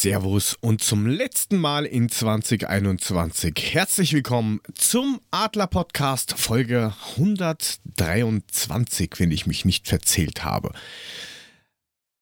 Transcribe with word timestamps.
Servus 0.00 0.56
und 0.60 0.80
zum 0.80 1.08
letzten 1.08 1.56
Mal 1.56 1.84
in 1.84 2.08
2021 2.08 3.72
herzlich 3.72 4.12
willkommen 4.12 4.60
zum 4.76 5.18
Adler 5.32 5.66
Podcast 5.66 6.38
Folge 6.38 6.94
123, 7.16 9.10
wenn 9.16 9.32
ich 9.32 9.48
mich 9.48 9.64
nicht 9.64 9.88
verzählt 9.88 10.44
habe. 10.44 10.70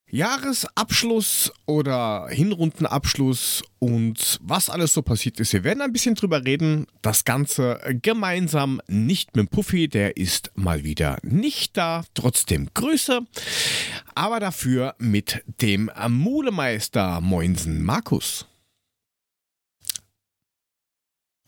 Jahresabschluss 0.08 1.52
oder 1.66 2.28
Hinrundenabschluss 2.28 3.62
und 3.80 4.38
was 4.40 4.70
alles 4.70 4.94
so 4.94 5.02
passiert 5.02 5.40
ist. 5.40 5.52
Wir 5.52 5.64
werden 5.64 5.82
ein 5.82 5.92
bisschen 5.92 6.14
drüber 6.14 6.44
reden. 6.44 6.86
Das 7.02 7.24
Ganze 7.24 7.80
gemeinsam 8.02 8.80
nicht 8.86 9.34
mit 9.34 9.50
Puffy, 9.50 9.88
der 9.88 10.16
ist 10.16 10.52
mal 10.54 10.84
wieder 10.84 11.18
nicht 11.22 11.76
da. 11.76 12.04
Trotzdem 12.14 12.68
Grüße. 12.72 13.20
Aber 14.14 14.38
dafür 14.38 14.94
mit 14.98 15.42
dem 15.60 15.90
Mulemeister 16.08 17.20
Moinsen 17.20 17.82
Markus. 17.82 18.46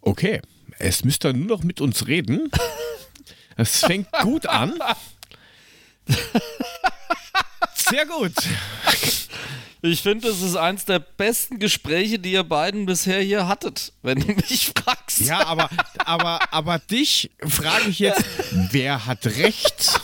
Okay, 0.01 0.41
es 0.79 1.05
müsste 1.05 1.33
nur 1.33 1.47
noch 1.47 1.62
mit 1.62 1.81
uns 1.81 2.06
reden. 2.06 2.51
Es 3.61 3.81
fängt 3.81 4.06
gut 4.23 4.47
an. 4.47 4.79
Sehr 7.75 8.06
gut. 8.06 8.33
Ich 9.81 10.03
finde, 10.03 10.28
es 10.28 10.42
ist 10.42 10.56
eins 10.56 10.84
der 10.84 10.98
besten 10.98 11.61
Gespräche, 11.61 12.19
die 12.19 12.33
ihr 12.33 12.42
beiden 12.42 12.84
bisher 12.87 13.20
hier 13.20 13.47
hattet, 13.47 13.92
wenn 14.03 14.19
du 14.19 14.27
mich 14.34 14.73
fragst. 14.77 15.20
Ja, 15.20 15.47
aber, 15.47 15.70
aber, 16.05 16.41
aber 16.53 16.79
dich 16.79 17.31
frage 17.47 17.89
ich 17.89 18.01
jetzt, 18.01 18.25
wer 18.73 19.06
hat 19.06 19.25
recht? 19.27 20.01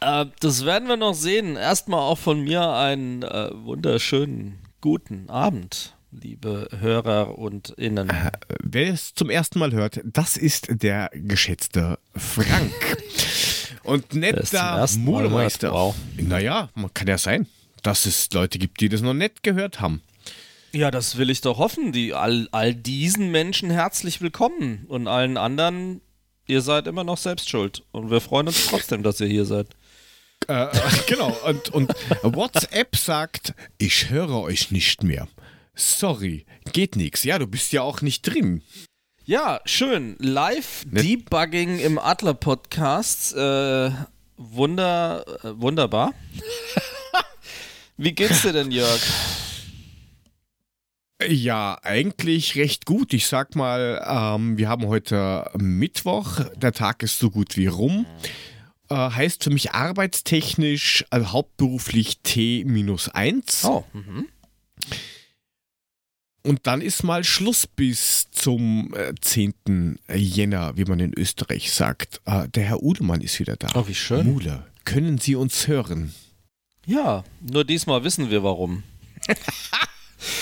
Äh, 0.00 0.26
das 0.40 0.64
werden 0.64 0.88
wir 0.88 0.96
noch 0.96 1.14
sehen. 1.14 1.56
Erstmal 1.56 2.00
auch 2.00 2.18
von 2.18 2.40
mir 2.40 2.66
einen 2.72 3.22
äh, 3.22 3.50
wunderschönen 3.52 4.60
guten 4.80 5.28
Abend, 5.28 5.96
liebe 6.12 6.68
Hörer 6.78 7.36
und 7.38 7.70
Innen. 7.70 8.08
Äh, 8.08 8.30
wer 8.62 8.92
es 8.92 9.14
zum 9.14 9.28
ersten 9.28 9.58
Mal 9.58 9.72
hört, 9.72 10.00
das 10.04 10.36
ist 10.36 10.68
der 10.70 11.10
geschätzte 11.12 11.98
Frank. 12.16 12.72
Und 13.88 14.12
nicht 14.12 14.52
der 14.52 14.86
Modemeister. 14.98 15.72
Wow. 15.72 15.94
Naja, 16.18 16.68
man 16.74 16.92
kann 16.92 17.08
ja 17.08 17.16
sein, 17.16 17.46
dass 17.82 18.04
es 18.04 18.30
Leute 18.32 18.58
gibt, 18.58 18.82
die 18.82 18.90
das 18.90 19.00
noch 19.00 19.14
nicht 19.14 19.42
gehört 19.42 19.80
haben. 19.80 20.02
Ja, 20.72 20.90
das 20.90 21.16
will 21.16 21.30
ich 21.30 21.40
doch 21.40 21.56
hoffen. 21.56 21.92
Die, 21.92 22.12
all, 22.12 22.48
all 22.52 22.74
diesen 22.74 23.30
Menschen 23.30 23.70
herzlich 23.70 24.20
willkommen. 24.20 24.84
Und 24.88 25.08
allen 25.08 25.38
anderen, 25.38 26.02
ihr 26.46 26.60
seid 26.60 26.86
immer 26.86 27.02
noch 27.02 27.16
selbst 27.16 27.48
schuld. 27.48 27.82
Und 27.90 28.10
wir 28.10 28.20
freuen 28.20 28.48
uns 28.48 28.66
trotzdem, 28.66 29.02
dass 29.02 29.22
ihr 29.22 29.26
hier 29.26 29.46
seid. 29.46 29.68
Äh, 30.48 30.66
genau. 31.06 31.34
Und, 31.46 31.70
und 31.70 31.90
WhatsApp 32.22 32.94
sagt, 32.94 33.54
ich 33.78 34.10
höre 34.10 34.42
euch 34.42 34.70
nicht 34.70 35.02
mehr. 35.02 35.28
Sorry, 35.74 36.44
geht 36.74 36.96
nichts. 36.96 37.24
Ja, 37.24 37.38
du 37.38 37.46
bist 37.46 37.72
ja 37.72 37.80
auch 37.80 38.02
nicht 38.02 38.22
drin. 38.22 38.62
Ja, 39.28 39.60
schön. 39.66 40.16
Live-Debugging 40.20 41.80
im 41.80 41.98
Adler-Podcast. 41.98 43.36
Äh, 43.36 43.90
wunder, 44.38 45.22
äh, 45.44 45.50
wunderbar. 45.60 46.14
Wie 47.98 48.12
geht's 48.12 48.40
dir 48.40 48.54
denn, 48.54 48.70
Jörg? 48.70 49.02
Ja, 51.28 51.78
eigentlich 51.82 52.56
recht 52.56 52.86
gut. 52.86 53.12
Ich 53.12 53.26
sag 53.26 53.54
mal, 53.54 54.02
ähm, 54.08 54.56
wir 54.56 54.70
haben 54.70 54.86
heute 54.86 55.50
Mittwoch. 55.58 56.40
Der 56.56 56.72
Tag 56.72 57.02
ist 57.02 57.18
so 57.18 57.28
gut 57.28 57.58
wie 57.58 57.66
rum. 57.66 58.06
Äh, 58.88 58.94
heißt 58.94 59.44
für 59.44 59.50
mich 59.50 59.72
arbeitstechnisch, 59.72 61.04
also 61.10 61.32
hauptberuflich 61.32 62.22
T-1. 62.22 63.66
Oh, 63.66 63.84
mhm. 63.92 64.26
Und 66.48 66.66
dann 66.66 66.80
ist 66.80 67.02
mal 67.04 67.24
Schluss 67.24 67.66
bis 67.66 68.30
zum 68.30 68.94
äh, 68.94 69.12
10. 69.20 69.98
Jänner, 70.14 70.78
wie 70.78 70.86
man 70.86 70.98
in 70.98 71.12
Österreich 71.12 71.70
sagt. 71.70 72.22
Äh, 72.24 72.48
der 72.48 72.64
Herr 72.64 72.82
Udemann 72.82 73.20
ist 73.20 73.38
wieder 73.38 73.56
da. 73.56 73.68
Oh, 73.74 73.86
wie 73.86 73.94
schön. 73.94 74.32
Mule, 74.32 74.64
können 74.86 75.18
Sie 75.18 75.34
uns 75.34 75.68
hören? 75.68 76.14
Ja, 76.86 77.22
nur 77.42 77.64
diesmal 77.64 78.02
wissen 78.02 78.30
wir 78.30 78.42
warum. 78.42 78.82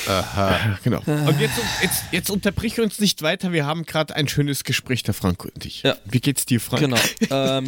Aha. 0.06 0.78
Genau. 0.84 1.00
Und 1.00 1.41
jetzt, 1.41 1.59
jetzt, 1.83 2.05
jetzt 2.12 2.31
unterbrich 2.31 2.78
uns 2.81 3.00
nicht 3.00 3.22
weiter. 3.22 3.53
Wir 3.53 3.66
haben 3.66 3.84
gerade 3.84 4.15
ein 4.15 4.28
schönes 4.28 4.62
Gespräch, 4.62 5.03
der 5.03 5.12
Frank 5.12 5.45
und 5.45 5.66
ich. 5.66 5.83
Ja. 5.83 5.97
Wie 6.05 6.21
geht's 6.21 6.47
dir, 6.47 6.61
Frank? 6.61 6.83
Genau. 6.83 6.99
ähm, 7.31 7.66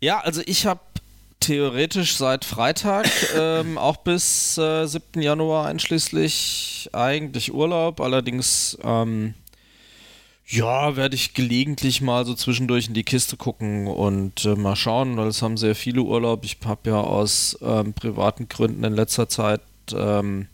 ja, 0.00 0.18
also 0.18 0.42
ich 0.44 0.66
habe 0.66 0.80
theoretisch 1.40 2.16
seit 2.16 2.44
Freitag, 2.44 3.08
ähm, 3.36 3.78
auch 3.78 3.96
bis 3.96 4.56
äh, 4.58 4.86
7. 4.86 5.20
Januar 5.20 5.66
einschließlich, 5.66 6.90
eigentlich 6.92 7.52
Urlaub. 7.52 8.00
Allerdings, 8.00 8.78
ähm, 8.84 9.34
ja, 10.46 10.96
werde 10.96 11.14
ich 11.14 11.34
gelegentlich 11.34 12.00
mal 12.00 12.26
so 12.26 12.34
zwischendurch 12.34 12.88
in 12.88 12.94
die 12.94 13.04
Kiste 13.04 13.36
gucken 13.36 13.86
und 13.86 14.44
äh, 14.44 14.56
mal 14.56 14.76
schauen, 14.76 15.16
weil 15.16 15.28
es 15.28 15.42
haben 15.42 15.56
sehr 15.56 15.74
viele 15.74 16.02
Urlaub. 16.02 16.44
Ich 16.44 16.58
habe 16.64 16.90
ja 16.90 17.00
aus 17.00 17.56
ähm, 17.62 17.94
privaten 17.94 18.48
Gründen 18.48 18.84
in 18.84 18.94
letzter 18.94 19.28
Zeit 19.28 19.60
ähm, 19.94 20.48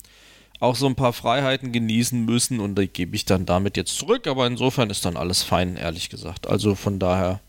auch 0.60 0.76
so 0.76 0.86
ein 0.86 0.94
paar 0.94 1.12
Freiheiten 1.12 1.72
genießen 1.72 2.24
müssen 2.24 2.60
und 2.60 2.78
die 2.78 2.88
gebe 2.88 3.16
ich 3.16 3.24
dann 3.24 3.46
damit 3.46 3.76
jetzt 3.76 3.96
zurück. 3.96 4.26
Aber 4.26 4.46
insofern 4.46 4.90
ist 4.90 5.04
dann 5.04 5.16
alles 5.16 5.42
fein, 5.42 5.76
ehrlich 5.76 6.10
gesagt. 6.10 6.46
Also 6.46 6.74
von 6.74 6.98
daher 6.98 7.40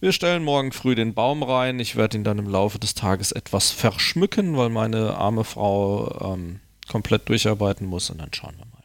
wir 0.00 0.12
stellen 0.12 0.44
morgen 0.44 0.72
früh 0.72 0.94
den 0.94 1.14
Baum 1.14 1.42
rein. 1.42 1.80
Ich 1.80 1.96
werde 1.96 2.16
ihn 2.16 2.24
dann 2.24 2.38
im 2.38 2.48
Laufe 2.48 2.78
des 2.78 2.94
Tages 2.94 3.32
etwas 3.32 3.70
verschmücken, 3.70 4.56
weil 4.56 4.68
meine 4.68 5.16
arme 5.16 5.44
Frau 5.44 6.34
ähm, 6.34 6.60
komplett 6.88 7.28
durcharbeiten 7.28 7.86
muss 7.86 8.10
und 8.10 8.18
dann 8.18 8.32
schauen 8.32 8.54
wir 8.56 8.66
mal. 8.66 8.84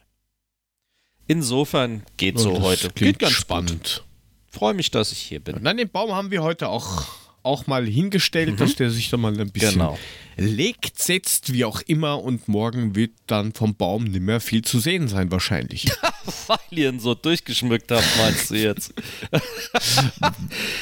Insofern 1.26 2.02
geht 2.16 2.38
so 2.38 2.60
heute. 2.60 2.90
Geht 2.90 3.18
ganz 3.18 3.32
spannend. 3.32 4.04
Freue 4.50 4.74
mich, 4.74 4.90
dass 4.90 5.10
ich 5.10 5.18
hier 5.18 5.40
bin. 5.40 5.56
Nein, 5.62 5.78
den 5.78 5.88
Baum 5.88 6.12
haben 6.12 6.30
wir 6.30 6.42
heute 6.42 6.68
auch 6.68 7.23
auch 7.44 7.66
mal 7.66 7.86
hingestellt, 7.86 8.52
mhm. 8.52 8.56
dass 8.56 8.74
der 8.74 8.90
sich 8.90 9.10
dann 9.10 9.20
mal 9.20 9.38
ein 9.38 9.50
bisschen 9.50 9.72
genau. 9.72 9.98
legt, 10.36 11.00
setzt, 11.00 11.52
wie 11.52 11.64
auch 11.64 11.80
immer. 11.82 12.22
Und 12.22 12.48
morgen 12.48 12.96
wird 12.96 13.12
dann 13.26 13.52
vom 13.52 13.74
Baum 13.74 14.04
nicht 14.04 14.22
mehr 14.22 14.40
viel 14.40 14.62
zu 14.62 14.80
sehen 14.80 15.08
sein, 15.08 15.30
wahrscheinlich. 15.30 15.86
Weil 16.46 16.58
ihr 16.70 16.88
ihn 16.88 17.00
so 17.00 17.14
durchgeschmückt 17.14 17.90
habt, 17.90 18.08
meinst 18.18 18.50
du 18.50 18.54
jetzt? 18.54 18.94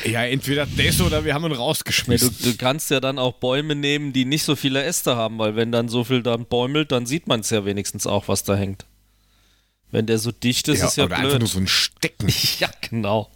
ja, 0.04 0.24
entweder 0.24 0.66
das 0.66 1.00
oder 1.00 1.24
wir 1.24 1.34
haben 1.34 1.44
ihn 1.44 1.52
rausgeschmissen. 1.52 2.34
Du, 2.40 2.52
du, 2.52 2.56
kannst 2.56 2.90
ja 2.90 3.00
dann 3.00 3.18
auch 3.18 3.34
Bäume 3.34 3.74
nehmen, 3.74 4.12
die 4.12 4.24
nicht 4.24 4.44
so 4.44 4.54
viele 4.54 4.84
Äste 4.84 5.16
haben, 5.16 5.38
weil 5.38 5.56
wenn 5.56 5.72
dann 5.72 5.88
so 5.88 6.04
viel 6.04 6.22
dann 6.22 6.46
bäumelt, 6.46 6.92
dann 6.92 7.06
sieht 7.06 7.26
man 7.26 7.40
es 7.40 7.50
ja 7.50 7.64
wenigstens 7.64 8.06
auch, 8.06 8.28
was 8.28 8.44
da 8.44 8.54
hängt. 8.54 8.86
Wenn 9.90 10.06
der 10.06 10.18
so 10.18 10.32
dicht 10.32 10.68
ist, 10.68 10.80
ja, 10.80 10.86
ist 10.86 10.96
ja 10.96 11.04
oder 11.04 11.16
blöd. 11.16 11.26
einfach 11.26 11.38
nur 11.40 11.48
so 11.48 11.58
ein 11.58 11.68
Stecken. 11.68 12.32
ja, 12.60 12.70
genau. 12.80 13.30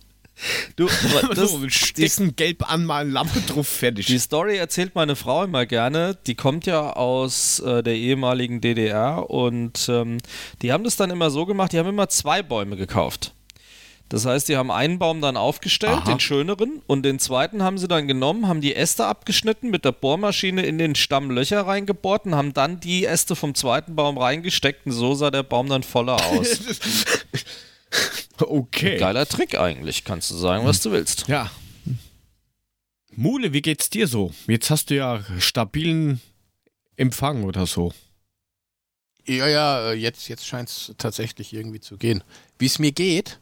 Du, 0.76 0.88
das, 1.34 1.50
so 1.50 1.68
Stecken 1.68 2.36
gelb 2.36 2.70
anmalen, 2.70 3.10
Lampe 3.10 3.40
drauf, 3.40 3.66
fertig. 3.66 4.06
Die 4.06 4.18
Story 4.18 4.56
erzählt 4.56 4.94
meine 4.94 5.16
Frau 5.16 5.44
immer 5.44 5.64
gerne. 5.64 6.18
Die 6.26 6.34
kommt 6.34 6.66
ja 6.66 6.92
aus 6.92 7.58
äh, 7.60 7.82
der 7.82 7.94
ehemaligen 7.94 8.60
DDR 8.60 9.30
und 9.30 9.88
ähm, 9.88 10.18
die 10.62 10.72
haben 10.72 10.84
das 10.84 10.96
dann 10.96 11.10
immer 11.10 11.30
so 11.30 11.46
gemacht, 11.46 11.72
die 11.72 11.78
haben 11.78 11.88
immer 11.88 12.08
zwei 12.08 12.42
Bäume 12.42 12.76
gekauft. 12.76 13.32
Das 14.08 14.24
heißt, 14.24 14.48
die 14.48 14.56
haben 14.56 14.70
einen 14.70 15.00
Baum 15.00 15.20
dann 15.20 15.36
aufgestellt, 15.36 15.98
Aha. 15.98 16.04
den 16.04 16.20
schöneren, 16.20 16.80
und 16.86 17.02
den 17.02 17.18
zweiten 17.18 17.64
haben 17.64 17.76
sie 17.76 17.88
dann 17.88 18.06
genommen, 18.06 18.46
haben 18.46 18.60
die 18.60 18.76
Äste 18.76 19.04
abgeschnitten, 19.04 19.68
mit 19.68 19.84
der 19.84 19.90
Bohrmaschine 19.90 20.64
in 20.64 20.78
den 20.78 20.94
Stamm 20.94 21.28
Löcher 21.30 21.62
reingebohrt 21.62 22.26
und 22.26 22.36
haben 22.36 22.52
dann 22.54 22.78
die 22.78 23.04
Äste 23.04 23.34
vom 23.34 23.56
zweiten 23.56 23.96
Baum 23.96 24.16
reingesteckt 24.16 24.86
und 24.86 24.92
so 24.92 25.14
sah 25.14 25.32
der 25.32 25.42
Baum 25.42 25.68
dann 25.68 25.82
voller 25.82 26.24
aus. 26.30 26.60
Okay. 28.38 28.98
Geiler 28.98 29.26
Trick 29.26 29.58
eigentlich, 29.58 30.04
kannst 30.04 30.30
du 30.30 30.34
sagen, 30.34 30.66
was 30.66 30.80
du 30.80 30.92
willst. 30.92 31.26
Ja. 31.26 31.50
Mule, 33.12 33.54
wie 33.54 33.62
geht's 33.62 33.88
dir 33.88 34.06
so? 34.06 34.34
Jetzt 34.46 34.68
hast 34.68 34.90
du 34.90 34.96
ja 34.96 35.24
stabilen 35.38 36.20
Empfang 36.96 37.44
oder 37.44 37.66
so. 37.66 37.92
Ja, 39.26 39.48
ja, 39.48 39.92
jetzt, 39.92 40.28
jetzt 40.28 40.46
scheint 40.46 40.68
es 40.68 40.94
tatsächlich 40.98 41.52
irgendwie 41.52 41.80
zu 41.80 41.96
gehen. 41.96 42.22
Wie 42.58 42.66
es 42.66 42.78
mir 42.78 42.92
geht, 42.92 43.38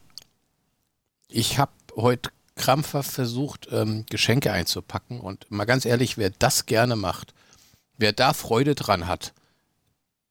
ich 1.29 1.59
habe 1.59 1.73
heute 1.97 2.31
krampfhaft 2.57 3.11
versucht, 3.11 3.69
ähm, 3.73 4.07
Geschenke 4.09 4.53
einzupacken 4.53 5.21
und 5.21 5.51
mal 5.51 5.65
ganz 5.65 5.85
ehrlich, 5.85 6.17
wer 6.17 6.31
das 6.31 6.67
gerne 6.67 6.97
macht, 6.97 7.35
wer 7.99 8.13
da 8.13 8.33
Freude 8.33 8.75
dran 8.75 9.09
hat, 9.09 9.35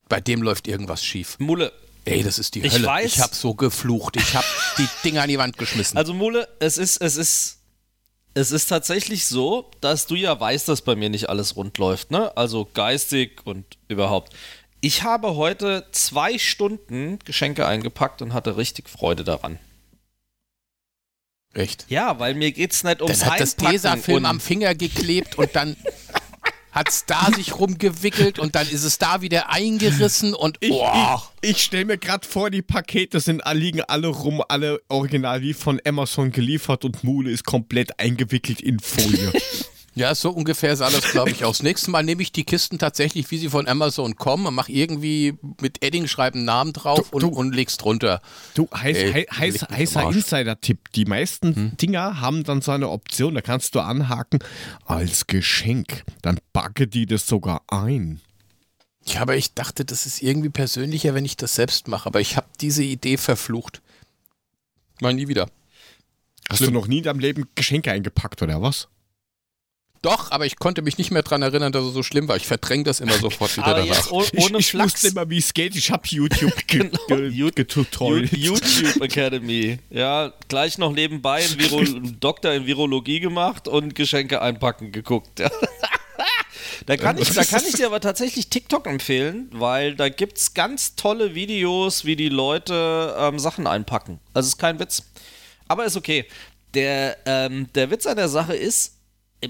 bei 0.08 0.22
dem 0.22 0.42
läuft 0.42 0.68
irgendwas 0.68 1.04
schief. 1.04 1.38
Mule, 1.40 1.72
Ey, 2.06 2.24
das 2.24 2.40
ist 2.40 2.56
die 2.56 2.62
ich 2.62 2.74
Hölle. 2.74 2.88
Weiß, 2.88 3.16
ich 3.16 3.20
habe 3.20 3.34
so 3.34 3.54
geflucht. 3.54 4.18
Ich 4.18 4.36
habe 4.36 4.46
die 4.78 4.88
Dinger 5.04 5.24
an 5.24 5.30
die 5.30 5.38
Wand 5.38 5.58
geschmissen. 5.58 5.98
Also 5.98 6.14
Mule, 6.14 6.48
es 6.60 6.78
ist, 6.78 6.98
es 7.02 7.16
ist, 7.16 7.60
es 8.34 8.52
ist 8.52 8.68
tatsächlich 8.68 9.26
so, 9.26 9.72
dass 9.80 10.08
du 10.08 10.16
ja 10.16 10.38
weißt, 10.38 10.68
dass 10.68 10.82
bei 10.82 10.96
mir 10.96 11.10
nicht 11.10 11.30
alles 11.30 11.56
rund 11.56 11.78
läuft, 11.78 12.12
ne? 12.12 12.36
Also 12.36 12.68
geistig 12.74 13.42
und 13.46 13.66
überhaupt. 13.88 14.34
Ich 14.82 15.04
habe 15.04 15.36
heute 15.36 15.88
zwei 15.92 16.38
Stunden 16.38 17.20
Geschenke 17.24 17.66
eingepackt 17.66 18.22
und 18.22 18.34
hatte 18.34 18.58
richtig 18.58 18.90
Freude 18.90 19.24
daran. 19.24 19.60
Echt? 21.54 21.86
Ja, 21.88 22.20
weil 22.20 22.34
mir 22.34 22.52
geht's 22.52 22.84
nicht 22.84 23.02
ums 23.02 23.20
Dann 23.20 23.32
hat 23.32 23.40
das 23.40 23.56
Tesafilm 23.56 24.26
am 24.26 24.40
Finger 24.40 24.74
geklebt 24.76 25.38
und 25.38 25.56
dann 25.56 25.78
hat 26.74 26.90
es 26.90 27.06
da 27.06 27.30
sich 27.36 27.60
rumgewickelt 27.60 28.40
und 28.40 28.56
dann 28.56 28.68
ist 28.68 28.84
es 28.84 28.98
da 28.98 29.22
wieder 29.22 29.50
eingerissen 29.50 30.34
und 30.34 30.58
Ich, 30.60 30.72
oh. 30.72 31.20
ich, 31.42 31.52
ich 31.52 31.64
stelle 31.64 31.86
mir 31.86 31.98
gerade 31.98 32.28
vor, 32.28 32.50
die 32.50 32.64
Pakete 32.64 33.20
sind, 33.20 33.44
liegen 33.54 33.81
alle 33.81 34.08
rum, 34.08 34.44
alle 34.50 34.81
original 34.90 35.42
wie 35.42 35.54
von 35.54 35.80
Amazon 35.86 36.31
geliefert 36.31 36.84
und 36.84 37.04
Mule 37.04 37.31
ist 37.31 37.46
komplett 37.46 38.00
eingewickelt 38.00 38.60
in 38.60 38.80
Folie. 38.80 39.31
Ja, 39.95 40.16
so 40.16 40.31
ungefähr 40.31 40.75
sah 40.75 40.90
das, 40.90 41.12
glaube 41.12 41.30
ich, 41.30 41.45
aus. 41.45 41.62
Nächstes 41.62 41.88
Mal 41.88 42.04
nehme 42.04 42.24
ich 42.24 42.31
die 42.31 42.44
Kisten 42.45 42.80
tatsächlich, 42.80 43.30
wie 43.30 43.38
sie 43.38 43.50
von 43.50 43.68
Amazon 43.68 44.16
kommen, 44.16 44.48
und 44.48 44.56
mache 44.56 44.72
irgendwie 44.72 45.36
mit 45.62 45.84
Edding 45.84 46.07
schreiben 46.07 46.45
Namen 46.45 46.74
drauf 46.74 47.10
Du- 47.12 47.16
und, 47.18 47.22
du- 47.22 47.28
und 47.30 47.54
leg's 47.54 47.78
drunter. 47.78 48.19
Du, 48.56 48.68
heiß, 48.74 48.98
Ey, 48.98 49.25
heiß, 49.25 49.62
heißer. 49.69 50.10
Insider-Tipp. 50.12 50.92
Die 50.94 51.06
meisten 51.06 51.78
Dinger 51.78 52.19
haben 52.22 52.44
dann 52.44 52.62
so 52.62 52.72
eine 52.72 52.90
Option, 52.90 53.36
da 53.36 53.42
kannst 53.42 53.75
du 53.75 53.81
anhaken, 53.81 54.40
als 54.86 55.28
Geschenk. 55.28 56.04
Dann 56.24 56.40
backe 56.54 56.88
die 56.88 57.06
das 57.06 57.28
sogar 57.28 57.62
ein. 57.68 58.19
Ja, 59.06 59.22
aber 59.22 59.36
ich 59.36 59.54
dachte, 59.54 59.86
das 59.86 60.06
ist 60.07 60.24
irgendwie 60.24 60.50
persönlicher, 60.50 61.13
wenn 61.13 61.25
ich 61.25 61.38
das 61.38 61.54
selbst 61.56 61.88
mache. 61.88 62.07
Aber 62.07 62.19
ich 62.19 62.36
habe 62.36 62.48
diese 62.62 62.84
Idee 62.84 63.18
verflucht. 63.18 63.81
Mal 65.01 65.13
nie 65.13 65.28
wieder. 65.28 65.50
Hast 66.50 66.57
Schlimm. 66.60 66.74
du 66.74 66.80
noch 66.80 66.88
nie 66.88 67.00
in 67.00 67.04
deinem 67.04 67.19
Leben 67.19 67.45
Geschenke 67.56 67.92
eingepackt, 67.92 68.42
oder 68.42 68.62
was? 68.62 68.88
Doch, 70.04 70.30
aber 70.32 70.46
ich 70.46 70.58
konnte 70.60 70.82
mich 70.82 70.98
nicht 70.98 71.12
mehr 71.12 71.24
dran 71.24 71.42
erinnern, 71.42 71.72
dass 71.72 71.86
es 71.86 71.94
so 71.94 72.04
schlimm 72.04 72.28
war. 72.28 72.36
Ich 72.36 72.46
verdränge 72.46 72.84
das 72.84 73.00
immer 73.00 73.14
sofort 73.18 73.56
wieder 73.58 73.66
Aber 73.68 73.80
danach. 73.80 73.96
jetzt 73.96 74.12
oh- 74.12 74.24
ohne 74.36 74.58
ich, 74.60 74.66
ich 74.66 74.72
Flachs. 74.72 74.94
wusste 74.96 75.08
immer, 75.08 75.30
wie 75.30 75.38
es 75.38 75.54
geht. 75.54 75.76
Ich 75.76 75.90
habe 75.92 76.04
YouTube 76.08 76.56
ge 76.68 76.80
Genau, 76.90 77.06
ge 77.08 77.28
You- 77.30 77.50
getutorialt. 77.56 78.32
YouTube 78.34 79.02
Academy. 79.02 79.80
Ja, 79.90 80.34
gleich 80.50 80.78
noch 80.78 80.92
nebenbei 80.92 81.44
einen 81.46 81.58
Viro 81.58 81.82
Doktor 82.20 82.52
in 82.52 82.66
Virologie 82.68 83.22
gemacht 83.22 83.68
und 83.68 83.96
Geschenke 83.96 84.42
einpacken 84.42 84.92
geguckt. 84.92 85.42
Da 86.86 86.98
kann, 86.98 87.18
ich, 87.18 87.30
da 87.32 87.44
kann 87.46 87.62
ich 87.68 87.76
dir 87.76 87.86
aber 87.86 88.02
tatsächlich 88.02 88.50
TikTok 88.50 88.88
empfehlen, 88.88 89.48
weil 89.54 89.96
da 89.96 90.10
gibt 90.10 90.38
es 90.38 90.54
ganz 90.54 90.96
tolle 90.96 91.34
Videos, 91.34 92.04
wie 92.04 92.18
die 92.18 92.28
Leute 92.30 93.16
ähm, 93.18 93.40
Sachen 93.40 93.68
einpacken. 93.68 94.20
Also 94.34 94.48
ist 94.48 94.58
kein 94.58 94.80
Witz. 94.80 95.04
Aber 95.70 95.86
ist 95.86 95.96
okay. 95.96 96.26
Der, 96.74 97.18
ähm, 97.26 97.70
der 97.74 97.90
Witz 97.90 98.06
an 98.06 98.18
der 98.18 98.28
Sache 98.28 98.56
ist, 98.56 98.96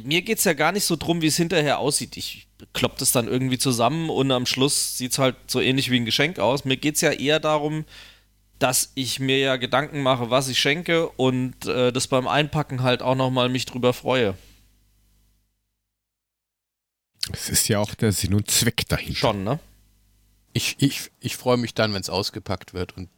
mir 0.03 0.21
geht 0.21 0.39
es 0.39 0.43
ja 0.43 0.53
gar 0.53 0.71
nicht 0.71 0.85
so 0.85 0.95
drum, 0.95 1.21
wie 1.21 1.27
es 1.27 1.37
hinterher 1.37 1.79
aussieht. 1.79 2.17
Ich 2.17 2.47
klopp 2.73 2.97
das 2.97 3.11
dann 3.11 3.27
irgendwie 3.27 3.57
zusammen 3.57 4.09
und 4.09 4.31
am 4.31 4.45
Schluss 4.45 4.97
sieht 4.97 5.11
es 5.11 5.19
halt 5.19 5.35
so 5.47 5.59
ähnlich 5.59 5.91
wie 5.91 5.97
ein 5.97 6.05
Geschenk 6.05 6.39
aus. 6.39 6.65
Mir 6.65 6.77
geht 6.77 6.95
es 6.95 7.01
ja 7.01 7.11
eher 7.11 7.39
darum, 7.39 7.85
dass 8.59 8.91
ich 8.95 9.19
mir 9.19 9.39
ja 9.39 9.57
Gedanken 9.57 10.01
mache, 10.01 10.29
was 10.29 10.47
ich 10.47 10.59
schenke 10.59 11.09
und 11.09 11.65
äh, 11.65 11.91
das 11.91 12.07
beim 12.07 12.27
Einpacken 12.27 12.81
halt 12.81 13.01
auch 13.01 13.15
nochmal 13.15 13.49
mich 13.49 13.65
drüber 13.65 13.93
freue. 13.93 14.35
Das 17.29 17.49
ist 17.49 17.67
ja 17.67 17.79
auch 17.79 17.93
der 17.95 18.11
Sinn 18.11 18.33
und 18.33 18.49
Zweck 18.49 18.87
dahinter. 18.87 19.19
Schon, 19.19 19.43
ne? 19.43 19.59
Ich, 20.53 20.75
ich, 20.79 21.11
ich 21.19 21.35
freue 21.35 21.57
mich 21.57 21.73
dann, 21.73 21.93
wenn 21.93 22.01
es 22.01 22.09
ausgepackt 22.09 22.73
wird 22.73 22.95
und 22.95 23.09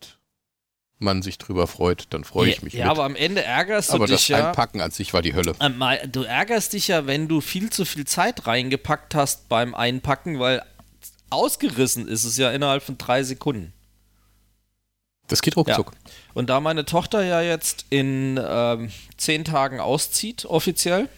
man 0.99 1.21
sich 1.21 1.37
drüber 1.37 1.67
freut. 1.67 2.07
Dann 2.11 2.23
freue 2.23 2.49
ich 2.49 2.61
mich 2.61 2.73
ja, 2.73 2.85
mit. 2.85 2.91
aber 2.91 3.03
am 3.03 3.15
Ende 3.15 3.43
ärgerst 3.43 3.89
du 3.89 3.95
aber 3.95 4.07
dich 4.07 4.15
das 4.15 4.27
ja. 4.27 4.47
Einpacken 4.49 4.81
an 4.81 4.91
sich 4.91 5.13
war 5.13 5.21
die 5.21 5.33
Hölle. 5.33 5.55
Ähm, 5.59 5.81
Du 6.11 6.23
ärgerst 6.23 6.73
dich 6.73 6.87
ja, 6.87 7.05
wenn 7.07 7.27
du 7.27 7.41
viel 7.41 7.69
zu 7.69 7.85
viel 7.85 8.05
Zeit 8.05 8.47
reingepackt 8.47 9.15
hast 9.15 9.49
beim 9.49 9.75
Einpacken, 9.75 10.39
weil 10.39 10.63
ausgerissen 11.29 12.07
ist 12.07 12.23
es 12.23 12.37
ja 12.37 12.51
innerhalb 12.51 12.83
von 12.83 12.97
drei 12.97 13.23
Sekunden. 13.23 13.73
Das 15.27 15.41
geht 15.41 15.57
ruckzuck. 15.57 15.91
Und 16.33 16.49
da 16.49 16.59
meine 16.59 16.85
Tochter 16.85 17.23
ja 17.23 17.41
jetzt 17.41 17.85
in 17.89 18.39
ähm, 18.43 18.91
zehn 19.17 19.43
Tagen 19.43 19.79
auszieht, 19.79 20.45
offiziell, 20.45 21.09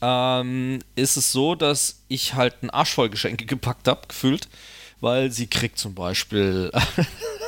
ähm, 0.00 0.78
ist 0.94 1.16
es 1.16 1.30
so, 1.30 1.54
dass 1.54 2.00
ich 2.08 2.34
halt 2.34 2.56
einen 2.62 2.70
Arsch 2.70 2.94
voll 2.94 3.10
Geschenke 3.10 3.44
gepackt 3.44 3.86
habe, 3.86 4.08
gefühlt, 4.08 4.48
weil 5.00 5.30
sie 5.30 5.46
kriegt 5.46 5.78
zum 5.78 5.94
Beispiel 5.94 6.70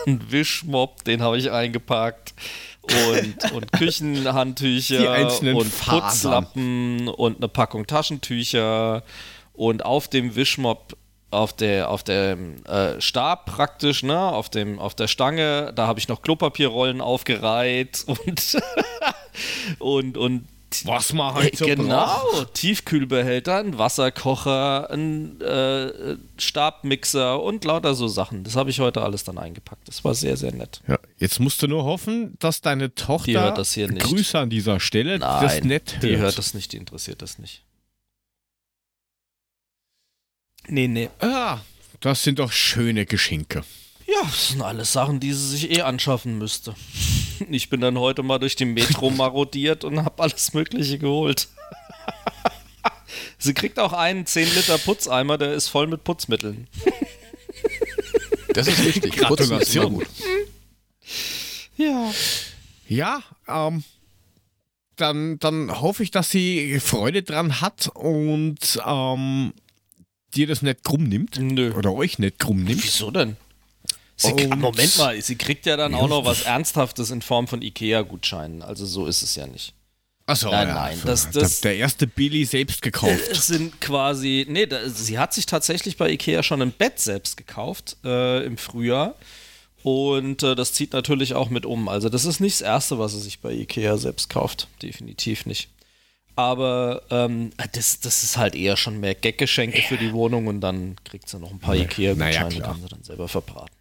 einen 0.07 0.31
Wischmopp, 0.31 1.05
den 1.05 1.23
habe 1.23 1.39
ich 1.39 1.51
eingepackt. 1.51 2.35
Und, 2.83 3.53
und 3.53 3.73
Küchenhandtücher 3.79 5.29
und 5.55 5.73
Fasern. 5.73 6.01
Putzlappen 6.01 7.09
und 7.09 7.37
eine 7.37 7.49
Packung 7.49 7.87
Taschentücher 7.87 9.05
und 9.53 9.85
auf 9.85 10.09
dem 10.09 10.35
Wischmopp 10.35 10.97
auf 11.31 11.53
der 11.55 11.89
auf 11.89 12.03
dem 12.03 12.65
äh, 12.67 13.01
Stab 13.01 13.47
praktisch, 13.47 14.03
ne, 14.03 14.19
auf 14.19 14.51
dem 14.51 14.79
auf 14.79 14.95
der 14.95 15.09
Stange, 15.09 15.73
da 15.75 15.87
habe 15.87 15.99
ich 15.99 16.09
noch 16.09 16.23
Klopapierrollen 16.23 17.01
aufgereiht 17.01 18.05
und 18.07 18.63
und 19.79 20.17
und 20.19 20.49
Was 20.85 21.13
man 21.13 21.35
halt 21.35 21.57
so 21.57 21.67
genau, 21.67 22.07
braucht. 22.07 22.55
Tiefkühlbehälter, 22.55 23.59
ein 23.59 23.79
Wasserkocher, 23.79 24.91
ein 24.91 25.41
äh, 25.41 26.17
Stabmixer 26.39 27.43
und 27.43 27.65
lauter 27.65 27.95
so 27.95 28.09
Sachen. 28.09 28.45
Das 28.45 28.57
habe 28.57 28.71
ich 28.71 28.81
heute 28.81 29.03
alles 29.03 29.25
dann 29.25 29.39
eingepackt. 29.39 29.89
Das 29.89 30.05
war 30.05 30.15
sehr, 30.15 30.37
sehr 30.37 30.53
nett. 30.53 30.81
Ja, 30.89 30.99
jetzt 31.19 31.41
musst 31.41 31.63
du 31.63 31.69
nur 31.69 31.85
hoffen, 31.85 32.37
dass 32.39 32.61
deine 32.61 32.95
Tochter 32.95 33.27
Die 33.27 33.39
hört 33.39 33.59
das 33.59 33.73
hier 33.73 33.91
nicht. 33.91 34.07
Grüße 34.07 34.39
an 34.39 34.51
dieser 34.51 34.81
Stelle, 34.81 35.19
das 35.19 35.63
nett 35.63 35.95
hört. 35.95 36.03
die 36.03 36.17
hört 36.17 36.39
das 36.39 36.55
nicht, 36.55 36.73
die 36.73 36.77
interessiert 36.77 37.23
das 37.23 37.39
nicht. 37.39 37.63
Nee, 40.69 40.89
nee. 40.89 41.09
Ah, 41.21 41.59
das 42.01 42.23
sind 42.23 42.39
doch 42.39 42.53
schöne 42.53 43.07
Geschenke. 43.07 43.65
Ja, 44.07 44.23
das 44.23 44.49
sind 44.49 44.63
alles 44.63 44.93
Sachen, 44.93 45.21
die 45.21 45.33
sie 45.33 45.49
sich 45.49 45.71
eh 45.71 45.83
anschaffen 45.83 46.39
müsste. 46.39 46.75
Ich 47.51 47.69
bin 47.71 47.81
dann 47.81 47.99
heute 47.99 48.23
mal 48.23 48.39
durch 48.39 48.57
die 48.57 48.65
Metro 48.65 49.11
marodiert 49.11 49.85
und 49.85 50.05
habe 50.05 50.23
alles 50.23 50.55
Mögliche 50.55 50.99
geholt. 50.99 51.49
Sie 53.39 53.55
kriegt 53.55 53.79
auch 53.79 53.93
einen 53.93 54.27
10 54.27 54.55
Liter 54.55 54.79
Putzeimer, 54.79 55.39
der 55.39 55.53
ist 55.55 55.69
voll 55.69 55.87
mit 55.87 56.05
Putzmitteln. 56.05 56.69
Das 58.55 58.69
ist 58.69 58.85
wichtig. 58.85 59.17
Immer 59.17 59.29
Gratulation. 59.29 59.95
gut. 59.95 60.07
Ja. 61.77 62.13
Ja, 62.87 63.23
ähm, 63.49 63.83
dann, 64.97 65.39
dann 65.39 65.81
hoffe 65.81 66.03
ich, 66.03 66.11
dass 66.11 66.31
sie 66.31 66.79
Freude 66.81 67.23
dran 67.23 67.61
hat 67.61 67.89
und 67.95 68.81
ähm, 68.87 69.53
dir 70.35 70.47
das 70.47 70.63
nicht 70.63 70.85
krumm 70.85 71.05
nimmt. 71.05 71.39
Nö. 71.39 71.73
Oder 71.73 71.93
euch 71.93 72.19
nicht 72.19 72.39
krumm 72.39 72.65
nimmt. 72.65 72.85
Wieso 72.85 73.11
denn? 73.11 73.37
Sie, 74.23 74.33
Und- 74.33 74.61
Moment 74.61 74.97
mal, 74.99 75.21
sie 75.21 75.37
kriegt 75.37 75.67
ja 75.67 75.77
dann 75.77 75.95
auch 75.95 76.09
noch 76.09 76.25
was 76.25 76.43
Ernsthaftes 76.43 77.11
in 77.11 77.23
Form 77.23 77.49
von 77.49 77.61
Ikea-Gutscheinen. 77.63 78.63
Also 78.63 78.87
so 78.87 79.07
ist 79.07 79.23
es 79.23 79.35
ja 79.35 79.47
nicht. 79.47 79.75
Achso, 80.27 80.51
Nein, 80.51 80.69
nein, 80.69 81.01
das- 81.05 81.31
der, 81.31 81.43
das- 81.43 81.61
der 81.63 81.77
erste 81.77 82.07
Billy 82.07 82.45
selbst 82.45 82.81
gekauft. 82.83 83.21
Es 83.31 83.47
sind 83.49 83.81
quasi, 83.81 84.47
nee, 84.49 84.67
da, 84.67 84.89
sie 84.89 85.19
hat 85.19 85.35
sich 85.35 85.47
tatsächlich 85.47 85.97
bei 85.97 86.11
Ikea 86.11 86.43
schon 86.45 86.63
ein 86.63 86.71
Bett 86.73 87.01
selbst 87.01 87.37
gekauft 87.37 87.97
äh, 88.05 88.45
im 88.47 88.57
Frühjahr. 88.57 89.17
Und 89.83 90.45
äh, 90.45 90.55
das 90.55 90.73
zieht 90.75 90.93
natürlich 90.93 91.35
auch 91.35 91.51
mit 91.51 91.67
um. 91.67 91.89
Also 91.89 92.09
das 92.09 92.25
ist 92.25 92.39
nicht 92.39 92.61
das 92.61 92.67
Erste, 92.67 93.01
was 93.01 93.13
sie 93.13 93.21
sich 93.21 93.41
bei 93.41 93.51
Ikea 93.53 93.97
selbst 93.97 94.31
kauft. 94.31 94.69
Definitiv 94.81 95.45
nicht. 95.45 95.69
Aber 96.37 97.03
ähm, 97.11 97.51
das, 97.73 97.99
das 98.01 98.23
ist 98.23 98.37
halt 98.37 98.55
eher 98.55 98.77
schon 98.77 99.01
mehr 99.01 99.15
Gaggeschenke 99.15 99.83
für 99.83 99.99
die 99.99 100.13
Wohnung 100.13 100.47
und 100.47 100.61
dann 100.61 100.97
kriegt 101.05 101.29
sie 101.29 101.39
noch 101.39 101.51
ein 101.51 101.59
paar 101.59 101.75
Ikea-Gutscheine, 101.75 102.17
naja, 102.33 102.49
die 102.49 102.61
kann 102.61 102.81
sie 102.81 102.89
dann 102.89 103.03
selber 103.03 103.27
verbraten. 103.29 103.75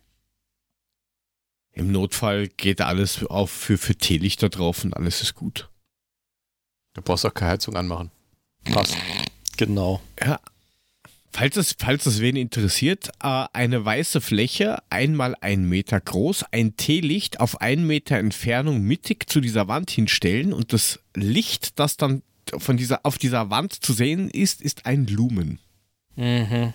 Im 1.74 1.92
Notfall 1.92 2.48
geht 2.48 2.82
alles 2.82 3.24
auf 3.26 3.50
für, 3.50 3.78
für 3.78 3.96
Teelichter 3.96 4.50
drauf 4.50 4.84
und 4.84 4.96
alles 4.96 5.22
ist 5.22 5.36
gut. 5.36 5.70
Du 6.94 7.02
brauchst 7.02 7.26
auch 7.26 7.34
keine 7.34 7.52
Heizung 7.52 7.76
anmachen. 7.76 8.12
Passt. 8.66 8.98
Genau. 9.58 10.02
Ja. 10.22 10.40
Falls 11.34 11.56
es, 11.56 11.76
falls 11.80 12.06
es 12.06 12.20
wen 12.20 12.36
interessiert, 12.36 13.10
äh, 13.24 13.46
eine 13.54 13.86
weiße 13.86 14.20
Fläche, 14.20 14.80
einmal 14.90 15.36
ein 15.40 15.64
Meter 15.64 16.02
groß, 16.02 16.44
ein 16.52 16.76
Teelicht 16.76 17.40
auf 17.40 17.62
einen 17.62 17.88
Meter 17.88 18.18
Entfernung 18.18 18.82
mittig 18.82 19.30
zu 19.30 19.40
dieser 19.40 19.70
Wand 19.70 19.92
hinstellen 19.92 20.52
und 20.52 20.74
das 20.74 21.00
Licht, 21.16 21.80
das 21.80 21.96
dann 21.96 22.22
von 22.58 22.76
dieser, 22.76 23.06
auf 23.06 23.18
dieser 23.18 23.50
Wand 23.50 23.74
zu 23.74 23.94
sehen 23.94 24.30
ist, 24.30 24.62
ist 24.62 24.86
ein 24.86 25.08
Lumen. 25.08 25.60
Mhm. 26.18 26.74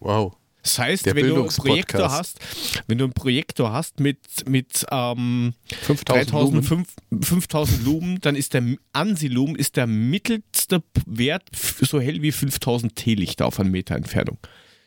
Wow. 0.00 0.36
Das 0.62 0.78
heißt, 0.78 1.06
Der 1.06 1.16
wenn 1.16 1.26
du 1.26 1.40
einen. 1.40 1.48
Projektor 1.48 2.10
hast, 2.10 2.38
wenn 2.86 2.98
du 2.98 3.04
einen 3.04 3.12
Projektor 3.12 3.72
hast 3.72 3.98
mit, 3.98 4.48
mit 4.48 4.86
ähm, 4.90 5.54
5000 5.82 6.30
Lumen. 6.30 6.62
3000, 6.64 6.88
5000 7.24 7.84
Lumen, 7.84 8.20
dann 8.20 8.36
ist 8.36 8.54
der 8.54 8.62
Ansi-Lumen 8.92 9.56
ist 9.56 9.76
der 9.76 9.88
mittelste 9.88 10.82
Wert 11.06 11.48
so 11.52 12.00
hell 12.00 12.22
wie 12.22 12.30
5000 12.30 12.94
Teelichter 12.94 13.46
auf 13.46 13.58
einen 13.58 13.72
Meter 13.72 13.96
Entfernung. 13.96 14.38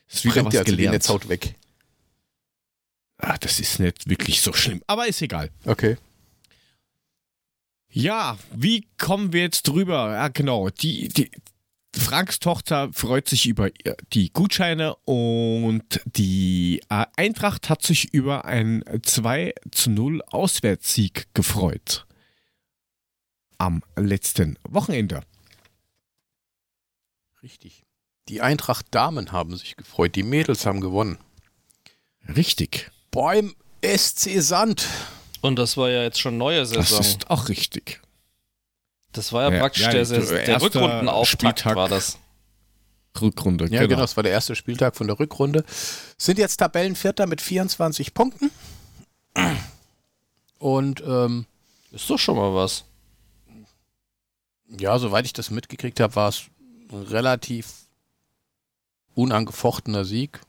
Das 0.07 0.17
ist 0.19 0.25
wieder 0.25 0.33
Brennt 0.35 0.47
was 0.47 0.55
also 0.59 0.71
gelernt. 0.71 0.93
Netzhaut 0.93 1.27
weg. 1.27 1.55
Ah, 3.17 3.37
das 3.39 3.59
ist 3.59 3.79
nicht 3.79 4.09
wirklich 4.09 4.41
so 4.41 4.53
schlimm, 4.53 4.81
aber 4.87 5.07
ist 5.07 5.21
egal. 5.21 5.49
Okay. 5.65 5.97
Ja, 7.89 8.37
wie 8.53 8.85
kommen 8.97 9.31
wir 9.31 9.41
jetzt 9.41 9.63
drüber? 9.69 10.11
Ja, 10.13 10.27
genau. 10.27 10.69
Die, 10.69 11.07
die, 11.07 11.31
Franks 11.97 12.39
Tochter 12.39 12.91
freut 12.93 13.29
sich 13.29 13.47
über 13.47 13.69
die 14.13 14.31
Gutscheine 14.31 14.95
und 15.05 16.01
die 16.05 16.81
äh, 16.89 17.05
Eintracht 17.15 17.69
hat 17.69 17.83
sich 17.83 18.13
über 18.13 18.45
einen 18.45 18.83
2 19.01 19.53
zu 19.71 19.89
0 19.89 20.21
Auswärtssieg 20.23 21.27
gefreut. 21.33 22.05
Am 23.57 23.81
letzten 23.95 24.59
Wochenende. 24.67 25.21
Richtig. 27.41 27.83
Die 28.27 28.41
Eintracht 28.41 28.87
Damen 28.91 29.31
haben 29.31 29.55
sich 29.55 29.75
gefreut. 29.75 30.15
Die 30.15 30.23
Mädels 30.23 30.65
haben 30.65 30.81
gewonnen. 30.81 31.17
Richtig. 32.35 32.91
Beim 33.11 33.55
SC 33.83 34.41
Sand. 34.41 34.87
Und 35.41 35.57
das 35.57 35.77
war 35.77 35.89
ja 35.89 36.01
jetzt 36.03 36.19
schon 36.19 36.37
neue 36.37 36.65
Saison. 36.65 36.97
Das 36.97 37.07
ist 37.07 37.29
auch 37.29 37.49
richtig. 37.49 38.01
Das 39.15 39.31
war 39.33 39.43
ja, 39.43 39.53
Ja, 39.53 39.59
praktisch 39.59 39.83
ja, 39.83 39.91
der, 39.91 40.03
der 40.05 40.19
der, 40.19 40.45
erste 40.47 40.61
Rückrundenauftakt 40.61 41.59
Spieltag. 41.59 41.75
war 41.75 41.87
das. 41.89 42.17
Rückrunde. 43.21 43.67
Ja, 43.69 43.85
genau. 43.85 44.01
das 44.01 44.17
war 44.17 44.23
der 44.23 44.33
erste 44.33 44.55
Spieltag 44.55 44.95
von 44.97 45.07
der 45.07 45.17
Rückrunde. 45.19 45.63
Sind 46.17 46.37
jetzt 46.37 46.57
Tabellenvierter 46.57 47.27
mit 47.27 47.39
24 47.41 48.13
Punkten. 48.13 48.51
Und 50.59 51.01
ähm, 51.05 51.45
Ist 51.91 52.09
doch 52.09 52.19
schon 52.19 52.35
mal 52.35 52.53
was. 52.53 52.83
ja, 54.67 54.97
soweit 54.99 55.25
ich 55.25 55.33
das 55.33 55.49
mitgekriegt 55.49 55.99
habe, 56.01 56.15
war 56.15 56.29
es 56.29 56.43
ein 56.91 57.03
relativ 57.03 57.85
unangefochtener 59.13 60.03
Sieg. 60.03 60.41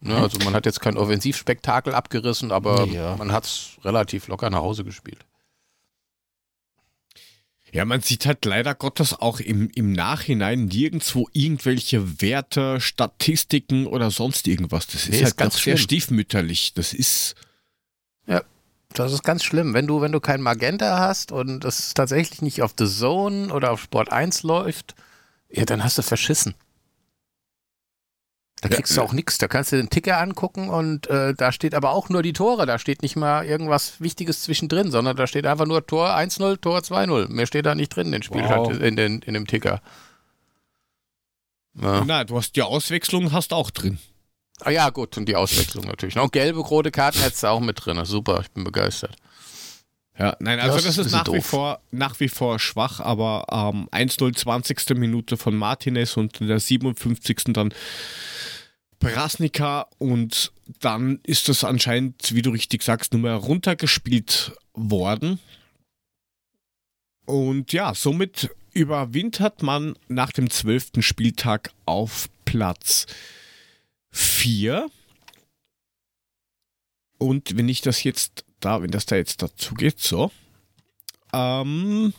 Ne, 0.00 0.16
also 0.16 0.38
man 0.44 0.54
hat 0.54 0.66
jetzt 0.66 0.80
kein 0.80 0.96
Offensivspektakel 0.96 1.94
abgerissen, 1.94 2.50
aber 2.52 2.84
Ja. 2.86 3.16
man 3.16 3.30
hat 3.32 3.44
es 3.44 3.70
relativ 3.84 4.26
locker 4.28 4.48
nach 4.50 4.60
Hause 4.60 4.84
gespielt. 4.84 5.24
Ja, 7.72 7.84
man 7.84 8.00
sieht 8.00 8.24
halt 8.26 8.44
leider 8.44 8.74
Gottes 8.74 9.12
auch 9.12 9.40
im, 9.40 9.70
im 9.74 9.92
Nachhinein 9.92 10.66
nirgendwo 10.66 11.28
irgendwelche 11.32 12.20
Werte, 12.22 12.80
Statistiken 12.80 13.86
oder 13.86 14.10
sonst 14.10 14.48
irgendwas. 14.48 14.86
Das 14.86 15.04
ist 15.04 15.10
Nee, 15.10 15.24
halt 15.24 15.36
ganz 15.36 15.54
ganz 15.54 15.64
sehr 15.64 15.76
stiefmütterlich. 15.76 16.72
Das 16.74 16.92
ist. 16.94 17.34
Das 18.94 19.12
ist 19.12 19.22
ganz 19.22 19.44
schlimm. 19.44 19.74
Wenn 19.74 19.86
du, 19.86 20.00
wenn 20.00 20.12
du 20.12 20.20
kein 20.20 20.40
Magenta 20.40 20.98
hast 20.98 21.30
und 21.30 21.60
das 21.60 21.94
tatsächlich 21.94 22.42
nicht 22.42 22.62
auf 22.62 22.74
The 22.76 22.86
Zone 22.86 23.52
oder 23.52 23.70
auf 23.70 23.80
Sport 23.80 24.10
1 24.10 24.42
läuft, 24.42 24.94
ja, 25.50 25.64
dann 25.64 25.84
hast 25.84 25.98
du 25.98 26.02
verschissen. 26.02 26.54
Da 28.60 28.68
Ja, 28.68 28.76
kriegst 28.76 28.96
du 28.96 29.00
äh. 29.00 29.04
auch 29.04 29.12
nichts. 29.12 29.38
Da 29.38 29.46
kannst 29.48 29.70
du 29.72 29.76
den 29.76 29.88
Ticker 29.90 30.18
angucken 30.18 30.68
und 30.68 31.06
äh, 31.08 31.32
da 31.34 31.52
steht 31.52 31.74
aber 31.74 31.90
auch 31.92 32.08
nur 32.08 32.22
die 32.22 32.32
Tore. 32.32 32.66
Da 32.66 32.78
steht 32.78 33.02
nicht 33.02 33.14
mal 33.16 33.44
irgendwas 33.46 34.00
Wichtiges 34.00 34.42
zwischendrin, 34.42 34.90
sondern 34.90 35.16
da 35.16 35.26
steht 35.26 35.46
einfach 35.46 35.66
nur 35.66 35.86
Tor 35.86 36.10
1-0, 36.16 36.60
Tor 36.60 36.78
2-0. 36.80 37.28
Mehr 37.28 37.46
steht 37.46 37.66
da 37.66 37.74
nicht 37.74 37.90
drin 37.94 38.06
in, 38.08 38.12
den 38.12 38.22
Spiel, 38.22 38.42
Wow. 38.42 38.70
in, 38.80 38.96
den, 38.96 39.20
in 39.22 39.34
dem 39.34 39.46
Ticker. 39.46 39.80
Ja. 41.80 42.04
Na, 42.04 42.24
du 42.24 42.36
hast 42.36 42.56
die 42.56 42.62
Auswechslung 42.62 43.32
hast 43.32 43.52
auch 43.52 43.70
drin. 43.70 43.98
Ah 44.60 44.70
ja, 44.70 44.90
gut, 44.90 45.16
und 45.16 45.26
die 45.26 45.36
Auswechslung 45.36 45.84
natürlich. 45.84 46.16
Noch 46.16 46.32
gelbe, 46.32 46.58
rote 46.58 46.90
Karten 46.90 47.20
hättest 47.20 47.44
du 47.44 47.46
auch 47.46 47.60
mit 47.60 47.84
drin. 47.84 48.04
Super, 48.04 48.40
ich 48.40 48.50
bin 48.50 48.64
begeistert. 48.64 49.14
Ja, 50.18 50.36
nein, 50.40 50.58
also 50.58 50.76
das, 50.76 50.96
das 50.96 51.06
ist 51.06 51.12
nach 51.12 51.32
wie, 51.32 51.40
vor, 51.40 51.80
nach 51.92 52.18
wie 52.18 52.28
vor 52.28 52.58
schwach, 52.58 52.98
aber 52.98 53.46
ähm, 53.52 53.88
1-0, 53.92 54.34
20. 54.34 54.96
Minute 54.96 55.36
von 55.36 55.54
Martinez 55.54 56.16
und 56.16 56.40
in 56.40 56.48
der 56.48 56.58
57. 56.58 57.52
dann 57.52 57.72
Prasnika 58.98 59.86
und 59.98 60.52
dann 60.80 61.20
ist 61.22 61.48
das 61.48 61.62
anscheinend, 61.62 62.34
wie 62.34 62.42
du 62.42 62.50
richtig 62.50 62.82
sagst, 62.82 63.12
nur 63.12 63.22
mehr 63.22 63.36
runtergespielt 63.36 64.52
worden. 64.74 65.38
Und 67.24 67.72
ja, 67.72 67.94
somit 67.94 68.50
überwintert 68.72 69.62
man 69.62 69.96
nach 70.08 70.32
dem 70.32 70.50
12. 70.50 70.90
Spieltag 70.98 71.70
auf 71.86 72.28
Platz 72.44 73.06
4. 74.10 74.88
Und 77.18 77.56
wenn 77.56 77.68
ich 77.68 77.82
das 77.82 78.02
jetzt 78.02 78.44
da, 78.60 78.82
wenn 78.82 78.90
das 78.90 79.06
da 79.06 79.16
jetzt 79.16 79.42
dazu 79.42 79.74
geht, 79.74 80.00
so, 80.00 80.30
ähm, 81.32 82.12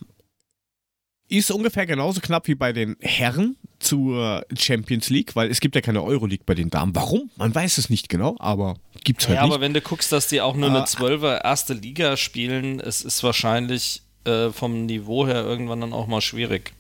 ist 1.28 1.52
ungefähr 1.52 1.86
genauso 1.86 2.22
knapp 2.22 2.48
wie 2.48 2.56
bei 2.56 2.74
den 2.74 2.96
Herren 3.02 3.56
zur 3.80 4.46
Champions 4.58 5.10
League, 5.10 5.36
weil 5.36 5.50
es 5.52 5.60
gibt 5.60 5.76
ja 5.76 5.82
keine 5.82 6.04
Euroleague 6.04 6.44
bei 6.46 6.56
den 6.56 6.70
Damen. 6.70 6.96
Warum? 6.96 7.30
Man 7.38 7.54
weiß 7.54 7.78
es 7.78 7.90
nicht 7.90 8.10
genau, 8.10 8.36
aber 8.40 8.76
gibt's 9.04 9.28
halt 9.28 9.36
Ja, 9.38 9.44
nicht. 9.44 9.54
aber 9.54 9.62
wenn 9.62 9.74
du 9.74 9.82
guckst, 9.82 10.12
dass 10.12 10.28
die 10.28 10.42
auch 10.42 10.56
nur 10.56 10.70
Äh, 10.70 10.72
eine 10.76 10.86
Zwölfer 10.86 11.44
erste 11.44 11.74
Liga 11.74 12.18
spielen, 12.18 12.80
es 12.80 13.04
ist 13.04 13.24
wahrscheinlich 13.24 14.02
äh, 14.26 14.50
vom 14.50 14.86
Niveau 14.86 15.28
her 15.28 15.44
irgendwann 15.46 15.82
dann 15.82 15.94
auch 15.94 16.08
mal 16.08 16.22
schwierig. 16.22 16.74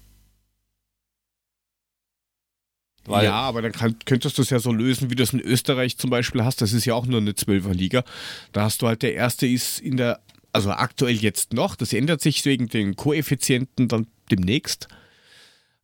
Weil, 3.06 3.26
ja, 3.26 3.34
aber 3.34 3.62
dann 3.62 3.72
kann, 3.72 3.96
könntest 4.06 4.38
du 4.38 4.42
es 4.44 4.50
ja 4.52 4.60
so 4.60 4.72
lösen, 4.72 5.10
wie 5.10 5.16
du 5.16 5.24
es 5.24 5.34
in 5.34 5.40
Österreich 5.40 5.98
zum 5.98 6.10
Beispiel 6.10 6.44
hast. 6.44 6.62
Das 6.62 6.74
ist 6.74 6.86
ja 6.86 6.94
auch 6.94 7.06
nur 7.06 7.20
eine 7.22 7.34
Zwölferliga. 7.34 8.04
Da 8.52 8.64
hast 8.64 8.82
du 8.82 8.88
halt, 8.88 9.02
der 9.02 9.16
erste 9.16 9.48
ist 9.48 9.80
in 9.80 9.98
der, 9.98 10.20
also 10.54 10.70
aktuell 10.72 11.16
jetzt 11.16 11.54
noch, 11.54 11.76
das 11.76 11.94
ändert 11.94 12.22
sich 12.22 12.44
wegen 12.46 12.68
den 12.68 12.96
Koeffizienten 12.96 13.88
dann 13.88 14.08
demnächst. 14.30 14.88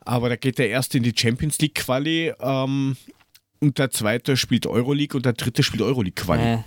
Aber 0.01 0.29
da 0.29 0.35
geht 0.35 0.59
der 0.59 0.69
erste 0.69 0.97
in 0.97 1.03
die 1.03 1.13
Champions 1.17 1.57
League 1.59 1.75
Quali 1.75 2.31
ähm, 2.39 2.95
und 3.59 3.79
der 3.79 3.89
zweite 3.89 4.37
spielt 4.37 4.67
Euroleague 4.67 5.15
und 5.17 5.25
der 5.25 5.33
dritte 5.33 5.63
spielt 5.63 5.81
Euroleague 5.81 6.13
Quali. 6.23 6.43
äh, 6.43 6.57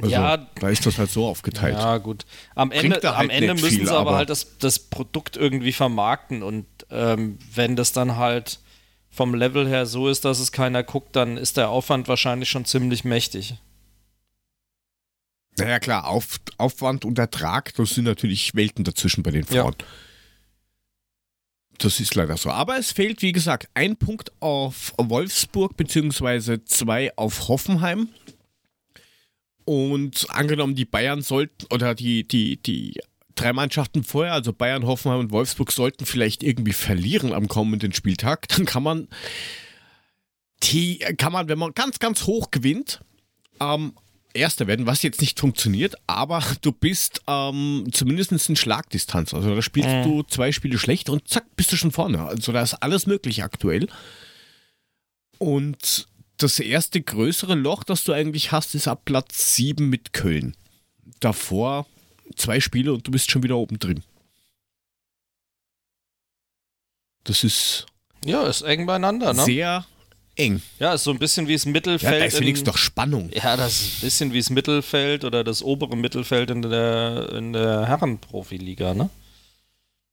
Also, 0.00 0.10
ja, 0.12 0.36
da 0.36 0.68
ist 0.70 0.86
das 0.86 0.96
halt 0.96 1.10
so 1.10 1.26
aufgeteilt. 1.26 1.74
Ja, 1.74 1.98
gut. 1.98 2.24
Am 2.54 2.70
Ende, 2.70 2.94
halt 2.94 3.04
am 3.04 3.28
Ende 3.28 3.52
müssen 3.54 3.68
viel, 3.68 3.86
sie 3.86 3.90
aber, 3.90 4.00
aber- 4.10 4.16
halt 4.16 4.30
das, 4.30 4.56
das 4.58 4.78
Produkt 4.78 5.36
irgendwie 5.36 5.72
vermarkten 5.72 6.42
und 6.42 6.64
ähm, 6.90 7.38
wenn 7.54 7.76
das 7.76 7.92
dann 7.92 8.16
halt 8.16 8.60
vom 9.18 9.34
Level 9.34 9.66
her 9.68 9.84
so 9.84 10.08
ist, 10.08 10.24
dass 10.24 10.38
es 10.38 10.52
keiner 10.52 10.84
guckt, 10.84 11.16
dann 11.16 11.36
ist 11.38 11.56
der 11.56 11.70
Aufwand 11.70 12.06
wahrscheinlich 12.06 12.48
schon 12.48 12.64
ziemlich 12.64 13.02
mächtig. 13.02 13.56
Naja, 15.58 15.80
klar, 15.80 16.06
Auf, 16.06 16.38
Aufwand 16.56 17.04
und 17.04 17.18
Ertrag, 17.18 17.74
das 17.74 17.90
sind 17.90 18.04
natürlich 18.04 18.54
Welten 18.54 18.84
dazwischen 18.84 19.24
bei 19.24 19.32
den 19.32 19.44
Ja. 19.50 19.62
Frauen. 19.62 19.74
Das 21.78 21.98
ist 21.98 22.14
leider 22.14 22.36
so. 22.36 22.50
Aber 22.50 22.78
es 22.78 22.92
fehlt, 22.92 23.20
wie 23.22 23.32
gesagt, 23.32 23.68
ein 23.74 23.96
Punkt 23.96 24.30
auf 24.38 24.94
Wolfsburg, 24.98 25.76
beziehungsweise 25.76 26.64
zwei 26.64 27.12
auf 27.16 27.48
Hoffenheim. 27.48 28.08
Und 29.64 30.26
angenommen, 30.30 30.76
die 30.76 30.84
Bayern 30.84 31.22
sollten, 31.22 31.66
oder 31.72 31.96
die, 31.96 32.22
die, 32.22 32.56
die 32.56 33.00
drei 33.40 33.52
Mannschaften 33.52 34.04
vorher, 34.04 34.32
also 34.32 34.52
Bayern, 34.52 34.86
Hoffenheim 34.86 35.20
und 35.20 35.30
Wolfsburg, 35.30 35.72
sollten 35.72 36.06
vielleicht 36.06 36.42
irgendwie 36.42 36.72
verlieren 36.72 37.32
am 37.32 37.48
kommenden 37.48 37.92
Spieltag, 37.92 38.48
dann 38.48 38.64
kann 38.66 38.82
man 38.82 39.08
die, 40.64 40.98
kann 41.16 41.32
man, 41.32 41.48
wenn 41.48 41.58
man 41.58 41.72
ganz, 41.72 41.98
ganz 41.98 42.26
hoch 42.26 42.50
gewinnt, 42.50 43.00
ähm, 43.60 43.92
Erster 44.34 44.66
werden, 44.66 44.86
was 44.86 45.02
jetzt 45.02 45.20
nicht 45.22 45.40
funktioniert, 45.40 45.94
aber 46.06 46.44
du 46.60 46.70
bist 46.70 47.22
ähm, 47.26 47.88
zumindest 47.92 48.30
in 48.48 48.56
Schlagdistanz. 48.56 49.32
Also 49.32 49.54
da 49.54 49.62
spielst 49.62 49.88
Mhm. 49.88 50.02
du 50.04 50.22
zwei 50.22 50.52
Spiele 50.52 50.78
schlecht 50.78 51.08
und 51.08 51.26
zack, 51.26 51.44
bist 51.56 51.72
du 51.72 51.76
schon 51.76 51.90
vorne. 51.92 52.22
Also 52.22 52.52
da 52.52 52.62
ist 52.62 52.74
alles 52.74 53.06
möglich 53.06 53.42
aktuell. 53.42 53.88
Und 55.38 56.08
das 56.36 56.60
erste 56.60 57.00
größere 57.00 57.54
Loch, 57.54 57.84
das 57.84 58.04
du 58.04 58.12
eigentlich 58.12 58.52
hast, 58.52 58.74
ist 58.74 58.86
ab 58.86 59.02
Platz 59.06 59.56
7 59.56 59.88
mit 59.88 60.12
Köln. 60.12 60.54
Davor 61.20 61.86
zwei 62.36 62.60
Spiele 62.60 62.92
und 62.92 63.06
du 63.06 63.10
bist 63.10 63.30
schon 63.30 63.42
wieder 63.42 63.56
oben 63.56 63.78
drin. 63.78 64.02
Das 67.24 67.44
ist 67.44 67.86
Ja, 68.24 68.46
ist 68.46 68.62
eng 68.62 68.86
beieinander, 68.86 69.32
ne? 69.34 69.44
sehr 69.44 69.86
eng. 70.36 70.62
Ja, 70.78 70.94
ist 70.94 71.04
so 71.04 71.10
ein 71.10 71.18
bisschen 71.18 71.48
wie 71.48 71.52
das 71.54 71.64
Ja, 71.64 71.70
Mittelfeld. 71.72 72.20
da 72.22 72.24
ist 72.26 72.40
wenigstens 72.40 72.66
doch 72.68 72.78
Spannung. 72.78 73.30
Ja, 73.32 73.56
das 73.56 73.80
ist 73.82 73.98
ein 73.98 74.00
bisschen 74.00 74.32
wie 74.32 74.38
das 74.38 74.50
Mittelfeld 74.50 75.24
oder 75.24 75.44
das 75.44 75.62
obere 75.62 75.96
Mittelfeld 75.96 76.50
in 76.50 76.62
der, 76.62 77.32
in 77.32 77.52
der 77.52 77.86
Herrenprofiliga, 77.86 78.94
ne? 78.94 79.10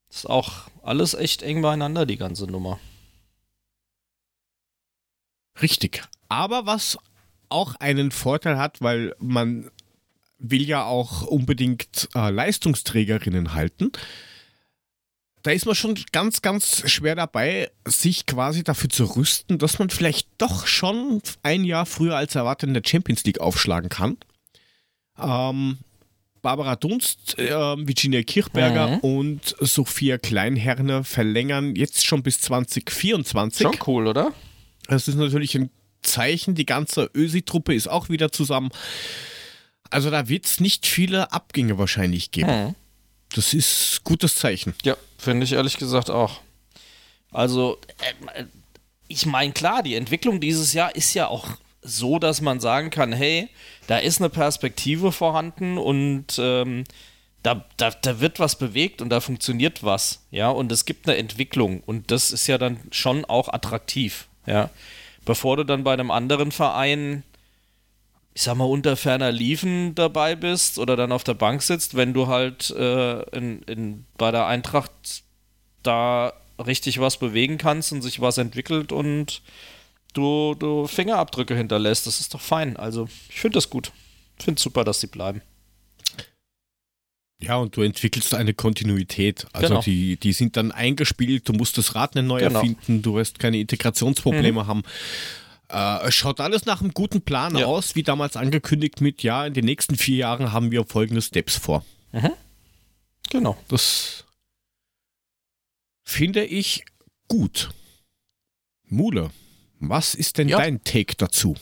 Ist 0.09 0.29
auch 0.29 0.69
alles 0.83 1.13
echt 1.13 1.41
eng 1.41 1.61
beieinander, 1.61 2.05
die 2.05 2.17
ganze 2.17 2.45
Nummer. 2.45 2.79
Richtig. 5.61 6.03
Aber 6.29 6.65
was 6.65 6.97
auch 7.49 7.75
einen 7.75 8.11
Vorteil 8.11 8.57
hat, 8.57 8.81
weil 8.81 9.15
man 9.19 9.69
will 10.51 10.63
ja 10.67 10.85
auch 10.85 11.23
unbedingt 11.23 12.09
äh, 12.15 12.29
Leistungsträgerinnen 12.29 13.53
halten. 13.53 13.91
Da 15.43 15.51
ist 15.51 15.65
man 15.67 15.75
schon 15.75 15.95
ganz, 16.11 16.41
ganz 16.41 16.89
schwer 16.89 17.15
dabei, 17.15 17.69
sich 17.87 18.25
quasi 18.25 18.63
dafür 18.63 18.89
zu 18.89 19.03
rüsten, 19.15 19.59
dass 19.59 19.77
man 19.77 19.91
vielleicht 19.91 20.27
doch 20.39 20.65
schon 20.65 21.21
ein 21.43 21.63
Jahr 21.63 21.85
früher 21.85 22.15
als 22.17 22.33
erwartet 22.33 22.67
in 22.69 22.73
der 22.73 22.81
Champions 22.85 23.23
League 23.25 23.39
aufschlagen 23.39 23.89
kann. 23.89 24.17
Ähm, 25.19 25.77
Barbara 26.41 26.75
Dunst, 26.75 27.37
äh, 27.39 27.49
Virginia 27.51 28.23
Kirchberger 28.23 28.87
Mhm. 28.87 28.99
und 28.99 29.55
Sophia 29.59 30.17
Kleinherner 30.17 31.03
verlängern 31.03 31.75
jetzt 31.75 32.05
schon 32.05 32.23
bis 32.23 32.41
2024. 32.41 33.67
Schon 33.67 33.77
cool, 33.87 34.07
oder? 34.07 34.31
Das 34.87 35.07
ist 35.07 35.15
natürlich 35.15 35.55
ein 35.55 35.69
Zeichen. 36.01 36.53
Die 36.55 36.65
ganze 36.65 37.09
Ösi-Truppe 37.15 37.73
ist 37.73 37.87
auch 37.87 38.09
wieder 38.09 38.31
zusammen. 38.31 38.69
Also 39.89 40.09
da 40.09 40.27
wird 40.27 40.45
es 40.45 40.59
nicht 40.59 40.85
viele 40.85 41.31
Abgänge 41.31 41.77
wahrscheinlich 41.77 42.31
geben. 42.31 42.49
Hm. 42.49 42.75
Das 43.33 43.53
ist 43.53 44.01
gutes 44.03 44.35
Zeichen. 44.35 44.73
Ja, 44.83 44.95
finde 45.17 45.43
ich 45.43 45.53
ehrlich 45.53 45.77
gesagt 45.77 46.09
auch. 46.09 46.39
Also, 47.31 47.77
äh, 48.33 48.45
ich 49.07 49.25
meine, 49.25 49.51
klar, 49.53 49.83
die 49.83 49.95
Entwicklung 49.95 50.39
dieses 50.39 50.73
Jahr 50.73 50.95
ist 50.95 51.13
ja 51.13 51.27
auch 51.27 51.49
so, 51.81 52.17
dass 52.17 52.41
man 52.41 52.59
sagen 52.59 52.89
kann, 52.89 53.13
hey, 53.13 53.49
da 53.87 53.97
ist 53.97 54.19
eine 54.19 54.29
Perspektive 54.29 55.11
vorhanden 55.11 55.77
und 55.77 56.39
ähm, 56.39 56.83
da, 57.43 57.63
da, 57.77 57.91
da 57.91 58.19
wird 58.19 58.39
was 58.39 58.57
bewegt 58.57 59.01
und 59.01 59.09
da 59.09 59.19
funktioniert 59.19 59.83
was, 59.83 60.25
ja, 60.31 60.49
und 60.49 60.71
es 60.71 60.85
gibt 60.85 61.07
eine 61.07 61.17
Entwicklung 61.17 61.81
und 61.81 62.09
das 62.09 62.31
ist 62.31 62.47
ja 62.47 62.57
dann 62.57 62.79
schon 62.91 63.23
auch 63.25 63.49
attraktiv, 63.49 64.27
ja. 64.47 64.69
Bevor 65.25 65.57
du 65.57 65.63
dann 65.63 65.83
bei 65.83 65.93
einem 65.93 66.11
anderen 66.11 66.51
Verein, 66.51 67.23
ich 68.37 68.41
sag 68.43 68.55
mal, 68.57 68.65
unter 68.65 68.97
ferner 68.97 69.31
Liefen 69.31 69.95
dabei 69.95 70.35
bist 70.35 70.77
oder 70.77 70.97
dann 70.97 71.13
auf 71.13 71.23
der 71.23 71.33
Bank 71.35 71.61
sitzt, 71.61 71.95
wenn 71.95 72.13
du 72.13 72.27
halt 72.27 72.69
äh, 72.71 73.21
in, 73.35 73.61
in, 73.63 74.05
bei 74.17 74.29
der 74.29 74.45
Eintracht 74.45 74.91
da 75.83 76.33
richtig 76.63 76.99
was 76.99 77.17
bewegen 77.17 77.57
kannst 77.57 77.93
und 77.93 78.01
sich 78.01 78.19
was 78.19 78.37
entwickelt 78.37 78.91
und 78.91 79.41
du, 80.13 80.53
du 80.59 80.85
Fingerabdrücke 80.85 81.55
hinterlässt, 81.55 82.07
das 82.07 82.19
ist 82.19 82.33
doch 82.33 82.41
fein. 82.41 82.75
Also, 82.75 83.07
ich 83.29 83.39
finde 83.39 83.55
das 83.57 83.69
gut. 83.69 83.93
Ich 84.37 84.43
finde 84.43 84.57
es 84.59 84.63
super, 84.63 84.83
dass 84.83 84.99
sie 84.99 85.07
bleiben. 85.07 85.41
Ja, 87.41 87.57
und 87.57 87.75
du 87.75 87.83
entwickelst 87.83 88.33
eine 88.33 88.53
Kontinuität. 88.53 89.45
Also 89.53 89.67
Genau. 89.69 89.81
die, 89.81 90.17
die 90.17 90.33
sind 90.33 90.57
dann 90.57 90.71
eingespielt, 90.71 91.47
du 91.47 91.53
musst 91.53 91.77
das 91.77 91.95
Rad 91.95 92.15
nicht 92.15 92.25
neu 92.25 92.39
Genau. 92.39 92.59
erfinden, 92.59 93.01
du 93.01 93.15
wirst 93.15 93.39
keine 93.39 93.59
Integrationsprobleme 93.59 94.67
haben. 94.67 94.83
Äh, 95.69 96.07
es 96.07 96.15
schaut 96.15 96.39
alles 96.39 96.65
nach 96.65 96.81
einem 96.81 96.93
guten 96.93 97.21
Plan 97.21 97.55
Ja. 97.57 97.65
aus, 97.65 97.95
wie 97.95 98.03
damals 98.03 98.37
angekündigt 98.37 99.01
mit, 99.01 99.23
ja, 99.23 99.45
in 99.45 99.53
den 99.53 99.65
nächsten 99.65 99.95
vier 99.95 100.17
Jahren 100.17 100.51
haben 100.51 100.71
wir 100.71 100.85
folgende 100.85 101.21
Steps 101.21 101.55
vor. 101.57 101.83
Genau. 103.29 103.57
Das 103.67 104.25
finde 106.03 106.45
ich 106.45 106.85
gut. 107.27 107.71
Mule, 108.83 109.31
was 109.79 110.13
ist 110.15 110.37
denn 110.37 110.47
Ja. 110.47 110.57
dein 110.59 110.83
Take 110.83 111.15
dazu? 111.15 111.55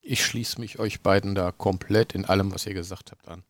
Ich 0.00 0.24
schließe 0.24 0.60
mich 0.60 0.78
euch 0.78 1.00
beiden 1.02 1.34
da 1.34 1.52
komplett 1.52 2.14
in 2.14 2.24
allem, 2.24 2.52
was 2.52 2.66
ihr 2.66 2.74
gesagt 2.74 3.10
habt, 3.10 3.28
an. 3.28 3.44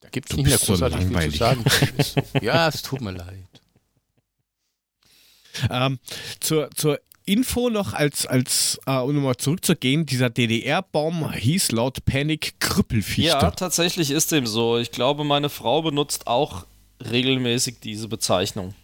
Da 0.00 0.08
gibt 0.10 0.30
es 0.30 0.36
nicht 0.36 0.46
mehr 0.46 0.54
bist 0.56 0.66
so 0.66 0.72
großartig 0.74 1.06
viel 1.06 1.30
zu 1.32 1.36
sagen. 1.38 1.64
Ja, 2.42 2.68
es 2.68 2.82
tut 2.82 3.00
mir 3.00 3.12
leid. 3.12 3.46
Ähm, 5.70 5.98
zur, 6.40 6.70
zur 6.72 7.00
Info 7.26 7.68
noch 7.70 7.92
als, 7.92 8.24
als 8.24 8.78
äh, 8.86 8.96
um 8.98 9.14
nochmal 9.14 9.36
zurückzugehen, 9.36 10.06
dieser 10.06 10.30
DDR-Baum 10.30 11.32
hieß 11.32 11.72
laut 11.72 12.04
Panic 12.04 12.58
Krüppelfichte. 12.60 13.22
Ja, 13.22 13.50
tatsächlich 13.50 14.10
ist 14.10 14.32
dem 14.32 14.46
so. 14.46 14.78
Ich 14.78 14.92
glaube, 14.92 15.24
meine 15.24 15.48
Frau 15.48 15.82
benutzt 15.82 16.26
auch 16.28 16.66
regelmäßig 17.04 17.80
diese 17.80 18.08
Bezeichnung. 18.08 18.74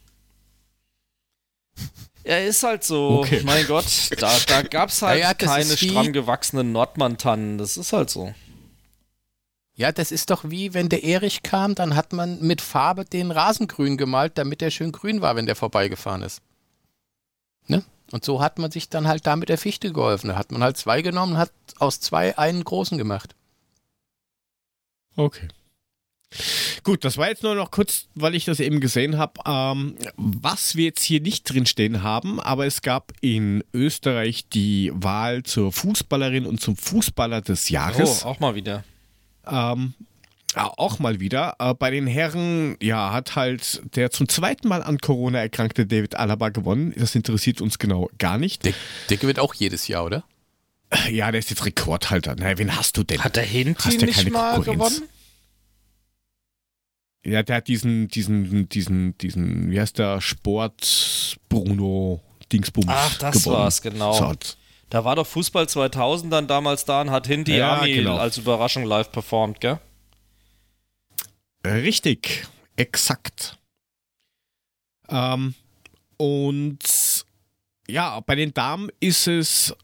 Er 2.24 2.46
ist 2.46 2.62
halt 2.62 2.84
so, 2.84 3.20
Okay. 3.20 3.42
mein 3.44 3.66
Gott, 3.66 3.84
da, 4.18 4.36
da 4.46 4.62
gab 4.62 4.90
es 4.90 5.02
halt 5.02 5.20
Ja, 5.20 5.28
ja, 5.28 5.34
keine 5.34 5.76
stramm 5.76 6.12
gewachsenen 6.12 6.70
Nordmann-Tannen. 6.72 7.58
Das 7.58 7.76
ist 7.76 7.92
halt 7.92 8.10
so. 8.10 8.32
Ja, 9.74 9.90
das 9.90 10.12
ist 10.12 10.30
doch 10.30 10.44
wie, 10.48 10.74
wenn 10.74 10.88
der 10.88 11.02
Erich 11.02 11.42
kam, 11.42 11.74
dann 11.74 11.96
hat 11.96 12.12
man 12.12 12.40
mit 12.40 12.60
Farbe 12.60 13.04
den 13.04 13.30
Rasen 13.30 13.66
grün 13.66 13.96
gemalt, 13.96 14.36
damit 14.36 14.60
der 14.60 14.70
schön 14.70 14.92
grün 14.92 15.20
war, 15.20 15.34
wenn 15.34 15.46
der 15.46 15.56
vorbeigefahren 15.56 16.22
ist. 16.22 16.42
Ne? 17.66 17.82
Und 18.12 18.24
so 18.24 18.40
hat 18.40 18.58
man 18.58 18.70
sich 18.70 18.88
dann 18.88 19.08
halt 19.08 19.26
da 19.26 19.36
mit 19.36 19.48
der 19.48 19.58
Fichte 19.58 19.92
geholfen. 19.92 20.28
Da 20.28 20.36
hat 20.36 20.52
man 20.52 20.62
halt 20.62 20.76
zwei 20.76 21.02
genommen 21.02 21.32
und 21.32 21.38
hat 21.38 21.52
aus 21.78 22.00
zwei 22.00 22.36
einen 22.38 22.62
großen 22.62 22.98
gemacht. 22.98 23.34
Okay. 25.16 25.48
Gut, 26.82 27.04
das 27.04 27.18
war 27.18 27.28
jetzt 27.28 27.42
nur 27.42 27.54
noch 27.54 27.70
kurz, 27.70 28.06
weil 28.14 28.34
ich 28.34 28.44
das 28.44 28.58
eben 28.58 28.80
gesehen 28.80 29.18
habe, 29.18 29.40
ähm, 29.46 29.96
was 30.16 30.76
wir 30.76 30.86
jetzt 30.86 31.02
hier 31.02 31.20
nicht 31.20 31.44
drinstehen 31.44 32.02
haben, 32.02 32.40
aber 32.40 32.66
es 32.66 32.82
gab 32.82 33.12
in 33.20 33.62
Österreich 33.74 34.48
die 34.48 34.90
Wahl 34.94 35.42
zur 35.42 35.72
Fußballerin 35.72 36.46
und 36.46 36.60
zum 36.60 36.76
Fußballer 36.76 37.42
des 37.42 37.68
Jahres. 37.68 38.24
Oh, 38.24 38.28
auch 38.28 38.40
mal 38.40 38.54
wieder. 38.54 38.84
Ähm, 39.46 39.94
ja, 40.54 40.70
auch 40.76 40.98
mal 40.98 41.18
wieder. 41.20 41.56
Äh, 41.58 41.74
bei 41.74 41.90
den 41.90 42.06
Herren, 42.06 42.76
ja, 42.82 43.12
hat 43.12 43.36
halt 43.36 43.82
der 43.96 44.10
zum 44.10 44.28
zweiten 44.28 44.68
Mal 44.68 44.82
an 44.82 44.98
Corona 44.98 45.38
erkrankte 45.38 45.86
David 45.86 46.16
Alaba 46.16 46.50
gewonnen. 46.50 46.92
Das 46.96 47.14
interessiert 47.14 47.60
uns 47.60 47.78
genau 47.78 48.10
gar 48.18 48.38
nicht. 48.38 48.64
Der, 48.64 48.74
der 49.08 49.16
gewinnt 49.16 49.38
auch 49.40 49.54
jedes 49.54 49.88
Jahr, 49.88 50.04
oder? 50.04 50.24
Ja, 51.10 51.30
der 51.30 51.38
ist 51.38 51.48
jetzt 51.48 51.64
Rekordhalter. 51.64 52.36
Na, 52.38 52.58
wen 52.58 52.76
hast 52.76 52.98
du 52.98 53.02
denn? 53.02 53.24
Hat 53.24 53.36
der 53.36 53.44
Hast 53.44 53.50
Hinti 53.52 53.96
ja 53.96 54.06
nicht 54.06 54.16
keine 54.18 54.30
mal 54.30 54.54
Konkurrenz. 54.56 54.96
gewonnen? 54.96 55.08
Ja, 57.24 57.42
der 57.42 57.56
hat 57.56 57.68
diesen, 57.68 58.08
diesen, 58.08 58.68
diesen, 58.68 59.16
diesen, 59.18 59.70
wie 59.70 59.80
heißt 59.80 59.98
der, 59.98 60.20
Sport 60.20 61.38
Bruno 61.48 62.20
Dingsbums 62.52 62.86
Ach, 62.88 63.16
das 63.18 63.44
gewonnen. 63.44 63.56
war's, 63.58 63.80
genau. 63.80 64.12
So, 64.12 64.32
Da 64.90 65.04
war 65.04 65.16
doch 65.16 65.26
Fußball 65.26 65.68
2000 65.68 66.32
dann 66.32 66.46
damals 66.48 66.84
da 66.84 67.00
und 67.00 67.10
hat 67.10 67.26
Hinti 67.26 67.56
Ja, 67.56 67.78
Ami 67.78 67.94
genau. 67.94 68.16
als 68.18 68.38
Überraschung 68.38 68.84
live 68.84 69.10
performt, 69.12 69.60
gell? 69.60 69.78
Richtig, 71.64 72.46
exakt. 72.76 73.58
Ähm, 75.08 75.54
und 76.16 76.78
ja, 77.88 78.20
bei 78.20 78.34
den 78.34 78.54
Damen 78.54 78.88
ist 79.00 79.26
es 79.26 79.74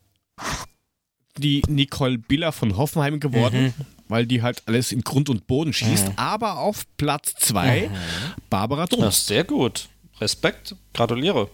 die 1.37 1.63
Nicole 1.69 2.19
Biller 2.19 2.53
von 2.53 2.77
Hoffenheim 2.77 3.21
geworden, 3.21 3.73
weil 4.09 4.27
die 4.27 4.43
halt 4.43 4.63
alles 4.67 4.93
in 4.93 5.03
Grund 5.03 5.29
und 5.29 5.47
Boden 5.47 5.73
schießt. 5.73 6.13
Aber 6.17 6.59
auf 6.59 6.85
Platz 6.97 7.35
zwei 7.39 7.91
Barbara 8.51 8.87
Das 8.87 8.99
Dunst. 8.99 9.19
ist 9.21 9.27
sehr 9.27 9.45
gut. 9.45 9.89
Respekt, 10.21 10.75
gratuliere. 10.95 11.49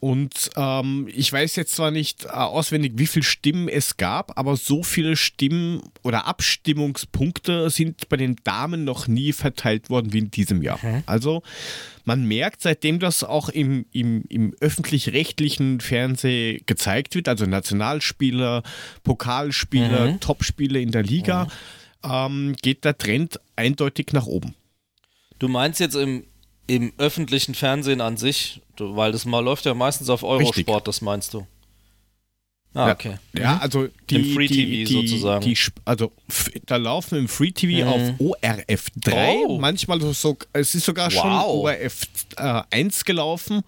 Und 0.00 0.50
ähm, 0.56 1.08
ich 1.14 1.30
weiß 1.30 1.56
jetzt 1.56 1.76
zwar 1.76 1.90
nicht 1.90 2.24
äh, 2.24 2.28
auswendig, 2.28 2.94
wie 2.96 3.06
viele 3.06 3.22
Stimmen 3.22 3.68
es 3.68 3.98
gab, 3.98 4.38
aber 4.38 4.56
so 4.56 4.82
viele 4.82 5.14
Stimmen 5.14 5.82
oder 6.02 6.26
Abstimmungspunkte 6.26 7.68
sind 7.68 8.08
bei 8.08 8.16
den 8.16 8.36
Damen 8.42 8.84
noch 8.84 9.08
nie 9.08 9.32
verteilt 9.32 9.90
worden 9.90 10.14
wie 10.14 10.20
in 10.20 10.30
diesem 10.30 10.62
Jahr. 10.62 10.80
Also 11.04 11.42
man 12.06 12.26
merkt, 12.26 12.62
seitdem 12.62 12.98
das 12.98 13.22
auch 13.22 13.50
im, 13.50 13.84
im, 13.92 14.24
im 14.30 14.54
öffentlich-rechtlichen 14.60 15.80
Fernsehen 15.80 16.62
gezeigt 16.64 17.14
wird, 17.14 17.28
also 17.28 17.44
Nationalspieler, 17.44 18.62
Pokalspieler, 19.04 20.18
Topspiele 20.20 20.80
in 20.80 20.92
der 20.92 21.02
Liga, 21.02 21.46
ähm, 22.02 22.56
geht 22.62 22.86
der 22.86 22.96
Trend 22.96 23.38
eindeutig 23.54 24.08
nach 24.12 24.26
oben. 24.26 24.54
Du 25.38 25.48
meinst 25.48 25.78
jetzt 25.80 25.94
im, 25.94 26.24
im 26.74 26.92
öffentlichen 26.98 27.54
Fernsehen 27.54 28.00
an 28.00 28.16
sich, 28.16 28.60
weil 28.78 29.10
das 29.12 29.24
mal 29.24 29.40
läuft 29.40 29.64
ja 29.64 29.74
meistens 29.74 30.08
auf 30.08 30.22
Richtig. 30.22 30.68
Eurosport, 30.68 30.86
das 30.88 31.00
meinst 31.00 31.34
du? 31.34 31.46
Ah, 32.74 32.86
Ja. 32.86 32.92
okay. 32.92 33.18
Ja, 33.36 33.58
also 33.58 33.88
die, 34.08 34.14
Im 34.30 34.34
Free 34.36 34.46
die, 34.46 34.84
TV 34.84 34.88
die, 34.88 34.94
sozusagen. 35.08 35.44
Die, 35.44 35.58
also 35.84 36.12
da 36.66 36.76
laufen 36.76 37.18
im 37.18 37.26
Free 37.28 37.50
TV 37.50 37.84
Mhm. 37.84 37.90
auf 37.92 38.20
ORF 38.20 38.86
3, 38.96 39.34
Oh. 39.48 39.58
manchmal 39.58 40.00
so, 40.00 40.36
es 40.52 40.74
ist 40.76 40.84
sogar 40.84 41.10
schon 41.10 41.28
Wow. 41.28 41.64
ORF 41.64 42.02
äh, 42.36 42.62
1 42.70 43.04
gelaufen, 43.04 43.62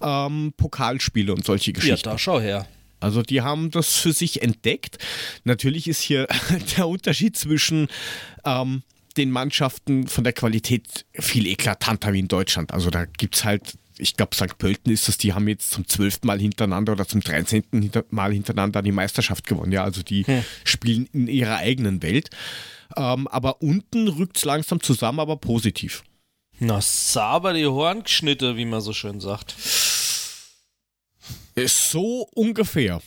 ähm, 0.00 0.54
Pokalspiele 0.56 1.34
und 1.34 1.44
solche 1.44 1.72
Ja, 1.72 1.74
Geschichten. 1.74 2.08
da 2.08 2.16
schau 2.18 2.38
her. 2.40 2.66
Also 3.00 3.22
die 3.22 3.40
haben 3.40 3.70
das 3.72 3.96
für 3.96 4.12
sich 4.12 4.42
entdeckt. 4.42 4.98
Natürlich 5.42 5.88
ist 5.88 6.00
hier 6.00 6.28
der 6.76 6.86
Unterschied 6.86 7.36
zwischen 7.36 7.88
ähm, 8.44 8.82
den 9.16 9.30
Mannschaften 9.30 10.06
von 10.08 10.24
der 10.24 10.32
Qualität 10.32 11.04
viel 11.12 11.46
eklatanter 11.46 12.12
wie 12.12 12.20
in 12.20 12.28
Deutschland. 12.28 12.72
Also 12.72 12.90
da 12.90 13.04
gibt 13.06 13.34
es 13.36 13.44
halt, 13.44 13.76
ich 13.98 14.16
glaube 14.16 14.34
St. 14.34 14.56
Pölten 14.58 14.92
ist 14.92 15.08
das, 15.08 15.18
die 15.18 15.32
haben 15.34 15.48
jetzt 15.48 15.70
zum 15.70 15.86
zwölften 15.88 16.26
Mal 16.26 16.40
hintereinander 16.40 16.92
oder 16.92 17.06
zum 17.06 17.20
13. 17.20 17.64
hinter- 17.72 18.04
Mal 18.10 18.32
hintereinander 18.32 18.82
die 18.82 18.92
Meisterschaft 18.92 19.46
gewonnen. 19.46 19.72
Ja, 19.72 19.84
also 19.84 20.02
die 20.02 20.24
spielen 20.64 21.06
in 21.12 21.26
ihrer 21.28 21.56
eigenen 21.56 22.02
Welt. 22.02 22.30
Ähm, 22.96 23.28
aber 23.28 23.62
unten 23.62 24.08
rückt 24.08 24.36
es 24.38 24.44
langsam 24.44 24.80
zusammen, 24.80 25.20
aber 25.20 25.36
positiv. 25.36 26.02
Na, 26.58 26.80
saber 26.80 27.52
die 27.52 27.66
Hornschnitte, 27.66 28.56
wie 28.56 28.64
man 28.64 28.80
so 28.80 28.92
schön 28.92 29.20
sagt. 29.20 29.54
Ist 31.54 31.90
so 31.90 32.28
ungefähr. 32.34 33.00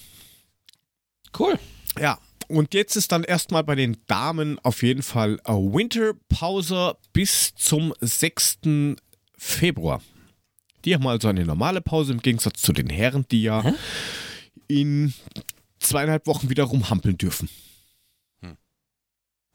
Cool. 1.38 1.58
Ja, 2.00 2.20
und 2.48 2.74
jetzt 2.74 2.96
ist 2.96 3.12
dann 3.12 3.24
erstmal 3.24 3.64
bei 3.64 3.76
den 3.76 3.98
Damen 4.08 4.60
auf 4.60 4.84
jeden 4.84 5.04
Fall 5.04 5.40
Winterpause 5.46 6.98
bis 7.12 7.54
zum 7.56 7.94
6. 8.00 8.60
Februar. 9.38 10.02
Die 10.86 10.94
haben 10.94 11.08
also 11.08 11.28
eine 11.28 11.46
normale 11.46 11.82
Pause 11.82 12.14
im 12.14 12.22
Gegensatz 12.22 12.62
zu 12.62 12.74
den 12.74 12.90
Herren, 12.90 13.26
die 13.32 13.44
ja 13.44 13.74
in 14.68 15.14
zweieinhalb 15.80 16.28
Wochen 16.28 16.50
wieder 16.50 16.64
rumhampeln 16.64 17.18
dürfen. 17.18 17.50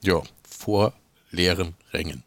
Ja, 0.02 0.22
vor 0.42 0.94
leeren 1.30 1.74
Rängen. 1.92 2.22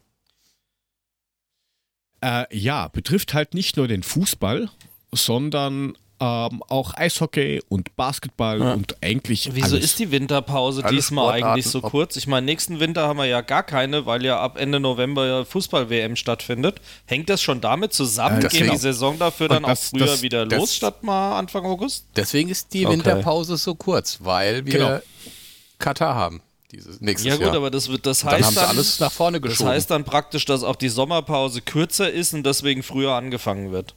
Äh, 2.20 2.56
ja, 2.56 2.88
betrifft 2.88 3.34
halt 3.34 3.54
nicht 3.54 3.76
nur 3.76 3.88
den 3.88 4.02
Fußball, 4.02 4.70
sondern 5.10 5.96
ähm, 6.22 6.62
auch 6.68 6.94
Eishockey 6.94 7.60
und 7.68 7.96
Basketball 7.96 8.60
Ja. 8.60 8.74
und 8.74 8.96
eigentlich 9.02 9.48
Wieso 9.54 9.74
alles. 9.74 9.84
ist 9.86 9.98
die 9.98 10.12
Winterpause 10.12 10.84
diesmal 10.88 11.24
Sportarten, 11.30 11.52
eigentlich 11.52 11.66
so 11.66 11.80
kurz? 11.80 12.14
Ich 12.16 12.28
meine, 12.28 12.44
nächsten 12.46 12.78
Winter 12.78 13.08
haben 13.08 13.16
wir 13.16 13.24
ja 13.26 13.40
gar 13.40 13.64
keine, 13.64 14.06
weil 14.06 14.24
ja 14.24 14.38
ab 14.38 14.56
Ende 14.56 14.78
November 14.78 15.26
ja 15.26 15.44
Fußball-WM 15.44 16.14
stattfindet. 16.14 16.80
Hängt 17.06 17.28
das 17.28 17.42
schon 17.42 17.60
damit 17.60 17.92
zusammen? 17.92 18.38
Äh, 18.44 18.48
Geht 18.48 18.70
die 18.72 18.76
Saison 18.76 19.18
dafür 19.18 19.48
dann 19.48 19.64
das- 19.64 19.86
auch 19.92 19.98
früher 19.98 20.06
das- 20.06 20.22
wieder 20.22 20.46
das- 20.46 20.58
los, 20.60 20.76
statt 20.76 21.02
mal 21.02 21.38
Anfang 21.38 21.64
August? 21.64 22.06
Deswegen 22.14 22.50
ist 22.50 22.72
die 22.72 22.86
Okay. 22.86 22.94
Winterpause 22.94 23.56
so 23.56 23.74
kurz, 23.74 24.18
weil 24.20 24.64
wir 24.64 24.72
Genau. 24.72 24.98
Katar 25.78 26.14
haben. 26.14 26.40
dieses 26.70 27.00
nächstes 27.02 27.28
Ja 27.28 27.36
gut, 27.36 27.46
Jahr. 27.48 27.56
aber 27.56 27.70
das, 27.70 27.88
wird- 27.90 28.06
das 28.06 28.20
dann 28.20 28.30
heißt 28.30 28.44
haben 28.44 28.54
sie 28.54 28.60
dann, 28.60 28.68
alles 28.70 28.98
nach 29.00 29.12
vorne 29.12 29.40
das 29.40 29.50
geschoben. 29.50 29.70
heißt 29.72 29.90
dann 29.90 30.04
praktisch, 30.04 30.44
dass 30.46 30.62
auch 30.62 30.76
die 30.76 30.88
Sommerpause 30.88 31.60
kürzer 31.60 32.10
ist 32.10 32.32
und 32.32 32.44
deswegen 32.46 32.82
früher 32.82 33.12
angefangen 33.12 33.72
wird. 33.72 33.94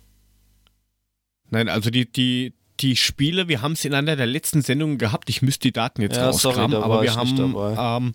Nein, 1.50 1.70
also 1.70 1.90
die, 1.90 2.12
die, 2.12 2.54
die 2.80 2.96
Spiele, 2.96 3.48
wir 3.48 3.62
haben 3.62 3.74
es 3.74 3.86
in 3.86 3.94
einer 3.94 4.16
der 4.16 4.26
letzten 4.26 4.62
Sendungen 4.62 4.98
gehabt, 4.98 5.30
ich 5.30 5.42
müsste 5.42 5.68
die 5.68 5.74
Daten 5.74 6.02
jetzt 6.02 6.18
Ja, 6.18 6.34
sorry, 6.34 6.56
rauskramen, 6.56 6.78
war 6.78 6.84
aber 6.84 7.02
wir 7.04 7.16
haben 7.16 7.56
ähm, 7.78 8.14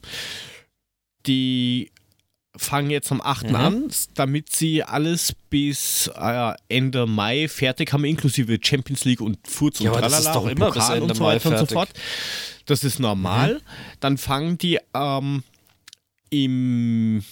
die 1.26 1.90
fangen 2.56 2.90
jetzt 2.90 3.10
am 3.12 3.20
8. 3.20 3.50
Mhm. 3.50 3.54
an, 3.54 3.90
damit 4.14 4.50
sie 4.50 4.82
alles 4.82 5.34
bis 5.50 6.10
äh, 6.14 6.52
Ende 6.68 7.06
Mai 7.06 7.48
fertig 7.48 7.92
haben, 7.92 8.04
inklusive 8.04 8.58
Champions 8.60 9.04
League 9.04 9.20
und 9.20 9.38
Furz 9.46 9.78
Ja, 9.78 9.90
und 9.90 9.98
aber 9.98 10.06
das 10.08 10.18
ist 10.18 10.24
Tralala 10.24 10.40
doch 10.40 10.44
und 10.44 10.50
immer 10.50 10.66
bis 10.66 10.82
Pokal 10.82 10.96
Ende 10.96 11.08
und 11.10 11.16
so 11.16 11.22
Mai 11.22 11.34
weiter 11.34 11.50
und 11.50 11.58
so 11.58 11.66
fort. 11.66 11.90
Das 12.66 12.84
ist 12.84 12.98
normal. 12.98 13.54
Mhm. 13.54 13.60
Dann 14.00 14.18
fangen 14.18 14.58
die 14.58 14.78
ähm, 14.94 15.42
im 16.30 17.24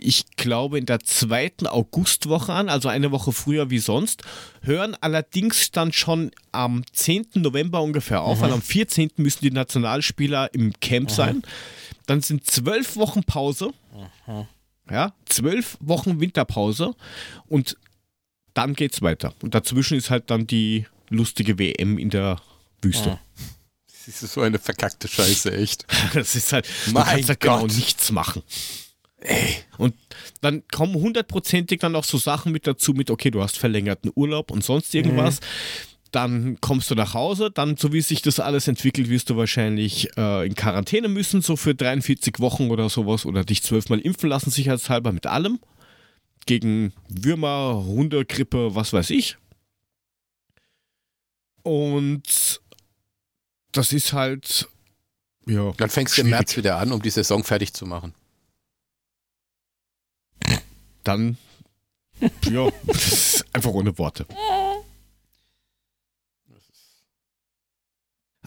ich 0.00 0.24
glaube, 0.36 0.78
in 0.78 0.86
der 0.86 1.00
zweiten 1.00 1.66
Augustwoche 1.66 2.52
an, 2.52 2.68
also 2.68 2.88
eine 2.88 3.10
Woche 3.10 3.32
früher 3.32 3.70
wie 3.70 3.78
sonst, 3.78 4.22
hören 4.62 4.96
allerdings 5.00 5.70
dann 5.70 5.92
schon 5.92 6.30
am 6.52 6.84
10. 6.92 7.28
November 7.34 7.82
ungefähr 7.82 8.22
auf, 8.22 8.40
weil 8.40 8.52
am 8.52 8.62
14. 8.62 9.10
müssen 9.16 9.40
die 9.42 9.50
Nationalspieler 9.50 10.52
im 10.54 10.72
Camp 10.80 11.10
sein. 11.10 11.42
Dann 12.06 12.20
sind 12.20 12.48
zwölf 12.48 12.96
Wochen 12.96 13.24
Pause. 13.24 13.72
Ja, 14.90 15.12
zwölf 15.24 15.76
Wochen 15.80 16.20
Winterpause 16.20 16.94
und 17.48 17.76
dann 18.54 18.74
geht's 18.74 19.02
weiter. 19.02 19.34
Und 19.42 19.54
dazwischen 19.54 19.98
ist 19.98 20.10
halt 20.10 20.30
dann 20.30 20.46
die 20.46 20.86
lustige 21.08 21.58
WM 21.58 21.98
in 21.98 22.10
der 22.10 22.40
Wüste. 22.80 23.18
Das 24.06 24.22
ist 24.22 24.34
so 24.34 24.40
eine 24.40 24.58
verkackte 24.60 25.08
Scheiße, 25.08 25.52
echt. 25.52 25.84
Das 26.14 26.36
ist 26.36 26.52
halt, 26.52 26.68
du 26.86 26.92
Mein 26.92 27.04
kannst 27.04 27.28
halt 27.28 27.40
genau 27.40 27.66
nichts 27.66 28.12
machen. 28.12 28.42
Und 29.78 29.94
dann 30.40 30.62
kommen 30.68 30.94
hundertprozentig 30.94 31.80
dann 31.80 31.96
auch 31.96 32.04
so 32.04 32.18
Sachen 32.18 32.52
mit 32.52 32.66
dazu, 32.66 32.92
mit, 32.92 33.10
okay, 33.10 33.30
du 33.30 33.42
hast 33.42 33.58
verlängerten 33.58 34.10
Urlaub 34.14 34.50
und 34.50 34.64
sonst 34.64 34.94
irgendwas. 34.94 35.40
Dann 36.12 36.58
kommst 36.60 36.90
du 36.90 36.94
nach 36.94 37.14
Hause, 37.14 37.50
dann, 37.50 37.76
so 37.76 37.92
wie 37.92 38.00
sich 38.00 38.22
das 38.22 38.40
alles 38.40 38.68
entwickelt, 38.68 39.10
wirst 39.10 39.28
du 39.28 39.36
wahrscheinlich 39.36 40.08
äh, 40.16 40.46
in 40.46 40.54
Quarantäne 40.54 41.08
müssen, 41.08 41.42
so 41.42 41.56
für 41.56 41.74
43 41.74 42.38
Wochen 42.38 42.70
oder 42.70 42.88
sowas, 42.88 43.26
oder 43.26 43.44
dich 43.44 43.62
zwölfmal 43.62 43.98
impfen 43.98 44.30
lassen, 44.30 44.50
sicherheitshalber 44.50 45.12
mit 45.12 45.26
allem. 45.26 45.58
Gegen 46.46 46.92
Würmer, 47.08 47.82
Hunde, 47.84 48.24
Grippe, 48.24 48.74
was 48.74 48.92
weiß 48.92 49.10
ich. 49.10 49.36
Und 51.64 52.60
das 53.72 53.92
ist 53.92 54.12
halt, 54.12 54.68
ja. 55.46 55.72
Dann 55.76 55.90
fängst 55.90 56.16
du 56.16 56.22
im. 56.22 56.30
März 56.30 56.56
wieder 56.56 56.76
an, 56.76 56.92
um 56.92 57.02
die 57.02 57.10
Saison 57.10 57.44
fertig 57.44 57.72
zu 57.72 57.86
machen. 57.86 58.14
Dann 61.06 61.38
ja, 62.50 62.68
das 62.86 63.06
ist 63.12 63.44
einfach 63.54 63.70
ohne 63.70 63.96
Worte. 63.98 64.26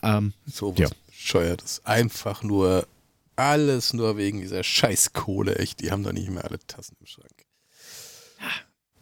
Ähm, 0.01 0.33
So 0.45 0.71
was 0.73 0.79
Ja. 0.79 0.89
bescheuertes. 1.07 1.81
Einfach 1.85 2.43
nur 2.43 2.87
alles 3.35 3.93
nur 3.93 4.17
wegen 4.17 4.41
dieser 4.41 4.63
Scheißkohle, 4.63 5.57
echt. 5.57 5.79
Die 5.81 5.91
haben 5.91 6.03
doch 6.03 6.11
nicht 6.13 6.29
mehr 6.29 6.43
alle 6.45 6.59
Tassen 6.59 6.95
im 6.99 7.05
Schrank. 7.05 7.45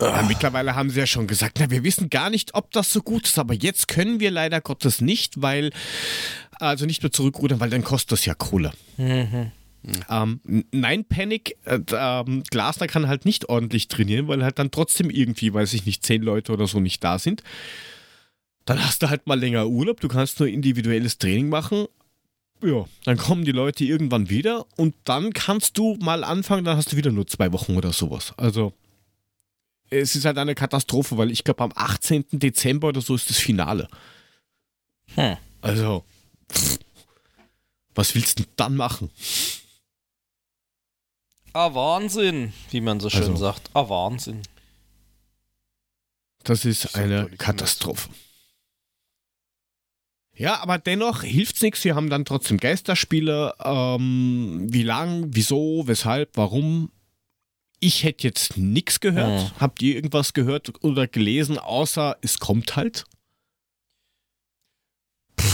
ja, 0.02 0.08
Ah, 0.13 0.24
mittlerweile 0.24 0.76
haben 0.76 0.89
sie 0.91 1.00
ja 1.00 1.08
schon 1.08 1.26
gesagt, 1.28 1.58
na, 1.60 1.70
wir 1.72 1.84
wissen 1.84 2.10
gar 2.10 2.30
nicht, 2.30 2.54
ob 2.54 2.72
das 2.72 2.91
so 2.91 3.02
gut 3.02 3.26
ist, 3.26 3.39
aber 3.39 3.54
jetzt 3.56 3.88
können 3.88 4.20
wir 4.20 4.30
leider 4.32 4.62
Gottes 4.62 5.02
nicht, 5.02 5.41
weil, 5.41 5.72
also 6.60 6.86
nicht 6.86 7.02
mehr 7.02 7.12
zurückrudern, 7.12 7.60
weil 7.60 7.70
dann 7.72 7.84
kostet 7.84 8.12
das 8.12 8.26
ja 8.26 8.36
Kohle. 8.36 8.74
Mhm. 8.98 9.52
Ähm, 10.10 10.42
n- 10.48 10.66
nein, 10.72 11.06
Panic, 11.06 11.56
äh, 11.66 11.80
ähm, 11.94 12.44
Glasner 12.50 12.88
kann 12.88 13.08
halt 13.08 13.26
nicht 13.26 13.50
ordentlich 13.50 13.88
trainieren, 13.88 14.28
weil 14.28 14.44
halt 14.44 14.60
dann 14.60 14.72
trotzdem 14.72 15.10
irgendwie, 15.10 15.54
weiß 15.54 15.74
ich 15.74 15.86
nicht, 15.86 16.06
zehn 16.06 16.22
Leute 16.22 16.52
oder 16.52 16.68
so 16.68 16.80
nicht 16.80 17.04
da 17.04 17.20
sind. 17.20 17.44
Dann 18.66 18.84
hast 18.84 19.02
du 19.02 19.10
halt 19.10 19.28
mal 19.28 19.40
länger 19.40 19.68
Urlaub, 19.68 20.02
du 20.02 20.08
kannst 20.10 20.40
nur 20.40 20.50
individuelles 20.50 21.18
Training 21.18 21.48
machen. 21.50 21.86
Ja, 22.62 22.86
dann 23.06 23.18
kommen 23.18 23.46
die 23.46 23.52
Leute 23.52 23.86
irgendwann 23.86 24.30
wieder 24.30 24.66
und 24.78 24.96
dann 25.04 25.32
kannst 25.32 25.78
du 25.78 25.96
mal 26.02 26.24
anfangen, 26.24 26.66
dann 26.66 26.76
hast 26.76 26.92
du 26.92 26.98
wieder 26.98 27.12
nur 27.12 27.28
zwei 27.28 27.54
Wochen 27.54 27.78
oder 27.78 27.94
sowas. 27.94 28.34
Also, 28.36 28.74
es 29.90 30.16
ist 30.16 30.26
halt 30.26 30.38
eine 30.38 30.56
Katastrophe, 30.56 31.18
weil 31.18 31.32
ich 31.32 31.44
glaube, 31.44 31.63
am 31.63 31.72
18. 31.76 32.26
Dezember 32.32 32.90
oder 32.90 33.00
so 33.02 33.16
ist 33.16 33.30
das 33.30 33.38
Finale. 33.38 33.88
Hm. 35.16 35.38
Also, 35.62 36.04
pff, 36.52 36.80
was 37.96 38.16
willst 38.16 38.40
du 38.40 38.44
denn 38.44 38.52
dann 38.58 38.76
machen? 38.76 39.12
Ah, 41.58 41.74
Wahnsinn, 41.74 42.54
wie 42.70 42.82
man 42.82 43.00
so 43.00 43.10
schön 43.10 43.22
Also- 43.32 43.38
sagt. 43.38 43.72
Ah, 43.74 43.89
Wahnsinn. 43.89 44.43
Das 46.43 46.65
ist 46.65 46.84
So 46.84 47.00
eine 47.00 47.30
Katastrophe. 47.32 48.10
Ja, 50.36 50.62
aber 50.62 50.78
dennoch 50.78 51.24
hilft's 51.24 51.63
nichts. 51.63 51.84
Wir 51.84 51.96
haben 51.96 52.12
dann 52.12 52.26
trotzdem 52.26 52.58
Geisterspiele. 52.58 53.56
Ähm, 53.63 54.67
wie 54.70 54.84
lang, 54.84 55.30
wieso, 55.30 55.88
weshalb, 55.88 56.38
warum? 56.38 56.91
Ich 57.80 58.04
hätte 58.04 58.28
jetzt 58.28 58.56
nichts 58.56 59.00
gehört. 59.00 59.50
Hm. 59.50 59.60
Habt 59.60 59.82
ihr 59.82 59.96
irgendwas 59.96 60.34
gehört 60.34 60.84
oder 60.84 61.08
gelesen, 61.08 61.58
außer 61.58 62.17
es 62.22 62.38
kommt 62.38 62.76
halt? 62.76 63.06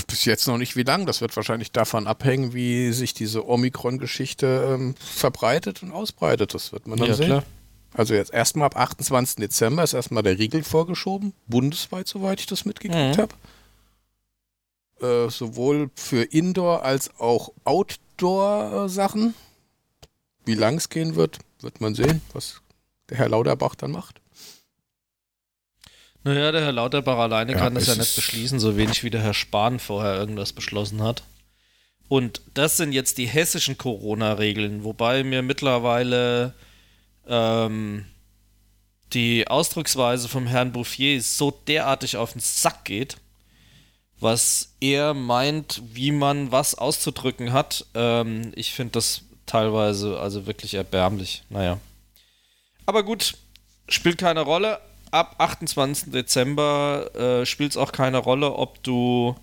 bis 0.08 0.26
jetzt 0.26 0.48
noch 0.48 0.58
nicht 0.58 0.76
wie 0.76 0.84
lang. 0.84 1.06
Das 1.06 1.22
wird 1.22 1.36
wahrscheinlich 1.36 1.72
davon 1.72 2.08
abhängen, 2.08 2.54
wie 2.54 2.92
sich 2.94 3.14
diese 3.14 3.48
Omikron-Geschichte 3.48 4.76
ähm, 4.76 4.96
verbreitet 5.00 5.84
und 5.84 5.92
ausbreitet. 5.92 6.54
Das 6.54 6.72
wird 6.72 6.88
man 6.88 7.00
dann 7.00 7.08
Ja, 7.10 7.14
sehen. 7.16 7.26
klar. 7.28 7.44
Also 7.96 8.14
jetzt 8.16 8.34
erstmal 8.34 8.66
ab 8.68 8.76
28. 8.78 9.36
Dezember 9.36 9.84
ist 9.84 9.94
erstmal 9.94 10.24
der 10.24 10.40
Riegel 10.40 10.64
vorgeschoben, 10.64 11.34
bundesweit, 11.48 12.08
soweit 12.08 12.40
ich 12.40 12.48
das 12.48 12.66
mitgekriegt 12.66 13.18
Mhm. 13.18 13.22
habe. 15.02 15.28
Äh, 15.28 15.30
sowohl 15.30 15.92
für 15.96 16.24
Indoor- 16.24 16.84
als 16.84 17.12
auch 17.20 17.52
Outdoor-Sachen. 17.66 19.34
Wie 20.46 20.56
lang 20.56 20.78
es 20.78 20.90
gehen 20.90 21.16
wird, 21.16 21.40
wird 21.62 21.82
man 21.82 21.94
sehen, 21.96 22.22
was 22.34 22.62
der 23.10 23.18
Herr 23.18 23.30
Lauterbach 23.30 23.76
dann 23.76 23.92
macht. 23.92 24.20
Naja, 26.24 26.52
der 26.52 26.62
Herr 26.62 26.72
Lauterbach 26.72 27.18
alleine 27.18 27.52
Ja, 27.52 27.58
kann 27.58 27.76
das 27.76 27.88
ja 27.88 27.96
nicht 27.96 28.16
beschließen, 28.16 28.60
so 28.60 28.78
wenig 28.78 29.04
wie 29.04 29.10
der 29.10 29.22
Herr 29.22 29.34
Spahn 29.34 29.80
vorher 29.80 30.16
irgendwas 30.16 30.54
beschlossen 30.54 31.02
hat. 31.04 31.24
Und 32.08 32.42
das 32.54 32.78
sind 32.78 32.94
jetzt 32.94 33.18
die 33.18 33.26
hessischen 33.26 33.78
Corona-Regeln, 33.78 34.84
wobei 34.84 35.24
mir 35.24 35.42
mittlerweile 35.42 36.54
ähm, 37.28 38.06
die 39.14 39.48
Ausdrucksweise 39.48 40.30
vom 40.30 40.48
Herrn 40.48 40.72
Bouffier 40.72 41.22
so 41.22 41.52
derartig 41.52 42.18
auf 42.18 42.34
den 42.34 42.42
Sack 42.42 42.86
geht, 42.86 43.18
was 44.20 44.76
er 44.80 45.14
meint, 45.14 45.82
wie 45.94 46.12
man 46.12 46.52
was 46.52 46.76
auszudrücken 46.76 47.52
hat. 47.52 47.86
Ähm, 47.94 48.52
ich 48.56 48.74
finde 48.74 48.94
das 48.94 49.22
teilweise 49.46 50.20
also 50.20 50.46
wirklich 50.46 50.74
erbärmlich. 50.74 51.44
Naja. 51.50 51.80
Aber 52.86 53.04
gut, 53.04 53.36
spielt 53.90 54.18
keine 54.18 54.42
Rolle. 54.42 54.80
Ab 55.14 55.36
28. 55.38 56.12
Dezember 56.12 57.12
äh, 57.14 57.46
spielt 57.46 57.70
es 57.70 57.78
auch 57.78 57.92
keine 57.92 58.18
Rolle, 58.18 58.52
ob 58.54 58.82
du 58.82 59.36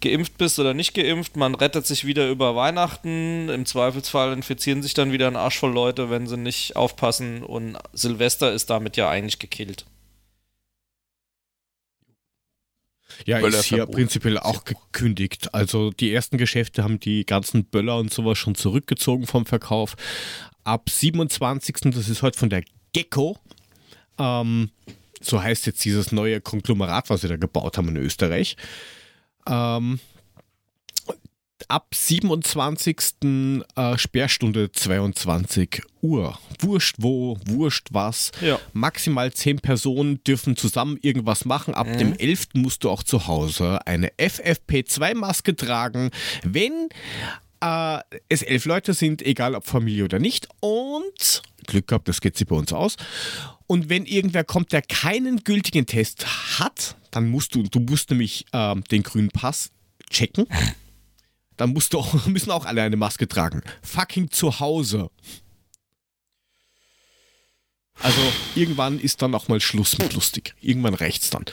geimpft 0.00 0.38
bist 0.38 0.60
oder 0.60 0.74
nicht 0.74 0.94
geimpft. 0.94 1.34
Man 1.34 1.56
rettet 1.56 1.88
sich 1.88 2.04
wieder 2.04 2.28
über 2.30 2.54
Weihnachten. 2.54 3.48
Im 3.48 3.66
Zweifelsfall 3.66 4.32
infizieren 4.32 4.80
sich 4.80 4.94
dann 4.94 5.10
wieder 5.10 5.26
ein 5.26 5.34
Arsch 5.34 5.58
voll 5.58 5.72
Leute, 5.72 6.08
wenn 6.08 6.28
sie 6.28 6.36
nicht 6.36 6.76
aufpassen. 6.76 7.42
Und 7.42 7.76
Silvester 7.92 8.52
ist 8.52 8.70
damit 8.70 8.96
ja 8.96 9.10
eigentlich 9.10 9.40
gekillt. 9.40 9.86
Ja, 13.26 13.40
Böller 13.40 13.58
ist 13.58 13.64
hier 13.64 13.78
verboten. 13.78 13.96
prinzipiell 13.96 14.38
auch 14.38 14.62
gekündigt. 14.62 15.52
Also 15.52 15.90
die 15.90 16.12
ersten 16.12 16.38
Geschäfte 16.38 16.84
haben 16.84 17.00
die 17.00 17.26
ganzen 17.26 17.64
Böller 17.64 17.96
und 17.96 18.14
sowas 18.14 18.38
schon 18.38 18.54
zurückgezogen 18.54 19.26
vom 19.26 19.46
Verkauf. 19.46 19.96
Ab 20.62 20.88
27. 20.88 21.92
das 21.92 22.08
ist 22.08 22.22
heute 22.22 22.38
von 22.38 22.50
der 22.50 22.62
Gecko. 22.92 23.36
Ähm, 24.16 24.70
so 25.20 25.42
heißt 25.42 25.66
jetzt 25.66 25.84
dieses 25.84 26.12
neue 26.12 26.40
Konglomerat, 26.40 27.10
was 27.10 27.22
sie 27.22 27.28
da 27.28 27.36
gebaut 27.36 27.78
haben 27.78 27.88
in 27.88 27.96
Österreich. 27.96 28.56
Ähm, 29.46 30.00
ab 31.68 31.94
27. 31.94 32.96
Äh, 33.76 33.98
Sperrstunde 33.98 34.72
22 34.72 35.82
Uhr. 36.00 36.38
Wurscht 36.60 36.96
wo, 36.98 37.36
wurscht 37.46 37.88
was. 37.90 38.32
Ja. 38.40 38.58
Maximal 38.72 39.32
10 39.32 39.60
Personen 39.60 40.22
dürfen 40.24 40.56
zusammen 40.56 40.98
irgendwas 41.02 41.44
machen. 41.44 41.74
Ab 41.74 41.86
dem 41.98 42.14
11. 42.14 42.48
musst 42.54 42.84
du 42.84 42.90
auch 42.90 43.02
zu 43.02 43.26
Hause 43.26 43.86
eine 43.86 44.10
FFP2-Maske 44.18 45.56
tragen. 45.56 46.10
Wenn 46.42 46.88
äh, 47.60 47.98
es 48.28 48.42
elf 48.42 48.64
Leute 48.64 48.94
sind, 48.94 49.22
egal 49.22 49.54
ob 49.54 49.66
Familie 49.66 50.04
oder 50.04 50.18
nicht. 50.18 50.48
Und 50.60 51.42
Glück 51.68 51.86
gehabt, 51.86 52.08
das 52.08 52.20
geht 52.20 52.36
sich 52.36 52.48
bei 52.48 52.56
uns 52.56 52.72
aus. 52.72 52.96
Und 53.68 53.88
wenn 53.88 54.06
irgendwer 54.06 54.44
kommt, 54.44 54.72
der 54.72 54.82
keinen 54.82 55.44
gültigen 55.44 55.86
Test 55.86 56.58
hat, 56.58 56.96
dann 57.12 57.28
musst 57.28 57.54
du, 57.54 57.62
du 57.62 57.78
musst 57.78 58.10
nämlich 58.10 58.46
ähm, 58.52 58.82
den 58.90 59.02
grünen 59.04 59.28
Pass 59.28 59.70
checken. 60.10 60.46
dann 61.56 61.72
musst 61.72 61.92
du 61.92 61.98
auch, 61.98 62.26
müssen 62.26 62.50
auch 62.50 62.64
alle 62.64 62.82
eine 62.82 62.96
Maske 62.96 63.28
tragen. 63.28 63.62
Fucking 63.82 64.30
zu 64.30 64.58
Hause. 64.58 65.10
Also 68.00 68.20
irgendwann 68.54 69.00
ist 69.00 69.22
dann 69.22 69.34
auch 69.34 69.48
mal 69.48 69.60
Schluss 69.60 69.98
mit 69.98 70.14
lustig. 70.14 70.54
Irgendwann 70.60 70.94
reicht's 70.94 71.30
dann. 71.30 71.44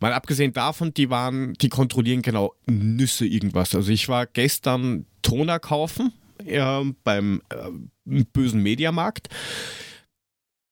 Mal 0.00 0.12
abgesehen 0.12 0.52
davon, 0.52 0.94
die 0.94 1.10
waren, 1.10 1.54
die 1.54 1.68
kontrollieren 1.68 2.22
genau 2.22 2.54
Nüsse 2.66 3.26
irgendwas. 3.26 3.74
Also 3.74 3.92
ich 3.92 4.08
war 4.08 4.26
gestern 4.26 5.06
Toner 5.22 5.60
kaufen 5.60 6.12
äh, 6.46 6.84
beim 7.02 7.42
äh, 7.48 8.24
bösen 8.32 8.62
Mediamarkt. 8.62 9.28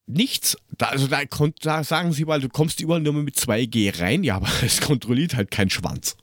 Nichts. 0.06 0.56
Da, 0.76 0.86
also 0.86 1.06
da, 1.06 1.22
da 1.60 1.84
sagen 1.84 2.12
sie 2.12 2.24
mal, 2.24 2.40
du 2.40 2.48
kommst 2.48 2.80
überall 2.80 3.00
nur 3.00 3.12
mit 3.12 3.36
2G 3.36 4.00
rein. 4.00 4.24
Ja, 4.24 4.36
aber 4.36 4.48
es 4.62 4.80
kontrolliert 4.80 5.34
halt 5.34 5.50
kein 5.50 5.70
Schwanz. 5.70 6.16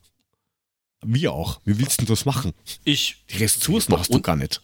Wir 1.03 1.31
auch. 1.31 1.62
Wie 1.63 1.79
willst 1.79 2.01
du 2.01 2.05
denn 2.05 2.13
das 2.13 2.25
machen? 2.25 2.53
Ich. 2.83 3.23
Die 3.29 3.38
Ressourcen 3.38 3.97
hast 3.97 4.13
du 4.13 4.21
gar 4.21 4.35
nicht. 4.35 4.62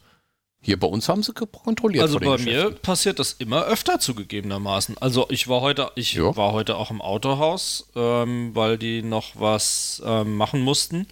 Hier 0.62 0.80
bei 0.80 0.88
uns 0.88 1.08
haben 1.08 1.22
sie 1.22 1.32
kontrolliert. 1.32 2.02
Also 2.02 2.18
bei 2.18 2.38
mir 2.38 2.72
passiert 2.72 3.20
das 3.20 3.34
immer 3.34 3.66
öfter 3.66 4.00
zugegebenermaßen. 4.00 4.98
Also 4.98 5.26
ich 5.30 5.46
war 5.46 5.60
heute, 5.60 5.92
ich 5.94 6.14
ja. 6.14 6.36
war 6.36 6.52
heute 6.52 6.76
auch 6.76 6.90
im 6.90 7.00
Autohaus, 7.00 7.88
ähm, 7.94 8.50
weil 8.54 8.76
die 8.76 9.02
noch 9.02 9.38
was 9.38 10.02
ähm, 10.04 10.36
machen 10.36 10.60
mussten. 10.60 11.06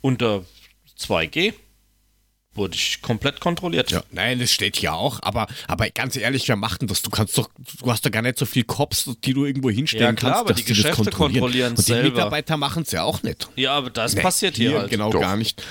Unter 0.00 0.44
2G 0.96 1.54
wurde 2.54 2.74
ich 2.74 3.00
komplett 3.00 3.40
kontrolliert. 3.40 3.90
Ja, 3.90 4.02
nein, 4.10 4.38
das 4.38 4.50
steht 4.50 4.76
hier 4.76 4.94
auch, 4.94 5.20
aber, 5.22 5.46
aber 5.68 5.88
ganz 5.90 6.16
ehrlich, 6.16 6.48
wer 6.48 6.56
macht 6.56 6.80
denn 6.80 6.88
das? 6.88 7.02
Du 7.02 7.10
kannst 7.10 7.38
doch, 7.38 7.48
du 7.80 7.90
hast 7.90 8.04
doch 8.04 8.10
gar 8.10 8.22
nicht 8.22 8.38
so 8.38 8.46
viel 8.46 8.64
Cops, 8.64 9.10
die 9.24 9.34
du 9.34 9.44
irgendwo 9.44 9.70
hinstellen 9.70 10.04
ja, 10.04 10.12
klar, 10.12 10.32
kannst, 10.32 10.50
aber 10.50 10.54
die 10.54 10.64
Geschäfte 10.64 11.10
kontrollieren. 11.10 11.70
Und 11.70 11.78
die 11.78 11.82
selber. 11.82 12.10
Mitarbeiter 12.10 12.56
machen 12.56 12.82
es 12.82 12.90
ja 12.92 13.04
auch 13.04 13.22
nicht. 13.22 13.48
Ja, 13.56 13.72
aber 13.72 13.90
das 13.90 14.14
nee, 14.14 14.22
passiert 14.22 14.56
hier, 14.56 14.70
hier 14.70 14.78
halt. 14.80 14.90
Genau, 14.90 15.10
doch. 15.10 15.20
gar 15.20 15.36
nicht. 15.36 15.62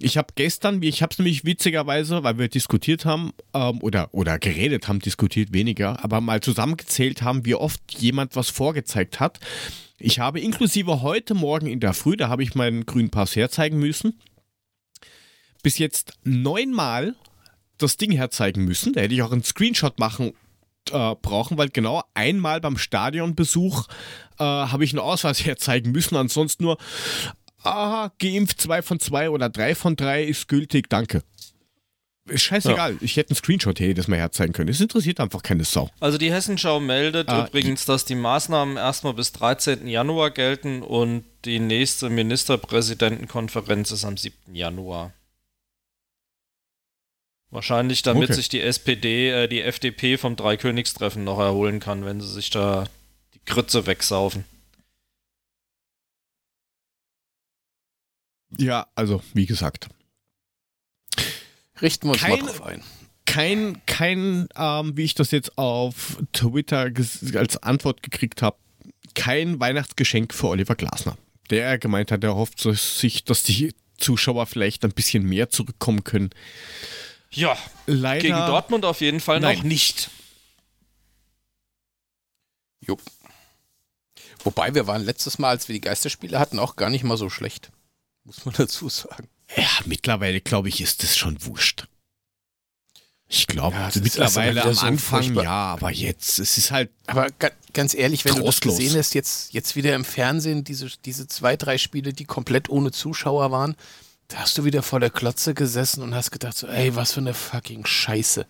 Ich 0.00 0.16
habe 0.16 0.28
gestern, 0.36 0.80
ich 0.80 1.02
habe 1.02 1.12
es 1.12 1.18
nämlich 1.18 1.44
witzigerweise, 1.44 2.22
weil 2.22 2.38
wir 2.38 2.48
diskutiert 2.48 3.04
haben 3.04 3.32
ähm, 3.52 3.82
oder, 3.82 4.08
oder 4.12 4.38
geredet 4.38 4.86
haben, 4.86 5.00
diskutiert 5.00 5.52
weniger, 5.52 6.04
aber 6.04 6.20
mal 6.20 6.40
zusammengezählt 6.40 7.22
haben, 7.22 7.44
wie 7.44 7.56
oft 7.56 7.80
jemand 7.98 8.36
was 8.36 8.48
vorgezeigt 8.48 9.18
hat. 9.18 9.40
Ich 9.98 10.20
habe 10.20 10.38
inklusive 10.38 11.02
heute 11.02 11.34
Morgen 11.34 11.66
in 11.66 11.80
der 11.80 11.94
Früh, 11.94 12.16
da 12.16 12.28
habe 12.28 12.44
ich 12.44 12.54
meinen 12.54 12.86
grünen 12.86 13.10
Pass 13.10 13.34
herzeigen 13.34 13.80
müssen, 13.80 14.20
bis 15.68 15.76
jetzt 15.76 16.14
neunmal 16.24 17.14
das 17.76 17.98
Ding 17.98 18.10
herzeigen 18.10 18.64
müssen. 18.64 18.94
Da 18.94 19.02
hätte 19.02 19.12
ich 19.12 19.20
auch 19.20 19.32
einen 19.32 19.44
Screenshot 19.44 19.98
machen 19.98 20.32
äh, 20.90 21.14
brauchen, 21.20 21.58
weil 21.58 21.68
genau 21.68 22.02
einmal 22.14 22.62
beim 22.62 22.78
Stadionbesuch 22.78 23.86
äh, 24.38 24.44
habe 24.44 24.82
ich 24.82 24.92
einen 24.92 25.00
Ausweis 25.00 25.44
herzeigen 25.44 25.92
müssen, 25.92 26.16
ansonsten 26.16 26.64
nur 26.64 26.78
aha, 27.64 28.10
geimpft, 28.18 28.62
zwei 28.62 28.80
von 28.80 28.98
zwei 28.98 29.28
oder 29.28 29.50
drei 29.50 29.74
von 29.74 29.94
drei 29.94 30.24
ist 30.24 30.48
gültig, 30.48 30.88
danke. 30.88 31.22
Ist 32.24 32.44
scheißegal, 32.44 32.92
ja. 32.92 32.98
ich 33.02 33.18
hätte 33.18 33.32
einen 33.32 33.36
Screenshot 33.36 33.76
hier 33.76 33.88
jedes 33.88 34.08
Mal 34.08 34.16
herzeigen 34.16 34.54
können. 34.54 34.70
Es 34.70 34.80
interessiert 34.80 35.20
einfach 35.20 35.42
keine 35.42 35.64
Sau. 35.64 35.90
Also 36.00 36.16
die 36.16 36.32
Hessenschau 36.32 36.80
meldet 36.80 37.28
ah, 37.28 37.44
übrigens, 37.46 37.84
dass 37.84 38.06
die 38.06 38.14
Maßnahmen 38.14 38.78
erstmal 38.78 39.12
bis 39.12 39.32
13. 39.32 39.86
Januar 39.86 40.30
gelten 40.30 40.80
und 40.80 41.24
die 41.44 41.58
nächste 41.58 42.08
Ministerpräsidentenkonferenz 42.08 43.90
ist 43.90 44.06
am 44.06 44.16
7. 44.16 44.54
Januar. 44.54 45.12
Wahrscheinlich, 47.50 48.02
damit 48.02 48.24
okay. 48.24 48.34
sich 48.34 48.48
die 48.48 48.60
SPD, 48.60 49.30
äh, 49.30 49.48
die 49.48 49.62
FDP 49.62 50.18
vom 50.18 50.36
Dreikönigstreffen 50.36 51.24
noch 51.24 51.38
erholen 51.38 51.80
kann, 51.80 52.04
wenn 52.04 52.20
sie 52.20 52.30
sich 52.30 52.50
da 52.50 52.86
die 53.34 53.40
Krütze 53.46 53.86
wegsaufen. 53.86 54.44
Ja, 58.56 58.86
also 58.94 59.22
wie 59.32 59.46
gesagt. 59.46 59.88
Richten 61.80 62.08
wir 62.08 62.12
uns 62.12 62.20
kein, 62.20 62.30
mal 62.40 62.46
drauf 62.46 62.62
ein. 62.62 62.82
Kein, 63.24 63.80
kein 63.86 64.48
ähm, 64.56 64.96
wie 64.96 65.04
ich 65.04 65.14
das 65.14 65.30
jetzt 65.30 65.56
auf 65.56 66.18
Twitter 66.32 66.90
als 67.34 67.62
Antwort 67.62 68.02
gekriegt 68.02 68.42
habe, 68.42 68.56
kein 69.14 69.58
Weihnachtsgeschenk 69.58 70.34
für 70.34 70.48
Oliver 70.48 70.74
Glasner. 70.74 71.16
Der 71.50 71.78
gemeint 71.78 72.12
hat, 72.12 72.24
er 72.24 72.34
hofft 72.34 72.60
sich, 72.60 73.24
dass 73.24 73.42
die 73.42 73.74
Zuschauer 73.96 74.46
vielleicht 74.46 74.84
ein 74.84 74.92
bisschen 74.92 75.24
mehr 75.24 75.48
zurückkommen 75.48 76.04
können. 76.04 76.30
Ja, 77.30 77.56
Leider, 77.86 78.20
gegen 78.20 78.36
Dortmund 78.36 78.84
auf 78.84 79.00
jeden 79.00 79.20
Fall 79.20 79.40
nein. 79.40 79.58
noch 79.58 79.64
nicht. 79.64 80.10
Jupp. 82.80 83.02
Wobei 84.44 84.74
wir 84.74 84.86
waren 84.86 85.04
letztes 85.04 85.38
Mal, 85.38 85.50
als 85.50 85.68
wir 85.68 85.74
die 85.74 85.80
Geisterspiele 85.80 86.38
hatten, 86.38 86.58
auch 86.58 86.76
gar 86.76 86.90
nicht 86.90 87.04
mal 87.04 87.16
so 87.16 87.28
schlecht 87.28 87.70
muss 88.28 88.44
man 88.44 88.54
dazu 88.56 88.88
sagen. 88.88 89.28
Ja, 89.56 89.68
mittlerweile 89.86 90.40
glaube 90.40 90.68
ich, 90.68 90.80
ist 90.80 91.02
das 91.02 91.16
schon 91.16 91.44
wurscht. 91.44 91.88
Ich 93.30 93.46
glaube, 93.46 93.76
ja, 93.76 93.90
mittlerweile 94.00 94.62
am 94.62 94.72
so 94.72 94.86
Anfang 94.86 95.22
furchtbar. 95.22 95.44
ja, 95.44 95.50
aber 95.50 95.90
jetzt, 95.90 96.38
es 96.38 96.56
ist 96.56 96.70
halt. 96.70 96.90
Aber 97.06 97.28
ganz 97.74 97.92
ehrlich, 97.92 98.24
wenn 98.24 98.36
trostlos. 98.36 98.60
du 98.60 98.68
das 98.68 98.78
gesehen 98.78 98.98
hast, 98.98 99.14
jetzt, 99.14 99.52
jetzt 99.52 99.76
wieder 99.76 99.94
im 99.94 100.06
Fernsehen, 100.06 100.64
diese, 100.64 100.88
diese 101.04 101.26
zwei, 101.28 101.56
drei 101.56 101.76
Spiele, 101.76 102.14
die 102.14 102.24
komplett 102.24 102.70
ohne 102.70 102.90
Zuschauer 102.90 103.50
waren, 103.50 103.76
da 104.28 104.38
hast 104.38 104.58
du 104.58 104.64
wieder 104.64 104.82
vor 104.82 105.00
der 105.00 105.10
Klotze 105.10 105.54
gesessen 105.54 106.02
und 106.02 106.14
hast 106.14 106.30
gedacht, 106.30 106.56
so, 106.56 106.66
ey, 106.66 106.94
was 106.94 107.12
für 107.12 107.20
eine 107.20 107.34
fucking 107.34 107.86
Scheiße. 107.86 108.46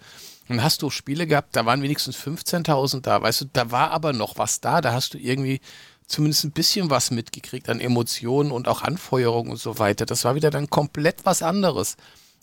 Und 0.48 0.62
hast 0.62 0.82
du 0.82 0.90
Spiele 0.90 1.26
gehabt, 1.26 1.54
da 1.54 1.66
waren 1.66 1.82
wenigstens 1.82 2.16
15.000 2.16 3.02
da, 3.02 3.22
weißt 3.22 3.42
du, 3.42 3.44
da 3.52 3.70
war 3.70 3.90
aber 3.90 4.12
noch 4.12 4.38
was 4.38 4.60
da, 4.60 4.80
da 4.80 4.92
hast 4.92 5.14
du 5.14 5.18
irgendwie 5.18 5.60
zumindest 6.06 6.44
ein 6.44 6.52
bisschen 6.52 6.90
was 6.90 7.10
mitgekriegt 7.10 7.68
an 7.68 7.80
Emotionen 7.80 8.50
und 8.50 8.66
auch 8.66 8.82
Anfeuerung 8.82 9.50
und 9.50 9.58
so 9.58 9.78
weiter. 9.78 10.06
Das 10.06 10.24
war 10.24 10.34
wieder 10.34 10.50
dann 10.50 10.70
komplett 10.70 11.24
was 11.24 11.42
anderes. 11.42 11.96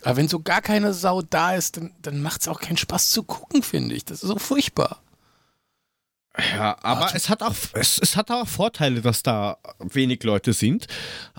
Aber 0.04 0.18
wenn 0.18 0.28
so 0.28 0.40
gar 0.40 0.62
keine 0.62 0.94
Sau 0.94 1.22
da 1.24 1.56
ist, 1.56 1.78
dann, 1.78 1.92
dann 2.02 2.22
macht 2.22 2.42
es 2.42 2.48
auch 2.48 2.60
keinen 2.60 2.78
Spaß 2.78 3.10
zu 3.10 3.24
gucken, 3.24 3.64
finde 3.64 3.96
ich. 3.96 4.06
Das 4.06 4.22
ist 4.22 4.30
so 4.30 4.38
furchtbar. 4.38 5.02
Ja, 6.38 6.78
aber 6.82 7.16
es 7.16 7.30
hat, 7.30 7.42
auch, 7.42 7.56
es, 7.74 7.98
es, 7.98 8.16
hat 8.18 8.30
auch 8.30 8.48
Vorteile, 8.48 9.02
dass 9.02 9.24
da 9.24 9.58
wenig 9.80 10.24
Leute 10.24 10.54
sind. 10.54 10.88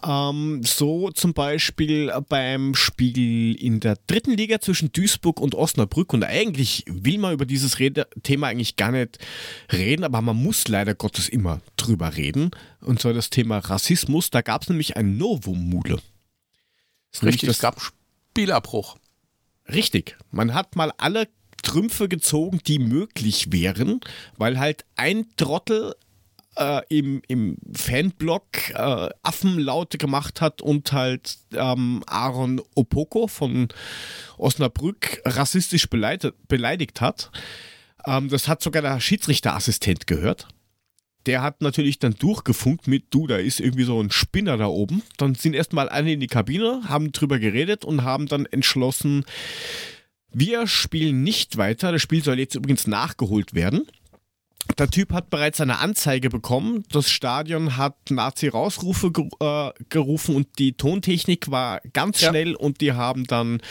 Ähm, 0.03 0.63
so 0.65 1.11
zum 1.11 1.35
Beispiel 1.35 2.13
beim 2.29 2.75
Spiel 2.75 3.55
in 3.57 3.81
der 3.81 3.99
dritten 4.07 4.33
Liga 4.33 4.61
zwischen 4.61 4.93
Duisburg 4.93 5.41
und 5.41 5.55
Osnabrück. 5.55 6.13
Und 6.13 6.25
eigentlich 6.25 6.85
will 6.89 7.19
man 7.19 7.35
über 7.35 7.45
dieses 7.45 7.79
Rede 7.79 8.07
Thema 8.23 8.49
eigentlich 8.49 8.77
gar 8.77 8.93
nicht 8.93 9.19
reden, 9.71 10.05
aber 10.05 10.23
man 10.23 10.37
muss 10.37 10.67
leider 10.69 10.95
Gottes 10.95 11.29
immer 11.29 11.61
drüber 11.77 12.17
reden. 12.17 12.51
Und 12.81 13.01
zwar 13.01 13.13
das 13.13 13.29
Thema 13.29 13.59
Rassismus. 13.59 14.31
Da 14.31 14.41
gab 14.41 14.63
es 14.63 14.69
nämlich 14.69 14.97
ein 14.97 15.19
Novum-Mule. 15.19 16.01
Richtig, 17.23 17.49
es 17.49 17.59
gab 17.59 17.81
Spielabbruch. 17.81 18.97
Richtig. 19.69 20.17
Man 20.31 20.55
hat 20.55 20.77
mal 20.77 20.93
alle 20.99 21.29
Trümpfe 21.67 22.09
gezogen, 22.09 22.61
die 22.65 22.79
möglich 22.79 23.51
wären, 23.51 23.99
weil 24.37 24.61
halt 24.61 24.85
ein 24.95 25.27
Trottel 25.37 25.97
äh, 26.57 26.81
im, 26.89 27.23
im 27.27 27.57
Fanblog 27.75 28.45
äh, 28.71 29.09
Affenlaute 29.25 29.99
gemacht 29.99 30.41
hat 30.41 30.63
und 30.63 30.93
halt 30.93 31.39
ähm, 31.53 32.05
Aaron 32.07 32.63
Opoko 32.77 33.27
von 33.27 33.67
Osnabrück 34.39 35.23
rassistisch 35.25 35.91
beleidigt, 35.91 36.35
beleidigt 36.47 37.01
hat. 37.01 37.33
Ähm, 38.07 38.29
das 38.29 38.47
hat 38.47 38.63
sogar 38.63 38.83
der 38.83 39.01
Schiedsrichterassistent 39.01 40.07
gehört. 40.07 40.47
Der 41.27 41.43
hat 41.43 41.63
natürlich 41.63 41.99
dann 41.99 42.15
durchgefunkt 42.15 42.87
mit, 42.87 43.07
du, 43.11 43.27
da 43.27 43.39
ist 43.39 43.59
irgendwie 43.59 43.83
so 43.83 44.01
ein 44.01 44.13
Spinner 44.13 44.57
da 44.57 44.67
oben. 44.67 45.03
Dann 45.17 45.35
sind 45.35 45.55
erstmal 45.55 45.89
alle 45.89 46.13
in 46.13 46.21
die 46.21 46.29
Kabine, 46.29 46.83
haben 46.87 47.11
drüber 47.11 47.41
geredet 47.41 47.85
und 47.85 48.05
haben 48.05 48.29
dann 48.29 48.47
entschlossen, 48.47 49.25
wir 50.39 50.67
spielen 50.67 51.23
nicht 51.23 51.57
weiter. 51.57 51.93
Das 51.93 52.03
Spiel 52.03 52.23
soll 52.23 52.39
jetzt 52.39 52.55
übrigens 52.55 52.87
nachgeholt 52.87 53.55
werden. 53.55 53.87
Der 54.77 54.91
Typ 54.91 55.15
hat 55.15 55.31
bereits 55.31 55.63
eine 55.63 55.79
Anzeige 55.79 56.29
bekommen. 56.29 56.83
Das 56.91 57.09
Stadion 57.09 57.79
hat 57.79 58.11
Nazi-Rausrufe 58.11 59.13
äh, 59.41 59.85
gerufen 59.89 60.37
und 60.37 60.59
die 60.59 60.75
Tontechnik 60.75 61.51
war 61.51 61.81
ganz 61.95 62.21
ja. 62.21 62.29
schnell 62.29 62.55
und 62.55 62.83
die 62.83 62.93
haben 62.93 63.27
dann 63.27 63.63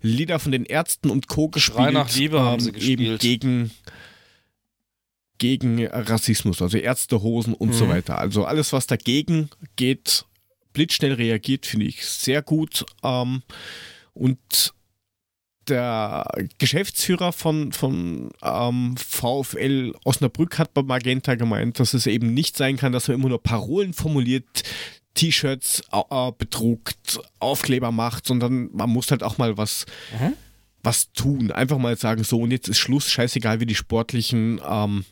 Lieder 0.00 0.38
von 0.38 0.52
den 0.52 0.64
Ärzten 0.64 1.10
und 1.10 1.28
Co. 1.28 1.48
gespielt. 1.48 1.76
Schrei 1.76 1.90
nach 1.90 2.14
Liebe 2.14 2.38
ähm, 2.38 2.42
haben 2.42 2.60
sie 2.60 2.72
gespielt. 2.72 3.22
Eben 3.22 3.70
gegen, 5.36 5.76
gegen 5.76 5.86
Rassismus, 5.86 6.62
also 6.62 6.78
Ärztehosen 6.78 7.52
und 7.52 7.68
mhm. 7.68 7.74
so 7.74 7.88
weiter. 7.88 8.16
Also 8.16 8.46
alles, 8.46 8.72
was 8.72 8.86
dagegen 8.86 9.50
geht, 9.76 10.24
blitzschnell 10.72 11.12
reagiert, 11.12 11.66
finde 11.66 11.84
ich 11.84 12.06
sehr 12.06 12.40
gut. 12.40 12.86
Ähm, 13.02 13.42
und 14.14 14.72
der 15.68 16.26
Geschäftsführer 16.58 17.32
von, 17.32 17.72
von 17.72 18.30
ähm, 18.42 18.96
VfL 18.96 19.94
Osnabrück 20.04 20.58
hat 20.58 20.74
bei 20.74 20.82
Magenta 20.82 21.34
gemeint, 21.34 21.80
dass 21.80 21.94
es 21.94 22.06
eben 22.06 22.34
nicht 22.34 22.56
sein 22.56 22.76
kann, 22.76 22.92
dass 22.92 23.08
man 23.08 23.16
immer 23.18 23.28
nur 23.28 23.42
Parolen 23.42 23.92
formuliert, 23.92 24.44
T-Shirts 25.14 25.82
äh, 25.92 26.32
bedruckt, 26.36 27.20
Aufkleber 27.38 27.92
macht, 27.92 28.26
sondern 28.26 28.70
man 28.72 28.90
muss 28.90 29.10
halt 29.10 29.22
auch 29.22 29.38
mal 29.38 29.56
was, 29.56 29.86
was 30.82 31.12
tun. 31.12 31.50
Einfach 31.52 31.78
mal 31.78 31.96
sagen, 31.96 32.24
so 32.24 32.40
und 32.40 32.50
jetzt 32.50 32.68
ist 32.68 32.78
Schluss, 32.78 33.10
scheißegal 33.10 33.60
wie 33.60 33.66
die 33.66 33.74
sportlichen 33.76 34.60
ähm, 34.68 35.04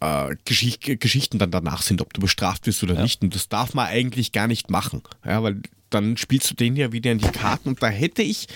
äh, 0.00 0.34
Geschicht 0.44 1.00
Geschichten 1.00 1.38
dann 1.38 1.50
danach 1.50 1.82
sind, 1.82 2.00
ob 2.00 2.12
du 2.14 2.20
bestraft 2.20 2.66
wirst 2.66 2.82
oder 2.82 2.94
Ja. 2.96 3.02
nicht. 3.02 3.22
Und 3.22 3.34
das 3.34 3.48
darf 3.48 3.74
man 3.74 3.86
eigentlich 3.86 4.32
gar 4.32 4.46
nicht 4.46 4.70
machen. 4.70 5.02
Ja, 5.24 5.42
weil 5.42 5.62
dann 5.90 6.16
spielst 6.16 6.50
du 6.50 6.54
den 6.54 6.76
ja 6.76 6.92
wieder 6.92 7.10
in 7.12 7.18
die 7.18 7.28
Karten. 7.30 7.70
Und 7.70 7.82
da 7.82 7.88
hätte 7.88 8.22
ich 8.22 8.46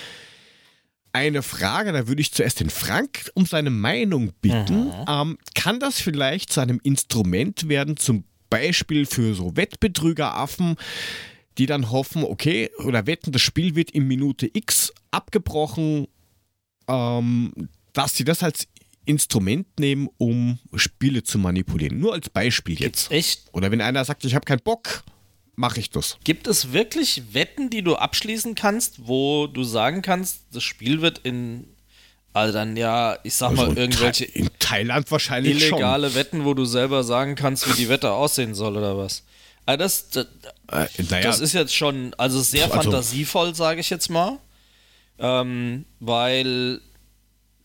eine 1.15 1.43
Frage, 1.43 1.93
da 1.93 2.09
würde 2.09 2.21
ich 2.21 2.33
zuerst 2.33 2.61
den 2.61 2.71
Frank 2.71 3.31
um 3.35 3.47
seine 3.47 3.71
Meinung 3.71 4.33
bitten. 4.41 4.93
Ähm, 5.09 5.39
kann 5.55 5.79
das 5.79 6.01
vielleicht 6.01 6.53
zu 6.53 6.61
einem 6.61 6.81
Instrument 6.83 7.69
werden, 7.69 7.97
zum 7.97 8.25
Beispiel 8.51 9.07
für 9.07 9.35
so 9.35 9.57
Wettbetrügeraffen, 9.57 10.77
die 11.57 11.67
dann 11.67 11.91
hoffen, 11.91 12.25
okay, 12.25 12.69
oder 12.85 13.07
wetten, 13.07 13.31
das 13.31 13.43
Spiel 13.43 13.77
wird 13.77 13.93
in 13.93 14.09
Minute 14.09 14.51
X 14.53 14.93
abgebrochen, 15.13 16.09
ähm, 16.89 17.53
dass 17.93 18.17
sie 18.17 18.25
das 18.25 18.43
als 18.43 18.67
Instrument 19.05 19.67
nehmen, 19.79 20.09
um 20.19 20.59
Spiele 20.75 21.23
zu 21.23 21.39
manipulieren. 21.39 22.01
Nur 22.01 22.15
als 22.15 22.29
Beispiel 22.29 22.81
jetzt. 22.81 23.11
Echt? 23.13 23.49
Oder 23.53 23.71
wenn 23.71 23.81
einer 23.81 24.05
sagt, 24.05 24.25
ich 24.25 24.35
habe 24.35 24.45
keinen 24.45 24.63
Bock, 24.65 25.05
mache 25.57 25.81
ich 25.81 25.91
das. 25.91 26.19
Gibt 26.25 26.47
es 26.47 26.73
wirklich 26.73 27.23
Wetten, 27.33 27.71
die 27.71 27.83
du 27.83 27.97
abschließen 27.97 28.55
kannst, 28.55 29.07
wo 29.07 29.47
du 29.47 29.65
sagen 29.65 30.03
kannst, 30.03 30.41
das 30.53 30.63
Spiel 30.63 31.01
wird 31.01 31.19
in, 31.19 31.67
also 32.33 32.53
dann 32.53 32.77
ja, 32.77 33.19
ich 33.23 33.35
sag 33.35 33.53
mal, 33.53 33.63
Also 33.69 33.73
in 33.73 33.79
irgendwelche 33.79 34.25
in 34.25 34.51
Thailand 34.59 35.11
wahrscheinlich 35.11 35.57
illegale 35.63 36.15
Wetten, 36.15 36.45
wo 36.45 36.55
du 36.55 36.65
selber 36.65 37.05
sagen 37.05 37.35
kannst, 37.35 37.69
wie 37.69 37.77
die 37.83 37.89
Wette 37.89 38.11
aussehen 38.13 38.55
soll 38.55 38.77
oder 38.77 38.97
was? 38.99 39.23
Also 39.67 39.79
das, 39.79 40.09
das, 40.11 40.27
schon. 40.27 40.79
Äh, 40.79 41.03
naja, 41.11 41.23
das 41.23 41.41
ist 41.41 41.53
jetzt 41.55 41.75
schon, 41.75 42.13
also 42.15 42.41
sehr 42.41 42.65
Also- 42.65 42.77
fantasievoll, 42.91 43.55
sage 43.55 43.81
ich 43.81 43.91
jetzt 43.91 44.11
mal. 44.11 44.39
Ähm, 45.19 45.85
weil 46.01 46.81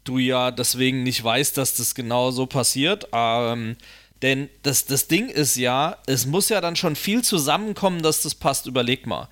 du 0.04 0.18
ja 0.20 0.52
deswegen 0.52 1.04
nicht 1.04 1.24
weißt, 1.24 1.58
dass 1.58 1.76
das 1.76 1.96
genau 1.96 2.32
so 2.32 2.46
passiert. 2.46 3.08
Ähm, 3.12 3.76
denn 4.22 4.50
das, 4.64 4.86
das 4.86 5.08
Ding 5.08 5.30
ist 5.30 5.56
ja, 5.56 5.98
es 6.06 6.26
muss 6.26 6.50
ja 6.50 6.62
dann 6.62 6.76
schon 6.76 6.96
viel 6.96 7.24
zusammenkommen, 7.24 8.02
dass 8.02 8.22
das 8.22 8.36
passt. 8.36 8.68
Überleg 8.68 9.08
mal. 9.08 9.30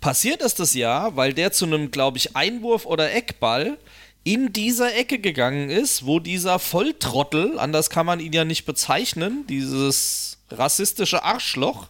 Passiert 0.00 0.42
ist 0.42 0.60
das 0.60 0.74
ja, 0.74 1.16
weil 1.16 1.32
der 1.32 1.52
zu 1.52 1.64
einem, 1.64 1.90
glaube 1.90 2.18
ich, 2.18 2.36
Einwurf 2.36 2.84
oder 2.84 3.12
Eckball 3.12 3.78
in 4.24 4.52
dieser 4.52 4.94
Ecke 4.94 5.18
gegangen 5.18 5.70
ist, 5.70 6.04
wo 6.04 6.18
dieser 6.20 6.58
Volltrottel, 6.58 7.58
anders 7.58 7.90
kann 7.90 8.06
man 8.06 8.20
ihn 8.20 8.32
ja 8.32 8.44
nicht 8.44 8.66
bezeichnen, 8.66 9.46
dieses 9.46 10.38
rassistische 10.50 11.22
Arschloch, 11.22 11.88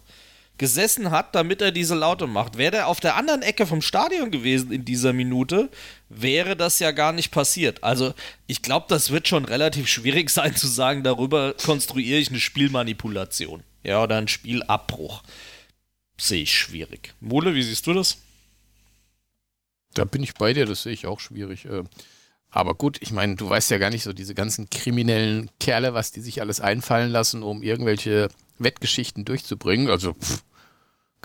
gesessen 0.57 1.11
hat, 1.11 1.35
damit 1.35 1.61
er 1.61 1.71
diese 1.71 1.95
Laute 1.95 2.27
macht. 2.27 2.57
Wäre 2.57 2.71
der 2.71 2.87
auf 2.87 2.99
der 2.99 3.15
anderen 3.15 3.41
Ecke 3.41 3.65
vom 3.65 3.81
Stadion 3.81 4.31
gewesen 4.31 4.71
in 4.71 4.85
dieser 4.85 5.13
Minute, 5.13 5.69
wäre 6.09 6.55
das 6.55 6.79
ja 6.79 6.91
gar 6.91 7.11
nicht 7.11 7.31
passiert. 7.31 7.83
Also 7.83 8.13
ich 8.47 8.61
glaube, 8.61 8.87
das 8.89 9.11
wird 9.11 9.27
schon 9.27 9.45
relativ 9.45 9.87
schwierig 9.87 10.29
sein 10.31 10.55
zu 10.55 10.67
sagen, 10.67 11.03
darüber 11.03 11.53
konstruiere 11.53 12.19
ich 12.19 12.29
eine 12.29 12.39
Spielmanipulation. 12.39 13.63
Ja, 13.83 14.03
oder 14.03 14.17
einen 14.17 14.27
Spielabbruch. 14.27 15.23
Sehe 16.19 16.43
ich 16.43 16.53
schwierig. 16.53 17.13
Mole, 17.19 17.53
wie 17.53 17.63
siehst 17.63 17.85
du 17.87 17.93
das? 17.93 18.17
Da 19.93 20.03
bin 20.03 20.23
ich 20.23 20.33
bei 20.33 20.53
dir, 20.53 20.65
das 20.65 20.83
sehe 20.83 20.93
ich 20.93 21.05
auch 21.07 21.19
schwierig. 21.19 21.65
äh. 21.65 21.83
Aber 22.49 22.75
gut, 22.75 22.97
ich 23.01 23.11
meine, 23.11 23.35
du 23.35 23.49
weißt 23.49 23.71
ja 23.71 23.77
gar 23.77 23.89
nicht 23.89 24.03
so 24.03 24.13
diese 24.13 24.33
ganzen 24.33 24.69
kriminellen 24.69 25.49
Kerle, 25.59 25.93
was 25.93 26.11
die 26.11 26.21
sich 26.21 26.41
alles 26.41 26.61
einfallen 26.61 27.11
lassen, 27.11 27.43
um 27.43 27.61
irgendwelche 27.61 28.29
Wettgeschichten 28.57 29.25
durchzubringen. 29.25 29.89
Also, 29.89 30.13
pff, 30.13 30.43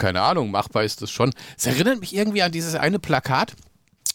keine 0.03 0.21
Ahnung, 0.21 0.51
machbar 0.51 0.83
ist 0.83 1.01
das 1.01 1.13
schon. 1.13 1.33
Es 1.57 1.65
erinnert 1.65 2.01
mich 2.01 2.13
irgendwie 2.13 2.43
an 2.43 2.51
dieses 2.51 2.75
eine 2.75 2.99
Plakat. 2.99 3.55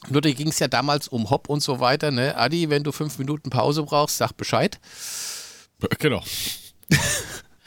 Nur 0.10 0.20
da 0.20 0.30
ging 0.30 0.50
es 0.50 0.60
ja 0.60 0.68
damals 0.68 1.08
um 1.08 1.30
Hopp 1.30 1.48
und 1.48 1.62
so 1.62 1.80
weiter, 1.80 2.12
ne? 2.12 2.36
Adi, 2.36 2.70
wenn 2.70 2.84
du 2.84 2.92
fünf 2.92 3.18
Minuten 3.20 3.50
Pause 3.50 3.84
brauchst, 3.84 4.18
sag 4.18 4.34
Bescheid. 4.34 4.80
Genau. 6.00 6.22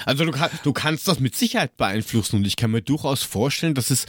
Also 0.07 0.25
du, 0.25 0.31
kann, 0.31 0.49
du 0.63 0.73
kannst 0.73 1.07
das 1.09 1.21
mit 1.21 1.37
Sicherheit 1.37 1.77
beeinflussen 1.77 2.37
und 2.37 2.47
ich 2.47 2.57
kann 2.57 2.71
mir 2.71 2.81
durchaus 2.81 3.23
vorstellen, 3.23 3.75
dass 3.75 3.91
es 3.91 4.07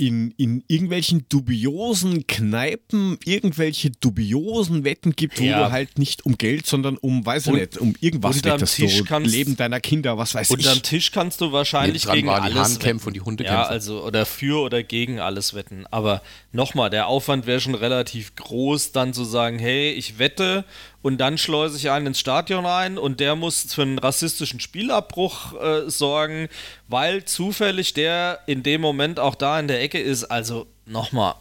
in, 0.00 0.32
in 0.38 0.64
irgendwelchen 0.66 1.26
dubiosen 1.28 2.26
Kneipen 2.26 3.18
irgendwelche 3.24 3.90
dubiosen 3.90 4.82
Wetten 4.84 5.12
gibt, 5.14 5.38
wo 5.40 5.44
Ja. 5.44 5.66
du 5.66 5.72
halt 5.72 5.98
nicht 5.98 6.24
um 6.24 6.38
Geld, 6.38 6.66
sondern 6.66 6.96
um, 6.96 7.24
weiß 7.26 7.48
ich 7.48 7.52
nicht, 7.52 7.78
um 7.78 7.94
irgendwas 8.00 8.36
unterm 8.36 8.54
wettest, 8.60 8.76
Tisch 8.76 8.98
so 8.98 9.04
kannst- 9.04 9.30
Leben 9.34 9.56
deiner 9.56 9.78
Kinder, 9.80 10.16
was 10.16 10.34
weiß 10.34 10.50
Unterm 10.50 10.76
ich. 10.76 10.82
Tisch 10.82 11.12
kannst 11.12 11.40
du 11.40 11.52
wahrscheinlich 11.52 12.06
gegen 12.06 12.28
waren 12.28 12.50
die 12.50 12.58
alles 12.58 12.82
wetten. 12.82 13.00
und 13.06 13.14
die 13.14 13.20
Hundekämpfe. 13.20 13.60
Ja, 13.62 13.66
also 13.68 14.02
oder 14.04 14.24
für 14.26 14.60
oder 14.62 14.82
gegen 14.82 15.20
alles 15.20 15.54
wetten. 15.54 15.84
Aber 15.90 16.22
nochmal, 16.52 16.88
der 16.90 17.06
Aufwand 17.06 17.46
wäre 17.46 17.60
schon 17.60 17.74
relativ 17.74 18.34
groß, 18.36 18.92
dann 18.92 19.12
zu 19.12 19.24
sagen, 19.24 19.58
hey, 19.58 19.92
ich 19.92 20.18
wette 20.18 20.64
und 21.02 21.18
dann 21.18 21.38
schleuse 21.38 21.76
ich 21.78 21.90
einen 21.90 22.08
ins 22.08 22.20
Stadion 22.20 22.66
ein 22.66 22.98
und 22.98 23.20
der 23.20 23.36
muss 23.36 23.72
für 23.74 23.82
einen 23.82 23.98
rassistischen 23.98 24.60
Spielabbruch 24.60 25.54
äh, 25.60 25.88
sorgen, 25.90 26.48
weil 26.88 27.24
zufällig 27.24 27.94
der 27.94 28.40
in 28.46 28.62
dem 28.62 28.80
Moment 28.80 29.18
auch 29.18 29.34
da 29.34 29.58
in 29.58 29.68
der 29.68 29.80
Ecke 29.80 29.98
ist. 30.00 30.24
Also 30.24 30.66
nochmal. 30.86 31.34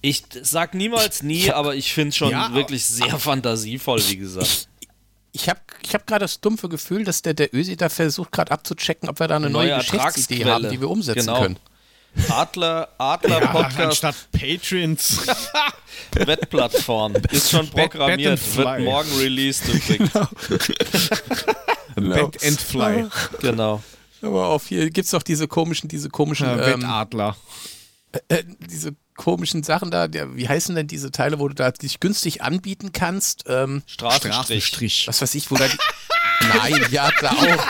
Ich 0.00 0.22
sag 0.42 0.74
niemals 0.74 1.24
nie, 1.24 1.50
aber 1.50 1.74
ich 1.74 1.92
finde 1.92 2.10
es 2.10 2.16
schon 2.16 2.30
Ja, 2.30 2.54
wirklich 2.54 2.84
sehr 2.84 3.18
fantasievoll, 3.18 4.00
wie 4.08 4.16
gesagt. 4.16 4.68
Ich 5.32 5.48
habe 5.48 5.60
ich 5.82 5.92
hab 5.94 6.06
gerade 6.06 6.24
das 6.24 6.40
dumpfe 6.40 6.68
Gefühl, 6.68 7.04
dass 7.04 7.22
der, 7.22 7.34
der 7.34 7.52
Ösi 7.54 7.76
da 7.76 7.88
versucht 7.88 8.30
gerade 8.32 8.52
abzuchecken, 8.52 9.08
ob 9.08 9.18
wir 9.20 9.26
da 9.28 9.36
eine 9.36 9.50
neue, 9.50 9.68
Neue 9.70 9.78
Geschäftsidee 9.78 10.44
haben, 10.44 10.70
die 10.70 10.80
wir 10.80 10.88
umsetzen 10.88 11.26
Genau. 11.26 11.40
können. 11.42 11.58
Adler, 12.30 12.88
Adler 12.98 13.40
Ja, 13.40 13.46
Podcast 13.48 14.04
anstatt 14.04 14.16
Patrons. 14.32 15.20
Wettplattform. 16.14 17.14
Ist 17.30 17.50
schon 17.50 17.68
programmiert, 17.70 18.40
Bet 18.40 18.48
and 18.48 18.56
wird 18.56 18.80
morgen 18.80 19.10
released 19.18 19.68
übrigens. 19.68 20.10
Bet 21.96 22.44
and 22.44 22.60
Fly. 22.60 23.06
genau. 23.40 23.82
Aber 24.22 24.46
auf 24.46 24.66
hier 24.66 24.90
gibt 24.90 25.04
es 25.04 25.10
doch 25.12 25.22
diese 25.22 25.46
komischen, 25.46 25.88
diese 25.88 26.08
komischen, 26.08 26.46
Ja, 26.46 26.54
ähm, 26.66 26.82
Wettadler. 26.82 27.36
äh, 28.28 28.42
diese 28.68 28.94
komischen 29.16 29.62
Sachen 29.62 29.90
da, 29.90 30.08
der, 30.08 30.34
wie 30.36 30.48
heißen 30.48 30.74
denn 30.74 30.86
diese 30.86 31.10
Teile, 31.12 31.38
wo 31.38 31.48
du 31.48 31.54
da 31.54 31.70
dich 31.70 32.00
günstig 32.00 32.42
anbieten 32.42 32.92
kannst? 32.92 33.44
Ähm, 33.48 33.82
Straßenstrich. 33.86 34.32
Straßenstrich. 34.66 35.08
was 35.08 35.22
weiß 35.22 35.34
ich, 35.34 35.50
wo 35.50 35.56
da 35.56 35.66
die. 35.68 35.76
Nein, 36.40 36.86
ja, 36.90 37.10
da 37.20 37.30
auch. 37.30 37.66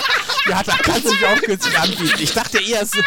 Ja, 0.48 0.62
da 0.62 0.76
kannst 0.83 1.04
du 1.04 1.11
dich 1.11 1.26
auch 1.26 1.40
günstig 1.40 1.78
anbieten. 1.78 2.14
Ich 2.20 2.33
dachte 2.33 2.59
eher 2.59 2.85
so. 2.87 3.00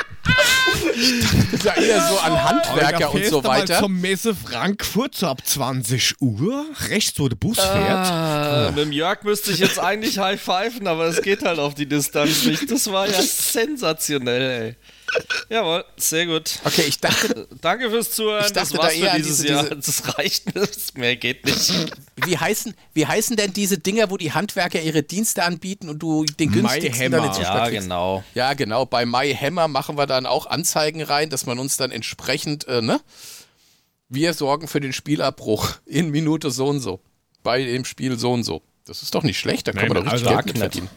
Ich 1.53 1.61
dachte 1.63 1.81
eher 1.81 2.07
so 2.07 2.19
an 2.19 2.43
Handwerker 2.43 3.13
und 3.13 3.25
so 3.25 3.43
weiter. 3.43 3.79
Zur 3.79 3.89
Messe 3.89 4.35
Frankfurt 4.35 5.15
so 5.15 5.27
ab 5.27 5.45
20 5.45 6.21
Uhr, 6.21 6.65
rechts 6.89 7.19
wo 7.19 7.27
der 7.27 7.35
Bus 7.35 7.57
fährt. 7.59 8.07
Ah, 8.07 8.71
mit 8.75 8.85
dem 8.85 8.91
Jörg 8.91 9.23
müsste 9.23 9.51
ich 9.51 9.59
jetzt 9.59 9.79
eigentlich 9.79 10.19
high 10.19 10.39
pfeifen, 10.41 10.87
aber 10.87 11.05
es 11.05 11.21
geht 11.21 11.43
halt 11.43 11.59
auf 11.59 11.73
die 11.73 11.87
Distanz 11.87 12.43
nicht. 12.45 12.69
Das 12.69 12.91
war 12.91 13.07
ja 13.07 13.21
sensationell, 13.21 14.41
ey. 14.41 14.75
Jawohl, 15.49 15.83
sehr 15.97 16.25
gut. 16.25 16.59
Okay, 16.63 16.83
ich 16.87 16.99
dachte, 16.99 17.47
Danke 17.61 17.89
fürs 17.89 18.11
Zuhören. 18.11 18.45
Ich 18.45 18.53
dachte 18.53 18.69
das 18.73 18.77
war's 18.77 18.93
da 18.93 19.05
eher 19.05 19.11
für 19.11 19.17
dieses 19.17 19.37
diese- 19.41 19.47
Jahr. 19.53 19.63
diese- 19.63 19.75
Das 20.03 20.17
reicht 20.17 20.55
nicht. 20.55 20.97
Mehr 20.97 21.15
geht 21.17 21.45
nicht. 21.45 21.73
wie 22.25 22.37
heißen, 22.37 22.73
wie 22.93 23.05
heißen 23.05 23.35
denn 23.35 23.51
diese 23.53 23.77
Dinger, 23.77 24.09
wo 24.09 24.17
die 24.17 24.31
Handwerker 24.31 24.81
ihre 24.81 25.03
Dienste 25.03 25.43
anbieten 25.43 25.89
und 25.89 25.99
du 25.99 26.23
den 26.25 26.51
günstigsten 26.51 27.11
dann 27.11 27.33
Zustand 27.33 27.43
Ja, 27.43 27.67
kriegst? 27.67 27.81
genau. 27.83 28.23
Ja, 28.35 28.53
genau. 28.53 28.85
Bei 28.85 29.05
MyHammer 29.05 29.67
machen 29.67 29.97
wir 29.97 30.07
dann 30.07 30.25
auch 30.25 30.45
Anzeigen 30.45 31.01
rein, 31.01 31.29
dass 31.29 31.45
man 31.45 31.59
uns 31.59 31.77
dann 31.77 31.91
entsprechend, 31.91 32.67
äh, 32.67 32.81
ne? 32.81 33.01
Wir 34.09 34.33
sorgen 34.33 34.67
für 34.67 34.79
den 34.81 34.93
Spielabbruch 34.93 35.69
in 35.85 36.09
Minute 36.09 36.51
so 36.51 36.67
und 36.67 36.79
so. 36.81 36.99
Bei 37.43 37.63
dem 37.63 37.85
Spiel 37.85 38.17
so 38.19 38.33
und 38.33 38.43
so. 38.43 38.61
Das 38.85 39.01
ist 39.03 39.15
doch 39.15 39.23
nicht 39.23 39.39
schlecht, 39.39 39.67
da 39.67 39.71
kann 39.71 39.87
Nein, 39.87 39.93
man 39.93 40.05
doch 40.05 40.13
richtig 40.13 40.27
also- 40.27 40.35
Geld 40.37 40.47
mit 40.47 40.57
verdienen. 40.57 40.89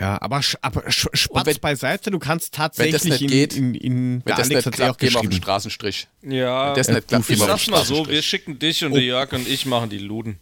Ja, 0.00 0.20
aber, 0.22 0.40
aber 0.62 0.90
Spaß 0.90 1.46
wenn- 1.46 1.58
beiseite, 1.60 2.10
du 2.10 2.18
kannst 2.18 2.56
wenn 2.58 2.62
das 2.90 3.02
tatsächlich 3.02 3.04
nicht 3.04 3.20
in, 3.22 3.28
geht, 3.28 3.54
in, 3.54 3.74
in 3.74 4.12
Wenn 4.14 4.22
der 4.24 4.36
das 4.36 4.46
Alex 4.48 4.48
nicht 4.48 4.66
hat 4.66 4.74
klappt, 4.74 4.98
gehen 5.00 5.12
wir 5.12 5.20
auf 5.20 5.26
den. 5.28 5.32
Straßenstrich. 5.32 6.08
Ja, 6.22 6.68
Wenn 6.68 6.74
das 6.76 6.88
nicht 6.88 7.08
klappt, 7.08 7.28
ich 7.30 7.38
sag's 7.38 7.66
mal 7.68 7.84
so, 7.84 8.08
wir 8.08 8.22
schicken 8.22 8.58
dich 8.58 8.84
und 8.84 8.92
Oh. 8.92 8.94
der 8.94 9.04
Jörg 9.04 9.32
und 9.32 9.46
ich 9.46 9.66
machen 9.66 9.90
die 9.90 9.98
Luden. 9.98 10.38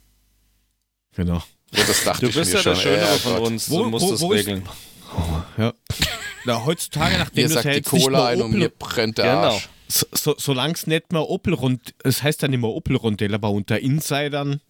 Genau. 1.16 1.42
So, 1.72 1.82
das 1.84 2.04
dachte 2.04 2.20
Du 2.22 2.28
ich 2.28 2.34
bist 2.36 2.52
ja 2.52 2.62
der. 2.62 2.76
Schönere 2.76 3.00
Ja, 3.00 3.06
von 3.18 3.32
Gott. 3.36 3.46
uns, 3.48 3.70
Wo- 3.70 3.82
du 3.84 3.90
musst 3.90 4.06
wo- 4.06 4.10
das 4.12 4.20
wo 4.20 4.28
regeln. 4.28 4.62
Ja. 5.58 5.72
Na, 6.44 6.64
heutzutage, 6.64 7.18
nachdem 7.18 7.48
du 7.48 7.52
sagt 7.54 7.74
die 7.74 7.82
Cola 7.82 8.18
mehr 8.20 8.26
ein 8.28 8.42
und 8.42 8.52
mir 8.52 8.66
Opel, 8.66 8.76
brennt 8.78 9.18
der 9.18 9.24
Genau. 9.24 9.36
Arsch. 9.54 9.68
so, 9.88 10.06
so, 10.12 10.34
solange 10.38 10.74
es 10.74 10.86
nicht 10.86 11.12
mehr 11.12 11.28
Opel 11.28 11.54
rund, 11.54 11.92
es 12.04 12.22
heißt 12.22 12.42
dann 12.42 12.52
immer 12.52 12.68
Opel 12.68 12.96
Rondell, 12.96 13.34
aber 13.34 13.50
unter 13.50 13.78
Insidern 13.80 14.60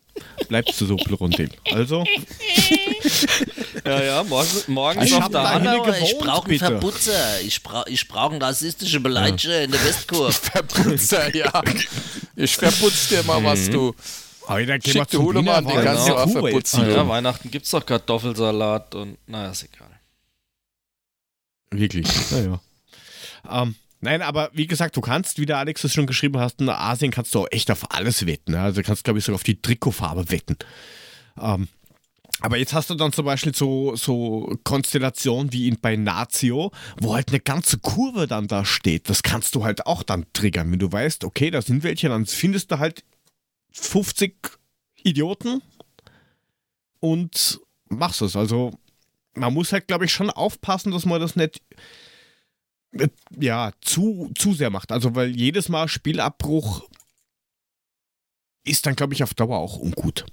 bleibt 0.48 0.70
es 0.70 0.78
Opel 0.90 1.14
Rondell. 1.14 1.50
Also, 1.72 2.04
Ja, 3.84 4.02
ja, 4.02 4.22
morgen, 4.24 4.48
morgen 4.66 5.02
Ich 5.02 5.10
der 5.14 5.28
da 5.30 5.50
Hallo, 5.54 5.86
ich 6.02 6.18
brauche 6.18 6.48
einen. 6.48 6.58
Verputzer. 6.60 7.40
Ich, 7.40 7.62
bra 7.62 7.84
ich 7.88 8.06
brauche 8.08 8.32
einen 8.32 8.42
rassistischen 8.42 9.02
Beleidiger 9.02 9.62
in 9.62 9.70
der 9.70 9.82
Westkurve. 9.84 10.32
Verputzer, 10.32 11.34
ja. 11.34 11.62
Ich 12.36 12.56
verputz 12.56 13.08
dir 13.08 13.22
mal 13.24 13.42
was, 13.42 13.68
Mhm. 13.68 13.72
du. 13.72 13.94
heute 14.48 14.78
gehen 14.78 14.94
wir 14.94 15.04
die 15.04 15.10
zum 15.12 15.24
Hulemann, 15.24 15.66
den 15.66 15.82
kannst 15.82 16.08
du 16.08 16.12
Ja, 16.12 16.24
auch 16.24 16.30
verputzen. 16.30 16.82
Ja, 16.88 16.96
Ja. 16.96 17.08
Weihnachten 17.08 17.50
gibt's 17.50 17.70
doch 17.70 17.84
Kartoffelsalat 17.86 18.94
und 18.94 19.16
naja, 19.26 19.50
ist 19.50 19.64
egal. 19.64 19.88
Wirklich, 21.70 22.06
naja. 22.30 22.60
Ähm, 23.50 23.74
nein, 24.00 24.22
aber 24.22 24.50
wie 24.52 24.66
gesagt, 24.66 24.96
du 24.96 25.00
kannst, 25.00 25.38
wie 25.38 25.46
der 25.46 25.58
Alex 25.58 25.84
es 25.84 25.92
schon 25.92 26.06
geschrieben 26.06 26.38
hast, 26.38 26.60
in 26.60 26.68
Asien 26.68 27.10
kannst 27.10 27.34
du 27.34 27.40
auch 27.40 27.48
echt 27.50 27.70
auf 27.70 27.90
alles 27.90 28.26
wetten. 28.26 28.54
Also 28.54 28.82
kannst, 28.82 29.04
glaube 29.04 29.18
ich, 29.18 29.24
sogar 29.24 29.36
auf 29.36 29.42
die 29.42 29.60
Trikotfarbe 29.60 30.30
wetten. 30.30 30.56
Ähm, 31.40 31.68
Aber 32.42 32.56
jetzt 32.56 32.72
hast 32.72 32.88
du 32.88 32.94
dann 32.94 33.12
zum 33.12 33.26
Beispiel 33.26 33.54
so, 33.54 33.94
so 33.96 34.56
Konstellationen 34.64 35.52
wie 35.52 35.68
in, 35.68 35.78
bei 35.78 35.96
Nazio, 35.96 36.72
wo 37.00 37.14
halt 37.14 37.28
eine 37.28 37.40
ganze 37.40 37.78
Kurve 37.78 38.26
dann 38.26 38.48
da 38.48 38.64
steht. 38.64 39.10
Das 39.10 39.22
kannst 39.22 39.54
du 39.54 39.64
halt 39.64 39.86
auch 39.86 40.02
dann 40.02 40.24
triggern. 40.32 40.72
Wenn 40.72 40.78
du 40.78 40.90
weißt, 40.90 41.24
okay, 41.24 41.50
da 41.50 41.60
sind 41.60 41.82
welche, 41.82 42.08
dann 42.08 42.24
findest 42.26 42.70
du 42.70 42.78
halt 42.78 43.04
50 43.72 44.34
Idioten 45.02 45.62
und 47.00 47.60
machst 47.88 48.22
es. 48.22 48.36
Also 48.36 48.72
man 49.34 49.52
muss 49.54 49.72
halt, 49.72 49.86
glaube 49.86 50.06
ich, 50.06 50.12
schon 50.12 50.30
aufpassen, 50.30 50.92
dass 50.92 51.04
man 51.06 51.20
das 51.20 51.36
nicht 51.36 51.60
ja, 53.38 53.72
zu, 53.80 54.30
zu 54.36 54.54
sehr 54.54 54.70
macht. 54.70 54.92
Also 54.92 55.14
weil 55.14 55.34
jedes 55.36 55.68
Mal 55.68 55.88
Spielabbruch 55.88 56.88
ist 58.64 58.86
dann, 58.86 58.96
glaube 58.96 59.14
ich, 59.14 59.22
auf 59.22 59.34
Dauer 59.34 59.58
auch 59.58 59.78
ungut. 59.78 60.26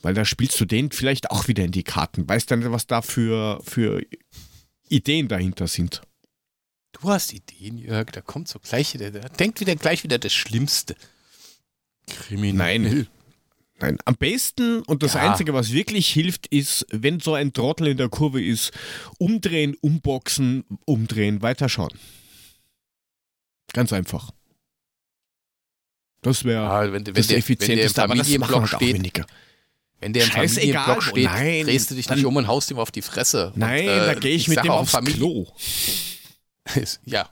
Weil 0.00 0.14
da 0.14 0.24
spielst 0.24 0.60
du 0.60 0.64
den 0.64 0.90
vielleicht 0.90 1.30
auch 1.30 1.48
wieder 1.48 1.64
in 1.64 1.72
die 1.72 1.82
Karten. 1.82 2.28
Weißt 2.28 2.50
dann, 2.50 2.70
was 2.70 2.86
da 2.86 3.02
für, 3.02 3.60
für 3.64 4.04
Ideen 4.88 5.28
dahinter 5.28 5.66
sind. 5.66 6.02
Du 6.92 7.10
hast 7.10 7.32
Ideen, 7.32 7.78
Jörg, 7.78 8.10
da 8.12 8.20
kommt 8.20 8.48
so 8.48 8.58
gleich 8.58 8.94
wieder, 8.94 9.10
der 9.10 9.28
denkt 9.28 9.60
wieder 9.60 9.76
gleich 9.76 10.04
wieder 10.04 10.18
das 10.18 10.32
Schlimmste. 10.32 10.96
Kriminell. 12.06 12.78
Nein. 12.78 13.08
Nein, 13.80 13.96
am 14.06 14.16
besten 14.16 14.82
und 14.82 15.02
das 15.04 15.14
Ja. 15.14 15.20
Einzige, 15.30 15.54
was 15.54 15.72
wirklich 15.72 16.08
hilft, 16.08 16.48
ist, 16.48 16.84
wenn 16.90 17.20
so 17.20 17.34
ein 17.34 17.52
Trottel 17.52 17.86
in 17.88 17.96
der 17.96 18.08
Kurve 18.08 18.42
ist, 18.42 18.72
umdrehen, 19.18 19.76
umboxen, 19.80 20.64
umdrehen, 20.84 21.42
weiterschauen. 21.42 21.96
Ganz 23.72 23.92
einfach. 23.92 24.32
Das 26.22 26.42
wäre 26.44 26.64
Ja, 26.64 26.82
wenn, 26.92 26.92
wenn, 26.92 27.04
das 27.04 27.14
der, 27.14 27.14
wenn 27.14 27.28
der 27.28 27.36
im 27.36 27.38
effizienteste, 27.40 28.02
aber 28.02 28.14
das 28.16 28.26
machen 28.28 28.40
Familienblock 28.40 28.62
auch 28.64 28.76
steht, 28.76 28.94
weniger. 28.94 29.26
wenn 30.00 30.12
der 30.12 30.24
im 30.24 30.30
Familienblock 30.30 31.02
steht, 31.04 31.24
nein, 31.24 31.64
drehst 31.64 31.90
du 31.90 31.94
dich 31.94 32.06
dann- 32.06 32.18
nicht 32.18 32.26
um 32.26 32.34
und 32.34 32.48
haust 32.48 32.70
ihm 32.72 32.78
auf 32.80 32.90
die 32.90 33.02
Fresse. 33.02 33.52
Nein, 33.54 33.82
und, 33.84 33.88
äh, 33.94 34.06
da 34.06 34.14
gehe 34.14 34.34
ich, 34.34 34.42
ich 34.42 34.48
mit 34.48 34.58
dem 34.64 34.70
aufs 34.72 34.90
Familie- 34.90 35.16
Klo. 35.18 35.46
ja, 37.04 37.28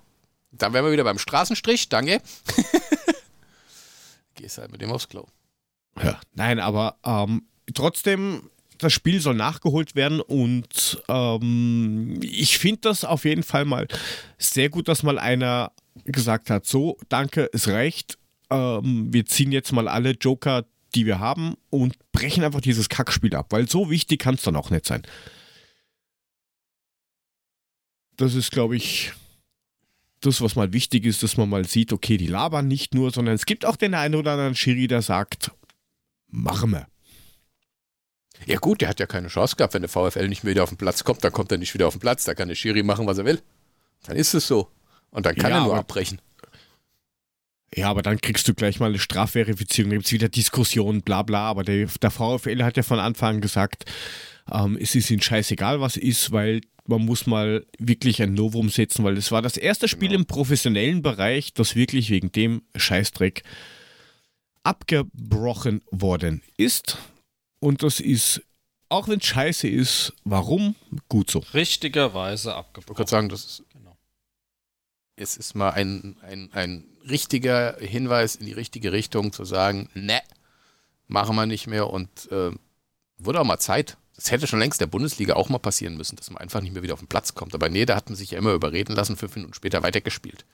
dann 0.52 0.72
wären 0.72 0.84
wir 0.84 0.92
wieder 0.92 1.02
beim 1.04 1.18
Straßenstrich, 1.18 1.88
danke. 1.88 2.22
Gehst 4.36 4.58
halt 4.58 4.70
mit 4.70 4.80
dem 4.80 4.92
aufs 4.92 5.08
Klo. 5.08 5.26
Ja, 6.02 6.20
nein, 6.34 6.60
aber 6.60 6.98
ähm, 7.04 7.42
trotzdem, 7.74 8.50
das 8.78 8.92
Spiel 8.92 9.20
soll 9.20 9.34
nachgeholt 9.34 9.94
werden 9.94 10.20
und 10.20 11.02
ähm, 11.08 12.18
ich 12.22 12.58
finde 12.58 12.80
das 12.82 13.04
auf 13.04 13.24
jeden 13.24 13.42
Fall 13.42 13.64
mal 13.64 13.86
sehr 14.38 14.68
gut, 14.68 14.88
dass 14.88 15.02
mal 15.02 15.18
einer 15.18 15.72
gesagt 16.04 16.50
hat, 16.50 16.66
so, 16.66 16.98
danke, 17.08 17.48
es 17.52 17.68
reicht. 17.68 18.18
Ähm, 18.50 19.12
wir 19.12 19.26
ziehen 19.26 19.50
jetzt 19.50 19.72
mal 19.72 19.88
alle 19.88 20.10
Joker, 20.10 20.66
die 20.94 21.06
wir 21.06 21.18
haben 21.18 21.54
und 21.70 21.94
brechen 22.12 22.44
einfach 22.44 22.60
dieses 22.60 22.88
Kackspiel 22.88 23.34
ab, 23.34 23.46
weil 23.50 23.68
so 23.68 23.90
wichtig 23.90 24.20
kann 24.20 24.34
es 24.34 24.42
dann 24.42 24.56
auch 24.56 24.70
nicht 24.70 24.86
sein. 24.86 25.02
Das 28.16 28.34
ist, 28.34 28.50
glaube 28.50 28.76
ich, 28.76 29.12
das, 30.20 30.40
was 30.40 30.56
mal 30.56 30.72
wichtig 30.72 31.04
ist, 31.04 31.22
dass 31.22 31.36
man 31.36 31.48
mal 31.48 31.66
sieht, 31.66 31.92
okay, 31.92 32.16
die 32.16 32.26
labern 32.26 32.66
nicht 32.66 32.94
nur, 32.94 33.10
sondern 33.10 33.34
es 33.34 33.46
gibt 33.46 33.64
auch 33.64 33.76
den 33.76 33.94
einen 33.94 34.14
oder 34.14 34.32
anderen 34.32 34.54
Schiri, 34.54 34.86
der 34.86 35.02
sagt, 35.02 35.50
machen 36.28 36.70
wir. 36.70 36.86
Ja 38.44 38.58
gut, 38.58 38.80
der 38.82 38.88
hat 38.88 39.00
ja 39.00 39.06
keine 39.06 39.28
Chance 39.28 39.56
gehabt. 39.56 39.74
Wenn 39.74 39.82
der 39.82 39.88
VfL 39.88 40.28
nicht 40.28 40.44
mehr 40.44 40.50
wieder 40.52 40.62
auf 40.62 40.68
den 40.68 40.78
Platz 40.78 41.04
kommt, 41.04 41.24
dann 41.24 41.32
kommt 41.32 41.50
er 41.52 41.58
nicht 41.58 41.72
wieder 41.74 41.86
auf 41.86 41.94
den 41.94 42.00
Platz. 42.00 42.24
Da 42.24 42.34
kann 42.34 42.48
der 42.48 42.54
Schiri 42.54 42.82
machen, 42.82 43.06
was 43.06 43.18
er 43.18 43.24
will. 43.24 43.40
Dann 44.04 44.16
ist 44.16 44.34
es 44.34 44.46
so. 44.46 44.70
Und 45.10 45.24
dann 45.26 45.34
kann 45.34 45.50
Ja, 45.50 45.56
er 45.58 45.62
nur 45.62 45.72
aber- 45.72 45.80
abbrechen. 45.80 46.20
Ja, 47.74 47.90
aber 47.90 48.02
dann 48.02 48.20
kriegst 48.20 48.46
du 48.46 48.54
gleich 48.54 48.78
mal 48.78 48.90
eine 48.90 48.98
Strafverifizierung, 48.98 49.90
gibt 49.90 50.06
es 50.06 50.12
wieder 50.12 50.28
Diskussionen, 50.28 51.02
bla 51.02 51.22
bla. 51.22 51.48
Aber 51.48 51.64
der, 51.64 51.86
der 52.00 52.10
VfL 52.10 52.62
hat 52.62 52.76
ja 52.76 52.82
von 52.82 52.98
Anfang 53.00 53.36
an 53.36 53.40
gesagt, 53.40 53.84
ähm, 54.52 54.78
es 54.80 54.94
ist 54.94 55.10
ihnen 55.10 55.20
scheißegal, 55.22 55.80
was 55.80 55.96
ist, 55.96 56.30
weil 56.30 56.60
man 56.86 57.04
muss 57.04 57.26
mal 57.26 57.66
wirklich 57.78 58.22
ein 58.22 58.34
Novum 58.34 58.68
setzen, 58.68 59.02
weil 59.04 59.16
es 59.16 59.32
war 59.32 59.42
das 59.42 59.56
erste 59.56 59.88
Spiel 59.88 60.10
Genau. 60.10 60.20
im 60.20 60.26
professionellen 60.26 61.02
Bereich, 61.02 61.52
das 61.54 61.74
wirklich 61.74 62.10
wegen 62.10 62.30
dem 62.30 62.62
Scheißdreck 62.76 63.42
abgebrochen 64.66 65.80
worden 65.90 66.42
ist. 66.56 66.98
Und 67.60 67.82
das 67.82 68.00
ist, 68.00 68.42
auch 68.88 69.08
wenn 69.08 69.18
es 69.20 69.26
scheiße 69.26 69.68
ist, 69.68 70.12
warum? 70.24 70.74
Gut 71.08 71.30
so. 71.30 71.38
Richtigerweise 71.54 72.50
Ich 72.50 72.54
abgebrochen. 72.56 72.96
gerade 72.96 73.10
sagen, 73.10 73.28
das 73.28 73.44
ist, 73.44 73.62
Genau. 73.72 73.96
es 75.16 75.36
ist 75.36 75.54
mal 75.54 75.70
ein, 75.70 76.16
ein, 76.22 76.50
ein 76.52 76.84
richtiger 77.08 77.76
Hinweis 77.78 78.34
in 78.36 78.46
die 78.46 78.52
richtige 78.52 78.92
Richtung 78.92 79.32
zu 79.32 79.44
sagen, 79.44 79.88
ne, 79.94 80.20
machen 81.06 81.36
wir 81.36 81.46
nicht 81.46 81.68
mehr 81.68 81.88
und 81.88 82.30
äh, 82.32 82.50
wurde 83.18 83.40
auch 83.40 83.44
mal 83.44 83.58
Zeit. 83.58 83.96
Das 84.16 84.30
hätte 84.30 84.46
schon 84.46 84.58
längst 84.58 84.80
der 84.80 84.86
Bundesliga 84.86 85.34
auch 85.34 85.48
mal 85.48 85.58
passieren 85.58 85.96
müssen, 85.96 86.16
dass 86.16 86.30
man 86.30 86.38
einfach 86.42 86.60
nicht 86.60 86.72
mehr 86.72 86.82
wieder 86.82 86.94
auf 86.94 87.00
den 87.00 87.08
Platz 87.08 87.34
kommt. 87.34 87.54
Aber 87.54 87.68
nee, 87.68 87.84
da 87.86 87.94
hat 87.94 88.08
man 88.08 88.16
sich 88.16 88.32
ja 88.32 88.38
immer 88.38 88.52
überreden 88.54 88.96
lassen, 88.96 89.16
fünf 89.16 89.36
Minuten 89.36 89.54
später 89.54 89.82
weitergespielt. 89.82 90.44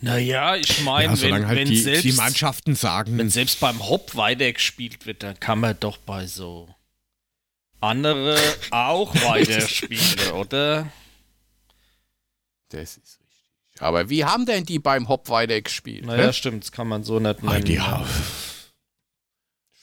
Naja, 0.00 0.56
ich 0.56 0.82
meine, 0.82 1.14
Ja, 1.14 1.20
wenn, 1.22 1.46
halt 1.46 1.58
wenn, 1.58 1.68
die, 1.68 1.78
selbst, 1.78 2.04
die 2.04 2.12
Mannschaften 2.12 2.74
sagen, 2.74 3.16
wenn 3.16 3.30
selbst 3.30 3.60
beim 3.60 3.88
Hop 3.88 4.14
weitergespielt 4.14 5.06
wird, 5.06 5.22
dann 5.22 5.40
kann 5.40 5.60
man 5.60 5.76
doch 5.80 5.96
bei 5.96 6.26
so 6.26 6.68
andere 7.80 8.38
auch 8.70 9.14
weiterspielen, 9.22 10.32
oder? 10.32 10.90
Das 12.68 12.96
ist 12.98 13.18
richtig. 13.20 13.80
Aber 13.80 14.10
wie 14.10 14.24
haben 14.24 14.44
denn 14.44 14.64
die 14.64 14.78
beim 14.78 15.08
Hop 15.08 15.28
weitergespielt? 15.30 16.04
Naja, 16.04 16.26
hä? 16.26 16.32
stimmt, 16.32 16.64
das 16.64 16.72
kann 16.72 16.88
man 16.88 17.02
so 17.02 17.18
nicht 17.18 17.42
ah, 17.42 17.52
nennen. 17.52 17.64
die, 17.64 17.74
ja. 17.74 18.06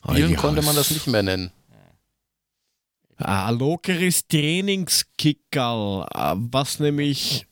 Spielen 0.03 0.29
die 0.29 0.35
konnte 0.35 0.61
man 0.61 0.75
das 0.75 0.91
nicht 0.91 1.07
mehr 1.07 1.23
nennen. 1.23 1.51
Ein 3.17 3.57
lockeres 3.57 4.27
Trainingskickerl, 4.27 6.07
äh, 6.13 6.33
was 6.35 6.79
nämlich 6.79 7.45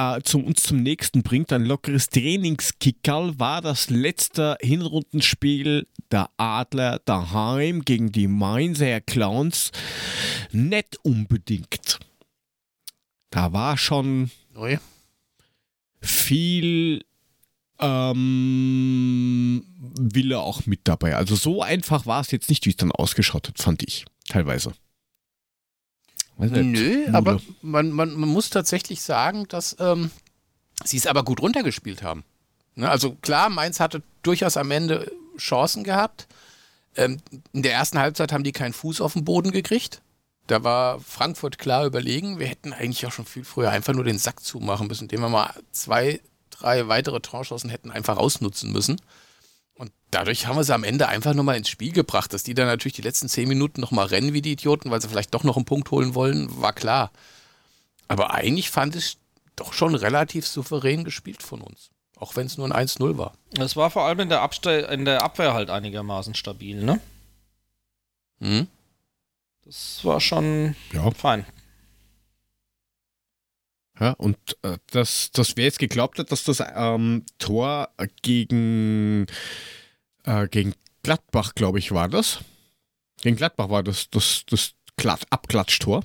äh, 0.00 0.22
zum, 0.22 0.44
uns 0.44 0.62
zum 0.62 0.82
nächsten 0.82 1.22
bringt. 1.22 1.52
Ein 1.52 1.64
lockeres 1.64 2.08
Trainingskickerl 2.08 3.38
war 3.38 3.60
das 3.60 3.90
letzte 3.90 4.56
Hinrundenspiel 4.60 5.86
der 6.10 6.30
Adler 6.36 7.00
daheim 7.04 7.84
gegen 7.84 8.12
die 8.12 8.28
Mainzer 8.28 9.00
Clowns. 9.00 9.70
Nicht 10.52 10.98
unbedingt. 11.02 11.98
Da 13.30 13.52
war 13.52 13.76
schon 13.78 14.30
Neu? 14.54 14.78
viel 16.00 17.04
ähm, 17.78 19.64
Wille 19.78 20.40
auch 20.40 20.66
mit 20.66 20.80
dabei. 20.84 21.16
Also 21.16 21.36
so 21.36 21.62
einfach 21.62 22.06
war 22.06 22.20
es 22.20 22.30
jetzt 22.30 22.48
nicht, 22.48 22.66
wie 22.66 22.70
es 22.70 22.76
dann 22.76 22.92
ausgeschaut 22.92 23.48
hat, 23.48 23.58
fand 23.58 23.82
ich. 23.82 24.04
Teilweise. 24.28 24.72
Nö, 26.40 27.06
aber 27.12 27.40
man, 27.62 27.90
man, 27.90 28.14
man 28.14 28.28
muss 28.28 28.50
tatsächlich 28.50 29.02
sagen, 29.02 29.46
dass 29.48 29.76
ähm, 29.78 30.10
sie 30.84 30.96
es 30.96 31.06
aber 31.06 31.24
gut 31.24 31.40
runtergespielt 31.40 32.02
haben. 32.02 32.24
Ne, 32.74 32.88
also 32.88 33.14
klar, 33.16 33.50
Mainz 33.50 33.80
hatte 33.80 34.02
durchaus 34.22 34.56
am 34.56 34.70
Ende 34.70 35.10
Chancen 35.36 35.84
gehabt. 35.84 36.26
Ähm, 36.96 37.18
in 37.52 37.62
der 37.62 37.72
ersten 37.72 37.98
Halbzeit 37.98 38.32
haben 38.32 38.44
die 38.44 38.52
keinen 38.52 38.72
Fuß 38.72 39.00
auf 39.00 39.12
den 39.12 39.24
Boden 39.24 39.50
gekriegt. 39.52 40.02
Da 40.46 40.64
war 40.64 41.00
Frankfurt 41.00 41.58
klar 41.58 41.86
überlegen. 41.86 42.38
Wir 42.38 42.48
hätten 42.48 42.72
eigentlich 42.72 43.06
auch 43.06 43.12
schon 43.12 43.24
viel 43.24 43.44
früher 43.44 43.70
einfach 43.70 43.94
nur 43.94 44.04
den 44.04 44.18
Sack 44.18 44.40
zumachen 44.40 44.88
müssen, 44.88 45.04
indem 45.04 45.20
wir 45.20 45.28
mal 45.28 45.54
zwei, 45.70 46.20
drei 46.50 46.88
weitere 46.88 47.20
Torchancen 47.20 47.70
hätten 47.70 47.90
einfach 47.90 48.16
ausnutzen 48.16 48.72
müssen. 48.72 49.00
Und 49.80 49.92
dadurch 50.10 50.46
haben 50.46 50.56
wir 50.56 50.64
sie 50.64 50.74
am 50.74 50.84
Ende 50.84 51.08
einfach 51.08 51.32
nur 51.32 51.42
mal 51.42 51.56
ins 51.56 51.70
Spiel 51.70 51.90
gebracht. 51.92 52.34
Dass 52.34 52.42
die 52.42 52.52
dann 52.52 52.66
natürlich 52.66 52.96
die 52.96 53.00
letzten 53.00 53.30
zehn 53.30 53.48
Minuten 53.48 53.80
noch 53.80 53.92
mal 53.92 54.04
rennen 54.04 54.34
wie 54.34 54.42
die 54.42 54.52
Idioten, 54.52 54.90
weil 54.90 55.00
sie 55.00 55.08
vielleicht 55.08 55.32
doch 55.32 55.42
noch 55.42 55.56
einen 55.56 55.64
Punkt 55.64 55.90
holen 55.90 56.14
wollen, 56.14 56.60
war 56.60 56.74
klar. 56.74 57.10
Aber 58.06 58.34
eigentlich 58.34 58.68
fand 58.70 58.94
ich 58.94 59.16
doch 59.56 59.72
schon 59.72 59.94
relativ 59.94 60.46
souverän 60.46 61.02
gespielt 61.04 61.42
von 61.42 61.62
uns. 61.62 61.88
Auch 62.18 62.36
wenn 62.36 62.46
es 62.46 62.58
nur 62.58 62.70
ein 62.70 62.88
1-0 62.88 63.16
war. 63.16 63.32
Das 63.52 63.74
war 63.74 63.90
vor 63.90 64.02
allem 64.04 64.20
in 64.20 64.28
der, 64.28 64.42
Abste 64.42 64.70
in 64.92 65.06
der 65.06 65.22
Abwehr 65.22 65.54
halt 65.54 65.70
einigermaßen 65.70 66.34
stabil, 66.34 66.84
ne? 66.84 67.00
Mhm. 68.40 68.66
Das 69.64 70.00
war 70.02 70.20
schon 70.20 70.76
Ja. 70.92 71.10
fein. 71.12 71.46
Ja, 74.00 74.12
und 74.12 74.38
äh, 74.62 74.78
dass, 74.90 75.30
dass 75.30 75.56
wer 75.56 75.64
jetzt 75.64 75.78
geglaubt 75.78 76.18
hat, 76.18 76.32
dass 76.32 76.44
das 76.44 76.62
ähm, 76.74 77.24
Tor 77.38 77.90
gegen, 78.22 79.26
äh, 80.24 80.48
gegen 80.48 80.74
Gladbach, 81.02 81.54
glaube 81.54 81.78
ich, 81.78 81.92
war 81.92 82.08
das. 82.08 82.38
Gegen 83.20 83.36
Gladbach 83.36 83.68
war 83.68 83.82
das 83.82 84.08
das, 84.10 84.44
das 84.46 84.72
Abklatschtor. 85.30 86.04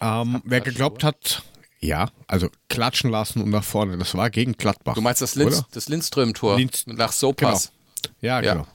Ähm, 0.00 0.42
wer 0.44 0.60
geglaubt 0.60 1.04
hat, 1.04 1.42
ja, 1.80 2.10
also 2.26 2.48
klatschen 2.68 3.10
lassen 3.10 3.42
und 3.42 3.50
nach 3.50 3.64
vorne, 3.64 3.96
das 3.98 4.14
war 4.14 4.30
gegen 4.30 4.54
Gladbach. 4.54 4.94
Du 4.94 5.00
meinst 5.00 5.22
das, 5.22 5.34
Linz, 5.34 5.64
das 5.70 5.88
Lindström-Tor 5.88 6.56
Linz- 6.56 6.86
nach 6.86 7.12
Sopas. 7.12 7.72
Ja, 8.20 8.40
Ja. 8.42 8.54
genau. 8.54 8.66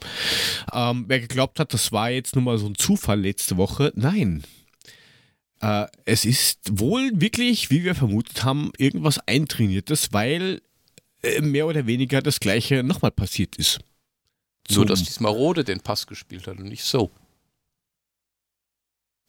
Ähm, 0.73 1.05
wer 1.07 1.19
geglaubt 1.19 1.59
hat, 1.59 1.73
das 1.73 1.91
war 1.91 2.09
jetzt 2.09 2.35
nur 2.35 2.43
mal 2.43 2.57
so 2.57 2.67
ein 2.67 2.75
Zufall 2.75 3.21
letzte 3.21 3.57
Woche, 3.57 3.91
nein. 3.95 4.43
Äh, 5.61 5.87
es 6.05 6.25
ist 6.25 6.79
wohl 6.79 7.11
wirklich, 7.13 7.69
wie 7.69 7.83
wir 7.83 7.95
vermutet 7.95 8.43
haben, 8.43 8.71
irgendwas 8.77 9.19
Eintrainiertes, 9.27 10.11
weil 10.11 10.61
äh, 11.21 11.41
mehr 11.41 11.67
oder 11.67 11.85
weniger 11.85 12.21
das 12.21 12.39
gleiche 12.39 12.83
nochmal 12.83 13.11
passiert 13.11 13.55
ist. 13.57 13.79
Nur, 14.69 14.79
Zum- 14.79 14.87
dass 14.87 15.03
diesmal 15.03 15.31
Rode 15.31 15.63
den 15.63 15.79
Pass 15.81 16.07
gespielt 16.07 16.47
hat 16.47 16.57
und 16.57 16.67
nicht 16.67 16.83
so. 16.83 17.11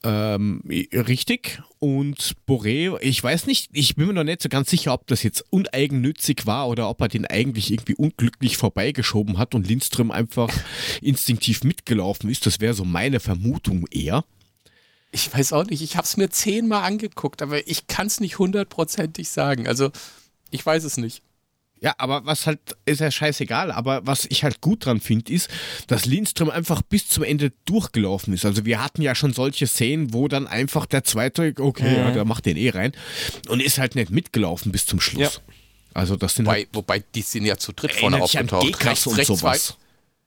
Ähm, 0.04 0.62
richtig. 0.66 1.62
Und 1.78 2.34
Boré, 2.48 2.98
ich 3.00 3.22
weiß 3.22 3.46
nicht, 3.46 3.70
ich 3.72 3.94
bin 3.94 4.08
mir 4.08 4.12
noch 4.14 4.24
nicht 4.24 4.42
so 4.42 4.48
ganz 4.48 4.68
sicher, 4.70 4.92
ob 4.92 5.06
das 5.06 5.22
jetzt 5.22 5.44
uneigennützig 5.50 6.44
war 6.46 6.68
oder 6.68 6.88
ob 6.88 7.00
er 7.00 7.08
den 7.08 7.26
eigentlich 7.26 7.70
irgendwie 7.70 7.94
unglücklich 7.94 8.56
vorbeigeschoben 8.56 9.38
hat 9.38 9.54
und 9.54 9.68
Lindström 9.68 10.10
einfach 10.10 10.48
instinktiv 11.02 11.62
mitgelaufen 11.62 12.30
ist. 12.30 12.46
Das 12.46 12.58
wäre 12.60 12.74
so 12.74 12.84
meine 12.84 13.20
Vermutung 13.20 13.86
eher. 13.92 14.24
Ich 15.12 15.32
weiß 15.32 15.52
auch 15.52 15.64
nicht, 15.64 15.82
ich 15.82 15.96
habe 15.96 16.06
es 16.06 16.16
mir 16.16 16.30
zehnmal 16.30 16.84
angeguckt, 16.84 17.42
aber 17.42 17.68
ich 17.68 17.86
kann 17.86 18.06
es 18.06 18.18
nicht 18.18 18.38
hundertprozentig 18.38 19.28
sagen. 19.28 19.68
Also, 19.68 19.90
ich 20.50 20.64
weiß 20.64 20.84
es 20.84 20.96
nicht. 20.96 21.22
Ja, 21.82 21.94
aber 21.98 22.24
was 22.24 22.46
halt, 22.46 22.60
ist 22.84 23.00
ja 23.00 23.10
scheißegal, 23.10 23.72
aber 23.72 24.06
was 24.06 24.24
ich 24.26 24.44
halt 24.44 24.60
gut 24.60 24.86
dran 24.86 25.00
finde, 25.00 25.32
ist, 25.32 25.50
dass 25.88 26.06
Lindström 26.06 26.48
einfach 26.48 26.80
bis 26.80 27.08
zum 27.08 27.24
Ende 27.24 27.52
durchgelaufen 27.64 28.32
ist. 28.32 28.44
Also 28.44 28.64
wir 28.64 28.82
hatten 28.82 29.02
ja 29.02 29.16
schon 29.16 29.32
solche 29.32 29.66
Szenen, 29.66 30.14
wo 30.14 30.28
dann 30.28 30.46
einfach 30.46 30.86
der 30.86 31.02
zweite, 31.02 31.52
okay, 31.58 31.90
mhm. 31.90 31.96
ja, 31.96 32.10
der 32.12 32.24
macht 32.24 32.46
den 32.46 32.56
eh 32.56 32.70
rein 32.70 32.92
und 33.48 33.60
ist 33.60 33.78
halt 33.78 33.96
nicht 33.96 34.10
mitgelaufen 34.10 34.70
bis 34.70 34.86
zum 34.86 35.00
Schluss. 35.00 35.40
Ja. 35.46 35.54
Also 35.92 36.14
das 36.14 36.36
sind 36.36 36.46
wobei, 36.46 36.58
halt, 36.58 36.68
wobei 36.72 37.04
die 37.16 37.22
sind 37.22 37.44
ja 37.46 37.56
zu 37.56 37.72
dritt 37.72 37.92
vorne 37.92 38.22
aufgetaucht. 38.22 38.84
Rechts, 38.84 39.08
und 39.08 39.16
rechts 39.16 39.26
sowas. 39.26 39.70
War, 39.70 39.76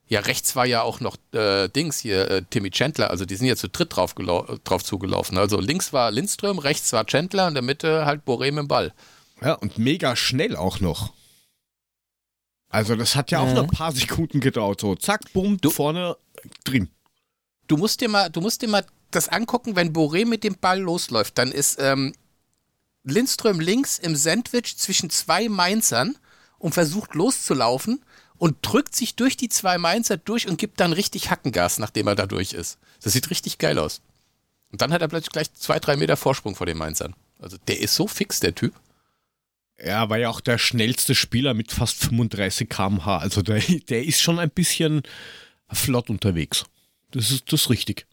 ja, 0.07 0.19
rechts 0.19 0.55
war 0.55 0.65
ja 0.65 0.83
auch 0.83 0.99
noch 0.99 1.17
äh, 1.33 1.67
Dings 1.69 1.99
hier, 1.99 2.29
äh, 2.29 2.43
Timmy 2.49 2.69
Chandler, 2.69 3.09
also 3.09 3.25
die 3.25 3.35
sind 3.35 3.47
ja 3.47 3.55
zu 3.55 3.69
dritt 3.69 3.95
drauf, 3.95 4.13
drauf 4.13 4.83
zugelaufen. 4.83 5.37
Also 5.37 5.59
links 5.59 5.93
war 5.93 6.11
Lindström, 6.11 6.59
rechts 6.59 6.93
war 6.93 7.05
Chandler 7.05 7.45
und 7.45 7.49
in 7.49 7.55
der 7.55 7.63
Mitte 7.63 8.05
halt 8.05 8.23
Boré 8.23 8.45
mit 8.45 8.57
dem 8.57 8.67
Ball. 8.67 8.93
Ja, 9.41 9.53
und 9.53 9.77
mega 9.77 10.15
schnell 10.15 10.55
auch 10.55 10.79
noch. 10.79 11.13
Also 12.69 12.95
das 12.95 13.15
hat 13.15 13.31
ja 13.31 13.39
auch 13.39 13.47
mhm. 13.47 13.53
noch 13.53 13.63
ein 13.63 13.69
paar 13.69 13.91
Sekunden 13.91 14.41
gedauert. 14.41 14.81
So, 14.81 14.95
zack, 14.95 15.21
bumm, 15.33 15.57
du, 15.59 15.69
vorne 15.69 16.17
drin. 16.63 16.89
Du 17.67 17.77
musst 17.77 18.01
dir 18.01 18.09
mal, 18.09 18.29
du 18.29 18.41
musst 18.41 18.61
dir 18.61 18.67
mal 18.67 18.85
das 19.11 19.29
angucken, 19.29 19.75
wenn 19.75 19.93
Boré 19.93 20.25
mit 20.25 20.43
dem 20.43 20.57
Ball 20.57 20.79
losläuft, 20.79 21.37
dann 21.37 21.51
ist 21.51 21.77
ähm, 21.79 22.13
Lindström 23.03 23.59
links 23.59 23.97
im 23.97 24.15
Sandwich 24.15 24.77
zwischen 24.77 25.09
zwei 25.09 25.47
Mainzern 25.47 26.17
und 26.57 26.73
versucht 26.73 27.15
loszulaufen 27.15 28.03
und 28.37 28.57
drückt 28.61 28.95
sich 28.95 29.15
durch 29.15 29.37
die 29.37 29.49
zwei 29.49 29.77
Mainzer 29.77 30.17
durch 30.17 30.47
und 30.47 30.57
gibt 30.57 30.79
dann 30.79 30.93
richtig 30.93 31.29
Hackengas, 31.29 31.79
nachdem 31.79 32.07
er 32.07 32.15
da 32.15 32.25
durch 32.25 32.53
ist. 32.53 32.77
Das 33.01 33.13
sieht 33.13 33.29
richtig 33.29 33.57
geil 33.57 33.79
aus. 33.79 34.01
Und 34.71 34.81
dann 34.81 34.91
hat 34.91 35.01
er 35.01 35.07
plötzlich 35.07 35.31
gleich 35.31 35.53
zwei, 35.53 35.79
drei 35.79 35.95
Meter 35.95 36.17
Vorsprung 36.17 36.55
vor 36.55 36.65
den 36.65 36.77
Mainzern. 36.77 37.15
Also 37.39 37.57
der 37.67 37.79
ist 37.79 37.95
so 37.95 38.07
fix, 38.07 38.39
der 38.39 38.55
Typ. 38.55 38.73
Er 39.77 40.09
war 40.09 40.17
ja 40.17 40.29
auch 40.29 40.41
der 40.41 40.57
schnellste 40.57 41.15
Spieler 41.15 41.53
mit 41.53 41.71
fast 41.71 41.97
35 41.97 42.69
km/h. 42.69 43.17
Also 43.17 43.41
der, 43.41 43.59
der 43.89 44.03
ist 44.03 44.21
schon 44.21 44.39
ein 44.39 44.49
bisschen 44.49 45.03
flott 45.71 46.09
unterwegs. 46.09 46.65
Das 47.11 47.31
ist 47.31 47.51
das 47.51 47.61
ist 47.61 47.69
richtig. 47.69 48.07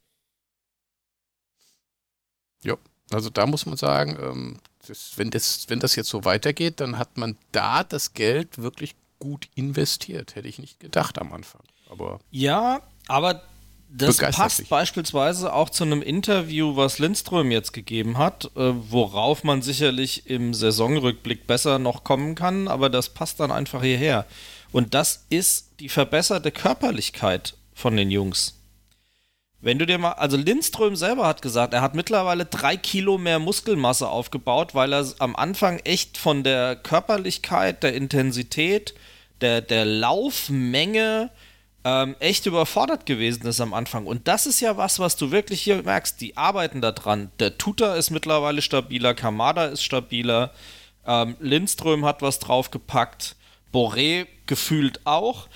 Ja, 2.65 2.77
also 3.11 3.31
da 3.31 3.47
muss 3.47 3.67
man 3.67 3.77
sagen, 3.77 4.17
ähm, 4.21 4.59
das, 4.87 5.13
wenn, 5.17 5.31
das, 5.31 5.69
wenn 5.69 5.81
das 5.81 5.97
jetzt 5.97 6.09
so 6.09 6.25
weitergeht, 6.25 6.81
dann 6.81 6.99
hat 6.99 7.17
man 7.17 7.37
da 7.53 7.85
das 7.85 8.15
Geld 8.15 8.59
wirklich 8.59 8.95
gut 9.23 9.49
investiert. 9.55 10.35
Hätte 10.35 10.49
ich 10.49 10.59
nicht 10.59 10.81
gedacht 10.81 11.21
am 11.21 11.33
Anfang. 11.33 11.63
Aber 11.89 12.19
ja, 12.33 12.81
aber 13.07 13.43
das 13.89 14.17
passt 14.17 14.57
sich. 14.57 14.69
beispielsweise 14.69 15.53
auch 15.53 15.71
zu 15.71 15.85
einem 15.85 16.03
Interview, 16.03 16.75
was 16.75 16.99
Lindström 16.99 17.53
jetzt 17.53 17.73
gegeben 17.73 18.19
hat, 18.19 18.47
äh, 18.57 18.73
worauf 18.91 19.45
man 19.45 19.63
sicherlich 19.63 20.29
im 20.29 20.55
Saisonrückblick 20.55 21.47
besser 21.47 21.79
noch 21.79 22.03
kommen 22.03 22.35
kann, 22.35 22.67
aber 22.67 22.91
das 22.91 23.11
passt 23.11 23.39
dann 23.39 23.53
einfach 23.53 23.83
hierher. 23.83 24.27
Und 24.73 24.95
das 24.95 25.27
ist 25.29 25.81
die 25.81 25.89
verbesserte 25.91 26.51
Körperlichkeit 26.51 27.55
von 27.75 27.97
den 27.97 28.11
Jungs. 28.11 28.59
Wenn 29.61 29.79
du 29.79 29.87
dir 29.87 29.99
mal, 29.99 30.13
also 30.15 30.37
Lindström 30.37 30.97
selber 30.97 31.25
hat 31.25 31.41
gesagt, 31.41 31.73
er 31.73 31.83
hat 31.83 31.95
mittlerweile 31.95 32.47
drei 32.47 32.77
Kilo 32.77 33.17
mehr 33.17 33.39
Muskelmasse 33.39 34.09
aufgebaut, 34.09 34.75
weil 34.75 34.93
er 34.93 35.07
am 35.21 35.37
Anfang 35.37 35.79
echt 35.85 36.19
von 36.19 36.43
der 36.43 36.75
Körperlichkeit, 36.75 37.85
der 37.85 37.95
Intensität, 37.95 38.95
der, 39.43 39.61
der 39.61 39.85
Laufmenge, 39.85 41.31
ähm, 41.85 42.17
echt 42.21 42.47
überfordert 42.47 43.07
gewesen 43.07 43.47
ist 43.47 43.61
am 43.61 43.75
Anfang. 43.75 44.07
Und 44.07 44.29
das 44.29 44.47
ist 44.47 44.61
ja 44.61 44.77
was, 44.77 44.99
was 44.99 45.17
du 45.17 45.31
wirklich 45.31 45.63
hier 45.63 45.83
merkst. 45.83 46.21
Die 46.21 46.37
arbeiten 46.37 46.81
da 46.81 46.93
dran. 46.93 47.33
Der 47.41 47.59
Tutor 47.59 47.97
ist 47.97 48.11
mittlerweile 48.11 48.63
stabiler, 48.63 49.15
Kamada 49.15 49.67
ist 49.67 49.83
stabiler, 49.83 50.53
ähm, 51.05 51.37
Lindström 51.41 52.05
hat 52.05 52.23
was 52.23 52.39
draufgepackt, 52.39 53.37
Boré 53.73 54.27
gefühlt 54.47 55.01
auch. 55.05 55.49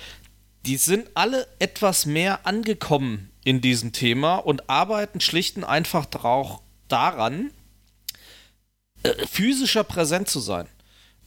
Die 0.65 0.77
sind 0.77 1.09
alle 1.13 1.47
etwas 1.59 2.05
mehr 2.05 2.45
angekommen 2.45 3.31
in 3.45 3.61
diesem 3.61 3.93
Thema 3.93 4.35
und 4.35 4.69
arbeiten 4.69 5.21
schlicht 5.21 5.55
und 5.55 5.63
einfach 5.63 6.05
drauf, 6.05 6.59
daran, 6.89 7.51
äh, 9.03 9.13
physischer 9.25 9.85
präsent 9.85 10.27
zu 10.27 10.41
sein. 10.41 10.67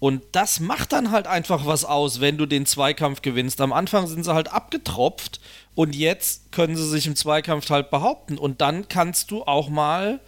Und 0.00 0.22
das 0.32 0.60
macht 0.60 0.92
dann 0.92 1.10
halt 1.10 1.26
einfach 1.26 1.66
was 1.66 1.84
aus, 1.84 2.20
wenn 2.20 2.38
du 2.38 2.46
den 2.46 2.64
Zweikampf 2.64 3.20
gewinnst. 3.20 3.60
Am 3.60 3.74
Anfang 3.74 4.06
sind 4.06 4.24
sie 4.24 4.32
halt 4.32 4.50
abgetropft 4.50 5.40
und 5.74 5.94
jetzt 5.94 6.52
können 6.52 6.74
sie 6.74 6.88
sich 6.88 7.06
im 7.06 7.16
Zweikampf 7.16 7.68
halt 7.68 7.90
behaupten. 7.90 8.38
Und 8.38 8.62
dann 8.62 8.88
kannst 8.88 9.30
du 9.30 9.44
auch 9.44 9.68
mal 9.68 10.20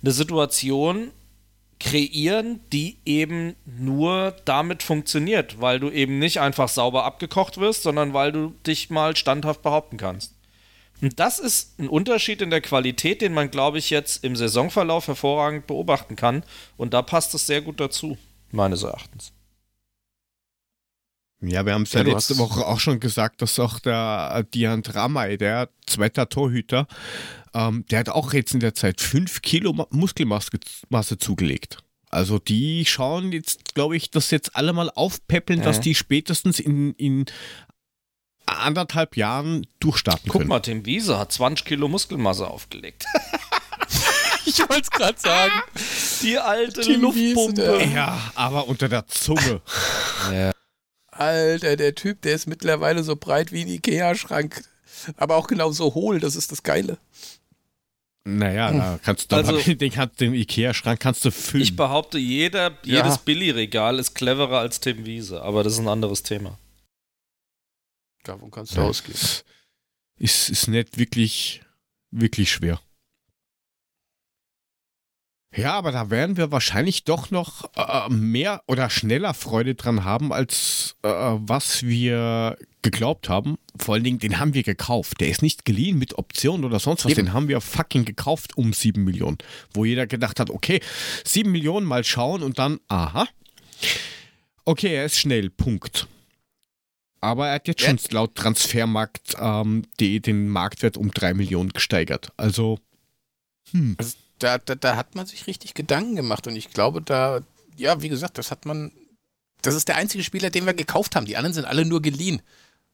eine 0.00 0.12
Situation 0.12 1.10
kreieren, 1.80 2.60
die 2.72 2.98
eben 3.04 3.56
nur 3.64 4.36
damit 4.44 4.84
funktioniert, 4.84 5.60
weil 5.60 5.80
du 5.80 5.90
eben 5.90 6.20
nicht 6.20 6.40
einfach 6.40 6.68
sauber 6.68 7.04
abgekocht 7.04 7.58
wirst, 7.58 7.82
sondern 7.82 8.14
weil 8.14 8.30
du 8.30 8.54
dich 8.64 8.90
mal 8.90 9.16
standhaft 9.16 9.60
behaupten 9.60 9.96
kannst. 9.96 10.34
Und 11.02 11.18
das 11.18 11.40
ist 11.40 11.78
ein 11.80 11.88
Unterschied 11.88 12.40
in 12.40 12.50
der 12.50 12.60
Qualität, 12.60 13.20
den 13.20 13.34
man, 13.34 13.50
glaube 13.50 13.78
ich, 13.78 13.90
jetzt 13.90 14.24
im 14.24 14.36
Saisonverlauf 14.36 15.08
hervorragend 15.08 15.66
beobachten 15.66 16.14
kann. 16.14 16.44
Und 16.76 16.94
da 16.94 17.02
passt 17.02 17.34
es 17.34 17.46
sehr 17.46 17.60
gut 17.60 17.80
dazu 17.80 18.16
meines 18.50 18.82
Erachtens. 18.82 19.32
Ja, 21.40 21.66
wir 21.66 21.74
haben 21.74 21.82
es 21.82 21.92
ja, 21.92 22.02
ja 22.02 22.14
letzte 22.14 22.38
Woche 22.38 22.66
auch 22.66 22.80
schon 22.80 22.98
gesagt, 22.98 23.42
dass 23.42 23.58
auch 23.58 23.78
der 23.78 24.32
äh, 24.34 24.44
Dian 24.54 24.82
Dramay, 24.82 25.36
der 25.36 25.68
zweite 25.86 26.28
Torhüter, 26.28 26.86
ähm, 27.52 27.84
der 27.90 28.00
hat 28.00 28.08
auch 28.08 28.32
jetzt 28.32 28.54
in 28.54 28.60
der 28.60 28.74
Zeit 28.74 29.00
5 29.00 29.42
Kilo 29.42 29.74
Muskelmasse 29.90 31.18
zugelegt. 31.18 31.78
Also 32.08 32.38
die 32.38 32.86
schauen 32.86 33.32
jetzt, 33.32 33.74
glaube 33.74 33.96
ich, 33.96 34.10
dass 34.10 34.30
jetzt 34.30 34.56
alle 34.56 34.72
mal 34.72 34.90
aufpäppeln, 34.94 35.58
ja. 35.58 35.64
dass 35.64 35.80
die 35.80 35.94
spätestens 35.94 36.58
in, 36.58 36.94
in 36.94 37.26
anderthalb 38.46 39.16
Jahren 39.16 39.66
durchstarten 39.80 40.28
Guck 40.28 40.40
können. 40.40 40.48
mal, 40.48 40.60
Tim 40.60 40.86
Wiese 40.86 41.18
hat 41.18 41.32
20 41.32 41.66
Kilo 41.66 41.88
Muskelmasse 41.88 42.48
aufgelegt. 42.48 43.04
ich 44.48 44.58
wollte 44.60 44.82
es 44.82 44.90
gerade 44.90 45.18
sagen. 45.18 45.52
Die 46.22 46.38
alte 46.38 46.80
Tim 46.82 47.00
Luftpumpe. 47.00 47.80
Wiese, 47.80 47.94
ja, 47.94 48.32
aber 48.34 48.68
unter 48.68 48.88
der 48.88 49.06
Zunge. 49.06 49.60
ja. 50.32 50.52
Alter, 51.10 51.76
der 51.76 51.94
Typ, 51.94 52.22
der 52.22 52.34
ist 52.34 52.46
mittlerweile 52.46 53.02
so 53.02 53.16
breit 53.16 53.52
wie 53.52 53.62
ein 53.62 53.68
Ikea-Schrank. 53.68 54.64
Aber 55.16 55.36
auch 55.36 55.46
genau 55.46 55.70
so 55.72 55.94
hohl, 55.94 56.20
das 56.20 56.36
ist 56.36 56.52
das 56.52 56.62
Geile. 56.62 56.98
Naja, 58.24 58.72
da 58.72 58.98
kannst 59.02 59.30
du 59.30 59.36
also, 59.36 59.56
den, 59.56 59.78
den 59.78 60.34
Ikea-Schrank 60.34 60.98
kannst 60.98 61.24
du 61.24 61.30
füllen. 61.30 61.62
Ich 61.62 61.76
behaupte, 61.76 62.18
jeder, 62.18 62.76
jedes 62.82 63.14
ja. 63.14 63.20
Billy-Regal 63.24 63.98
ist 64.00 64.14
cleverer 64.14 64.58
als 64.58 64.80
Tim 64.80 65.06
Wiese, 65.06 65.42
aber 65.42 65.62
das 65.62 65.74
ist 65.74 65.78
ein 65.78 65.88
anderes 65.88 66.24
Thema. 66.24 66.58
Davon 68.24 68.50
kannst 68.50 68.76
du 68.76 68.80
ja, 68.80 68.86
ausgehen. 68.88 69.16
Ist, 70.18 70.50
ist 70.50 70.66
nicht 70.66 70.98
wirklich, 70.98 71.62
wirklich 72.10 72.50
schwer. 72.50 72.80
Ja, 75.56 75.72
aber 75.74 75.90
da 75.90 76.10
werden 76.10 76.36
wir 76.36 76.52
wahrscheinlich 76.52 77.04
doch 77.04 77.30
noch 77.30 77.70
äh, 77.76 78.10
mehr 78.10 78.62
oder 78.66 78.90
schneller 78.90 79.32
Freude 79.32 79.74
dran 79.74 80.04
haben, 80.04 80.32
als 80.32 80.96
äh, 81.02 81.08
was 81.08 81.82
wir 81.82 82.58
geglaubt 82.82 83.30
haben. 83.30 83.56
Vor 83.78 83.94
allen 83.94 84.04
Dingen, 84.04 84.18
den 84.18 84.38
haben 84.38 84.52
wir 84.52 84.62
gekauft. 84.62 85.20
Der 85.20 85.28
ist 85.28 85.42
nicht 85.42 85.64
geliehen 85.64 85.98
mit 85.98 86.18
Option 86.18 86.64
oder 86.64 86.78
sonst 86.78 87.04
was. 87.04 87.12
Eben. 87.12 87.26
Den 87.26 87.32
haben 87.32 87.48
wir 87.48 87.60
fucking 87.60 88.04
gekauft 88.04 88.56
um 88.56 88.74
7 88.74 89.02
Millionen. 89.02 89.38
Wo 89.72 89.84
jeder 89.84 90.06
gedacht 90.06 90.40
hat, 90.40 90.50
okay, 90.50 90.80
7 91.24 91.50
Millionen 91.50 91.86
mal 91.86 92.04
schauen 92.04 92.42
und 92.42 92.58
dann, 92.58 92.78
aha. 92.88 93.26
Okay, 94.66 94.94
er 94.94 95.06
ist 95.06 95.18
schnell, 95.18 95.48
Punkt. 95.48 96.06
Aber 97.22 97.48
er 97.48 97.54
hat 97.54 97.66
jetzt 97.66 97.80
schon 97.80 97.98
laut 98.10 98.34
Transfermarkt 98.34 99.36
ähm, 99.40 99.84
die, 99.98 100.20
den 100.20 100.48
Marktwert 100.48 100.96
um 100.98 101.10
3 101.10 101.34
Millionen 101.34 101.70
gesteigert. 101.70 102.30
Also, 102.36 102.78
hm. 103.72 103.96
Also 103.98 104.16
da, 104.38 104.58
da, 104.58 104.74
da 104.74 104.96
hat 104.96 105.14
man 105.14 105.26
sich 105.26 105.46
richtig 105.46 105.74
Gedanken 105.74 106.16
gemacht 106.16 106.46
und 106.46 106.56
ich 106.56 106.70
glaube, 106.70 107.02
da, 107.02 107.40
ja, 107.76 108.02
wie 108.02 108.08
gesagt, 108.08 108.38
das 108.38 108.50
hat 108.50 108.66
man, 108.66 108.92
das 109.62 109.74
ist 109.74 109.88
der 109.88 109.96
einzige 109.96 110.24
Spieler, 110.24 110.50
den 110.50 110.66
wir 110.66 110.74
gekauft 110.74 111.16
haben. 111.16 111.26
Die 111.26 111.36
anderen 111.36 111.54
sind 111.54 111.64
alle 111.64 111.84
nur 111.84 112.02
geliehen. 112.02 112.42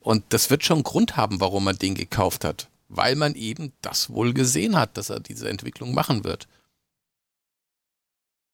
Und 0.01 0.25
das 0.31 0.51
wird 0.51 0.65
schon 0.65 0.79
einen 0.79 0.85
Grund 0.85 1.17
haben, 1.17 1.41
warum 1.41 1.65
man 1.65 1.77
den 1.77 1.95
gekauft 1.95 2.45
hat. 2.45 2.69
Weil 2.89 3.15
man 3.15 3.35
eben 3.35 3.73
das 3.83 4.11
wohl 4.11 4.35
gesehen 4.35 4.77
hat, 4.77 4.97
dass 4.97 5.11
er 5.11 5.21
diese 5.21 5.49
Entwicklung 5.49 5.95
machen 5.95 6.25
wird. 6.25 6.49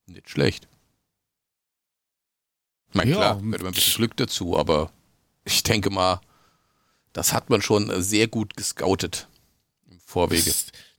Nicht 0.06 0.28
schlecht. 0.28 0.68
Ich 2.88 2.94
meine, 2.94 3.12
klar, 3.12 3.36
ja, 3.36 3.40
gehört 3.40 3.60
immer 3.60 3.68
ein 3.70 3.74
bisschen 3.74 3.94
Glück 3.96 4.16
dazu, 4.16 4.58
aber 4.58 4.90
ich 5.44 5.62
denke 5.62 5.90
mal, 5.90 6.20
das 7.12 7.32
hat 7.32 7.50
man 7.50 7.62
schon 7.62 8.02
sehr 8.02 8.28
gut 8.28 8.56
gescoutet 8.56 9.28
im 9.90 10.00
Vorwege. 10.00 10.54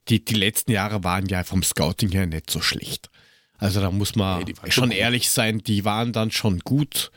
Die, 0.08 0.24
die 0.24 0.34
letzten 0.34 0.72
Jahre 0.72 1.04
waren 1.04 1.26
ja 1.26 1.44
vom 1.44 1.62
Scouting 1.62 2.10
her 2.10 2.26
nicht 2.26 2.50
so 2.50 2.60
schlecht. 2.60 3.10
Also 3.58 3.80
da 3.80 3.90
muss 3.90 4.14
man 4.16 4.42
Nee, 4.44 4.54
schon 4.70 4.88
gut. 4.90 4.98
ehrlich 4.98 5.30
sein, 5.30 5.58
die 5.58 5.84
waren 5.84 6.12
dann 6.12 6.30
schon 6.30 6.60
gut. 6.60 7.10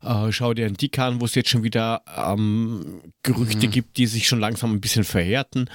Äh, 0.00 0.30
schau 0.30 0.54
dir 0.54 0.66
einen 0.66 0.76
Dick 0.76 0.98
an, 1.00 1.20
wo 1.20 1.24
es 1.24 1.34
jetzt 1.34 1.50
schon 1.50 1.64
wieder 1.64 2.02
ähm, 2.16 3.02
Gerüchte 3.24 3.66
Mhm. 3.66 3.70
gibt, 3.72 3.96
die 3.96 4.06
sich 4.06 4.28
schon 4.28 4.38
langsam 4.38 4.72
ein 4.72 4.80
bisschen 4.80 5.02
verhärten. 5.04 5.68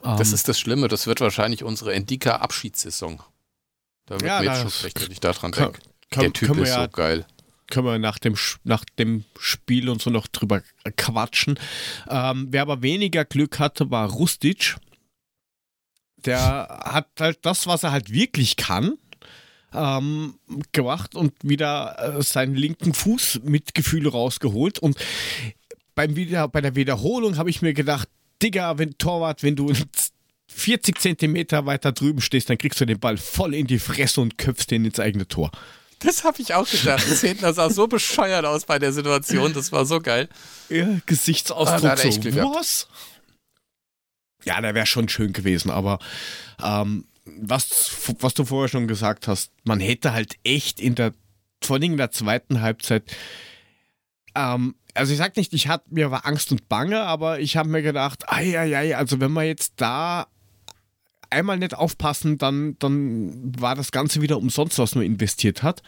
Das 0.00 0.28
Ähm, 0.28 0.34
ist 0.34 0.46
das 0.48 0.60
Schlimme, 0.60 0.86
das 0.86 1.08
wird 1.08 1.20
wahrscheinlich 1.20 1.64
unsere 1.64 1.92
Endika-Abschiedssaison. 1.92 3.20
Da 4.06 4.14
wird 4.14 4.22
Ja, 4.22 4.38
mir 4.40 4.46
jetzt 4.46 4.60
schon 4.60 4.70
schlecht, 4.70 5.02
wenn 5.02 5.10
ich 5.10 5.20
daran 5.20 5.50
denke. 5.52 5.80
Der 6.14 6.32
Typ 6.32 6.56
ist 6.56 6.68
ja 6.68 6.84
so 6.84 6.88
geil. 6.90 7.26
können 7.68 7.86
wir 7.86 7.98
nach 7.98 8.18
dem, 8.20 8.36
nach 8.62 8.84
dem 8.96 9.24
Spiel 9.38 9.88
und 9.88 10.00
so 10.00 10.08
noch 10.10 10.28
drüber 10.28 10.62
quatschen. 10.96 11.58
Ähm, 12.08 12.46
wer 12.50 12.62
aber 12.62 12.80
weniger 12.82 13.24
Glück 13.24 13.58
hatte, 13.58 13.90
war 13.90 14.08
Rustic. 14.08 14.76
Der 16.24 16.80
hat 16.84 17.08
halt 17.20 17.38
das, 17.42 17.66
was 17.66 17.82
er 17.82 17.92
halt 17.92 18.10
wirklich 18.12 18.56
kann, 18.56 18.94
ähm, 19.72 20.34
gemacht 20.72 21.14
und 21.14 21.32
wieder 21.42 22.16
äh, 22.18 22.22
seinen 22.22 22.54
linken 22.54 22.94
Fuß 22.94 23.40
mit 23.44 23.74
Gefühl 23.74 24.08
rausgeholt. 24.08 24.78
Und 24.78 24.96
beim 25.94 26.16
wieder, 26.16 26.48
bei 26.48 26.60
der 26.60 26.74
Wiederholung 26.74 27.36
habe 27.36 27.50
ich 27.50 27.62
mir 27.62 27.74
gedacht, 27.74 28.08
Digga, 28.42 28.78
wenn 28.78 28.96
Torwart, 28.98 29.42
wenn 29.42 29.56
du 29.56 29.72
40 30.48 30.98
Zentimeter 30.98 31.66
weiter 31.66 31.92
drüben 31.92 32.20
stehst, 32.20 32.50
dann 32.50 32.58
kriegst 32.58 32.80
du 32.80 32.84
den 32.86 32.98
Ball 32.98 33.16
voll 33.16 33.54
in 33.54 33.66
die 33.66 33.78
Fresse 33.78 34.20
und 34.20 34.38
köpfst 34.38 34.66
den 34.70 34.84
ins 34.84 34.98
eigene 34.98 35.28
Tor. 35.28 35.50
Das 36.00 36.22
habe 36.24 36.40
ich 36.40 36.54
auch 36.54 36.68
gedacht. 36.68 37.04
Zehntner 37.16 37.52
sah 37.52 37.70
so 37.70 37.88
bescheuert 37.88 38.44
aus 38.44 38.64
bei 38.64 38.78
der 38.78 38.92
Situation. 38.92 39.52
Das 39.52 39.72
war 39.72 39.84
so 39.84 40.00
geil. 40.00 40.28
Ja, 40.68 40.84
Ah, 40.86 41.00
Gesichtsausdruck 41.06 42.04
echt 42.04 42.22
so, 42.22 42.54
was? 42.54 42.86
Ja, 44.44 44.60
der 44.60 44.74
wäre 44.74 44.86
schon 44.86 45.08
schön 45.08 45.32
gewesen, 45.32 45.70
aber 45.70 45.98
ähm, 46.62 47.06
was, 47.24 47.90
was 48.20 48.34
du 48.34 48.44
vorher 48.44 48.68
schon 48.68 48.88
gesagt 48.88 49.28
hast, 49.28 49.52
man 49.64 49.80
hätte 49.80 50.12
halt 50.12 50.36
echt 50.44 50.80
in 50.80 50.94
der, 50.94 51.12
vor 51.62 51.76
allem 51.76 51.92
in 51.92 51.96
der 51.96 52.10
zweiten 52.10 52.60
Halbzeit, 52.60 53.04
ähm, 54.34 54.74
also 54.94 55.12
ich 55.12 55.18
sag 55.18 55.36
nicht, 55.36 55.52
ich 55.52 55.68
hatte 55.68 55.86
mir 55.90 56.10
war 56.10 56.26
Angst 56.26 56.50
und 56.52 56.68
Bange, 56.68 57.02
aber 57.02 57.40
ich 57.40 57.56
habe 57.56 57.68
mir 57.68 57.82
gedacht, 57.82 58.24
ei, 58.28 58.58
ei, 58.58 58.76
ei, 58.76 58.96
also 58.96 59.20
wenn 59.20 59.32
wir 59.32 59.44
jetzt 59.44 59.74
da 59.76 60.26
einmal 61.30 61.58
nicht 61.58 61.74
aufpassen, 61.74 62.38
dann, 62.38 62.76
dann 62.78 63.52
war 63.60 63.74
das 63.74 63.92
Ganze 63.92 64.22
wieder 64.22 64.38
umsonst, 64.38 64.78
was 64.78 64.94
man 64.94 65.04
investiert 65.04 65.62
hat. 65.62 65.82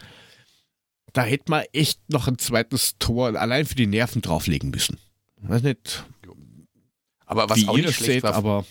Da 1.13 1.23
hätte 1.23 1.45
man 1.49 1.63
echt 1.73 1.99
noch 2.09 2.27
ein 2.27 2.37
zweites 2.37 2.97
Tor 2.99 3.35
allein 3.35 3.65
für 3.65 3.75
die 3.75 3.87
Nerven 3.87 4.21
drauflegen 4.21 4.69
müssen. 4.69 4.97
Weiß 5.41 5.63
nicht, 5.63 6.05
Aber 7.31 7.49
was 7.49 7.57
wie 7.57 7.67
auch 7.67 7.75
nicht 7.77 7.93
schlecht 7.95 8.11
seht, 8.11 8.23
war, 8.23 8.33
aber 8.35 8.65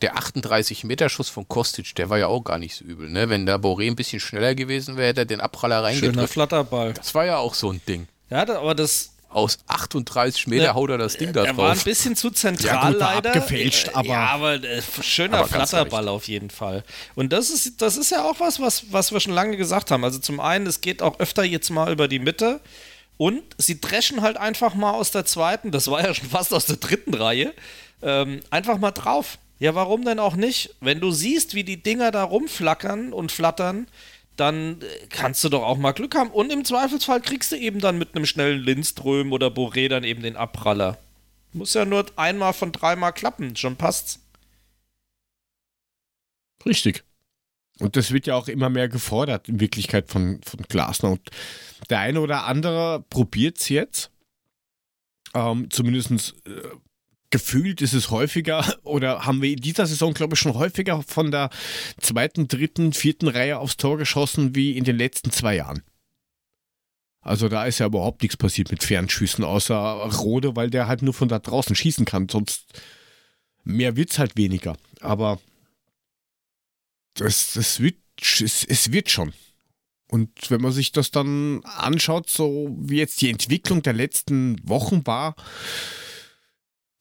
der 0.00 0.16
38-Meter-Schuss 0.16 1.28
von 1.28 1.48
Kostic, 1.48 1.94
der 1.94 2.08
war 2.10 2.18
ja 2.18 2.26
auch 2.28 2.40
gar 2.42 2.58
nicht 2.58 2.74
so 2.76 2.84
übel. 2.84 3.08
Ne? 3.08 3.28
Wenn 3.28 3.46
der 3.46 3.58
Boré 3.60 3.86
ein 3.86 3.96
bisschen 3.96 4.20
schneller 4.20 4.54
gewesen 4.54 4.96
wäre, 4.96 5.08
hätte 5.08 5.20
er 5.22 5.24
den 5.26 5.40
Abpraller 5.40 5.76
Schöner 5.92 6.06
reingedrückt. 6.06 6.30
Flatterball. 6.32 6.92
Das 6.94 7.14
war 7.14 7.24
ja 7.24 7.38
auch 7.38 7.54
so 7.54 7.70
ein 7.72 7.80
Ding. 7.88 8.06
Ja, 8.30 8.44
da- 8.44 8.58
aber 8.60 8.74
das. 8.74 9.10
Aus 9.28 9.58
38 9.66 10.46
Meter 10.46 10.62
Ja, 10.62 10.74
haut 10.74 10.90
er 10.90 10.98
das 10.98 11.16
Ding 11.16 11.32
da 11.32 11.44
Er 11.44 11.56
war 11.56 11.70
ein 11.70 11.74
drauf. 11.74 11.82
bisschen 11.84 12.14
zu 12.14 12.28
Ja, 12.28 12.34
zentral 12.34 12.92
gut, 12.92 13.00
war 13.00 13.14
leider. 13.16 13.30
abgefälscht, 13.34 13.90
aber- 13.92 14.06
ja, 14.06 14.26
aber 14.28 14.62
äh, 14.62 14.80
schöner 15.02 15.38
Aber 15.38 15.48
Flatterball 15.48 16.06
auf 16.06 16.28
jeden 16.28 16.50
Fall. 16.50 16.84
Und 17.16 17.32
das 17.32 17.50
ist, 17.50 17.82
das 17.82 17.96
ist 17.96 18.12
ja 18.12 18.22
auch 18.30 18.38
was, 18.38 18.60
was, 18.60 18.92
was 18.92 19.10
wir 19.10 19.18
schon 19.18 19.32
lange 19.32 19.56
gesagt 19.56 19.90
haben. 19.90 20.04
Also 20.04 20.20
zum 20.20 20.38
einen, 20.38 20.68
es 20.68 20.80
geht 20.82 21.02
auch 21.02 21.18
öfter 21.18 21.42
jetzt 21.42 21.70
mal 21.70 21.90
über 21.90 22.06
die 22.06 22.20
Mitte. 22.20 22.60
Und 23.16 23.42
sie 23.58 23.80
dreschen 23.80 24.22
halt 24.22 24.36
einfach 24.36 24.74
mal 24.74 24.92
aus 24.92 25.10
der 25.10 25.24
zweiten, 25.24 25.70
das 25.70 25.88
war 25.88 26.02
ja 26.04 26.14
schon 26.14 26.28
fast 26.28 26.52
aus 26.52 26.66
der 26.66 26.76
dritten 26.76 27.14
Reihe, 27.14 27.54
ähm, 28.02 28.40
einfach 28.50 28.78
mal 28.78 28.90
drauf. 28.90 29.38
Ja, 29.60 29.74
warum 29.74 30.04
denn 30.04 30.18
auch 30.18 30.34
nicht? 30.36 30.74
Wenn 30.80 31.00
du 31.00 31.12
siehst, 31.12 31.54
wie 31.54 31.64
die 31.64 31.82
Dinger 31.82 32.10
da 32.10 32.24
rumflackern 32.24 33.12
und 33.12 33.30
flattern, 33.30 33.86
dann 34.36 34.82
äh, 34.82 35.06
kannst 35.10 35.44
du 35.44 35.48
doch 35.48 35.62
auch 35.62 35.78
mal 35.78 35.92
Glück 35.92 36.16
haben. 36.16 36.30
Und 36.30 36.52
im 36.52 36.64
Zweifelsfall 36.64 37.20
kriegst 37.20 37.52
du 37.52 37.56
eben 37.56 37.80
dann 37.80 37.98
mit 37.98 38.14
einem 38.14 38.26
schnellen 38.26 38.60
Lindström 38.62 39.32
oder 39.32 39.48
Boré 39.48 39.88
dann 39.88 40.04
eben 40.04 40.22
den 40.22 40.36
Abpraller. 40.36 40.98
Muss 41.52 41.74
ja 41.74 41.84
nur 41.84 42.06
einmal 42.16 42.52
von 42.52 42.72
dreimal 42.72 43.12
klappen, 43.12 43.54
schon 43.54 43.76
passt's. 43.76 44.18
richtig. 46.66 47.04
Und 47.80 47.96
das 47.96 48.12
wird 48.12 48.26
ja 48.26 48.36
auch 48.36 48.48
immer 48.48 48.70
mehr 48.70 48.88
gefordert, 48.88 49.48
in 49.48 49.60
Wirklichkeit 49.60 50.08
von, 50.08 50.40
von 50.42 50.62
Glasner. 50.68 51.12
Und 51.12 51.30
der 51.90 52.00
eine 52.00 52.20
oder 52.20 52.44
andere 52.44 53.04
probiert 53.10 53.58
es 53.58 53.68
jetzt. 53.68 54.10
Ähm, 55.34 55.68
Zumindest 55.70 56.34
äh, 56.46 56.62
gefühlt 57.30 57.82
ist 57.82 57.94
es 57.94 58.10
häufiger, 58.10 58.64
oder 58.84 59.26
haben 59.26 59.42
wir 59.42 59.50
in 59.50 59.60
dieser 59.60 59.86
Saison, 59.86 60.14
glaube 60.14 60.34
ich, 60.34 60.40
schon 60.40 60.54
häufiger 60.54 61.02
von 61.02 61.32
der 61.32 61.50
zweiten, 62.00 62.46
dritten, 62.46 62.92
vierten 62.92 63.26
Reihe 63.26 63.58
aufs 63.58 63.76
Tor 63.76 63.98
geschossen 63.98 64.54
wie 64.54 64.76
in 64.76 64.84
den 64.84 64.96
letzten 64.96 65.32
zwei 65.32 65.56
Jahren. 65.56 65.82
Also 67.20 67.48
da 67.48 67.64
ist 67.64 67.80
ja 67.80 67.86
überhaupt 67.86 68.22
nichts 68.22 68.36
passiert 68.36 68.70
mit 68.70 68.84
Fernschüssen, 68.84 69.44
außer 69.44 69.74
Rode, 69.74 70.54
weil 70.54 70.70
der 70.70 70.86
halt 70.86 71.02
nur 71.02 71.14
von 71.14 71.28
da 71.28 71.38
draußen 71.40 71.74
schießen 71.74 72.04
kann. 72.04 72.28
Sonst 72.28 72.66
mehr 73.64 73.96
wird's 73.96 74.18
halt 74.18 74.36
weniger. 74.36 74.76
Aber 75.00 75.40
das, 77.14 77.52
das 77.54 77.80
wird, 77.80 77.96
es, 78.20 78.64
es 78.64 78.92
wird 78.92 79.10
schon. 79.10 79.32
Und 80.08 80.50
wenn 80.50 80.60
man 80.60 80.72
sich 80.72 80.92
das 80.92 81.10
dann 81.10 81.64
anschaut, 81.64 82.30
so 82.30 82.74
wie 82.78 82.98
jetzt 82.98 83.20
die 83.20 83.30
Entwicklung 83.30 83.82
der 83.82 83.94
letzten 83.94 84.56
Wochen 84.68 85.06
war, 85.06 85.34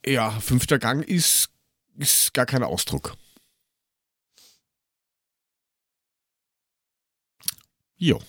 ja, 0.06 0.32
fünfter 0.40 0.80
Gang 0.80 1.08
ist, 1.08 1.50
ist 1.98 2.34
gar 2.34 2.46
kein 2.46 2.64
Ausdruck. 2.64 3.16
Jo. 7.98 8.22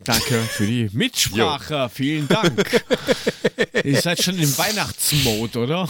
Danke 0.00 0.40
für 0.42 0.66
die 0.66 0.88
Mitsprache. 0.92 1.88
Vielen 1.88 2.28
Dank. 2.28 2.82
Ihr 3.84 4.00
seid 4.00 4.22
schon 4.22 4.38
im 4.38 4.56
Weihnachtsmode, 4.56 5.58
oder? 5.58 5.88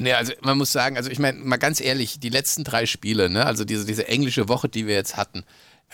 Nee, 0.00 0.14
also 0.14 0.32
man 0.40 0.56
muss 0.56 0.72
sagen, 0.72 0.96
also 0.96 1.10
ich 1.10 1.18
meine, 1.18 1.38
mal 1.38 1.58
ganz 1.58 1.78
ehrlich, 1.78 2.20
die 2.20 2.30
letzten 2.30 2.64
drei 2.64 2.86
Spiele, 2.86 3.28
ne, 3.28 3.44
also 3.44 3.64
diese, 3.64 3.84
diese 3.84 4.08
englische 4.08 4.48
Woche, 4.48 4.70
die 4.70 4.86
wir 4.86 4.94
jetzt 4.94 5.18
hatten, 5.18 5.44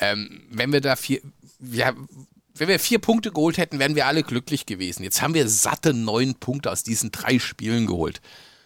ähm, 0.01 0.43
wenn 0.49 0.73
wir 0.73 0.81
da 0.81 0.95
vier, 0.95 1.21
ja, 1.61 1.93
wenn 2.55 2.69
wir 2.69 2.79
vier 2.79 3.01
Punkte 3.01 3.33
geholt 3.33 3.59
hätten, 3.59 3.81
wären 3.81 3.97
wir 3.97 4.07
alle 4.07 4.23
glücklich 4.23 4.65
gewesen. 4.65 5.03
Jetzt 5.03 5.23
haben 5.23 5.35
wir 5.35 5.49
satte 5.49 5.93
neun 5.93 6.37
Punkte 6.37 6.71
aus 6.71 6.85
diesen 6.85 7.11
drei 7.11 7.41
Spielen 7.41 7.87
geholt. 7.87 8.21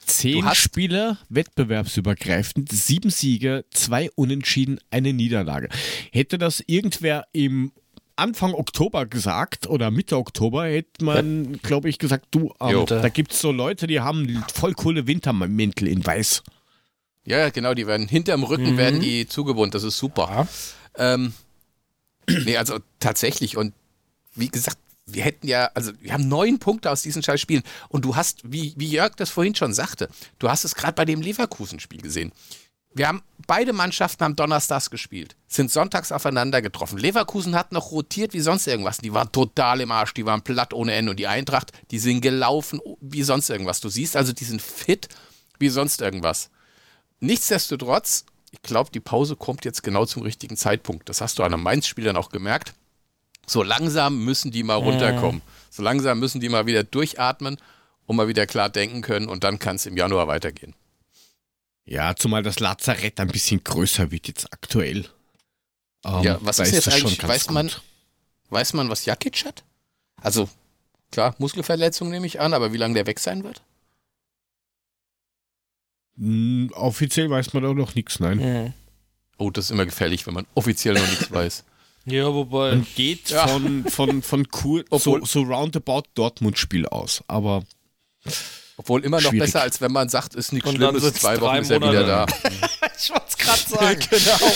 Zehn 0.05 0.47
Spiele 0.55 1.17
wettbewerbsübergreifend, 1.31 2.71
sieben 2.71 3.11
Siege, 3.11 3.65
zwei 3.71 4.11
Unentschieden, 4.17 4.79
eine 4.91 5.15
Niederlage. 5.15 5.71
Hätte 6.13 6.37
das 6.37 6.63
irgendwer 6.67 7.27
im 7.33 7.73
Anfang 8.21 8.55
Oktober 8.55 9.07
gesagt 9.07 9.67
oder 9.67 9.91
Mitte 9.91 10.17
Oktober, 10.17 10.67
hätte 10.67 11.05
man, 11.05 11.59
glaube 11.63 11.89
ich, 11.89 11.99
gesagt, 11.99 12.27
du, 12.31 12.55
ähm, 12.61 12.85
da 12.87 13.09
gibt 13.09 13.33
es 13.33 13.41
so 13.41 13.51
Leute, 13.51 13.87
die 13.87 14.01
haben 14.01 14.45
voll 14.53 14.75
coole 14.75 15.07
Wintermäntel 15.07 15.89
in 15.89 16.05
weiß. 16.05 16.43
Ja, 17.25 17.39
ja, 17.39 17.51
genau, 17.51 17.75
die 17.75 17.87
werden 17.87 18.09
hinterm 18.09 18.45
Rücken 18.45 18.77
werden 18.77 19.01
die 19.01 19.27
zugebunden, 19.27 19.73
das 19.73 19.85
ist 19.85 19.99
super. 19.99 20.47
Ähm, 20.97 21.33
nee, 22.29 22.57
also 22.57 22.79
tatsächlich 22.99 23.57
und 23.57 23.75
wie 24.35 24.49
gesagt, 24.49 24.79
wir 25.07 25.25
hätten 25.25 25.49
ja, 25.49 25.71
also 25.75 25.93
wir 26.01 26.13
haben 26.13 26.29
neun 26.29 26.59
Punkte 26.59 26.91
aus 26.91 27.03
diesen 27.03 27.23
scheiß 27.23 27.41
Spielen 27.41 27.63
und 27.89 28.05
du 28.05 28.17
hast, 28.17 28.41
wie, 28.45 28.75
wie 28.77 28.89
Jörg 28.89 29.17
das 29.17 29.31
vorhin 29.31 29.55
schon 29.55 29.73
sagte, 29.73 30.09
du 30.39 30.49
hast 30.49 30.65
es 30.65 30.75
gerade 30.75 30.93
bei 30.93 31.05
dem 31.05 31.21
Leverkusen-Spiel 31.21 32.01
gesehen. 32.01 32.33
Wir 32.93 33.07
haben, 33.07 33.23
beide 33.47 33.73
Mannschaften 33.73 34.25
haben 34.25 34.37
donnerstags 34.37 34.91
gespielt, 34.91 35.37
sind 35.47 35.71
sonntags 35.71 36.11
aufeinander 36.11 36.61
getroffen. 36.61 36.99
Leverkusen 36.99 37.55
hat 37.55 37.71
noch 37.71 37.93
rotiert 37.93 38.33
wie 38.33 38.41
sonst 38.41 38.67
irgendwas. 38.67 38.99
Die 38.99 39.13
waren 39.13 39.31
total 39.31 39.81
im 39.81 39.93
Arsch, 39.93 40.13
die 40.13 40.27
waren 40.27 40.43
platt 40.43 40.75
ohne 40.75 40.93
Ende. 40.95 41.11
Und 41.11 41.21
die 41.21 41.29
Eintracht, 41.29 41.73
die 41.93 42.01
sind 42.01 42.21
gelaufen 42.21 42.81
wie 43.01 43.23
sonst 43.23 43.49
irgendwas. 43.49 43.81
Du 43.81 43.89
siehst 43.89 44.17
also, 44.17 44.33
die 44.33 44.45
sind 44.45 44.61
fit 44.61 45.09
wie 45.61 45.69
sonst 45.69 46.01
irgendwas. 46.01 46.51
Nichtsdestotrotz, 47.21 48.25
ich 48.51 48.63
glaube, 48.63 48.91
die 48.91 49.01
Pause 49.01 49.37
kommt 49.37 49.65
jetzt 49.65 49.85
genau 49.85 50.05
zum 50.05 50.23
richtigen 50.23 50.57
Zeitpunkt. 50.57 51.09
Das 51.09 51.21
hast 51.21 51.39
du 51.39 51.45
an 51.45 51.55
einem 51.55 51.63
Mainz-Spiel 51.63 52.05
dann 52.05 52.17
auch 52.17 52.31
gemerkt. 52.31 52.75
So 53.47 53.63
langsam 53.63 54.25
müssen 54.25 54.51
die 54.51 54.65
mal 54.65 54.75
runterkommen. 54.75 55.43
So 55.71 55.83
langsam 55.83 56.19
müssen 56.19 56.41
die 56.41 56.49
mal 56.49 56.67
wieder 56.67 56.83
durchatmen 56.83 57.59
und 58.07 58.17
mal 58.17 58.27
wieder 58.27 58.47
klar 58.47 58.69
denken 58.69 59.03
können 59.03 59.29
und 59.29 59.45
dann 59.45 59.61
kann 59.61 59.77
es 59.77 59.87
im 59.87 59.97
Januar 59.97 60.27
weitergehen. 60.27 60.75
Ja, 61.85 62.15
zumal 62.15 62.43
das 62.43 62.61
Lazarett 62.61 63.19
ein 63.21 63.29
bisschen 63.29 63.65
größer 63.65 64.11
wird 64.11 64.29
jetzt 64.29 64.53
aktuell. 64.53 65.07
Ähm, 66.05 66.23
Ja, 66.23 66.39
was 66.43 66.59
ist 66.61 66.73
jetzt 66.73 66.87
das 66.87 66.99
schon 66.99 67.09
eigentlich- 67.11 67.27
weiß 67.29 67.51
man- 67.51 67.69
gut. 67.69 67.83
Weiß 68.51 68.73
man, 68.73 68.89
was 68.89 69.05
Jakic 69.05 69.45
hat? 69.45 69.65
Also, 70.21 70.49
klar, 71.13 71.35
Muskelverletzung 71.39 72.11
nehme 72.11 72.27
ich 72.27 72.41
an, 72.41 72.53
aber 72.55 72.73
wie 72.73 72.77
lange 72.79 72.95
der 72.95 73.07
weg 73.07 73.19
sein 73.21 73.45
wird? 73.45 73.63
Hm, 76.17 76.71
Offiziell 76.75 77.31
weiß 77.31 77.53
man 77.55 77.63
da 77.63 77.73
noch 77.73 77.95
nichts, 77.95 78.21
nein. 78.21 78.39
Mhm. 78.39 78.75
Oh, 79.39 79.51
das 79.51 79.67
ist 79.67 79.71
immer 79.71 79.87
gefährlich, 79.87 80.27
wenn 80.27 80.35
man 80.35 80.47
offiziell 80.55 80.95
noch 80.95 81.09
nichts 81.09 81.31
weiß. 81.31 81.65
Ja, 82.07 82.33
wobei. 82.35 82.71
Man 82.73 82.87
geht 82.95 83.31
Ja. 83.31 83.47
von, 83.47 83.85
von, 83.89 84.23
von 84.23 84.49
Kur 84.49 84.85
so, 84.91 84.97
Obwohl- 85.15 85.27
so 85.27 85.43
roundabout 85.43 86.03
Dortmund-Spiel 86.15 86.87
aus. 86.87 87.23
Aber 87.29 87.65
Obwohl 88.81 89.05
immer 89.05 89.21
noch 89.21 89.29
Schwierig. 89.29 89.53
besser, 89.53 89.61
als 89.61 89.79
wenn 89.83 89.93
man 89.93 90.09
sagt, 90.09 90.35
ist 90.35 90.55
nichts 90.55 90.71
Schlimmes, 90.71 91.13
zwei 91.13 91.39
Wochen 91.39 91.57
ist 91.57 91.71
er 91.71 91.83
wieder 91.83 92.07
da. 92.07 92.27
Ich 93.03 93.11
wollte 93.11 93.25
es 93.29 93.37
gerade 93.37 93.61
sagen. 93.69 94.01
genau. 94.11 94.53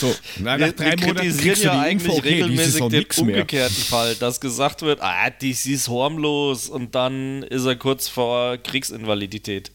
So, 0.00 0.14
na, 0.38 0.56
nach 0.56 0.66
Wir, 0.66 0.72
drei 0.72 0.84
wir 0.98 1.06
Monaten 1.08 1.28
kritisieren 1.28 1.60
ja 1.62 1.80
eigentlich 1.80 2.12
okay, 2.12 2.28
regelmäßig 2.28 2.74
den 2.80 2.88
nix 2.88 3.16
mehr. 3.18 3.26
umgekehrten 3.36 3.76
Fall, 3.90 4.14
dass 4.14 4.40
gesagt 4.40 4.80
wird, 4.80 5.00
ah, 5.02 5.28
die 5.28 5.50
ist 5.50 5.88
harmlos 5.88 6.70
und 6.70 6.94
dann 6.94 7.42
ist 7.42 7.66
er 7.66 7.76
kurz 7.76 8.08
vor 8.08 8.56
Kriegsinvalidität. 8.56 9.72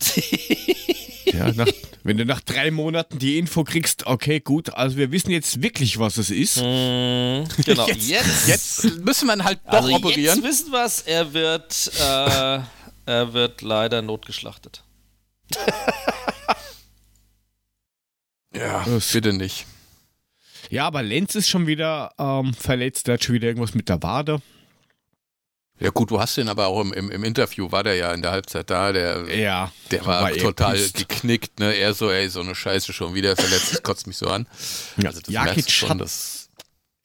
Ja, 1.32 1.52
nach, 1.52 1.66
wenn 2.04 2.16
du 2.16 2.24
nach 2.24 2.40
drei 2.40 2.70
Monaten 2.70 3.18
die 3.18 3.38
Info 3.38 3.62
kriegst, 3.62 4.06
okay, 4.06 4.40
gut, 4.40 4.70
also 4.70 4.96
wir 4.96 5.12
wissen 5.12 5.30
jetzt 5.30 5.60
wirklich, 5.62 5.98
was 5.98 6.16
es 6.16 6.30
ist. 6.30 6.54
Genau. 6.56 7.46
Jetzt, 7.86 8.08
Jetzt, 8.08 8.48
jetzt 8.48 8.84
müssen 9.04 9.26
wir 9.26 9.34
ihn 9.36 9.44
halt 9.44 9.60
doch 9.66 9.72
also 9.74 9.94
operieren. 9.94 10.36
jetzt 10.36 10.42
wissen 10.42 10.72
wir 10.72 10.84
es, 10.86 11.02
er 11.02 11.32
wird, 11.34 11.90
äh, 12.00 12.60
er 13.04 13.32
wird 13.34 13.60
leider 13.60 14.00
notgeschlachtet. 14.00 14.82
Ja, 18.54 18.84
Das- 18.84 19.12
bitte 19.12 19.32
nicht. 19.32 19.66
Ja, 20.70 20.86
aber 20.86 21.02
Lenz 21.02 21.34
ist 21.34 21.48
schon 21.48 21.66
wieder 21.66 22.12
ähm, 22.18 22.52
verletzt, 22.54 23.06
der 23.06 23.14
hat 23.14 23.24
schon 23.24 23.34
wieder 23.34 23.48
irgendwas 23.48 23.74
mit 23.74 23.88
der 23.88 24.02
Wade. 24.02 24.40
Ja 25.80 25.90
gut, 25.90 26.10
du 26.10 26.18
hast 26.20 26.36
den 26.36 26.48
aber 26.48 26.66
auch 26.66 26.80
im, 26.80 26.92
im, 26.92 27.10
im 27.10 27.24
Interview, 27.24 27.70
war 27.70 27.82
der 27.84 27.94
ja 27.94 28.12
in 28.12 28.22
der 28.22 28.32
Halbzeit 28.32 28.68
da, 28.70 28.92
der, 28.92 29.32
Ja, 29.34 29.70
der 29.90 30.04
war, 30.06 30.30
eher 30.32 30.42
total 30.42 30.76
geknickt, 30.90 31.60
ne? 31.60 31.72
Er 31.74 31.94
so, 31.94 32.10
ey, 32.10 32.28
so 32.28 32.40
eine 32.40 32.54
Scheiße 32.54 32.92
schon 32.92 33.14
wieder 33.14 33.36
verletzt, 33.36 33.72
das 33.72 33.82
kotzt 33.82 34.06
mich 34.06 34.16
so 34.16 34.26
an. 34.26 34.46
Ja, 34.96 35.08
Also 35.10 35.20
das 35.20 35.32
Jakic 35.32 35.70
schon, 35.70 35.90
hat- 35.90 36.00
das 36.00 36.50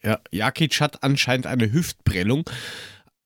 Ja, 0.03 0.19
Jakic 0.31 0.81
hat 0.81 1.03
anscheinend 1.03 1.45
eine 1.45 1.71
Hüftprellung. 1.71 2.45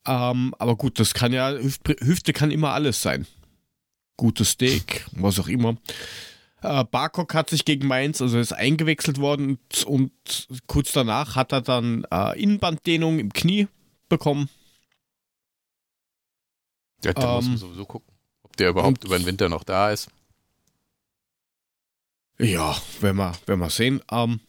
Ähm, 0.05 0.53
aber 0.59 0.75
gut, 0.75 0.99
das 0.99 1.13
kann 1.13 1.31
ja, 1.33 1.51
Hüft, 1.51 1.81
Hüfte 1.99 2.33
kann 2.33 2.51
immer 2.51 2.71
alles 2.73 3.01
sein. 3.01 3.25
Gutes 4.17 4.51
Steak, 4.51 5.05
was 5.11 5.39
auch 5.39 5.47
immer. 5.47 5.77
Äh, 6.61 6.83
Barkok 6.85 7.33
hat 7.35 7.49
sich 7.51 7.65
gegen 7.65 7.87
Mainz, 7.87 8.21
also 8.21 8.39
ist 8.39 8.51
eingewechselt 8.53 9.19
worden 9.19 9.59
und, 9.75 9.83
und 9.85 10.11
kurz 10.65 10.91
danach 10.91 11.35
hat 11.35 11.51
er 11.51 11.61
dann 11.61 12.05
äh, 12.11 12.41
Innenbanddehnung 12.41 13.19
im 13.19 13.31
Knie 13.31 13.67
bekommen. 14.09 14.49
Ja, 17.03 17.13
da 17.13 17.35
muss 17.35 17.45
man 17.45 17.53
Ähm, 17.53 17.57
sowieso 17.57 17.85
gucken, 17.85 18.13
ob 18.43 18.55
der 18.57 18.69
überhaupt 18.69 19.03
über 19.03 19.17
den 19.17 19.25
Winter 19.25 19.49
noch 19.49 19.63
da 19.63 19.91
ist. 19.91 20.09
Ja, 22.39 22.79
wenn 23.01 23.15
wir, 23.15 23.33
wenn 23.45 23.59
wir 23.59 23.69
sehen. 23.69 24.01
Ähm, 24.11 24.39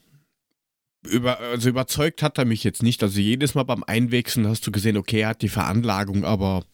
über, 1.03 1.39
also 1.41 1.69
überzeugt 1.69 2.23
hat 2.23 2.39
er 2.39 2.45
mich 2.45 2.65
jetzt 2.65 2.83
nicht. 2.83 3.03
Also 3.03 3.21
jedes 3.21 3.55
Mal 3.55 3.63
beim 3.63 3.85
Einwechseln 3.85 4.47
hast 4.47 4.67
du 4.67 4.73
gesehen, 4.73 4.97
okay, 4.97 5.21
er 5.21 5.29
hat 5.29 5.43
die 5.43 5.49
Veranlagung, 5.49 6.25
aber 6.25 6.65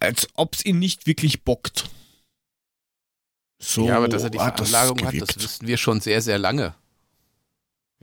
als 0.00 0.28
ob 0.34 0.54
es 0.54 0.64
ihn 0.64 0.78
nicht 0.78 1.06
wirklich 1.06 1.44
bockt. 1.44 1.88
So 3.58 3.86
ja, 3.86 3.96
aber 3.96 4.08
dass 4.08 4.24
er 4.24 4.30
die 4.30 4.40
hat 4.40 4.58
das 4.58 4.70
Veranlagung 4.70 5.06
hat, 5.06 5.12
gewirkt. 5.12 5.36
das 5.36 5.42
wissen 5.42 5.66
wir 5.66 5.76
schon 5.76 6.00
sehr, 6.00 6.20
sehr 6.20 6.38
lange. 6.38 6.74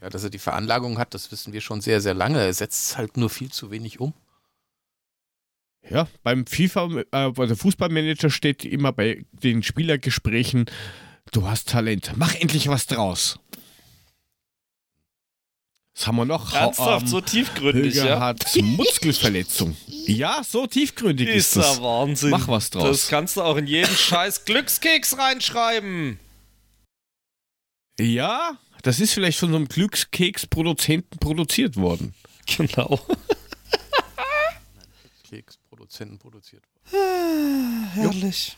Ja, 0.01 0.09
dass 0.09 0.23
er 0.23 0.29
die 0.29 0.39
Veranlagung 0.39 0.97
hat, 0.97 1.13
das 1.13 1.31
wissen 1.31 1.51
wir 1.51 1.59
schon 1.59 1.81
sehr, 1.81 1.99
sehr 1.99 2.13
lange. 2.13 2.39
Er 2.39 2.53
setzt 2.53 2.97
halt 2.97 3.17
nur 3.17 3.29
viel 3.29 3.51
zu 3.51 3.69
wenig 3.69 3.99
um. 3.99 4.13
Ja, 5.87 6.07
beim 6.23 6.45
FIFA, 6.45 7.03
bei 7.31 7.45
der 7.45 7.55
Fußballmanager 7.55 8.29
steht 8.29 8.65
immer 8.65 8.91
bei 8.91 9.25
den 9.31 9.63
Spielergesprächen, 9.63 10.65
du 11.31 11.47
hast 11.47 11.69
Talent, 11.69 12.13
mach 12.15 12.35
endlich 12.35 12.67
was 12.67 12.85
draus. 12.87 13.39
Was 15.95 16.07
haben 16.07 16.15
wir 16.17 16.25
noch? 16.25 16.53
Ernsthaft, 16.53 17.03
Ähm, 17.03 17.07
so 17.09 17.19
tiefgründig, 17.21 17.95
Höger 17.95 18.05
ja? 18.09 18.19
hat 18.19 18.45
Muskelverletzung. 18.61 19.75
Ja, 20.05 20.43
so 20.47 20.65
tiefgründig 20.67 21.27
ist, 21.27 21.47
Ist 21.49 21.55
ja 21.57 21.61
das. 21.63 21.81
Wahnsinn. 21.81 22.29
Mach 22.29 22.47
was 22.47 22.69
draus. 22.69 22.83
Das 22.87 23.07
kannst 23.09 23.35
du 23.37 23.41
auch 23.41 23.57
in 23.57 23.67
jeden 23.67 23.93
scheiß 23.95 24.45
Glückskeks 24.45 25.17
reinschreiben. 25.17 26.19
Ja, 27.99 28.57
das 28.83 28.99
ist 29.01 29.13
vielleicht 29.13 29.39
von 29.39 29.49
so 29.49 29.57
einem 29.57 29.67
Glückskeks-Produzenten 29.67 31.17
produziert 31.19 31.75
worden. 31.75 32.13
Genau. 32.57 32.99
Keksproduzenten 35.89 36.19
produziert. 36.19 36.63
Herrlich. 37.93 38.57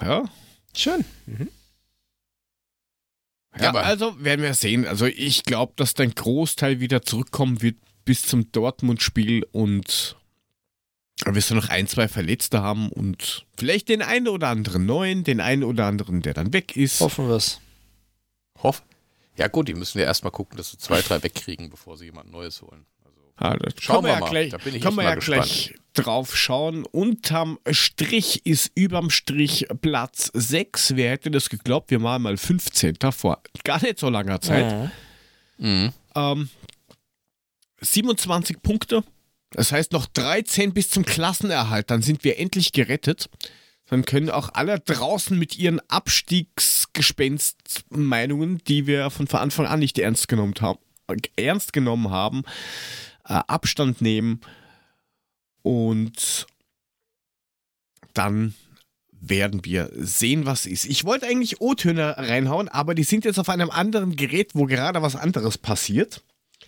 Ja, 0.00 0.24
Schön. 0.74 1.04
ja 3.58 3.70
aber- 3.70 3.84
also 3.84 4.22
werden 4.22 4.42
wir 4.42 4.52
sehen. 4.54 4.86
Also 4.86 5.06
ich 5.06 5.44
glaube, 5.44 5.72
dass 5.76 5.94
dein 5.94 6.14
Großteil 6.14 6.80
wieder 6.80 7.02
zurückkommen 7.02 7.62
wird 7.62 7.76
bis 8.04 8.22
zum 8.22 8.52
Dortmund-Spiel 8.52 9.44
und 9.52 10.16
wir 11.24 11.34
wirst 11.34 11.50
du 11.50 11.54
noch 11.54 11.70
ein, 11.70 11.88
zwei 11.88 12.08
Verletzte 12.08 12.60
haben 12.60 12.90
und 12.92 13.46
vielleicht 13.56 13.88
den 13.88 14.02
einen 14.02 14.28
oder 14.28 14.48
anderen 14.48 14.84
neuen, 14.84 15.24
den 15.24 15.40
einen 15.40 15.64
oder 15.64 15.86
anderen, 15.86 16.20
der 16.20 16.34
dann 16.34 16.52
weg 16.52 16.76
ist. 16.76 17.00
Hoffen 17.00 17.26
wir 17.28 17.36
es. 17.36 17.60
Hoff. 18.62 18.82
Ja 19.38 19.48
gut, 19.48 19.68
die 19.68 19.74
müssen 19.74 19.98
ja 19.98 20.04
erstmal 20.04 20.30
gucken, 20.32 20.58
dass 20.58 20.70
sie 20.72 20.78
zwei, 20.78 21.00
drei 21.00 21.22
wegkriegen, 21.22 21.70
bevor 21.70 21.96
sie 21.96 22.04
jemand 22.06 22.30
Neues 22.30 22.60
holen. 22.62 22.84
Also, 23.36 23.54
Ah, 23.54 23.56
da 23.58 23.70
Schauen 23.78 24.04
wir 24.04 24.12
ja 24.12 24.20
mal. 24.20 24.30
Gleich, 24.30 24.50
Da 24.50 24.58
bin 24.58 24.74
ich 24.74 24.82
können 24.82 24.96
wir 24.96 25.02
mal 25.04 25.10
ja 25.10 25.14
gleich 25.16 25.74
drauf 25.92 26.36
schauen. 26.36 26.84
Unterm 26.84 27.58
Strich 27.70 28.44
ist 28.46 28.70
überm 28.74 29.10
Strich 29.10 29.66
Platz 29.80 30.30
6. 30.34 30.96
Wer 30.96 31.10
hätte 31.10 31.30
das 31.30 31.48
geglaubt? 31.50 31.90
Wir 31.90 32.02
waren 32.02 32.22
mal 32.22 32.36
15. 32.36 32.96
vor 33.12 33.42
gar 33.64 33.82
nicht 33.82 33.98
so 33.98 34.08
langer 34.08 34.40
Zeit. 34.40 34.90
mhm. 35.58 35.92
Ähm, 36.14 36.48
27 37.80 38.62
Punkte. 38.62 39.04
Das 39.50 39.72
heißt 39.72 39.92
noch 39.92 40.06
13 40.06 40.72
bis 40.72 40.90
zum 40.90 41.04
Klassenerhalt. 41.04 41.90
Dann 41.90 42.02
sind 42.02 42.24
wir 42.24 42.38
endlich 42.38 42.72
gerettet. 42.72 43.28
Dann 43.88 44.04
können 44.04 44.30
auch 44.30 44.50
alle 44.54 44.80
draußen 44.80 45.38
mit 45.38 45.56
ihren 45.58 45.80
Abstiegsgespenstmeinungen, 45.88 48.58
die 48.66 48.86
wir 48.86 49.10
von 49.10 49.28
Anfang 49.30 49.66
an 49.66 49.78
nicht 49.78 49.98
ernst 49.98 50.28
genommen 50.28 50.54
haben, 50.60 50.78
ernst 51.36 51.72
genommen 51.72 52.10
haben 52.10 52.42
Abstand 53.34 54.00
nehmen. 54.00 54.40
Und 55.62 56.46
dann 58.14 58.54
werden 59.20 59.64
wir 59.64 59.90
sehen, 59.94 60.46
was 60.46 60.66
ist. 60.66 60.84
Ich 60.84 61.04
wollte 61.04 61.26
eigentlich 61.26 61.60
O-Töne 61.60 62.16
reinhauen, 62.18 62.68
aber 62.68 62.94
die 62.94 63.02
sind 63.04 63.24
jetzt 63.24 63.38
auf 63.38 63.48
einem 63.48 63.70
anderen 63.70 64.14
Gerät, 64.16 64.50
wo 64.54 64.66
gerade 64.66 65.02
was 65.02 65.16
anderes 65.16 65.58
passiert. 65.58 66.22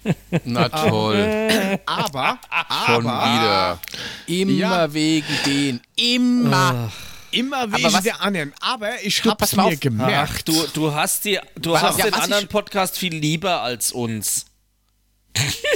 Na 0.45 0.69
toll. 0.69 1.79
Aber, 1.87 2.39
Schon 2.87 3.07
aber 3.07 3.33
wieder. 3.35 3.81
Immer 4.27 4.53
Ja. 4.53 4.93
wegen 4.95 5.27
den. 5.47 5.81
Immer. 5.97 6.93
immer 7.31 7.71
wegen 7.73 7.93
was- 7.93 8.03
der 8.05 8.21
anderen. 8.21 8.53
Aber 8.61 9.03
ich 9.03 9.25
hab's 9.25 9.55
mir 9.57 9.65
auf. 9.65 9.81
gemerkt. 9.81 10.33
Ach, 10.39 10.43
du, 10.43 10.67
du 10.75 10.93
hast, 10.95 11.25
die, 11.25 11.39
du 11.61 11.73
Was- 11.73 11.83
hast 11.83 11.99
ja, 11.99 12.05
den 12.07 12.15
anderen 12.15 12.45
ich- 12.45 12.51
Podcast 12.51 12.99
viel 12.99 13.15
lieber 13.15 13.63
als 13.63 13.93
uns. 13.93 14.47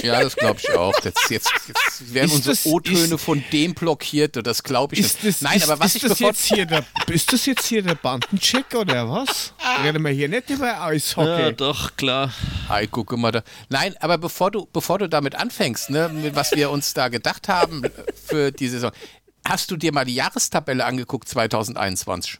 Ja, 0.01 0.21
das 0.21 0.35
glaube 0.35 0.59
ich 0.61 0.69
auch. 0.71 0.93
Jetzt, 1.03 1.29
jetzt, 1.29 1.49
jetzt 1.67 2.13
werden 2.13 2.25
Ist 2.31 2.47
unsere 2.47 2.69
O-Töne 2.75 3.17
von 3.17 3.43
dem 3.51 3.73
blockiert. 3.73 4.35
und 4.37 4.45
Das 4.47 4.63
glaube 4.63 4.95
ich 4.95 5.01
Ist 5.01 5.23
nicht. 5.23 5.35
das, 5.35 5.41
Nein, 5.41 5.57
ist, 5.57 5.69
aber 5.69 5.79
was 5.79 5.95
ist 5.95 6.03
ich 6.03 6.09
das 6.09 6.19
jetzt 6.19 6.45
hier 6.45 6.65
der, 6.65 6.85
ist 7.07 7.31
das 7.31 7.45
jetzt 7.45 7.65
hier 7.65 7.81
der 7.81 7.95
Bandencheck 7.95 8.73
oder 8.75 9.09
was? 9.09 9.53
Reden 9.83 10.03
wir 10.03 10.11
hier 10.11 10.27
nicht 10.29 10.49
über 10.49 10.81
Eishockey. 10.81 11.27
Ja, 11.41 11.51
doch, 11.51 11.95
klar. 11.95 12.33
Ei, 12.69 12.87
guck 12.87 13.15
mal 13.17 13.31
da. 13.31 13.43
Nein, 13.69 13.95
aber 13.99 14.17
bevor 14.17 14.51
du, 14.51 14.67
bevor 14.73 14.99
du 14.99 15.07
damit 15.07 15.35
anfängst, 15.35 15.89
ne, 15.89 16.09
mit 16.09 16.35
was 16.35 16.51
wir 16.51 16.69
uns 16.69 16.93
da 16.93 17.07
gedacht 17.07 17.47
haben 17.47 17.83
für 18.27 18.51
die 18.51 18.67
Saison, 18.67 18.91
hast 19.45 19.71
du 19.71 19.77
dir 19.77 19.93
mal 19.93 20.05
die 20.05 20.15
Jahrestabelle 20.15 20.83
angeguckt 20.85 21.29
2021? 21.29 22.39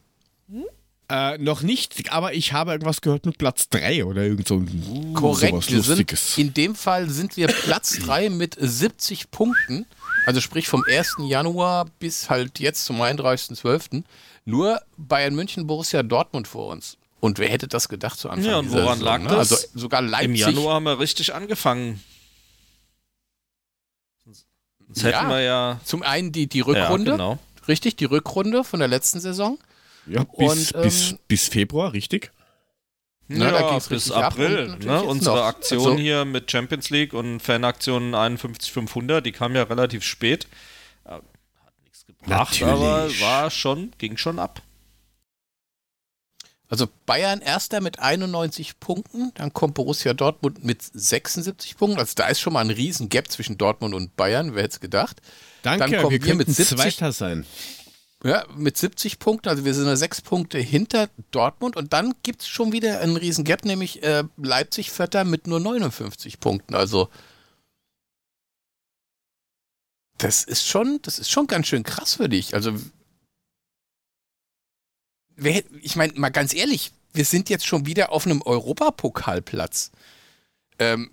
Äh, 1.14 1.38
noch 1.38 1.62
nicht, 1.62 2.12
aber 2.12 2.34
ich 2.34 2.54
habe 2.54 2.72
irgendwas 2.72 3.02
gehört 3.02 3.28
mit 3.28 3.38
Platz 3.38 3.70
3 3.70 4.04
oder 4.06 4.24
irgend 4.24 4.48
so 4.48 4.56
ein 4.56 5.14
Korrekt, 5.14 5.52
sowas 5.52 5.70
wir 5.70 5.84
sind, 5.84 6.10
Lustiges. 6.10 6.38
in 6.40 6.54
dem 6.56 6.74
Fall 6.74 7.08
sind 7.08 7.38
wir 7.38 7.46
Platz 7.48 8.00
3 8.04 8.30
mit 8.32 8.58
70 8.60 9.30
Punkten. 9.30 9.86
Also 10.26 10.42
sprich 10.42 10.68
vom 10.68 10.84
1. 10.88 11.18
Januar 11.20 11.86
bis 12.00 12.32
halt 12.32 12.58
jetzt 12.60 12.86
zum 12.86 13.00
31.12. 13.00 14.04
Nur 14.46 14.82
Bayern 14.98 15.36
München, 15.36 15.68
Borussia 15.68 16.02
Dortmund 16.02 16.48
vor 16.48 16.72
uns. 16.72 16.98
Und 17.20 17.38
wer 17.38 17.48
hätte 17.50 17.68
das 17.68 17.90
gedacht 17.90 18.18
zu 18.18 18.30
Anfang 18.32 18.50
Ja, 18.50 18.58
und 18.58 18.66
dieser 18.66 18.84
woran 18.84 18.98
Saison, 18.98 19.06
lag 19.06 19.20
ne? 19.22 19.28
das? 19.30 19.38
Also 19.52 19.68
sogar 19.76 20.02
Leipzig. 20.02 20.26
Im 20.30 20.36
Januar 20.36 20.76
haben 20.76 20.84
wir 20.86 21.00
richtig 21.00 21.36
angefangen. 21.36 22.02
Hätten 24.96 25.10
Ja. 25.10 25.30
wir 25.30 25.42
ja. 25.42 25.80
Zum 25.86 26.02
einen 26.02 26.32
die, 26.32 26.48
die 26.48 26.60
Ja, 26.60 26.66
Rückrunde, 26.66 27.12
genau. 27.12 27.38
richtig, 27.68 27.96
die 27.98 28.06
Rückrunde 28.06 28.64
von 28.64 28.80
der 28.80 28.88
letzten 28.88 29.20
Saison. 29.20 29.60
Ja, 30.08 30.24
bis, 30.24 30.72
und, 30.72 30.84
bis, 30.84 31.12
ähm, 31.12 31.20
bis 31.28 31.48
Februar, 31.48 31.94
richtig? 31.94 32.32
Na, 33.28 33.52
da 33.52 33.72
ja, 33.72 33.80
bis 33.80 34.12
April. 34.12 34.78
Ne? 34.80 35.02
Unsere 35.04 35.38
noch. 35.38 35.46
Aktion 35.46 35.80
Also- 35.80 35.98
hier 35.98 36.26
mit 36.26 36.52
Champions 36.52 36.90
League 36.90 37.14
und 37.14 37.40
Fanaktion 37.40 38.14
51500, 38.14 39.26
die 39.26 39.32
kam 39.32 39.56
ja 39.56 39.64
relativ 39.64 40.04
spät. 40.04 40.48
Äh, 41.06 41.10
Hat 41.12 41.24
nichts 41.84 42.06
gebracht, 42.06 42.60
Natürlich. 42.60 42.64
aber 42.64 43.10
war 43.22 43.50
schon, 43.50 43.92
ging 43.98 44.18
schon 44.18 44.40
ab. 44.40 44.62
Also 46.70 46.88
Bayern 47.06 47.42
erster 47.42 47.82
mit 47.82 48.00
91 48.00 48.80
Punkten, 48.80 49.32
dann 49.36 49.54
kommt 49.54 49.76
Borussia 49.76 50.14
Dortmund 50.14 50.66
mit 50.66 50.82
76 50.82 51.78
Punkten. 51.78 52.00
Also 52.00 52.14
da 52.16 52.28
ist 52.28 52.40
schon 52.40 52.54
mal 52.54 52.62
ein 52.62 52.72
riesen 52.72 53.10
Gap 53.10 53.30
zwischen 53.30 53.60
Dortmund 53.60 53.94
und 53.94 54.16
Bayern, 54.16 54.56
wer 54.56 54.64
hätte 54.64 54.74
es 54.74 54.80
gedacht. 54.80 55.22
Danke, 55.62 55.92
Dann 55.92 56.02
kommen 56.02 56.12
wir 56.14 56.24
wir 56.24 56.36
mit 56.36 56.48
könnten 56.48 56.54
70. 56.54 56.78
Zweiter 56.78 57.12
sein. 57.12 57.46
Ja, 58.26 58.46
mit 58.56 58.78
70 58.78 59.20
Punkten, 59.20 59.50
also 59.50 59.66
wir 59.66 59.74
sind 59.74 59.86
ja 59.86 59.98
sechs 59.98 60.22
Punkte 60.22 60.58
hinter 60.58 61.10
Dortmund 61.32 61.76
und 61.76 61.92
dann 61.92 62.14
gibt 62.24 62.42
es 62.42 62.48
schon 62.48 62.72
wieder 62.72 63.02
einen 63.02 63.18
riesen 63.18 63.44
Gap, 63.44 63.66
nämlich 63.66 64.02
äh, 64.02 64.24
Leipzig 64.38 64.92
Vierter 64.92 65.26
mit 65.26 65.46
nur 65.46 65.60
59 65.60 66.40
Punkten. 66.40 66.74
Also 66.74 67.10
das 70.18 70.46
ist 70.46 70.66
schon, 70.66 71.00
das 71.02 71.20
ist 71.20 71.30
schon 71.30 71.48
ganz 71.48 71.68
schön 71.68 71.84
krass 71.84 72.16
für 72.16 72.30
dich. 72.30 72.54
Also 72.54 72.74
wer, 75.36 75.62
ich 75.82 75.98
meine, 75.98 76.14
mal 76.14 76.30
ganz 76.30 76.54
ehrlich, 76.54 76.94
wir 77.12 77.26
sind 77.26 77.50
jetzt 77.50 77.68
schon 77.68 77.86
wieder 77.86 78.14
auf 78.14 78.26
einem 78.26 78.42
Europapokalplatz. 78.42 79.92
Ähm, 80.80 81.12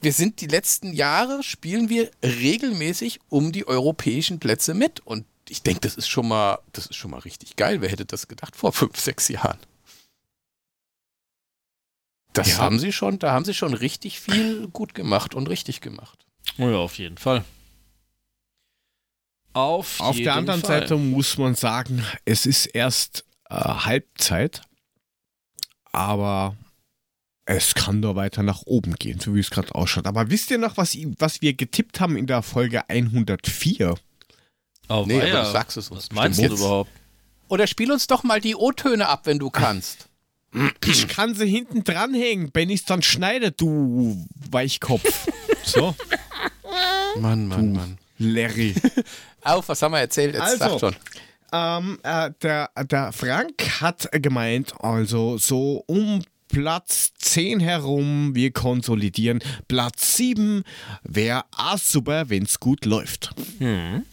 wir 0.00 0.14
sind 0.14 0.40
die 0.40 0.46
letzten 0.46 0.94
Jahre, 0.94 1.42
spielen 1.42 1.90
wir 1.90 2.10
regelmäßig 2.22 3.20
um 3.28 3.52
die 3.52 3.66
europäischen 3.66 4.38
Plätze 4.38 4.72
mit. 4.72 5.00
Und 5.00 5.26
ich 5.50 5.62
denke, 5.62 5.80
das 5.80 5.96
ist 5.96 6.08
schon 6.08 6.28
mal, 6.28 6.58
das 6.72 6.86
ist 6.86 6.96
schon 6.96 7.10
mal 7.10 7.20
richtig 7.20 7.56
geil. 7.56 7.80
Wer 7.80 7.88
hätte 7.90 8.04
das 8.04 8.28
gedacht 8.28 8.56
vor 8.56 8.72
fünf, 8.72 8.98
sechs 8.98 9.28
Jahren? 9.28 9.58
Das 12.32 12.48
Ja. 12.52 12.58
haben 12.58 12.78
sie 12.78 12.92
schon, 12.92 13.18
da 13.18 13.32
haben 13.32 13.44
sie 13.44 13.54
schon 13.54 13.74
richtig 13.74 14.20
viel 14.20 14.68
gut 14.68 14.94
gemacht 14.94 15.34
und 15.34 15.48
richtig 15.48 15.80
gemacht. 15.80 16.24
Oh 16.58 16.68
ja, 16.68 16.76
auf 16.76 16.98
jeden 16.98 17.18
Fall. 17.18 17.44
Auf, 19.54 20.00
Auf 20.00 20.14
jeden 20.14 20.24
der 20.24 20.34
anderen 20.34 20.60
Fall. 20.60 20.80
Seite 20.80 20.96
muss 20.96 21.36
man 21.38 21.54
sagen, 21.54 22.04
es 22.24 22.46
ist 22.46 22.66
erst 22.66 23.24
äh, 23.50 23.54
Halbzeit, 23.56 24.62
aber 25.90 26.54
es 27.44 27.74
kann 27.74 28.00
nur 28.00 28.14
weiter 28.14 28.42
nach 28.42 28.62
oben 28.66 28.94
gehen, 28.96 29.18
so 29.20 29.34
wie 29.34 29.40
es 29.40 29.50
gerade 29.50 29.74
ausschaut. 29.74 30.06
Aber 30.06 30.30
wisst 30.30 30.50
ihr 30.50 30.58
noch, 30.58 30.76
was, 30.76 30.96
was 31.18 31.40
wir 31.40 31.54
getippt 31.54 31.98
haben 31.98 32.16
in 32.16 32.26
der 32.26 32.42
Folge 32.42 32.88
104? 32.88 33.96
Oh, 34.88 35.04
Nee, 35.06 35.20
aber 35.20 35.42
du 35.44 35.50
sagst 35.52 35.76
es 35.76 35.90
uns. 35.90 36.08
Was 36.08 36.12
meinst 36.12 36.38
du 36.38 36.42
jetzt. 36.42 36.52
überhaupt? 36.58 36.90
Oder 37.48 37.66
spiel 37.66 37.90
uns 37.92 38.06
doch 38.06 38.22
mal 38.24 38.40
die 38.40 38.54
O-Töne 38.54 39.08
ab, 39.08 39.22
wenn 39.24 39.38
du 39.38 39.50
kannst. 39.50 40.08
Ich 40.84 41.08
kann 41.08 41.34
sie 41.34 41.46
hinten 41.46 41.84
dranhängen, 41.84 42.50
wenn 42.54 42.70
ich 42.70 42.80
es 42.80 42.86
dann 42.86 43.02
schneide, 43.02 43.52
du 43.52 44.26
Weichkopf. 44.50 45.28
so, 45.64 45.94
Mann, 47.18 47.46
Mann, 47.46 47.72
Mann. 47.72 47.98
Larry. 48.18 48.74
Auf, 49.44 49.68
was 49.68 49.82
haben 49.82 49.92
wir 49.92 50.00
erzählt? 50.00 50.34
Jetzt 50.34 50.42
Also. 50.42 50.58
sag 50.58 50.80
schon. 50.80 50.96
Ähm, 51.52 51.98
äh, 52.02 52.30
der, 52.42 52.70
der 52.84 53.12
Frank 53.12 53.80
hat 53.80 54.08
gemeint, 54.12 54.74
also 54.80 55.38
so 55.38 55.82
um 55.86 56.22
Platz 56.48 57.12
10 57.18 57.60
herum, 57.60 58.34
wir 58.34 58.52
konsolidieren. 58.52 59.40
Platz 59.66 60.16
7 60.16 60.64
wäre 61.02 61.44
super, 61.76 62.28
wenn 62.30 62.44
es 62.44 62.58
gut 62.58 62.84
läuft. 62.84 63.30
Hm. 63.58 64.04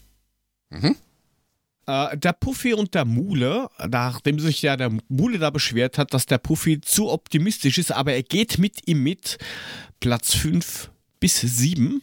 Äh, 1.87 2.17
der 2.17 2.33
Puffy 2.33 2.73
und 2.73 2.93
der 2.95 3.05
Mule, 3.05 3.69
nachdem 3.87 4.39
sich 4.39 4.61
ja 4.61 4.75
der 4.75 4.91
Mule 5.07 5.37
da 5.37 5.51
beschwert 5.51 5.97
hat, 5.97 6.13
dass 6.13 6.25
der 6.25 6.39
Puffy 6.39 6.81
zu 6.81 7.11
optimistisch 7.11 7.77
ist, 7.77 7.91
aber 7.91 8.13
er 8.13 8.23
geht 8.23 8.57
mit 8.57 8.87
ihm 8.87 9.03
mit. 9.03 9.37
Platz 9.99 10.33
5 10.35 10.91
bis 11.19 11.41
7. 11.41 12.01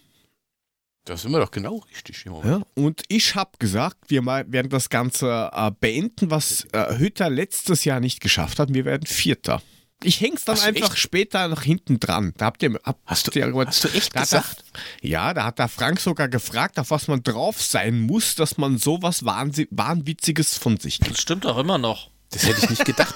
Da 1.05 1.17
sind 1.17 1.33
wir 1.33 1.41
doch 1.41 1.51
genau 1.51 1.79
richtig 1.93 2.25
im 2.27 2.33
Moment. 2.33 2.65
Ja, 2.65 2.83
und 2.83 3.03
ich 3.09 3.35
habe 3.35 3.51
gesagt, 3.59 3.99
wir 4.09 4.25
werden 4.25 4.69
das 4.69 4.89
Ganze 4.89 5.51
äh, 5.53 5.73
beenden, 5.81 6.31
was 6.31 6.65
äh, 6.73 6.97
Hütter 6.97 7.29
letztes 7.29 7.85
Jahr 7.85 7.99
nicht 7.99 8.21
geschafft 8.21 8.61
hat. 8.61 8.73
Wir 8.73 8.85
werden 8.85 9.07
Vierter. 9.07 9.61
Ich 10.05 10.21
häng's 10.21 10.45
dann 10.45 10.57
Hast 10.57 10.65
einfach 10.67 10.97
später 10.97 11.49
nach 11.49 11.63
hinten 11.63 12.01
dran. 12.01 12.33
Da 12.37 12.47
habt 12.47 12.63
ihr, 12.63 12.79
habt 12.85 13.01
Hast 13.07 13.27
du- 13.35 13.39
ihr 13.39 13.53
hast 13.67 13.85
du 13.85 13.89
echt 13.89 14.15
da 14.17 14.21
gesagt? 14.23 14.65
ja, 15.01 15.33
da 15.35 15.45
hat 15.45 15.59
der 15.59 15.69
Frank 15.69 16.01
sogar 16.01 16.29
gefragt, 16.29 16.79
auf 16.79 16.91
was 16.91 17.09
man 17.09 17.23
drauf 17.23 17.61
sein 17.63 18.01
muss, 18.01 18.35
dass 18.35 18.57
man 18.59 18.79
sowas 18.79 19.25
Wahnsi 19.25 19.69
Wahnwitziges 19.71 20.59
von 20.59 20.79
sich 20.79 20.99
gibt. 20.99 21.13
Das 21.17 21.21
stimmt 21.23 21.47
auch 21.47 21.59
immer 21.59 21.79
noch. 21.79 22.11
Das 22.31 22.45
hätte 22.47 22.61
ich 22.65 22.71
nicht 22.71 22.85
gedacht. 22.85 23.15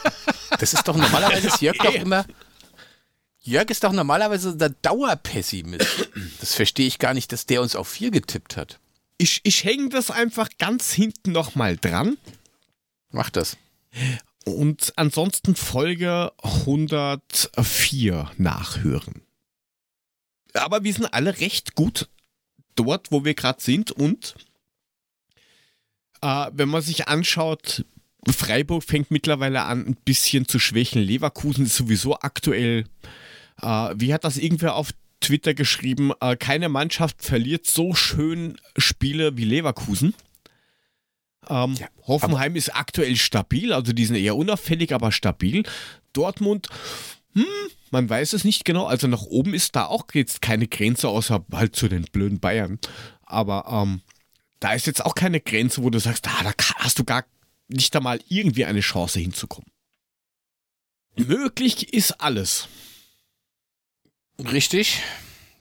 Das 0.59 0.75
ist 0.75 0.87
doch 0.87 0.97
normalerweise 0.97 1.49
ist 1.49 1.61
Jörg 1.63 1.79
doch 1.79 1.95
immer. 1.95 2.25
Jörg 3.41 3.71
ist 3.71 3.85
doch 3.85 3.93
normalerweise 3.93 4.57
der 4.57 4.71
Dauerpessimist. 4.71 6.09
Das 6.41 6.55
verstehe 6.55 6.87
ich 6.87 6.99
gar 6.99 7.15
nicht, 7.15 7.31
dass 7.33 7.47
der 7.47 7.63
uns 7.63 7.77
auf 7.77 7.89
vier 7.89 8.11
getippt 8.11 8.57
hat. 8.57 8.79
Ich, 9.19 9.41
ich 9.45 9.65
hänge 9.65 9.89
das 9.89 10.11
einfach 10.11 10.49
ganz 10.59 10.93
hinten 10.93 11.33
nochmal 11.33 11.77
dran. 11.77 12.19
Mach 13.11 13.31
das. 13.31 13.57
Und 14.47 14.93
ansonsten 14.95 15.57
Folge 15.57 16.33
104 16.41 18.31
nachhören. 18.39 19.23
Aber 20.55 20.85
wir 20.85 20.93
sind 20.93 21.07
alle 21.07 21.41
recht 21.41 21.75
gut 21.75 22.09
dort, 22.77 23.11
wo 23.11 23.25
wir 23.25 23.35
gerade 23.35 23.61
sind. 23.61 23.91
Und 23.91 24.37
äh, 26.23 26.47
wenn 26.53 26.69
man 26.69 26.81
sich 26.81 27.09
anschaut, 27.09 27.85
Freiburg 28.31 28.85
fängt 28.85 29.11
mittlerweile 29.11 29.63
an, 29.63 29.85
ein 29.85 29.97
bisschen 30.05 30.47
zu 30.47 30.61
schwächen. 30.61 31.03
Leverkusen 31.03 31.67
ist 31.67 31.77
sowieso 31.77 32.15
aktuell. 32.15 32.85
Äh, 33.61 33.95
wie 33.97 34.15
hat 34.15 34.23
das 34.23 34.37
irgendwer 34.37 34.77
auf 34.77 34.91
Twitter 35.21 35.55
geschrieben? 35.55 36.13
Äh, 36.21 36.37
keine 36.37 36.69
Mannschaft 36.69 37.21
verliert 37.21 37.67
so 37.67 37.95
schön 37.95 38.61
Spiele 38.77 39.37
wie 39.37 39.45
Leverkusen. 39.45 40.15
Ähm, 41.49 41.75
Ja, 41.75 41.89
Hoffenheim 42.07 42.57
ist 42.57 42.75
aktuell 42.75 43.17
stabil, 43.17 43.73
also 43.73 43.93
die 43.93 44.05
sind 44.05 44.17
eher 44.17 44.37
unauffällig, 44.37 44.93
aber 44.93 45.13
stabil. 45.13 45.65
Dortmund, 46.13 46.69
hm, 47.35 47.45
man 47.91 48.09
weiß 48.09 48.33
es 48.33 48.45
nicht 48.45 48.65
genau. 48.65 48.87
Also 48.87 49.07
nach 49.07 49.23
oben 49.23 49.55
ist 49.55 49.77
da 49.77 49.87
auch 49.87 50.07
jetzt 50.13 50.43
keine 50.43 50.69
Grenze, 50.69 51.09
außer 51.09 51.45
halt 51.53 51.77
zu 51.77 51.89
den 51.89 52.05
blöden 52.05 52.41
Bayern. 52.41 52.79
Aber 53.23 53.67
ähm, 53.71 54.03
da 54.61 54.73
ist 54.73 54.87
jetzt 54.87 55.05
auch 55.05 55.15
keine 55.15 55.41
Grenze, 55.41 55.83
wo 55.83 55.91
du 55.91 55.99
sagst, 55.99 56.27
ah, 56.29 56.43
da 56.43 56.53
hast 56.77 56.99
du 56.99 57.05
gar 57.05 57.25
nicht 57.69 57.95
einmal 57.95 58.21
irgendwie 58.29 58.65
eine 58.65 58.81
Chance 58.81 59.19
hinzukommen. 59.19 59.71
Möglich 61.17 61.93
ist 61.93 62.21
alles. 62.21 62.69
Richtig. 64.39 65.03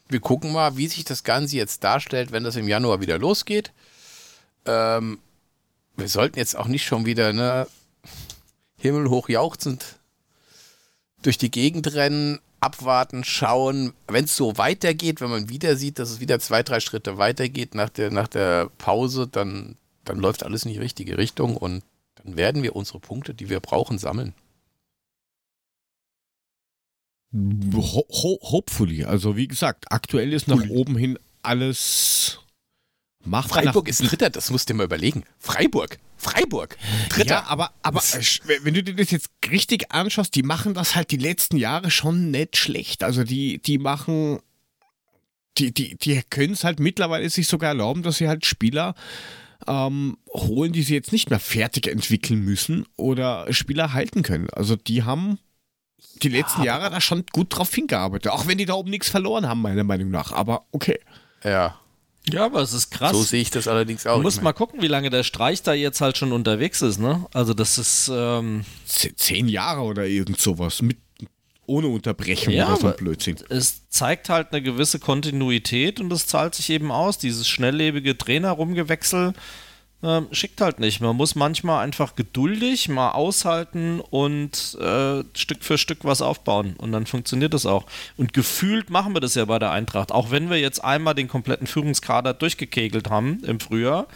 Wir 0.10 0.20
gucken 0.20 0.52
mal, 0.52 0.78
wie 0.78 0.88
sich 0.88 1.04
das 1.04 1.24
Ganze 1.24 1.56
jetzt 1.58 1.84
darstellt, 1.84 2.32
wenn 2.32 2.44
das 2.44 2.56
im 2.56 2.68
Januar 2.68 3.02
wieder 3.02 3.18
losgeht. 3.18 3.72
Ähm, 4.66 5.20
wir 5.98 6.08
sollten 6.08 6.40
jetzt 6.40 6.56
auch 6.56 6.68
nicht 6.68 6.86
schon 6.86 7.06
wieder 7.06 7.34
ne, 7.34 7.68
himmelhoch 8.78 9.30
jauchzend 9.30 10.00
durch 11.22 11.38
die 11.38 11.52
Gegend 11.52 11.94
rennen, 11.94 12.40
abwarten, 12.60 13.24
schauen. 13.24 13.94
Wenn 14.08 14.26
es 14.26 14.36
so 14.36 14.58
weitergeht, 14.58 15.22
wenn 15.22 15.30
man 15.30 15.50
wieder 15.50 15.76
sieht, 15.76 16.00
dass 16.00 16.12
es 16.12 16.20
wieder 16.20 16.40
zwei, 16.40 16.64
drei 16.64 16.80
Schritte 16.80 17.18
weitergeht 17.18 17.76
nach 17.76 17.90
der, 17.90 18.12
nach 18.12 18.28
der 18.28 18.70
Pause, 18.78 19.28
dann, 19.28 19.76
dann 20.04 20.20
läuft 20.20 20.44
alles 20.44 20.66
in 20.66 20.72
die 20.72 20.80
richtige 20.80 21.18
Richtung 21.18 21.58
und 21.58 21.84
dann 22.16 22.38
werden 22.38 22.64
wir 22.64 22.76
unsere 22.76 23.00
Punkte, 23.00 23.34
die 23.34 23.50
wir 23.50 23.60
brauchen, 23.60 23.98
sammeln. 23.98 24.34
Ho 27.34 28.06
ho 28.10 28.40
hopefully. 28.42 29.04
Also 29.04 29.36
wie 29.36 29.48
gesagt, 29.48 29.92
aktuell 29.92 30.32
ist 30.32 30.48
nach 30.48 30.70
oben 30.70 30.96
hin 30.96 31.20
alles 31.44 32.40
machbar. 33.26 33.64
Freiburg 33.64 33.88
ist 33.88 34.00
Dritter, 34.00 34.30
das 34.30 34.50
musst 34.50 34.70
du 34.70 34.74
dir 34.74 34.78
mal 34.78 34.84
überlegen. 34.86 35.24
Freiburg, 35.40 35.98
Freiburg, 36.18 36.78
Dritter. 37.10 37.36
Ja, 37.36 37.44
aber, 37.48 37.72
aber 37.82 38.02
wenn 38.64 38.74
du 38.74 38.84
dir 38.84 38.96
das 38.96 39.12
jetzt 39.12 39.30
richtig 39.50 39.92
anschaust, 39.92 40.34
die 40.36 40.44
machen 40.44 40.74
das 40.74 40.96
halt 40.96 41.12
die 41.12 41.18
letzten 41.18 41.58
Jahre 41.58 41.92
schon 41.92 42.32
nicht 42.32 42.58
schlecht. 42.58 43.04
Also 43.04 43.24
die, 43.24 43.60
die 43.60 43.78
machen, 43.78 44.40
die, 45.58 45.74
die, 45.74 45.98
die 45.98 46.22
können 46.30 46.54
es 46.54 46.64
halt 46.64 46.80
mittlerweile 46.80 47.30
sich 47.30 47.48
sogar 47.48 47.70
erlauben, 47.70 48.04
dass 48.04 48.18
sie 48.18 48.28
halt 48.28 48.46
Spieler 48.46 48.96
ähm, 49.68 50.18
holen, 50.34 50.74
die 50.74 50.84
sie 50.84 50.94
jetzt 50.94 51.12
nicht 51.12 51.30
mehr 51.30 51.40
fertig 51.40 51.88
entwickeln 51.88 52.42
müssen 52.42 52.86
oder 52.96 53.52
Spieler 53.54 53.94
halten 53.94 54.24
können. 54.24 54.50
Also 54.52 54.76
die 54.76 55.04
haben 55.04 55.40
die 56.22 56.30
letzten 56.30 56.64
Jahre 56.64 56.90
da 56.90 57.02
schon 57.02 57.26
gut 57.32 57.56
drauf 57.56 57.74
hingearbeitet. 57.74 58.32
Auch 58.32 58.48
wenn 58.48 58.58
die 58.58 58.66
da 58.66 58.74
oben 58.74 58.90
nichts 58.90 59.10
verloren 59.10 59.48
haben, 59.48 59.62
meiner 59.62 59.84
Meinung 59.84 60.10
nach. 60.10 60.32
Aber 60.32 60.66
okay. 60.72 61.00
Ja, 61.44 61.80
Ja, 62.32 62.46
aber 62.46 62.62
es 62.62 62.74
ist 62.74 62.90
krass. 62.90 63.12
so 63.12 63.22
sehe 63.24 63.42
ich 63.42 63.52
das 63.52 63.68
allerdings 63.68 64.06
auch. 64.08 64.18
Du 64.18 64.24
musst 64.24 64.42
mal 64.42 64.54
gucken, 64.54 64.82
wie 64.82 64.88
lange 64.88 65.10
der 65.10 65.24
Streich 65.24 65.62
da 65.62 65.74
jetzt 65.74 66.02
halt 66.02 66.18
schon 66.18 66.32
unterwegs 66.32 66.82
ist, 66.82 67.00
ne? 67.00 67.26
Also 67.34 67.54
das 67.54 67.78
ist, 67.78 68.10
ähm, 68.14 68.66
Zehn 68.86 69.48
Jahre 69.48 69.82
oder 69.82 70.06
irgend 70.08 70.40
sowas. 70.40 70.82
Mit, 70.82 70.98
ohne 71.68 71.88
Unterbrechung 71.88 72.54
Ja, 72.54 72.68
oder 72.70 72.78
so 72.78 72.88
ein 72.88 72.96
Blödsinn. 72.96 73.38
es 73.50 73.90
zeigt 73.90 74.30
halt 74.30 74.52
eine 74.52 74.62
gewisse 74.62 75.00
Kontinuität 75.00 76.00
und 76.00 76.12
es 76.12 76.28
zahlt 76.28 76.56
sich 76.56 76.70
eben 76.72 76.92
aus. 76.92 77.18
Dieses 77.18 77.48
schnelllebige 77.48 78.18
Trainer-Rumgewechsel 78.18 79.34
ähm, 80.06 80.28
schickt 80.32 80.62
halt 80.62 80.80
nicht. 80.80 81.02
Man 81.02 81.16
muss 81.16 81.34
manchmal 81.34 81.84
einfach 81.84 82.16
geduldig 82.16 82.90
mal 82.90 83.12
aushalten 83.12 84.00
und 84.00 84.78
äh, 84.80 85.24
Stück 85.34 85.64
für 85.64 85.80
Stück 85.80 86.04
was 86.04 86.22
aufbauen. 86.22 86.76
Und 86.78 86.92
dann 86.92 87.08
funktioniert 87.08 87.56
das 87.56 87.66
auch. 87.66 87.86
Und 88.16 88.32
gefühlt 88.32 88.92
machen 88.92 89.16
wir 89.16 89.20
das 89.20 89.34
ja 89.34 89.46
bei 89.46 89.58
der 89.58 89.72
Eintracht. 89.72 90.12
Auch 90.12 90.30
wenn 90.30 90.52
wir 90.52 90.60
jetzt 90.60 90.84
einmal 90.84 91.16
den 91.16 91.28
kompletten 91.28 91.66
Führungskader 91.66 92.36
durchgekegelt 92.36 93.10
haben 93.10 93.44
im 93.46 93.60
Frühjahr. 93.60 94.08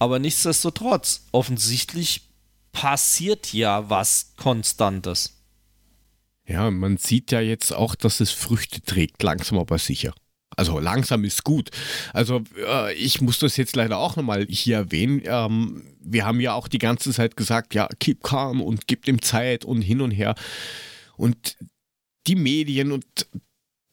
Aber 0.00 0.18
nichtsdestotrotz, 0.18 1.26
offensichtlich 1.30 2.22
passiert 2.72 3.52
ja 3.52 3.88
was 3.88 4.32
Konstantes. 4.36 5.36
Ja, 6.44 6.72
man 6.72 6.96
sieht 6.96 7.30
ja 7.30 7.40
jetzt 7.40 7.72
auch, 7.72 7.94
dass 7.94 8.18
es 8.18 8.32
Früchte 8.32 8.82
trägt, 8.82 9.22
langsam 9.22 9.58
aber 9.58 9.78
sicher. 9.78 10.12
Also 10.60 10.78
langsam 10.78 11.24
ist 11.24 11.42
gut. 11.42 11.70
Also 12.12 12.42
äh, 12.58 12.92
ich 12.92 13.22
muss 13.22 13.38
das 13.38 13.56
jetzt 13.56 13.76
leider 13.76 13.96
auch 13.96 14.16
nochmal 14.16 14.46
hier 14.46 14.76
erwähnen. 14.76 15.22
Ähm, 15.24 15.84
wir 16.02 16.26
haben 16.26 16.38
ja 16.38 16.52
auch 16.52 16.68
die 16.68 16.76
ganze 16.76 17.12
Zeit 17.12 17.34
gesagt, 17.34 17.72
ja, 17.72 17.88
keep 17.98 18.22
calm 18.22 18.60
und 18.60 18.86
gib 18.86 19.06
dem 19.06 19.22
Zeit 19.22 19.64
und 19.64 19.80
hin 19.80 20.02
und 20.02 20.10
her. 20.10 20.34
Und 21.16 21.56
die 22.26 22.36
Medien 22.36 22.92
und 22.92 23.06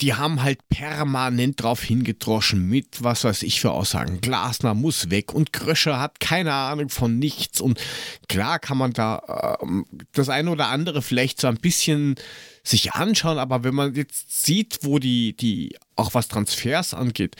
die 0.02 0.14
haben 0.14 0.44
halt 0.44 0.60
permanent 0.70 1.62
drauf 1.62 1.82
hingedroschen 1.82 2.68
mit, 2.68 3.04
was 3.04 3.24
weiß 3.24 3.42
ich 3.44 3.60
für 3.60 3.72
Aussagen. 3.72 4.22
Glasner 4.22 4.76
muss 4.76 5.10
weg 5.10 5.34
und 5.34 5.54
Kröscher 5.54 6.00
hat 6.00 6.20
keine 6.20 6.54
Ahnung 6.54 6.90
von 6.90 7.18
nichts. 7.18 7.62
Und 7.62 7.80
klar 8.28 8.60
kann 8.60 8.78
man 8.78 8.94
da 8.94 9.58
äh, 9.60 9.66
das 10.12 10.30
eine 10.30 10.52
oder 10.52 10.68
andere 10.68 11.02
vielleicht 11.02 11.42
so 11.42 11.48
ein 11.48 11.58
bisschen 11.58 12.16
sich 12.64 12.94
anschauen, 12.94 13.40
aber 13.40 13.64
wenn 13.64 13.74
man 13.74 13.96
jetzt 13.96 14.46
sieht, 14.46 14.80
wo 14.82 15.00
die, 15.00 15.36
die 15.36 15.76
auch 15.96 16.14
was 16.14 16.28
Transfers 16.28 16.94
angeht, 16.94 17.36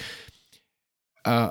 äh, 1.26 1.50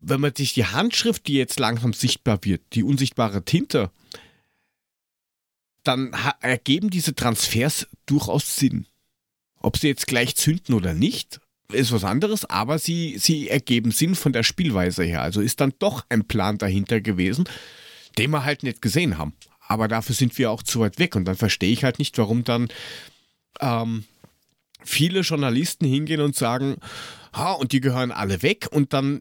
wenn 0.00 0.20
man 0.20 0.34
sich 0.34 0.54
die 0.54 0.66
Handschrift, 0.66 1.26
die 1.28 1.34
jetzt 1.34 1.60
langsam 1.60 1.92
sichtbar 1.92 2.38
wird, 2.42 2.62
die 2.72 2.82
unsichtbare 2.82 3.44
Tinte, 3.44 3.90
dann 5.84 6.16
ergeben 6.40 6.90
diese 6.90 7.14
Transfers 7.14 7.86
durchaus 8.06 8.56
Sinn. 8.56 8.86
Ob 9.66 9.78
sie 9.78 9.88
jetzt 9.88 10.06
gleich 10.06 10.36
zünden 10.36 10.76
oder 10.76 10.94
nicht, 10.94 11.40
ist 11.72 11.90
was 11.90 12.04
anderes, 12.04 12.44
aber 12.44 12.78
sie, 12.78 13.18
sie 13.18 13.48
ergeben 13.48 13.90
Sinn 13.90 14.14
von 14.14 14.32
der 14.32 14.44
Spielweise 14.44 15.02
her. 15.02 15.22
Also 15.22 15.40
ist 15.40 15.60
dann 15.60 15.74
doch 15.80 16.06
ein 16.08 16.28
Plan 16.28 16.56
dahinter 16.56 17.00
gewesen, 17.00 17.48
den 18.16 18.30
wir 18.30 18.44
halt 18.44 18.62
nicht 18.62 18.80
gesehen 18.80 19.18
haben. 19.18 19.32
Aber 19.66 19.88
dafür 19.88 20.14
sind 20.14 20.38
wir 20.38 20.52
auch 20.52 20.62
zu 20.62 20.78
weit 20.78 21.00
weg 21.00 21.16
und 21.16 21.24
dann 21.24 21.34
verstehe 21.34 21.72
ich 21.72 21.82
halt 21.82 21.98
nicht, 21.98 22.16
warum 22.16 22.44
dann 22.44 22.68
ähm, 23.58 24.04
viele 24.84 25.22
Journalisten 25.22 25.84
hingehen 25.84 26.20
und 26.20 26.36
sagen, 26.36 26.76
ha, 27.34 27.50
und 27.50 27.72
die 27.72 27.80
gehören 27.80 28.12
alle 28.12 28.42
weg 28.42 28.68
und 28.70 28.92
dann 28.92 29.20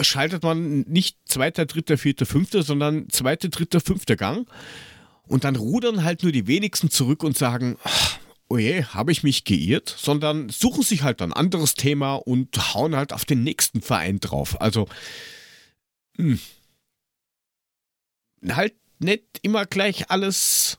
schaltet 0.00 0.42
man 0.42 0.80
nicht 0.88 1.18
zweiter, 1.24 1.66
dritter, 1.66 1.98
vierter, 1.98 2.26
fünfter, 2.26 2.64
sondern 2.64 3.08
zweiter, 3.10 3.48
dritter, 3.48 3.80
fünfter 3.80 4.16
Gang. 4.16 4.48
Und 5.28 5.44
dann 5.44 5.54
rudern 5.54 6.02
halt 6.02 6.24
nur 6.24 6.32
die 6.32 6.48
wenigsten 6.48 6.90
zurück 6.90 7.22
und 7.22 7.38
sagen, 7.38 7.78
oje, 8.52 8.86
oh 8.88 8.94
habe 8.94 9.12
ich 9.12 9.22
mich 9.22 9.44
geirrt, 9.44 9.94
sondern 9.96 10.48
suchen 10.48 10.82
sich 10.82 11.02
halt 11.02 11.22
ein 11.22 11.32
anderes 11.32 11.74
Thema 11.74 12.14
und 12.14 12.74
hauen 12.74 12.94
halt 12.94 13.12
auf 13.12 13.24
den 13.24 13.42
nächsten 13.42 13.80
Verein 13.80 14.20
drauf. 14.20 14.60
Also, 14.60 14.86
mh. 16.18 16.38
Hm. 18.42 18.56
halt 18.56 18.74
nicht 18.98 19.24
immer 19.42 19.66
gleich 19.66 20.10
alles, 20.10 20.78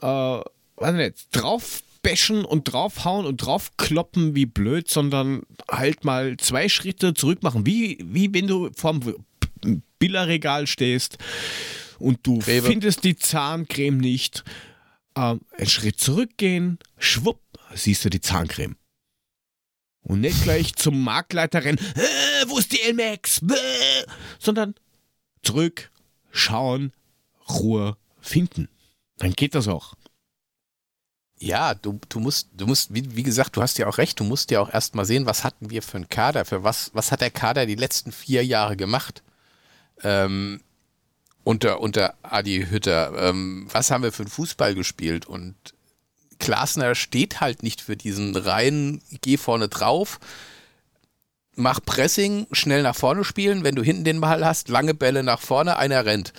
äh, 0.00 0.06
weiß 0.06 0.94
nicht, 0.94 1.28
draufbashen 1.32 2.44
und 2.44 2.64
draufhauen 2.64 3.26
und 3.26 3.38
draufkloppen 3.38 4.34
wie 4.34 4.46
blöd, 4.46 4.88
sondern 4.88 5.42
halt 5.70 6.04
mal 6.04 6.36
zwei 6.36 6.68
Schritte 6.68 7.14
zurück 7.14 7.42
machen, 7.42 7.66
wie, 7.66 7.98
wie 8.04 8.32
wenn 8.32 8.46
du 8.46 8.70
vorm 8.76 9.00
Billerregal 9.98 10.66
stehst 10.66 11.18
und 11.98 12.20
du 12.26 12.38
Rewe. 12.38 12.68
findest 12.68 13.04
die 13.04 13.16
Zahncreme 13.16 13.98
nicht 13.98 14.44
ähm, 15.16 15.40
einen 15.56 15.68
Schritt 15.68 16.00
zurückgehen, 16.00 16.78
schwupp, 16.98 17.40
siehst 17.74 18.04
du 18.04 18.10
die 18.10 18.20
Zahncreme. 18.20 18.76
Und 20.02 20.20
nicht 20.20 20.42
gleich 20.42 20.74
zum 20.76 21.02
Marktleiter 21.02 21.64
rennen, 21.64 21.78
äh, 21.78 22.48
wo 22.48 22.58
ist 22.58 22.72
die 22.72 22.80
LMAX? 22.90 23.40
Bäh! 23.42 23.56
Sondern 24.38 24.74
zurück, 25.42 25.90
schauen, 26.30 26.92
Ruhe 27.48 27.96
finden. 28.20 28.68
Dann 29.18 29.32
geht 29.32 29.54
das 29.54 29.68
auch. 29.68 29.94
Ja, 31.38 31.74
du, 31.74 31.98
du 32.10 32.20
musst, 32.20 32.50
du 32.52 32.66
musst, 32.66 32.92
wie, 32.92 33.16
wie 33.16 33.22
gesagt, 33.22 33.56
du 33.56 33.62
hast 33.62 33.78
ja 33.78 33.86
auch 33.86 33.96
recht, 33.96 34.20
du 34.20 34.24
musst 34.24 34.50
ja 34.50 34.60
auch 34.60 34.72
erstmal 34.72 35.06
sehen, 35.06 35.24
was 35.24 35.42
hatten 35.42 35.70
wir 35.70 35.82
für 35.82 35.96
einen 35.96 36.10
Kader, 36.10 36.44
für 36.44 36.64
was, 36.64 36.90
was 36.92 37.12
hat 37.12 37.22
der 37.22 37.30
Kader 37.30 37.64
die 37.64 37.76
letzten 37.76 38.12
vier 38.12 38.44
Jahre 38.44 38.76
gemacht? 38.76 39.22
Ähm, 40.02 40.60
unter, 41.44 41.80
unter 41.80 42.14
Adi 42.22 42.66
Hütter. 42.70 43.12
Ähm, 43.16 43.66
was 43.72 43.90
haben 43.90 44.02
wir 44.02 44.12
für 44.12 44.22
einen 44.22 44.30
Fußball 44.30 44.74
gespielt? 44.74 45.26
Und 45.26 45.54
Klasner 46.38 46.94
steht 46.94 47.40
halt 47.40 47.62
nicht 47.62 47.80
für 47.80 47.96
diesen 47.96 48.34
reinen, 48.36 49.02
geh 49.20 49.36
vorne 49.36 49.68
drauf, 49.68 50.18
mach 51.54 51.80
Pressing, 51.84 52.46
schnell 52.52 52.82
nach 52.82 52.96
vorne 52.96 53.24
spielen, 53.24 53.62
wenn 53.62 53.74
du 53.74 53.82
hinten 53.82 54.04
den 54.04 54.20
Ball 54.20 54.44
hast, 54.44 54.68
lange 54.68 54.94
Bälle 54.94 55.22
nach 55.22 55.40
vorne, 55.40 55.76
einer 55.76 56.04
rennt. 56.04 56.32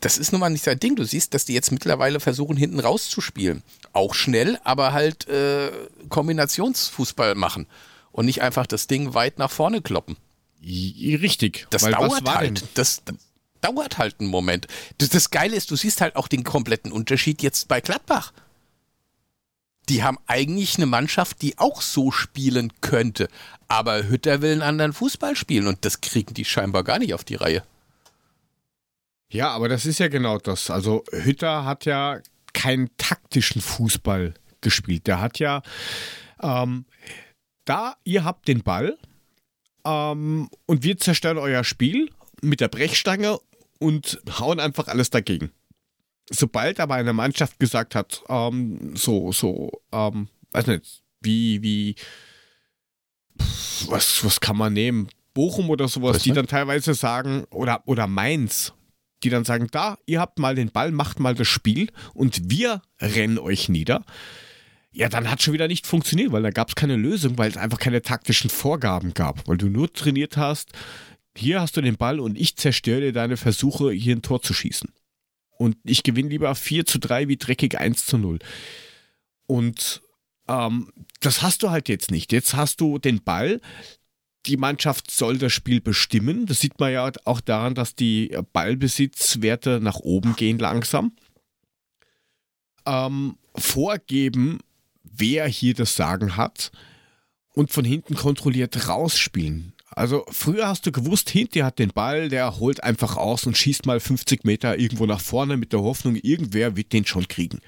Das 0.00 0.18
ist 0.18 0.30
nun 0.30 0.40
mal 0.40 0.50
nicht 0.50 0.64
sein 0.64 0.78
Ding. 0.78 0.94
Du 0.94 1.04
siehst, 1.04 1.34
dass 1.34 1.44
die 1.44 1.54
jetzt 1.54 1.72
mittlerweile 1.72 2.20
versuchen, 2.20 2.56
hinten 2.56 2.78
rauszuspielen. 2.78 3.62
Auch 3.92 4.14
schnell, 4.14 4.58
aber 4.62 4.92
halt 4.92 5.26
äh, 5.28 5.72
Kombinationsfußball 6.08 7.34
machen 7.34 7.66
und 8.12 8.26
nicht 8.26 8.42
einfach 8.42 8.66
das 8.66 8.86
Ding 8.86 9.14
weit 9.14 9.38
nach 9.38 9.50
vorne 9.50 9.82
kloppen. 9.82 10.16
Richtig. 10.62 11.66
Das 11.70 11.82
dauert 11.82 12.28
halt. 12.28 12.64
Das, 12.74 13.02
dauert 13.60 13.98
halt 13.98 14.20
einen 14.20 14.30
Moment. 14.30 14.66
Das, 14.98 15.08
das 15.08 15.30
Geile 15.30 15.56
ist, 15.56 15.70
du 15.70 15.76
siehst 15.76 16.00
halt 16.00 16.16
auch 16.16 16.28
den 16.28 16.44
kompletten 16.44 16.92
Unterschied 16.92 17.42
jetzt 17.42 17.68
bei 17.68 17.80
Gladbach. 17.80 18.32
Die 19.88 20.02
haben 20.02 20.18
eigentlich 20.26 20.76
eine 20.76 20.86
Mannschaft, 20.86 21.40
die 21.40 21.58
auch 21.58 21.80
so 21.80 22.10
spielen 22.10 22.72
könnte. 22.80 23.28
Aber 23.68 24.08
Hütter 24.08 24.42
will 24.42 24.52
einen 24.52 24.62
anderen 24.62 24.92
Fußball 24.92 25.34
spielen 25.36 25.66
und 25.66 25.84
das 25.84 26.00
kriegen 26.00 26.34
die 26.34 26.44
scheinbar 26.44 26.84
gar 26.84 26.98
nicht 26.98 27.14
auf 27.14 27.24
die 27.24 27.36
Reihe. 27.36 27.62
Ja, 29.30 29.50
aber 29.50 29.68
das 29.68 29.86
ist 29.86 29.98
ja 29.98 30.08
genau 30.08 30.38
das. 30.38 30.70
Also 30.70 31.04
Hütter 31.12 31.64
hat 31.64 31.84
ja 31.84 32.20
keinen 32.52 32.90
taktischen 32.96 33.60
Fußball 33.60 34.34
gespielt. 34.60 35.06
Der 35.06 35.20
hat 35.20 35.38
ja 35.38 35.62
ähm, 36.42 36.86
da, 37.64 37.96
ihr 38.04 38.24
habt 38.24 38.48
den 38.48 38.62
Ball 38.62 38.96
ähm, 39.84 40.48
und 40.66 40.82
wir 40.82 40.96
zerstören 40.98 41.38
euer 41.38 41.64
Spiel 41.64 42.10
mit 42.40 42.60
der 42.60 42.68
Brechstange 42.68 43.38
und 43.78 44.20
hauen 44.38 44.60
einfach 44.60 44.88
alles 44.88 45.10
dagegen. 45.10 45.50
Sobald 46.30 46.78
aber 46.80 46.94
eine 46.94 47.12
Mannschaft 47.12 47.58
gesagt 47.58 47.94
hat, 47.94 48.22
ähm, 48.28 48.94
so, 48.94 49.32
so, 49.32 49.70
ähm, 49.92 50.28
weiß 50.52 50.66
nicht, 50.66 51.02
wie, 51.20 51.62
wie, 51.62 51.94
was, 53.86 54.24
was 54.24 54.40
kann 54.40 54.56
man 54.56 54.72
nehmen? 54.72 55.08
Bochum 55.32 55.70
oder 55.70 55.88
sowas, 55.88 56.16
was 56.16 56.22
die 56.22 56.32
dann 56.32 56.46
teilweise 56.46 56.94
sagen, 56.94 57.44
oder, 57.50 57.82
oder 57.86 58.06
Mainz, 58.06 58.74
die 59.22 59.30
dann 59.30 59.44
sagen, 59.44 59.68
da, 59.70 59.98
ihr 60.06 60.20
habt 60.20 60.38
mal 60.38 60.54
den 60.54 60.70
Ball, 60.70 60.90
macht 60.90 61.20
mal 61.20 61.34
das 61.34 61.48
Spiel 61.48 61.90
und 62.14 62.50
wir 62.50 62.82
rennen 63.00 63.38
euch 63.38 63.68
nieder. 63.68 64.04
Ja, 64.90 65.08
dann 65.08 65.30
hat 65.30 65.42
schon 65.42 65.54
wieder 65.54 65.68
nicht 65.68 65.86
funktioniert, 65.86 66.32
weil 66.32 66.42
da 66.42 66.50
gab 66.50 66.68
es 66.68 66.74
keine 66.74 66.96
Lösung, 66.96 67.38
weil 67.38 67.50
es 67.50 67.56
einfach 67.56 67.78
keine 67.78 68.02
taktischen 68.02 68.50
Vorgaben 68.50 69.14
gab, 69.14 69.46
weil 69.46 69.56
du 69.56 69.68
nur 69.68 69.92
trainiert 69.92 70.36
hast, 70.36 70.72
hier 71.38 71.60
hast 71.60 71.76
du 71.76 71.80
den 71.80 71.96
Ball 71.96 72.20
und 72.20 72.38
ich 72.38 72.56
zerstöre 72.56 73.12
deine 73.12 73.36
Versuche, 73.36 73.92
hier 73.92 74.16
ein 74.16 74.22
Tor 74.22 74.42
zu 74.42 74.54
schießen. 74.54 74.92
Und 75.56 75.76
ich 75.84 76.02
gewinne 76.02 76.28
lieber 76.28 76.54
4 76.54 76.86
zu 76.86 76.98
3 76.98 77.28
wie 77.28 77.36
dreckig 77.36 77.78
1 77.78 78.06
zu 78.06 78.18
0. 78.18 78.38
Und 79.46 80.02
ähm, 80.48 80.92
das 81.20 81.42
hast 81.42 81.62
du 81.62 81.70
halt 81.70 81.88
jetzt 81.88 82.10
nicht. 82.10 82.32
Jetzt 82.32 82.54
hast 82.54 82.80
du 82.80 82.98
den 82.98 83.22
Ball. 83.22 83.60
Die 84.46 84.56
Mannschaft 84.56 85.10
soll 85.10 85.38
das 85.38 85.52
Spiel 85.52 85.80
bestimmen. 85.80 86.46
Das 86.46 86.60
sieht 86.60 86.78
man 86.78 86.92
ja 86.92 87.10
auch 87.24 87.40
daran, 87.40 87.74
dass 87.74 87.94
die 87.94 88.36
Ballbesitzwerte 88.52 89.80
nach 89.80 89.96
oben 89.96 90.36
gehen 90.36 90.58
langsam. 90.58 91.12
Ähm, 92.86 93.36
vorgeben, 93.54 94.60
wer 95.02 95.46
hier 95.46 95.74
das 95.74 95.96
Sagen 95.96 96.36
hat 96.36 96.70
und 97.52 97.72
von 97.72 97.84
hinten 97.84 98.14
kontrolliert 98.14 98.88
rausspielen. 98.88 99.72
Also 99.90 100.24
früher 100.30 100.68
hast 100.68 100.86
du 100.86 100.92
gewusst, 100.92 101.30
Hinti 101.30 101.60
hat 101.60 101.78
den 101.78 101.90
Ball, 101.90 102.28
der 102.28 102.58
holt 102.58 102.82
einfach 102.82 103.16
aus 103.16 103.46
und 103.46 103.56
schießt 103.56 103.86
mal 103.86 104.00
50 104.00 104.44
Meter 104.44 104.78
irgendwo 104.78 105.06
nach 105.06 105.20
vorne 105.20 105.56
mit 105.56 105.72
der 105.72 105.80
Hoffnung, 105.80 106.16
irgendwer 106.16 106.76
wird 106.76 106.92
den 106.92 107.06
schon 107.06 107.26
kriegen. 107.26 107.60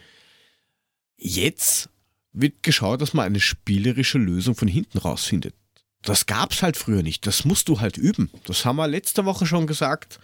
Jetzt 1.16 1.88
wird 2.32 2.62
geschaut, 2.62 3.00
dass 3.00 3.14
man 3.14 3.26
eine 3.26 3.40
spielerische 3.40 4.18
Lösung 4.18 4.54
von 4.54 4.68
hinten 4.68 4.98
rausfindet. 4.98 5.54
Das 6.02 6.26
gab's 6.26 6.62
halt 6.62 6.76
früher 6.76 7.02
nicht. 7.02 7.26
Das 7.26 7.44
musst 7.44 7.68
du 7.68 7.80
halt 7.80 7.96
üben. 7.96 8.30
Das 8.44 8.64
haben 8.64 8.76
wir 8.76 8.88
letzte 8.88 9.24
Woche 9.24 9.46
schon 9.46 9.66
gesagt. 9.66 10.18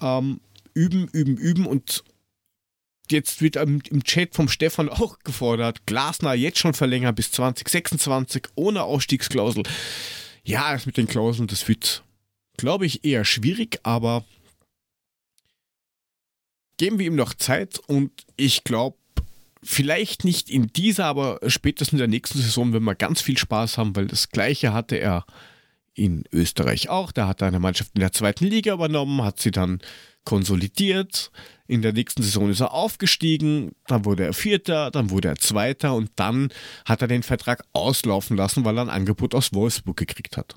Ähm, 0.00 0.40
üben, 0.74 1.08
üben, 1.12 1.36
üben 1.36 1.66
und 1.66 2.04
jetzt 3.10 3.40
wird 3.40 3.56
im, 3.56 3.80
Chat 4.04 4.34
vom 4.34 4.48
Stefan 4.48 4.88
auch 4.90 5.18
gefordert, 5.20 5.86
Glasner 5.86 6.34
jetzt 6.34 6.58
schon 6.58 6.74
verlängern 6.74 7.14
bis 7.14 7.30
2026 7.32 8.48
ohne 8.54 8.82
Ausstiegsklausel. 8.82 9.62
Ja, 10.44 10.72
das 10.72 10.86
mit 10.86 10.96
den 10.96 11.08
Klauseln, 11.08 11.48
das 11.48 11.66
wird, 11.68 12.04
glaube 12.56 12.86
ich, 12.86 13.04
eher 13.04 13.24
schwierig, 13.24 13.80
aber 13.82 14.24
geben 16.76 16.98
wir 16.98 17.06
ihm 17.06 17.16
noch 17.16 17.34
Zeit 17.34 17.78
und 17.86 18.10
ich 18.36 18.64
glaube, 18.64 18.98
vielleicht 19.62 20.24
nicht 20.24 20.50
in 20.50 20.66
dieser, 20.68 21.06
aber 21.06 21.38
spätestens 21.46 21.94
in 21.94 21.98
der 21.98 22.08
nächsten 22.08 22.38
Saison, 22.40 22.72
wenn 22.74 22.82
wir 22.82 22.94
ganz 22.94 23.22
viel 23.22 23.38
Spaß 23.38 23.78
haben, 23.78 23.96
weil 23.96 24.06
das 24.06 24.28
gleiche 24.28 24.74
hatte 24.74 24.96
er 24.96 25.24
in 25.94 26.24
Österreich 26.32 26.88
auch. 26.88 27.12
Da 27.12 27.28
hat 27.28 27.40
er 27.40 27.48
eine 27.48 27.60
Mannschaft 27.60 27.92
in 27.94 28.00
der 28.00 28.12
zweiten 28.12 28.44
Liga 28.46 28.74
übernommen, 28.74 29.22
hat 29.22 29.40
sie 29.40 29.50
dann 29.50 29.80
konsolidiert. 30.24 31.30
In 31.66 31.82
der 31.82 31.92
nächsten 31.92 32.22
Saison 32.22 32.50
ist 32.50 32.60
er 32.60 32.72
aufgestiegen, 32.72 33.72
dann 33.86 34.04
wurde 34.04 34.24
er 34.24 34.32
Vierter, 34.32 34.90
dann 34.90 35.10
wurde 35.10 35.28
er 35.28 35.36
Zweiter 35.36 35.94
und 35.94 36.10
dann 36.16 36.50
hat 36.84 37.00
er 37.00 37.08
den 37.08 37.22
Vertrag 37.22 37.64
auslaufen 37.72 38.36
lassen, 38.36 38.64
weil 38.64 38.78
er 38.78 38.82
ein 38.82 38.90
Angebot 38.90 39.34
aus 39.34 39.54
Wolfsburg 39.54 39.96
gekriegt 39.96 40.36
hat. 40.36 40.56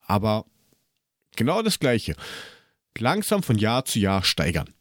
Aber 0.00 0.46
genau 1.36 1.62
das 1.62 1.78
Gleiche. 1.78 2.14
Langsam 2.96 3.42
von 3.42 3.58
Jahr 3.58 3.84
zu 3.84 3.98
Jahr 3.98 4.24
steigern. 4.24 4.72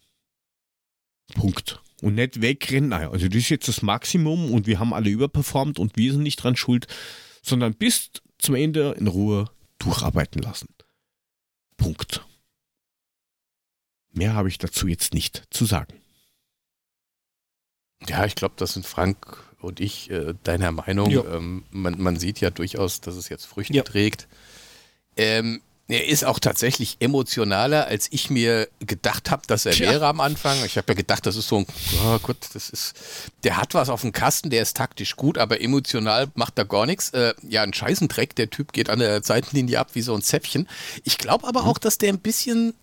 Punkt. 1.34 1.82
Und 2.02 2.16
nicht 2.16 2.42
wegrennen, 2.42 2.94
also 2.94 3.28
das 3.28 3.38
ist 3.38 3.50
jetzt 3.50 3.68
das 3.68 3.82
Maximum 3.82 4.52
und 4.54 4.68
wir 4.68 4.80
haben 4.80 4.94
alle 4.94 5.10
überperformt 5.10 5.80
und 5.80 5.98
wir 5.98 6.12
sind 6.12 6.22
nicht 6.22 6.38
dran 6.38 6.56
schuld, 6.56 6.88
sondern 7.42 7.74
bis 7.74 8.12
zum 8.38 8.56
Ende 8.56 8.92
in 9.00 9.08
Ruhe 9.08 9.50
durcharbeiten 9.80 10.42
lassen. 10.42 10.70
Punkt. 11.78 12.26
Mehr 14.12 14.34
habe 14.34 14.50
ich 14.50 14.58
dazu 14.58 14.88
jetzt 14.88 15.14
nicht 15.14 15.44
zu 15.52 15.66
sagen. 15.66 15.94
Ja, 18.08 18.26
ich 18.26 18.36
glaube, 18.36 18.56
das 18.58 18.74
sind 18.74 18.86
Frank 18.86 19.44
und 19.60 19.80
ich 19.80 20.10
äh, 20.10 20.34
deiner 20.44 20.72
Meinung. 20.72 21.12
Ähm, 21.12 21.66
man, 21.72 22.00
man 22.02 22.18
sieht 22.18 22.40
ja 22.40 22.50
durchaus, 22.50 23.02
dass 23.02 23.16
es 23.16 23.30
jetzt 23.30 23.46
Früchte 23.46 23.74
Ja. 23.74 23.84
trägt. 23.84 24.28
Ähm, 25.16 25.62
er 25.90 26.06
ist 26.08 26.26
auch 26.26 26.40
tatsächlich 26.40 26.98
emotionaler, 27.00 27.88
als 27.88 28.08
ich 28.12 28.30
mir 28.30 28.68
gedacht 28.80 29.32
habe, 29.32 29.44
dass 29.48 29.66
er 29.66 29.72
Tja. 29.72 29.90
wäre 29.90 30.08
am 30.08 30.20
Anfang. 30.20 30.58
Ich 30.66 30.78
habe 30.78 30.90
ja 30.90 30.96
gedacht, 30.96 31.26
das 31.26 31.38
ist 31.38 31.48
so 31.48 31.60
ein, 31.60 31.66
oh 32.06 32.20
gut, 32.20 32.38
das 32.54 32.70
ist, 32.70 32.94
der 33.44 33.56
hat 33.56 33.74
was 33.74 33.88
auf 33.88 34.02
dem 34.02 34.12
Kasten, 34.12 34.50
der 34.50 34.64
ist 34.64 34.76
taktisch 34.76 35.16
gut, 35.16 35.38
aber 35.38 35.62
emotional 35.62 36.28
macht 36.36 36.58
er 36.58 36.66
gar 36.66 36.86
nichts. 36.86 37.12
Äh, 37.12 37.34
ja, 37.48 37.64
ein 37.64 37.74
Scheißendreck, 37.74 38.36
der 38.36 38.50
Typ 38.50 38.74
geht 38.74 38.90
an 38.90 39.00
der 39.00 39.24
Seitenlinie 39.24 39.80
ab 39.80 39.92
wie 39.94 40.02
so 40.02 40.14
ein 40.14 40.22
Zäpfchen. 40.22 40.68
Ich 41.06 41.18
glaube 41.18 41.48
aber 41.48 41.66
auch, 41.66 41.78
dass 41.78 41.98
der 41.98 42.12
ein 42.12 42.20
bisschen 42.20 42.74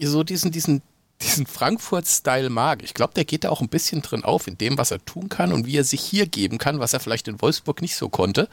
so 0.00 0.22
diesen, 0.22 0.50
diesen, 0.50 0.80
diesen 1.20 1.46
Frankfurt-Style 1.46 2.48
mag. 2.48 2.82
Ich 2.82 2.94
glaube, 2.94 3.12
der 3.12 3.26
geht 3.26 3.44
da 3.44 3.50
auch 3.50 3.60
ein 3.60 3.68
bisschen 3.68 4.00
drin 4.00 4.24
auf, 4.24 4.46
in 4.46 4.56
dem, 4.56 4.78
was 4.78 4.90
er 4.90 5.04
tun 5.04 5.28
kann 5.28 5.52
und 5.52 5.66
wie 5.66 5.76
er 5.76 5.84
sich 5.84 6.00
hier 6.00 6.26
geben 6.26 6.56
kann, 6.56 6.80
was 6.80 6.94
er 6.94 7.00
vielleicht 7.00 7.28
in 7.28 7.42
Wolfsburg 7.42 7.82
nicht 7.82 7.96
so 7.96 8.08
konnte. 8.08 8.48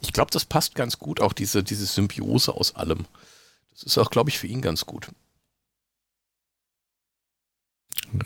Ich 0.00 0.12
glaube, 0.12 0.30
das 0.30 0.44
passt 0.44 0.74
ganz 0.74 0.98
gut, 0.98 1.20
auch 1.20 1.32
diese, 1.32 1.62
diese 1.62 1.86
Symbiose 1.86 2.54
aus 2.54 2.74
allem. 2.74 3.06
Das 3.72 3.82
ist 3.82 3.98
auch, 3.98 4.10
glaube 4.10 4.30
ich, 4.30 4.38
für 4.38 4.46
ihn 4.46 4.62
ganz 4.62 4.86
gut. 4.86 5.08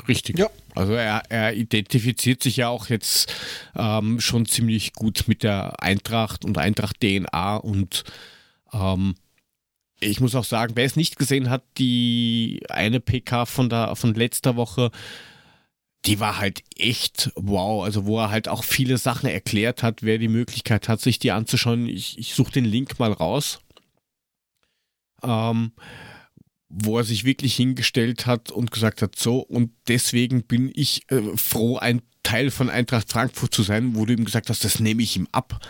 Richtig. 0.09 0.39
Ja. 0.39 0.49
Also 0.75 0.95
er, 0.95 1.23
er 1.29 1.55
identifiziert 1.55 2.43
sich 2.43 2.57
ja 2.57 2.69
auch 2.69 2.89
jetzt 2.89 3.33
ähm, 3.77 4.21
schon 4.21 4.47
ziemlich 4.47 4.93
gut 4.95 5.25
mit 5.27 5.43
der 5.43 5.83
Eintracht 5.83 6.45
und 6.45 6.59
Eintracht-DNA 6.59 7.57
und 7.57 8.05
ähm, 8.73 9.15
ich 10.01 10.21
muss 10.21 10.35
auch 10.35 10.45
sagen, 10.45 10.73
wer 10.77 10.85
es 10.85 10.97
nicht 10.97 11.17
gesehen 11.17 11.51
hat, 11.51 11.63
die 11.79 12.63
eine 12.69 13.01
PK 13.01 13.47
von, 13.47 13.69
der, 13.69 13.97
von 13.97 14.15
letzter 14.15 14.57
Woche, 14.57 14.91
die 16.07 16.21
war 16.21 16.39
halt 16.39 16.63
echt 16.77 17.33
wow. 17.35 17.85
Also 17.85 18.07
wo 18.07 18.19
er 18.19 18.31
halt 18.31 18.49
auch 18.49 18.65
viele 18.65 18.99
Sachen 18.99 19.29
erklärt 19.29 19.83
hat, 19.83 20.03
wer 20.03 20.19
die 20.19 20.29
Möglichkeit 20.29 20.89
hat, 20.89 21.01
sich 21.01 21.19
die 21.19 21.33
anzuschauen. 21.33 21.87
Ich, 21.89 22.19
ich 22.19 22.35
suche 22.35 22.53
den 22.53 22.65
Link 22.65 22.99
mal 22.99 23.13
raus. 23.13 23.61
Ähm, 25.23 25.73
wo 26.69 26.99
er 26.99 27.05
sich 27.05 27.25
wirklich 27.25 27.55
hingestellt 27.55 28.27
hat 28.27 28.51
und 28.51 28.71
gesagt 28.71 29.01
hat, 29.01 29.17
so, 29.17 29.39
und 29.39 29.71
deswegen 29.87 30.43
bin 30.43 30.73
ich 30.75 31.09
äh, 31.11 31.23
froh, 31.37 31.77
ein 31.79 32.03
Teil 32.25 32.51
von 32.51 32.69
Eintracht 32.69 33.11
Frankfurt 33.11 33.55
zu 33.55 33.63
sein, 33.63 33.95
wo 33.95 34.05
du 34.07 34.15
ihm 34.15 34.25
gesagt 34.25 34.51
hast, 34.51 34.65
das 34.65 34.81
nehme 34.81 35.03
ich 35.03 35.17
ihm 35.17 35.29
ab. 35.31 35.65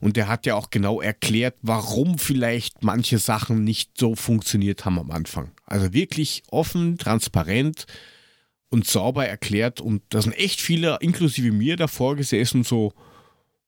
Und 0.00 0.16
er 0.16 0.28
hat 0.28 0.46
ja 0.46 0.54
auch 0.54 0.70
genau 0.70 1.00
erklärt, 1.00 1.56
warum 1.62 2.18
vielleicht 2.18 2.82
manche 2.82 3.18
Sachen 3.18 3.64
nicht 3.64 3.98
so 3.98 4.14
funktioniert 4.14 4.84
haben 4.84 4.98
am 4.98 5.10
Anfang. 5.10 5.52
Also 5.66 5.92
wirklich 5.92 6.42
offen, 6.50 6.98
transparent 6.98 7.86
und 8.70 8.86
sauber 8.86 9.26
erklärt. 9.26 9.80
Und 9.80 10.02
da 10.10 10.22
sind 10.22 10.32
echt 10.32 10.60
viele, 10.60 10.98
inklusive 11.00 11.52
mir, 11.52 11.76
davor 11.76 12.16
gesessen, 12.16 12.64
so, 12.64 12.92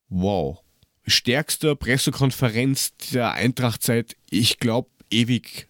wow, 0.08 0.58
stärkste 1.06 1.76
Pressekonferenz 1.76 2.92
der 3.12 3.32
Eintracht 3.32 3.82
seit, 3.82 4.16
ich 4.30 4.58
glaube, 4.58 4.88
ewig 5.10 5.68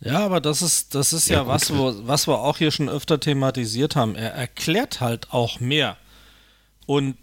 Ja, 0.00 0.20
aber 0.20 0.40
das 0.40 0.62
ist, 0.62 0.94
das 0.94 1.12
ist 1.12 1.28
ja, 1.28 1.42
Ja, 1.42 1.46
was, 1.46 1.76
wo, 1.76 1.94
was 2.06 2.26
wir 2.26 2.38
auch 2.38 2.58
hier 2.58 2.70
schon 2.70 2.88
öfter 2.88 3.20
thematisiert 3.20 3.96
haben. 3.96 4.14
Er 4.14 4.32
erklärt 4.32 5.00
halt 5.00 5.32
auch 5.32 5.60
mehr. 5.60 5.96
Und 6.86 7.16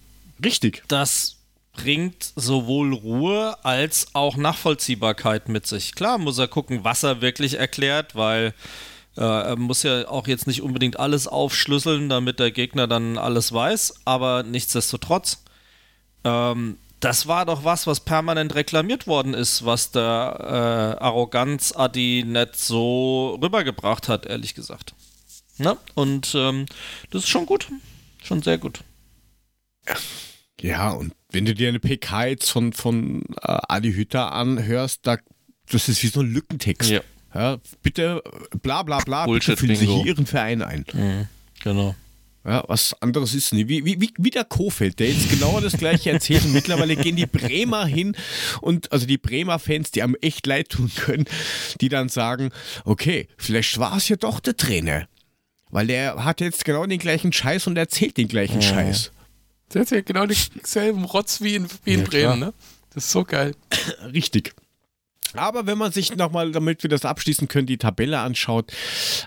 Richtig. 0.44 0.84
das 0.88 1.38
bringt 1.74 2.34
sowohl 2.36 2.94
Ruhe 2.94 3.64
als 3.64 4.08
auch 4.14 4.36
Nachvollziehbarkeit 4.36 5.48
mit 5.48 5.68
sich. 5.68 5.96
Klar 5.96 6.18
muss 6.18 6.38
er 6.38 6.48
gucken, 6.50 6.84
was 6.84 7.04
er 7.04 7.22
wirklich 7.22 7.58
erklärt, 7.58 8.16
weil 8.16 8.54
er 9.16 9.56
muss 9.58 9.84
ja 9.84 10.08
auch 10.08 10.28
jetzt 10.28 10.48
nicht 10.48 10.62
unbedingt 10.62 11.00
alles 11.00 11.28
aufschlüsseln, 11.28 12.08
damit 12.10 12.40
der 12.40 12.52
Gegner 12.52 12.88
dann 12.88 13.18
alles 13.18 13.52
weiß, 13.52 14.02
aber 14.06 14.44
nichtsdestotrotz, 14.44 15.44
ähm, 16.24 16.78
das 17.02 17.28
war 17.28 17.46
doch 17.46 17.64
was, 17.64 17.88
was 17.88 18.00
permanent 18.00 18.56
reklamiert 18.56 19.08
worden 19.08 19.34
ist, 19.34 19.66
was 19.66 19.92
der 19.92 20.98
äh, 21.00 21.04
Arroganz-Adi 21.04 22.24
nicht 22.26 22.56
so 22.56 23.40
rübergebracht 23.42 24.08
hat, 24.08 24.28
ehrlich 24.28 24.54
gesagt. 24.54 24.94
Ne? 25.58 25.78
Und 25.96 26.34
ähm, 26.36 26.68
das 27.10 27.24
ist 27.24 27.30
schon 27.30 27.48
gut. 27.48 27.68
Schon 28.24 28.44
sehr 28.44 28.60
gut. 28.60 28.84
Ja, 30.62 30.92
und 30.92 31.14
wenn 31.32 31.46
du 31.46 31.56
dir 31.56 31.70
eine 31.70 31.80
PK 31.80 32.26
jetzt 32.26 32.52
von, 32.52 32.72
von 32.72 33.24
äh, 33.42 33.58
Adi 33.68 33.94
Hütter 33.94 34.32
anhörst, 34.32 35.00
da, 35.08 35.18
das 35.72 35.90
ist 35.90 36.04
wie 36.04 36.08
so 36.08 36.22
ein 36.22 36.32
Lückentext. 36.32 36.90
Ja. 36.92 37.02
Ja, 37.34 37.58
bitte, 37.82 38.22
bla 38.62 38.84
bla 38.84 39.00
bla, 39.00 39.26
bitte 39.26 39.32
Bullshit 39.32 39.60
füllen 39.60 39.76
Sie 39.76 39.88
hier 39.88 40.06
Ihren 40.06 40.26
Verein 40.26 40.62
ein. 40.62 40.86
Genau. 41.64 41.96
Ja, 42.44 42.64
was 42.68 43.00
anderes 43.02 43.36
ist 43.36 43.54
nicht. 43.54 43.70
Wie, 43.70 43.86
wie, 43.86 44.12
wie, 44.18 44.30
der 44.32 44.46
Kofeld, 44.46 45.00
der 45.00 45.10
jetzt 45.10 45.30
genau 45.30 45.60
das 45.60 45.74
gleiche 45.78 46.10
erzählt. 46.12 46.44
Und 46.44 46.54
mittlerweile 46.54 46.96
gehen 46.96 47.16
die 47.16 47.28
Bremer 47.28 47.86
hin 47.86 48.16
und 48.62 48.92
also 48.92 49.06
die 49.06 49.20
Bremer 49.20 49.60
Fans, 49.60 49.92
die 49.92 50.02
einem 50.02 50.16
echt 50.22 50.48
leid 50.48 50.70
tun 50.70 50.92
können, 50.96 51.26
die 51.82 51.90
dann 51.90 52.10
sagen, 52.10 52.52
okay, 52.84 53.28
vielleicht 53.38 53.78
war 53.78 53.98
es 53.98 54.10
ja 54.10 54.16
doch 54.16 54.40
der 54.40 54.58
Trainer. 54.58 55.08
Weil 55.70 55.88
der 55.88 56.26
hat 56.26 56.42
jetzt 56.42 56.66
genau 56.66 56.86
den 56.86 57.00
gleichen 57.00 57.32
Scheiß 57.32 57.68
und 57.68 57.78
erzählt 57.78 58.18
den 58.18 58.28
gleichen 58.28 58.62
Scheiß. 58.62 59.12
Der 59.74 59.82
hat 59.82 59.92
ja 59.92 60.02
genau 60.02 60.26
denselben 60.26 61.06
Rotz 61.06 61.42
wie 61.42 61.56
in, 61.56 61.68
wie 61.84 61.94
in 61.94 62.00
Ja, 62.00 62.06
klar. 62.06 62.22
Bremen, 62.34 62.40
ne? 62.40 62.54
Das 62.94 63.06
ist 63.06 63.12
so 63.12 63.24
geil. 63.24 63.56
Richtig. 64.12 64.54
Aber 65.36 65.66
wenn 65.66 65.78
man 65.78 65.92
sich 65.92 66.16
nochmal, 66.16 66.52
damit 66.52 66.84
wir 66.84 66.90
das 66.90 67.06
abschließen 67.06 67.48
können, 67.48 67.68
die 67.68 67.78
Tabelle 67.78 68.20
anschaut, 68.20 68.72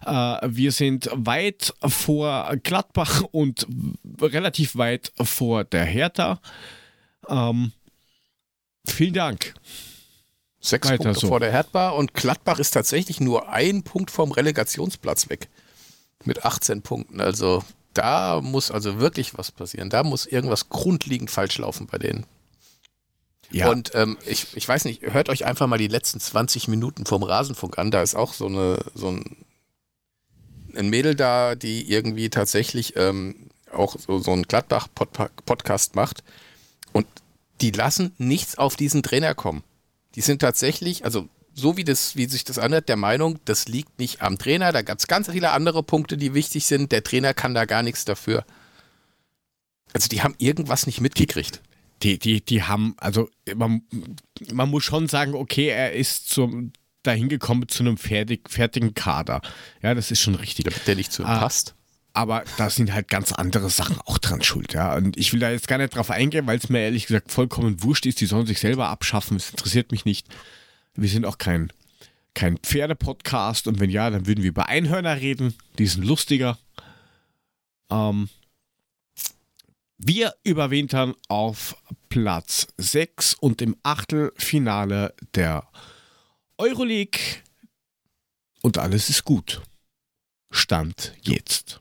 äh, 0.04 0.10
wir 0.10 0.72
sind 0.72 1.08
weit 1.12 1.74
vor 1.86 2.54
Gladbach 2.62 3.22
und 3.30 3.66
relativ 4.20 4.76
weit 4.76 5.12
vor 5.20 5.64
der 5.64 5.84
Hertha. 5.84 6.40
Ähm, 7.28 7.72
vielen 8.86 9.14
Dank. 9.14 9.54
Sechs 10.60 10.88
Weiter 10.88 11.04
Punkte 11.04 11.20
so. 11.20 11.28
vor 11.28 11.40
der 11.40 11.52
Hertha 11.52 11.90
und 11.90 12.14
Gladbach 12.14 12.58
ist 12.58 12.70
tatsächlich 12.70 13.20
nur 13.20 13.50
ein 13.50 13.82
Punkt 13.82 14.10
vom 14.10 14.32
Relegationsplatz 14.32 15.28
weg. 15.28 15.48
Mit 16.24 16.44
18 16.44 16.80
Punkten. 16.80 17.20
Also 17.20 17.62
da 17.92 18.40
muss 18.42 18.70
also 18.70 18.98
wirklich 18.98 19.36
was 19.36 19.52
passieren. 19.52 19.90
Da 19.90 20.02
muss 20.02 20.26
irgendwas 20.26 20.68
grundlegend 20.68 21.30
falsch 21.30 21.58
laufen 21.58 21.86
bei 21.86 21.98
denen. 21.98 22.24
Ja, 23.54 23.70
Und 23.70 23.92
ähm, 23.94 24.18
ich, 24.26 24.48
ich 24.56 24.66
weiß 24.66 24.84
nicht, 24.84 25.02
hört 25.02 25.28
euch 25.28 25.44
einfach 25.44 25.68
mal 25.68 25.78
die 25.78 25.86
letzten 25.86 26.18
20 26.18 26.66
Minuten 26.66 27.06
vom 27.06 27.22
Rasenfunk 27.22 27.78
an. 27.78 27.92
Da 27.92 28.02
ist 28.02 28.16
auch 28.16 28.32
so 28.32 28.46
eine 28.46 28.78
so 28.94 29.08
ein, 29.12 29.36
ein 30.74 30.90
Mädel 30.90 31.14
da, 31.14 31.54
die 31.54 31.88
irgendwie 31.88 32.30
tatsächlich 32.30 32.96
ähm, 32.96 33.50
auch 33.72 33.96
so, 33.96 34.18
so 34.18 34.32
einen 34.32 34.42
Gladbach-Podcast 34.42 35.94
macht. 35.94 36.24
Und 36.92 37.06
die 37.60 37.70
lassen 37.70 38.12
nichts 38.18 38.58
auf 38.58 38.74
diesen 38.74 39.04
Trainer 39.04 39.36
kommen. 39.36 39.62
Die 40.16 40.20
sind 40.20 40.40
tatsächlich, 40.40 41.04
also 41.04 41.28
so 41.54 41.76
wie, 41.76 41.84
das, 41.84 42.16
wie 42.16 42.26
sich 42.26 42.42
das 42.42 42.58
anhört, 42.58 42.88
der 42.88 42.96
Meinung, 42.96 43.38
das 43.44 43.68
liegt 43.68 44.00
nicht 44.00 44.20
am 44.20 44.36
Trainer. 44.36 44.72
Da 44.72 44.82
gab 44.82 44.98
es 44.98 45.06
ganz 45.06 45.30
viele 45.30 45.52
andere 45.52 45.84
Punkte, 45.84 46.16
die 46.16 46.34
wichtig 46.34 46.66
sind. 46.66 46.90
Der 46.90 47.04
Trainer 47.04 47.34
kann 47.34 47.54
da 47.54 47.66
gar 47.66 47.84
nichts 47.84 48.04
dafür. 48.04 48.44
Also 49.92 50.08
die 50.08 50.22
haben 50.22 50.34
irgendwas 50.38 50.86
nicht 50.86 51.00
mitgekriegt. 51.00 51.62
Die, 52.02 52.18
die, 52.18 52.44
die 52.44 52.62
haben, 52.62 52.94
also 52.98 53.28
man, 53.54 53.82
man 54.52 54.68
muss 54.70 54.84
schon 54.84 55.08
sagen, 55.08 55.34
okay, 55.34 55.68
er 55.68 55.92
ist 55.92 56.28
zum, 56.28 56.72
dahin 57.02 57.28
gekommen 57.28 57.68
zu 57.68 57.82
einem 57.82 57.96
fertig, 57.96 58.50
fertigen 58.50 58.94
Kader. 58.94 59.40
Ja, 59.82 59.94
das 59.94 60.10
ist 60.10 60.20
schon 60.20 60.34
richtig. 60.34 60.66
Der 60.86 60.96
nicht 60.96 61.12
zu 61.12 61.22
ihm 61.22 61.28
Ah. 61.28 61.38
passt. 61.38 61.74
Aber 62.16 62.44
da 62.58 62.70
sind 62.70 62.92
halt 62.92 63.08
ganz 63.08 63.32
andere 63.32 63.68
Sachen 63.70 63.98
auch 64.06 64.18
dran 64.18 64.40
schuld, 64.42 64.72
ja. 64.72 64.94
Und 64.94 65.16
ich 65.16 65.32
will 65.32 65.40
da 65.40 65.50
jetzt 65.50 65.66
gar 65.66 65.78
nicht 65.78 65.96
drauf 65.96 66.10
eingehen, 66.12 66.46
weil 66.46 66.58
es 66.58 66.68
mir 66.68 66.78
ehrlich 66.80 67.06
gesagt 67.06 67.32
vollkommen 67.32 67.82
wurscht 67.82 68.06
ist. 68.06 68.20
Die 68.20 68.26
sollen 68.26 68.46
sich 68.46 68.60
selber 68.60 68.88
abschaffen. 68.88 69.36
Es 69.36 69.50
interessiert 69.50 69.90
mich 69.90 70.04
nicht. 70.04 70.28
Wir 70.94 71.08
sind 71.08 71.26
auch 71.26 71.38
kein, 71.38 71.72
kein 72.34 72.56
Pferde-Podcast. 72.58 73.66
Und 73.66 73.80
wenn 73.80 73.90
ja, 73.90 74.10
dann 74.10 74.26
würden 74.28 74.42
wir 74.44 74.50
über 74.50 74.68
Einhörner 74.68 75.16
reden. 75.20 75.54
Die 75.78 75.88
sind 75.88 76.04
lustiger. 76.04 76.56
Ähm, 77.90 78.28
wir 79.98 80.34
überwintern 80.42 81.14
auf 81.28 81.76
Platz 82.08 82.66
6 82.78 83.34
und 83.34 83.62
im 83.62 83.76
Achtelfinale 83.82 85.14
der 85.34 85.68
Euroleague. 86.58 87.20
Und 88.62 88.78
alles 88.78 89.10
ist 89.10 89.24
gut. 89.24 89.62
Stand 90.50 91.12
jetzt. 91.22 91.80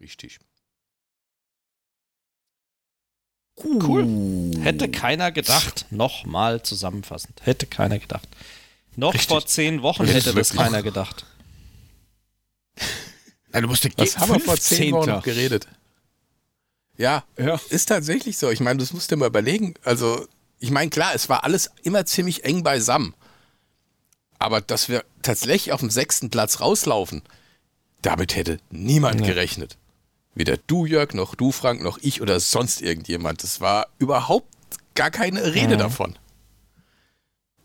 Richtig. 0.00 0.38
Cool. 3.64 4.52
Hätte 4.60 4.88
keiner 4.88 5.32
gedacht. 5.32 5.86
Nochmal 5.90 6.62
zusammenfassend. 6.62 7.44
Hätte 7.44 7.66
keiner 7.66 7.98
gedacht. 7.98 8.28
Noch 8.94 9.14
Richtig. 9.14 9.28
vor 9.28 9.46
zehn 9.46 9.82
Wochen 9.82 10.06
hätte 10.06 10.32
das 10.32 10.52
keiner 10.52 10.82
gedacht. 10.82 11.24
Ja, 13.52 13.60
du 13.60 13.68
musst 13.68 13.84
ja 13.84 13.90
Was 13.96 14.18
haben 14.18 14.32
wir 14.32 14.40
vor 14.40 14.56
zehn 14.56 14.92
Wochen 14.92 15.04
15.. 15.04 15.14
noch 15.14 15.22
geredet? 15.22 15.68
Ja, 16.98 17.24
Ja. 17.38 17.58
ist 17.70 17.86
tatsächlich 17.86 18.36
so. 18.36 18.50
Ich 18.50 18.60
meine, 18.60 18.78
das 18.80 18.92
musst 18.92 19.10
du 19.10 19.14
dir 19.14 19.20
mal 19.20 19.26
überlegen. 19.28 19.74
Also, 19.84 20.26
ich 20.58 20.70
meine, 20.70 20.90
klar, 20.90 21.12
es 21.14 21.28
war 21.28 21.44
alles 21.44 21.70
immer 21.82 22.04
ziemlich 22.04 22.44
eng 22.44 22.62
beisammen. 22.62 23.14
Aber 24.38 24.60
dass 24.60 24.88
wir 24.88 25.04
tatsächlich 25.22 25.72
auf 25.72 25.80
dem 25.80 25.90
sechsten 25.90 26.28
Platz 26.30 26.60
rauslaufen, 26.60 27.22
damit 28.02 28.36
hätte 28.36 28.58
niemand 28.70 29.24
gerechnet. 29.24 29.76
Weder 30.34 30.56
du, 30.56 30.86
Jörg, 30.86 31.14
noch 31.14 31.34
du, 31.34 31.50
Frank, 31.50 31.82
noch 31.82 31.98
ich 32.00 32.20
oder 32.20 32.38
sonst 32.38 32.80
irgendjemand. 32.82 33.42
Das 33.42 33.60
war 33.60 33.88
überhaupt 33.98 34.46
gar 34.94 35.10
keine 35.10 35.54
Rede 35.54 35.76
davon. 35.76 36.16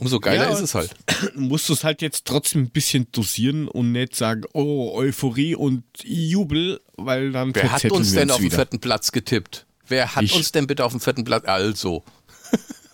Umso 0.03 0.19
geiler 0.19 0.49
Ja, 0.49 0.53
ist 0.53 0.59
es 0.59 0.75
halt. 0.75 0.93
musst 1.35 1.69
du 1.69 1.73
es 1.73 1.85
halt 1.85 2.01
jetzt 2.01 2.25
trotzdem 2.25 2.63
ein 2.63 2.69
bisschen 2.69 3.07
dosieren 3.13 3.69
und 3.69 3.93
nicht 3.93 4.17
sagen, 4.17 4.43
oh, 4.51 4.91
Euphorie 4.97 5.55
und 5.55 5.83
Jubel, 6.03 6.81
weil 6.97 7.31
dann 7.31 7.55
Wer 7.55 7.71
hat 7.71 7.89
uns 7.89 8.11
denn 8.11 8.29
auf 8.29 8.41
den 8.41 8.51
vierten 8.51 8.79
Platz 8.81 9.13
getippt? 9.13 9.65
Wer 9.87 10.13
hat 10.13 10.23
Ich. 10.23 10.35
uns 10.35 10.51
denn 10.51 10.67
bitte 10.67 10.83
auf 10.83 10.91
den 10.91 10.99
vierten 10.99 11.23
Platz? 11.23 11.45
Also. 11.45 12.03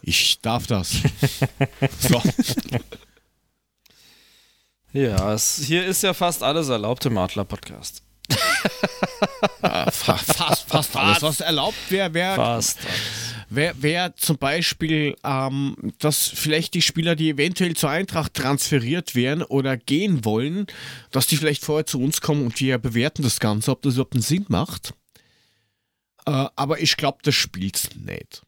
Ich 0.02 0.40
darf 0.42 0.66
das. 0.66 0.92
so. 2.00 2.22
Ja, 4.94 5.34
es, 5.34 5.58
hier 5.66 5.86
ist 5.86 6.02
ja 6.04 6.14
fast 6.14 6.42
alles 6.42 6.70
erlaubt 6.70 7.06
im 7.06 7.18
Adler-Podcast. 7.18 8.02
Ja, 9.62 9.92
fa 9.92 10.16
fast, 10.18 10.70
fast 10.70 10.96
alles, 10.96 11.22
was 11.22 11.42
erlaubt 11.42 11.76
wäre, 11.90 12.14
wäre 12.14 12.36
Fast 12.36 12.80
alles. 12.80 13.29
Wer, 13.52 13.74
wer 13.80 14.16
zum 14.16 14.38
Beispiel, 14.38 15.16
ähm, 15.24 15.76
dass 15.98 16.28
vielleicht 16.28 16.76
die 16.76 16.84
Spieler, 16.84 17.16
die 17.16 17.32
eventuell 17.32 17.76
zur 17.76 17.90
Eintracht 17.90 18.36
transferiert 18.36 19.16
werden 19.16 19.42
oder 19.44 19.76
gehen 19.76 20.24
wollen, 20.24 20.68
dass 21.12 21.26
die 21.26 21.38
vielleicht 21.38 21.66
vorher 21.66 21.88
zu 21.88 22.00
uns 22.00 22.22
kommen 22.22 22.46
und 22.46 22.60
wir 22.60 22.78
bewerten 22.78 23.24
das 23.24 23.40
Ganze, 23.40 23.72
ob 23.72 23.82
das 23.82 23.96
überhaupt 23.96 24.14
einen 24.14 24.22
Sinn 24.22 24.46
macht. 24.50 24.94
Äh, 26.28 26.46
aber 26.56 26.80
ich 26.80 26.96
glaube, 26.96 27.20
das 27.24 27.34
spielt's 27.34 27.90
nicht. 27.96 28.44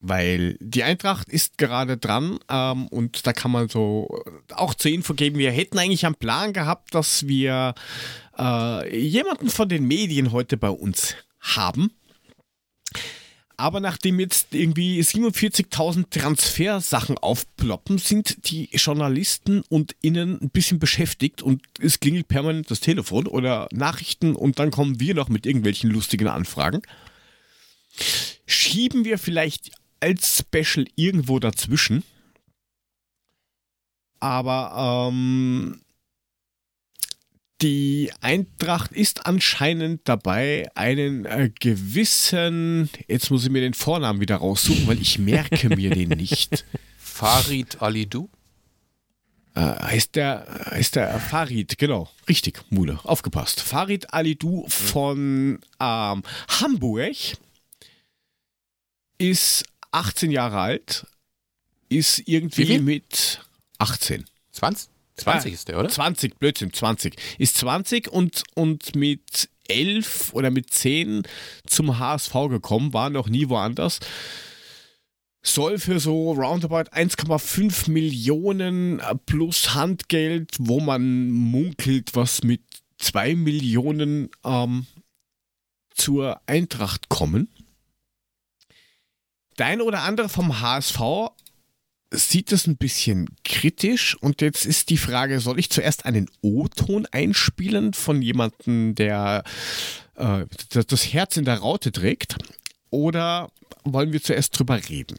Weil 0.00 0.56
die 0.58 0.82
Eintracht 0.82 1.28
ist 1.28 1.58
gerade 1.58 1.96
dran 1.96 2.40
ähm, 2.50 2.88
und 2.88 3.24
da 3.24 3.32
kann 3.32 3.52
man 3.52 3.68
so 3.68 4.24
äh, 4.26 4.54
auch 4.54 4.74
zur 4.74 4.90
Info 4.90 5.14
geben, 5.14 5.38
wir 5.38 5.52
hätten 5.52 5.78
eigentlich 5.78 6.04
einen 6.04 6.16
Plan 6.16 6.52
gehabt, 6.52 6.92
dass 6.92 7.28
wir 7.28 7.76
äh, 8.36 8.98
jemanden 8.98 9.48
von 9.48 9.68
den 9.68 9.86
Medien 9.86 10.32
heute 10.32 10.56
bei 10.56 10.70
uns 10.70 11.14
haben. 11.38 11.92
Aber 13.56 13.80
nachdem 13.80 14.18
jetzt 14.18 14.54
irgendwie 14.54 15.00
47.000 15.00 16.10
Transfersachen 16.10 17.18
aufploppen, 17.18 17.98
sind 17.98 18.50
die 18.50 18.68
Journalisten 18.72 19.62
und 19.68 19.94
Innen 20.00 20.40
ein 20.40 20.50
bisschen 20.50 20.78
beschäftigt 20.78 21.42
und 21.42 21.62
es 21.78 22.00
klingelt 22.00 22.28
permanent 22.28 22.70
das 22.70 22.80
Telefon 22.80 23.26
oder 23.26 23.68
Nachrichten 23.70 24.34
und 24.34 24.58
dann 24.58 24.70
kommen 24.70 24.98
wir 24.98 25.14
noch 25.14 25.28
mit 25.28 25.46
irgendwelchen 25.46 25.90
lustigen 25.90 26.28
Anfragen. 26.28 26.82
Schieben 28.46 29.04
wir 29.04 29.18
vielleicht 29.18 29.70
als 30.00 30.38
Special 30.38 30.86
irgendwo 30.96 31.38
dazwischen. 31.38 32.02
Aber 34.18 35.08
ähm, 35.12 35.80
die 37.62 38.12
Eintracht 38.20 38.92
ist 38.92 39.26
anscheinend 39.26 40.08
dabei, 40.08 40.68
einen 40.74 41.24
äh, 41.24 41.50
gewissen, 41.58 42.90
jetzt 43.06 43.30
muss 43.30 43.44
ich 43.44 43.50
mir 43.50 43.60
den 43.60 43.74
Vornamen 43.74 44.20
wieder 44.20 44.36
raussuchen, 44.36 44.86
weil 44.88 45.00
ich 45.00 45.18
merke 45.18 45.68
mir 45.68 45.90
den 45.90 46.08
nicht. 46.18 46.64
Farid 46.98 47.80
Alidou? 47.80 48.28
Äh, 49.54 49.60
heißt 49.60 50.16
der, 50.16 50.46
heißt 50.70 50.96
der 50.96 51.20
Farid, 51.20 51.78
genau, 51.78 52.10
richtig, 52.28 52.60
Mule, 52.70 52.98
aufgepasst. 53.04 53.60
Farid 53.60 54.12
Alidou 54.12 54.66
von 54.68 55.60
ähm, 55.78 56.22
Hamburg 56.48 57.16
ist 59.18 59.64
18 59.92 60.30
Jahre 60.30 60.58
alt, 60.58 61.06
ist 61.88 62.22
irgendwie 62.26 62.78
mit 62.80 63.40
18. 63.78 64.24
20? 64.52 64.91
20 65.16 65.50
Ah, 65.50 65.54
ist 65.54 65.68
der, 65.68 65.78
oder? 65.78 65.88
20, 65.88 66.38
Blödsinn, 66.38 66.72
20. 66.72 67.16
Ist 67.38 67.56
20 67.58 68.08
und, 68.08 68.42
und 68.54 68.94
mit 68.96 69.48
11 69.68 70.32
oder 70.32 70.50
mit 70.50 70.72
10 70.72 71.22
zum 71.66 71.98
HSV 71.98 72.32
gekommen, 72.48 72.92
war 72.92 73.10
noch 73.10 73.28
nie 73.28 73.48
woanders. 73.48 74.00
Soll 75.44 75.78
für 75.78 75.98
so 75.98 76.32
roundabout 76.32 76.90
1,5 76.92 77.90
Millionen 77.90 79.02
plus 79.26 79.74
Handgeld, 79.74 80.54
wo 80.58 80.80
man 80.80 81.30
munkelt, 81.30 82.14
was 82.14 82.44
mit 82.44 82.62
2 82.98 83.34
Millionen 83.34 84.30
ähm, 84.44 84.86
zur 85.94 86.40
Eintracht 86.46 87.08
kommen. 87.08 87.48
Der 89.58 89.66
eine 89.66 89.84
oder 89.84 90.02
andere 90.02 90.28
vom 90.28 90.60
HSV 90.60 91.00
sieht 92.12 92.52
das 92.52 92.66
ein 92.66 92.76
bisschen 92.76 93.28
kritisch 93.44 94.16
und 94.20 94.40
jetzt 94.40 94.66
ist 94.66 94.90
die 94.90 94.98
Frage, 94.98 95.40
soll 95.40 95.58
ich 95.58 95.70
zuerst 95.70 96.04
einen 96.04 96.28
O-Ton 96.42 97.06
einspielen 97.10 97.92
von 97.94 98.22
jemandem, 98.22 98.94
der 98.94 99.42
äh, 100.16 100.44
das- 100.70 100.86
das 100.86 101.12
Herz 101.12 101.36
in 101.36 101.44
der 101.44 101.58
Raute 101.58 101.90
trägt 101.90 102.36
oder 102.90 103.50
wollen 103.84 104.12
wir 104.12 104.22
zuerst 104.22 104.58
drüber 104.58 104.78
reden? 104.88 105.18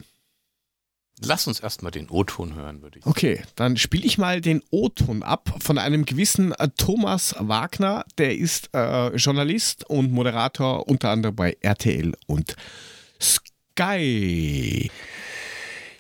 Lass 1.26 1.48
uns 1.48 1.60
erstmal 1.62 1.92
den 1.92 2.10
O-Ton 2.10 2.54
hören, 2.56 2.82
würde 2.82 2.98
ich 3.00 3.04
sagen. 3.06 3.12
Okay, 3.12 3.42
dann 3.56 3.78
spiele 3.78 4.06
ich 4.06 4.18
mal 4.18 4.42
den 4.42 4.62
O-Ton 4.72 5.24
ab 5.24 5.56
von 5.64 5.78
einem 5.78 6.06
gewissen 6.06 6.52
äh, 6.54 6.68
Thomas 6.78 7.36
Wagner, 7.40 8.04
der 8.18 8.36
ist 8.38 8.70
äh, 8.74 9.16
Journalist 9.16 9.86
und 9.90 10.12
Moderator 10.12 10.88
unter 10.88 11.10
anderem 11.12 11.36
bei 11.36 11.56
RTL 11.62 12.14
und 12.28 12.56
Sky. 13.22 14.92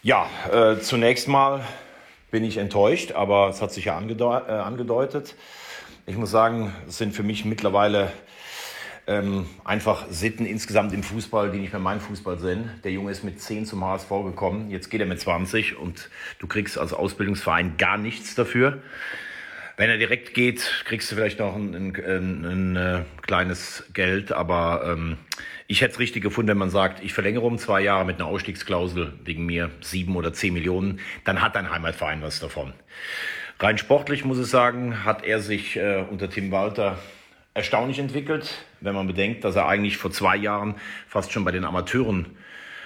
Ja, 0.05 0.29
äh, 0.51 0.81
zunächst 0.81 1.29
mal 1.29 1.65
bin 2.29 2.43
ich 2.43 2.57
enttäuscht, 2.57 3.13
aber 3.13 3.47
es 3.47 3.61
hat 3.61 3.71
sich 3.71 3.85
ja 3.85 3.95
angedeu 3.95 4.35
äh, 4.35 4.51
angedeutet. 4.51 5.33
Ich 6.05 6.17
muss 6.17 6.29
sagen, 6.29 6.75
es 6.89 6.97
sind 6.97 7.15
für 7.15 7.23
mich 7.23 7.45
mittlerweile 7.45 8.11
ähm, 9.07 9.45
einfach 9.63 10.07
Sitten 10.09 10.45
insgesamt 10.45 10.91
im 10.91 11.03
Fußball, 11.03 11.51
die 11.51 11.59
nicht 11.59 11.71
mehr 11.71 11.79
mein 11.79 12.01
Fußball 12.01 12.37
sind. 12.37 12.83
Der 12.83 12.91
Junge 12.91 13.11
ist 13.11 13.23
mit 13.23 13.39
10 13.39 13.65
zum 13.65 13.85
HSV 13.85 14.09
gekommen, 14.25 14.69
jetzt 14.71 14.89
geht 14.89 14.99
er 14.99 15.07
mit 15.07 15.21
20 15.21 15.77
und 15.77 16.09
du 16.39 16.47
kriegst 16.47 16.77
als 16.77 16.91
Ausbildungsverein 16.91 17.77
gar 17.77 17.97
nichts 17.97 18.35
dafür. 18.35 18.79
Wenn 19.77 19.89
er 19.89 19.97
direkt 19.97 20.33
geht, 20.33 20.83
kriegst 20.83 21.09
du 21.09 21.15
vielleicht 21.15 21.39
noch 21.39 21.55
ein, 21.55 21.73
ein, 21.73 21.95
ein, 21.95 22.45
ein 22.45 22.75
äh, 22.75 23.01
kleines 23.21 23.85
Geld, 23.93 24.33
aber 24.33 24.83
ähm, 24.85 25.15
ich 25.67 25.81
hätte 25.81 25.93
es 25.93 25.99
richtig 25.99 26.23
gefunden, 26.23 26.49
wenn 26.49 26.57
man 26.57 26.69
sagt, 26.69 27.03
ich 27.03 27.13
verlängere 27.13 27.45
um 27.45 27.57
zwei 27.57 27.81
Jahre 27.81 28.05
mit 28.05 28.17
einer 28.17 28.27
Ausstiegsklausel 28.27 29.13
wegen 29.23 29.45
mir 29.45 29.71
sieben 29.81 30.15
oder 30.15 30.33
zehn 30.33 30.53
Millionen, 30.53 30.99
dann 31.25 31.41
hat 31.41 31.55
dein 31.55 31.71
Heimatverein 31.71 32.21
was 32.21 32.39
davon. 32.39 32.73
Rein 33.59 33.77
sportlich 33.77 34.25
muss 34.25 34.39
ich 34.39 34.47
sagen, 34.47 35.05
hat 35.05 35.23
er 35.23 35.39
sich 35.39 35.77
äh, 35.77 36.03
unter 36.09 36.29
Tim 36.29 36.51
Walter 36.51 36.97
erstaunlich 37.53 37.99
entwickelt, 37.99 38.65
wenn 38.81 38.95
man 38.95 39.07
bedenkt, 39.07 39.43
dass 39.43 39.55
er 39.55 39.67
eigentlich 39.67 39.97
vor 39.97 40.11
zwei 40.11 40.35
Jahren 40.35 40.75
fast 41.07 41.31
schon 41.31 41.45
bei 41.45 41.51
den 41.51 41.63
Amateuren 41.63 42.25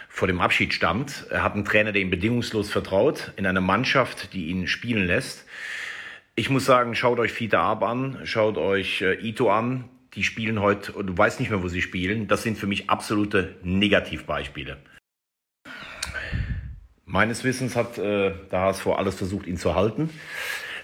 vor 0.09 0.27
dem 0.27 0.41
Abschied 0.41 0.73
stand. 0.73 1.25
Er 1.29 1.43
hat 1.43 1.53
einen 1.53 1.65
Trainer, 1.65 1.91
der 1.91 2.01
ihm 2.01 2.09
bedingungslos 2.09 2.69
vertraut, 2.69 3.31
in 3.37 3.45
einer 3.45 3.61
Mannschaft, 3.61 4.33
die 4.33 4.47
ihn 4.47 4.67
spielen 4.67 5.05
lässt. 5.05 5.45
Ich 6.35 6.49
muss 6.49 6.65
sagen, 6.65 6.95
schaut 6.95 7.19
euch 7.19 7.31
Fiete 7.31 7.59
Ab 7.59 7.83
an, 7.83 8.19
schaut 8.23 8.57
euch 8.57 9.01
äh, 9.01 9.13
Ito 9.15 9.49
an. 9.49 9.85
Die 10.17 10.23
spielen 10.23 10.59
heute, 10.61 10.93
und 10.93 11.05
du 11.05 11.15
weißt 11.15 11.39
nicht 11.39 11.51
mehr, 11.51 11.61
wo 11.61 11.67
sie 11.67 11.83
spielen. 11.83 12.27
Das 12.27 12.41
sind 12.41 12.57
für 12.57 12.65
mich 12.65 12.89
absolute 12.89 13.55
Negativbeispiele. 13.61 14.77
Meines 17.05 17.43
Wissens 17.43 17.75
hat 17.75 17.99
äh, 17.99 18.33
der 18.51 18.61
HSV 18.61 18.87
alles 18.87 19.13
versucht, 19.13 19.45
ihn 19.45 19.57
zu 19.57 19.75
halten. 19.75 20.09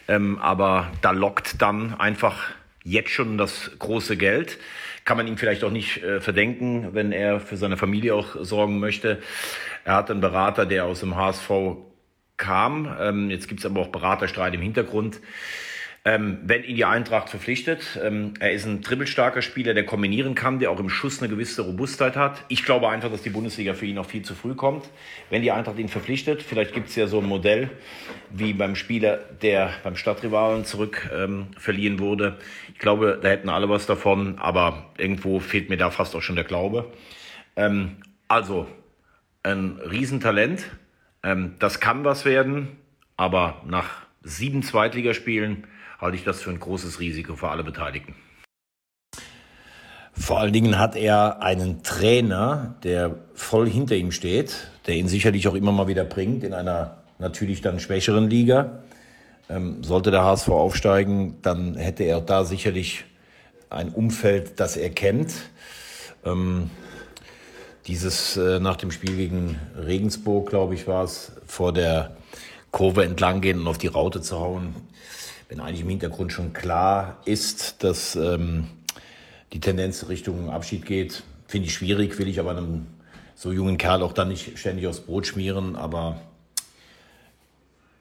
Ähm, 0.08 0.38
aber 0.38 0.92
da 1.02 1.10
lockt 1.10 1.64
dann 1.64 1.96
einfach 1.96 2.52
jetzt 2.84 3.10
schon 3.10 3.40
das 3.40 3.72
große 3.80 4.18
Geld. 4.18 4.60
Kann 5.04 5.18
man 5.18 5.26
ihm 5.26 5.38
vielleicht 5.38 5.64
auch 5.64 5.72
nicht 5.72 6.04
äh, 6.04 6.22
verdenken, 6.22 6.90
wenn 6.94 7.12
er 7.12 7.40
für 7.40 7.58
seine 7.58 7.76
Familie 7.76 8.14
auch 8.14 8.36
sorgen 8.40 8.78
möchte. 8.78 9.20
Er 9.84 9.96
hat 9.96 10.12
einen 10.12 10.22
Berater, 10.22 10.68
der 10.68 10.86
aus 10.86 11.00
dem 11.00 11.16
HSV 11.16 11.50
kam. 12.38 12.96
Ähm, 13.00 13.32
jetzt 13.32 13.48
gibt 13.48 13.62
es 13.62 13.66
aber 13.66 13.82
auch 13.82 13.88
Beraterstreit 13.88 14.54
im 14.54 14.62
Hintergrund. 14.62 15.22
Ähm, 16.06 16.40
wenn 16.44 16.66
ihn 16.66 16.76
die 16.76 16.84
Eintracht 16.84 17.30
verpflichtet. 17.30 17.98
Ähm, 18.04 18.34
er 18.42 18.52
ist 18.52 18.66
ein 18.66 18.82
dribbelstarker 18.82 19.42
Spieler, 19.42 19.74
der 19.74 19.86
kombinieren 19.86 20.36
kann, 20.36 20.60
der 20.60 20.70
auch 20.70 20.80
im 20.80 20.90
Schuss 20.90 21.22
eine 21.22 21.30
gewisse 21.30 21.62
Robustheit 21.62 22.18
hat. 22.18 22.44
Ich 22.50 22.66
glaube 22.66 22.90
einfach, 22.90 23.10
dass 23.10 23.22
die 23.22 23.30
Bundesliga 23.30 23.74
für 23.74 23.86
ihn 23.86 23.96
noch 23.96 24.06
viel 24.06 24.22
zu 24.22 24.36
früh 24.36 24.54
kommt. 24.54 24.90
Wenn 25.30 25.44
die 25.44 25.52
Eintracht 25.52 25.80
ihn 25.80 25.88
verpflichtet, 25.88 26.42
vielleicht 26.42 26.74
gibt 26.74 26.90
es 26.90 26.98
ja 26.98 27.08
so 27.08 27.20
ein 27.20 27.26
Modell 27.26 27.70
wie 28.32 28.52
beim 28.52 28.76
Spieler, 28.76 29.18
der 29.42 29.72
beim 29.84 29.96
Stadtrivalen 29.96 30.66
zurück 30.66 31.10
ähm, 31.14 31.48
verliehen 31.58 32.00
wurde. 32.00 32.38
Ich 32.74 32.80
glaube, 32.80 33.20
da 33.22 33.30
hätten 33.30 33.48
alle 33.48 33.70
was 33.70 33.86
davon, 33.86 34.40
aber 34.40 34.92
irgendwo 34.98 35.40
fehlt 35.40 35.70
mir 35.70 35.78
da 35.78 35.90
fast 35.90 36.16
auch 36.18 36.22
schon 36.22 36.36
der 36.36 36.46
Glaube. 36.46 36.92
Ähm, 37.56 37.98
also, 38.28 38.68
ein 39.42 39.80
Riesentalent. 39.80 40.66
Ähm, 41.24 41.56
das 41.60 41.80
kann 41.80 42.04
was 42.04 42.26
werden, 42.26 42.76
aber 43.16 43.62
nach 43.66 44.02
sieben 44.24 44.64
Zweitligaspielen 44.64 45.66
halte 46.04 46.18
ich 46.18 46.24
das 46.26 46.42
für 46.42 46.50
ein 46.50 46.60
großes 46.60 47.00
Risiko 47.00 47.36
für 47.36 47.50
alle 47.50 47.64
Beteiligten. 47.64 48.14
Vor 50.12 50.40
allen 50.40 50.54
Dingen 50.54 50.78
hat 50.78 50.96
er 50.96 51.42
einen 51.42 51.82
Trainer, 51.82 52.76
der 52.84 53.16
voll 53.34 53.68
hinter 53.68 53.96
ihm 53.96 54.12
steht, 54.12 54.70
der 54.86 54.96
ihn 54.96 55.08
sicherlich 55.08 55.48
auch 55.48 55.56
immer 55.56 55.72
mal 55.72 55.88
wieder 55.88 56.04
bringt 56.04 56.44
in 56.44 56.54
einer 56.54 57.04
natürlich 57.20 57.62
dann 57.62 57.80
schwächeren 57.80 58.30
Liga. 58.30 58.84
Ähm, 59.50 59.84
sollte 59.84 60.12
der 60.12 60.24
HSV 60.24 60.50
aufsteigen, 60.50 61.40
dann 61.42 61.76
hätte 61.76 62.04
er 62.04 62.22
da 62.22 62.44
sicherlich 62.44 63.06
ein 63.70 63.90
Umfeld, 63.90 64.60
das 64.60 64.78
er 64.78 64.90
kennt. 64.90 65.34
Ähm, 66.26 66.70
dieses 67.88 68.38
äh, 68.38 68.60
nach 68.60 68.76
dem 68.76 68.92
Spiel 68.92 69.16
gegen 69.16 69.60
Regensburg, 69.78 70.50
glaube 70.50 70.76
ich, 70.76 70.88
war 70.88 71.06
es, 71.06 71.32
vor 71.48 71.74
der 71.74 72.16
Kurve 72.72 73.04
entlang 73.04 73.42
gehen 73.42 73.60
und 73.60 73.68
auf 73.68 73.78
die 73.78 73.88
Raute 73.88 74.22
zu 74.22 74.40
hauen, 74.40 74.76
wenn 75.54 75.60
eigentlich 75.60 75.82
im 75.82 75.90
Hintergrund 75.90 76.34
schon 76.34 76.52
klar 76.52 77.22
ist, 77.26 77.84
dass 77.84 78.16
ähm, 78.16 78.70
die 79.52 79.60
Tendenz 79.60 80.10
Richtung 80.10 80.50
Abschied 80.50 80.84
geht, 80.84 81.22
finde 81.46 81.68
ich 81.68 81.76
schwierig, 81.76 82.18
will 82.18 82.28
ich 82.28 82.40
aber 82.40 82.58
einem 82.58 82.88
so 83.36 83.52
jungen 83.52 83.78
Kerl 83.78 84.02
auch 84.02 84.14
dann 84.14 84.30
nicht 84.30 84.58
ständig 84.58 84.88
aufs 84.88 85.02
Brot 85.02 85.28
schmieren, 85.28 85.76
aber 85.76 86.20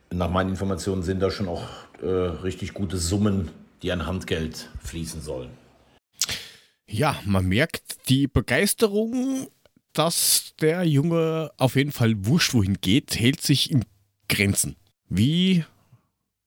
nach 0.09 0.31
meinen 0.31 0.49
Informationen 0.49 1.03
sind 1.03 1.19
da 1.19 1.29
schon 1.29 1.47
auch 1.47 1.67
äh, 2.01 2.07
richtig 2.07 2.73
gute 2.73 2.97
Summen, 2.97 3.51
die 3.83 3.91
an 3.91 4.07
Handgeld 4.07 4.69
fließen 4.81 5.21
sollen. 5.21 5.51
Ja, 6.87 7.19
man 7.23 7.45
merkt 7.45 8.09
die 8.09 8.25
Begeisterung, 8.25 9.47
dass 9.93 10.55
der 10.59 10.85
Junge 10.85 11.51
auf 11.57 11.75
jeden 11.75 11.91
Fall 11.91 12.25
wurscht 12.25 12.55
wohin 12.55 12.79
geht, 12.81 13.15
hält 13.19 13.41
sich 13.41 13.69
in 13.69 13.85
Grenzen. 14.27 14.75
Wie 15.07 15.65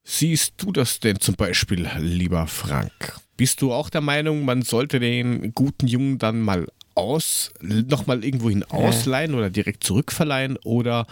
siehst 0.06 0.54
du 0.58 0.72
das 0.72 1.00
denn 1.00 1.20
zum 1.20 1.34
Beispiel, 1.34 1.90
lieber 1.98 2.46
Frank? 2.46 3.20
Bist 3.36 3.60
du 3.60 3.72
auch 3.72 3.90
der 3.90 4.00
Meinung, 4.00 4.44
man 4.44 4.62
sollte 4.62 5.00
den 5.00 5.52
guten 5.52 5.86
Jungen 5.86 6.18
dann 6.18 6.40
mal 6.40 6.66
aus, 6.94 7.52
nochmal 7.60 8.24
irgendwohin 8.24 8.64
ausleihen 8.64 9.34
oder 9.34 9.50
direkt 9.50 9.84
zurückverleihen 9.84 10.56
oder 10.64 11.06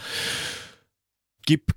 gib 1.44 1.72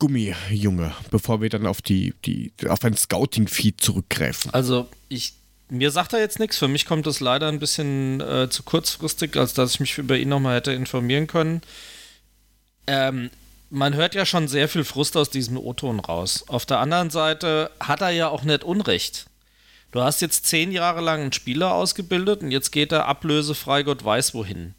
Gummi, 0.00 0.34
Junge, 0.50 0.92
bevor 1.12 1.40
wir 1.40 1.48
dann 1.48 1.66
auf 1.66 1.80
die, 1.80 2.14
die 2.24 2.52
auf 2.68 2.82
ein 2.82 2.96
Scouting-Feed 2.96 3.80
zurückgreifen? 3.80 4.52
Also 4.52 4.88
ich 5.08 5.34
mir 5.70 5.90
sagt 5.90 6.12
er 6.12 6.20
jetzt 6.20 6.38
nichts. 6.40 6.58
Für 6.58 6.68
mich 6.68 6.84
kommt 6.84 7.06
das 7.06 7.20
leider 7.20 7.48
ein 7.48 7.58
bisschen 7.58 8.20
äh, 8.20 8.48
zu 8.50 8.62
kurzfristig, 8.64 9.36
als 9.36 9.54
dass 9.54 9.74
ich 9.74 9.80
mich 9.80 9.98
über 9.98 10.16
ihn 10.16 10.28
nochmal 10.28 10.56
hätte 10.56 10.72
informieren 10.72 11.26
können. 11.26 11.62
Ähm, 12.86 13.30
man 13.74 13.94
hört 13.94 14.14
ja 14.14 14.24
schon 14.24 14.46
sehr 14.46 14.68
viel 14.68 14.84
Frust 14.84 15.16
aus 15.16 15.30
diesem 15.30 15.58
O-Ton 15.58 15.98
raus. 15.98 16.44
Auf 16.46 16.64
der 16.64 16.78
anderen 16.78 17.10
Seite 17.10 17.70
hat 17.80 18.00
er 18.00 18.10
ja 18.10 18.28
auch 18.28 18.44
nicht 18.44 18.62
Unrecht. 18.62 19.26
Du 19.90 20.00
hast 20.00 20.22
jetzt 20.22 20.46
zehn 20.46 20.70
Jahre 20.70 21.00
lang 21.00 21.20
einen 21.20 21.32
Spieler 21.32 21.74
ausgebildet 21.74 22.42
und 22.42 22.52
jetzt 22.52 22.70
geht 22.70 22.92
er 22.92 23.06
ablösefrei, 23.06 23.82
Gott 23.82 24.04
weiß 24.04 24.34
wohin. 24.34 24.74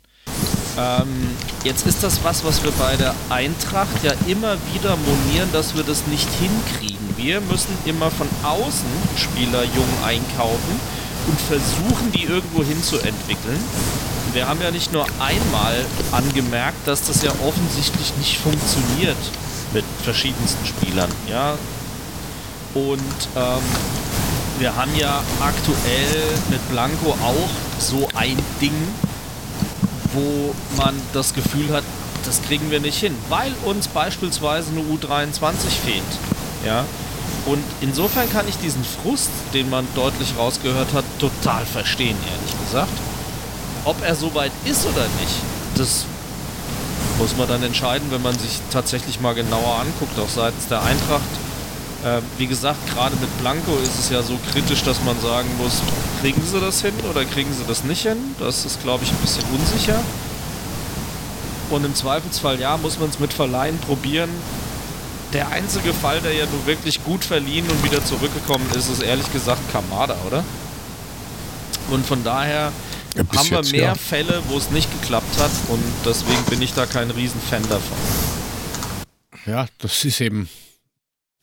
Ähm, 0.78 1.30
jetzt 1.64 1.86
ist 1.86 2.04
das 2.04 2.24
was, 2.24 2.44
was 2.44 2.64
wir 2.64 2.72
bei 2.72 2.96
der 2.96 3.14
Eintracht 3.30 4.04
ja 4.04 4.14
immer 4.28 4.58
wieder 4.74 4.96
monieren, 4.98 5.50
dass 5.52 5.76
wir 5.76 5.84
das 5.84 6.08
nicht 6.08 6.30
hinkriegen. 6.32 7.18
Wir 7.18 7.42
müssen 7.42 7.78
immer 7.86 8.12
von 8.12 8.28
außen 8.44 8.90
Spieler 9.18 9.64
jung 9.64 10.04
einkaufen 10.06 10.80
und 11.28 11.40
versuchen, 11.42 12.12
die 12.14 12.24
irgendwo 12.24 12.64
hinzuentwickeln. 12.64 13.60
Wir 14.36 14.50
haben 14.50 14.62
ja 14.62 14.70
nicht 14.70 14.92
nur 14.92 15.06
einmal 15.18 15.86
angemerkt, 16.12 16.86
dass 16.86 17.04
das 17.04 17.24
ja 17.24 17.32
offensichtlich 17.48 18.12
nicht 18.18 18.38
funktioniert 18.38 19.16
mit 19.72 19.86
verschiedensten 20.04 20.66
Spielern, 20.66 21.10
ja. 21.30 21.58
Und 22.74 23.00
ähm, 23.38 23.64
wir 24.60 24.76
haben 24.76 24.92
ja 24.98 25.24
aktuell 25.40 26.34
mit 26.50 26.70
Blanco 26.70 27.12
auch 27.12 27.50
so 27.80 28.10
ein 28.14 28.38
Ding, 28.60 28.74
wo 30.12 30.54
man 30.76 30.94
das 31.14 31.34
Gefühl 31.34 31.72
hat, 31.72 31.86
das 32.26 32.42
kriegen 32.42 32.70
wir 32.72 32.82
nicht 32.82 33.00
hin, 33.00 33.16
weil 33.30 33.54
uns 33.64 33.88
beispielsweise 33.88 34.72
eine 34.72 34.82
U23 34.82 35.70
fehlt. 35.86 36.04
Ja. 36.66 36.84
Und 37.46 37.64
insofern 37.80 38.30
kann 38.30 38.50
ich 38.50 38.58
diesen 38.58 38.84
Frust, 38.84 39.30
den 39.54 39.70
man 39.70 39.88
deutlich 39.96 40.34
rausgehört 40.38 40.92
hat, 40.94 41.06
total 41.20 41.66
verstehen, 41.66 42.18
ehrlich 42.30 42.66
gesagt. 42.66 43.15
Ob 43.86 44.04
er 44.04 44.16
soweit 44.16 44.52
ist 44.66 44.86
oder 44.86 45.04
nicht, 45.22 45.36
das 45.76 46.06
muss 47.20 47.38
man 47.38 47.48
dann 47.48 47.64
entscheiden, 47.64 48.10
wenn 48.10 48.22
man 48.22 48.38
sich 48.38 48.60
tatsächlich 48.72 49.22
mal 49.22 49.36
genauer 49.36 49.80
anguckt, 49.80 50.20
auch 50.20 50.30
seitens 50.30 50.68
der 50.68 50.84
Eintracht. 50.84 51.22
Äh, 52.04 52.22
wie 52.38 52.48
gesagt, 52.48 52.80
gerade 52.94 53.16
mit 53.18 53.38
Blanco 53.40 53.78
ist 53.84 53.98
es 54.00 54.10
ja 54.10 54.22
so 54.22 54.38
kritisch, 54.52 54.84
dass 54.84 55.02
man 55.04 55.20
sagen 55.22 55.50
muss, 55.58 55.82
kriegen 56.22 56.42
sie 56.46 56.60
das 56.60 56.82
hin 56.82 56.94
oder 57.10 57.24
kriegen 57.26 57.54
sie 57.54 57.64
das 57.68 57.84
nicht 57.84 58.02
hin? 58.02 58.18
Das 58.40 58.66
ist, 58.66 58.82
glaube 58.82 59.04
ich, 59.04 59.12
ein 59.12 59.18
bisschen 59.18 59.44
unsicher. 59.54 60.00
Und 61.70 61.86
im 61.86 61.96
Zweifelsfall, 61.96 62.60
ja, 62.60 62.78
muss 62.78 63.00
man 63.00 63.10
es 63.10 63.20
mit 63.20 63.34
Verleihen 63.34 63.78
probieren. 63.80 64.30
Der 65.34 65.50
einzige 65.50 65.94
Fall, 65.94 66.22
der 66.22 66.34
ja 66.34 66.46
nur 66.46 66.66
wirklich 66.66 67.04
gut 67.04 67.24
verliehen 67.24 67.66
und 67.70 67.84
wieder 67.84 68.04
zurückgekommen 68.04 68.66
ist, 68.76 68.90
ist 68.90 69.02
ehrlich 69.02 69.32
gesagt 69.32 69.62
Kamada, 69.72 70.16
oder? 70.28 70.44
Und 71.92 72.06
von 72.06 72.24
daher 72.24 72.72
bis 73.24 73.40
haben 73.40 73.50
wir 73.50 73.58
jetzt, 73.58 73.72
mehr 73.72 73.82
ja. 73.82 73.96
Fälle, 73.96 74.42
wo 74.48 74.58
es 74.58 74.72
nicht 74.72 74.92
geklappt 75.02 75.38
hat 75.38 75.52
und 75.70 75.84
deswegen 76.06 76.44
bin 76.50 76.62
ich 76.62 76.74
da 76.74 76.86
kein 76.86 77.12
Riesenfan 77.12 77.64
davon. 77.70 77.98
Ja, 79.46 79.68
das 79.78 80.04
ist 80.06 80.22
eben 80.22 80.50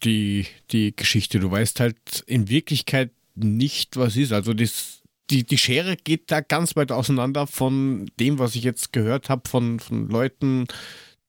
die, 0.04 0.46
die 0.70 0.94
Geschichte. 0.94 1.38
Du 1.38 1.50
weißt 1.50 1.80
halt 1.80 2.24
in 2.26 2.48
Wirklichkeit 2.48 3.10
nicht, 3.34 3.96
was 3.96 4.16
ist. 4.16 4.32
Also 4.32 4.54
das, 4.54 5.02
die, 5.30 5.44
die 5.44 5.58
Schere 5.58 5.96
geht 5.96 6.30
da 6.30 6.40
ganz 6.40 6.76
weit 6.76 6.92
auseinander 6.92 7.46
von 7.46 8.10
dem, 8.18 8.38
was 8.38 8.54
ich 8.54 8.64
jetzt 8.64 8.92
gehört 8.92 9.28
habe 9.28 9.48
von, 9.48 9.80
von 9.80 10.08
Leuten, 10.08 10.66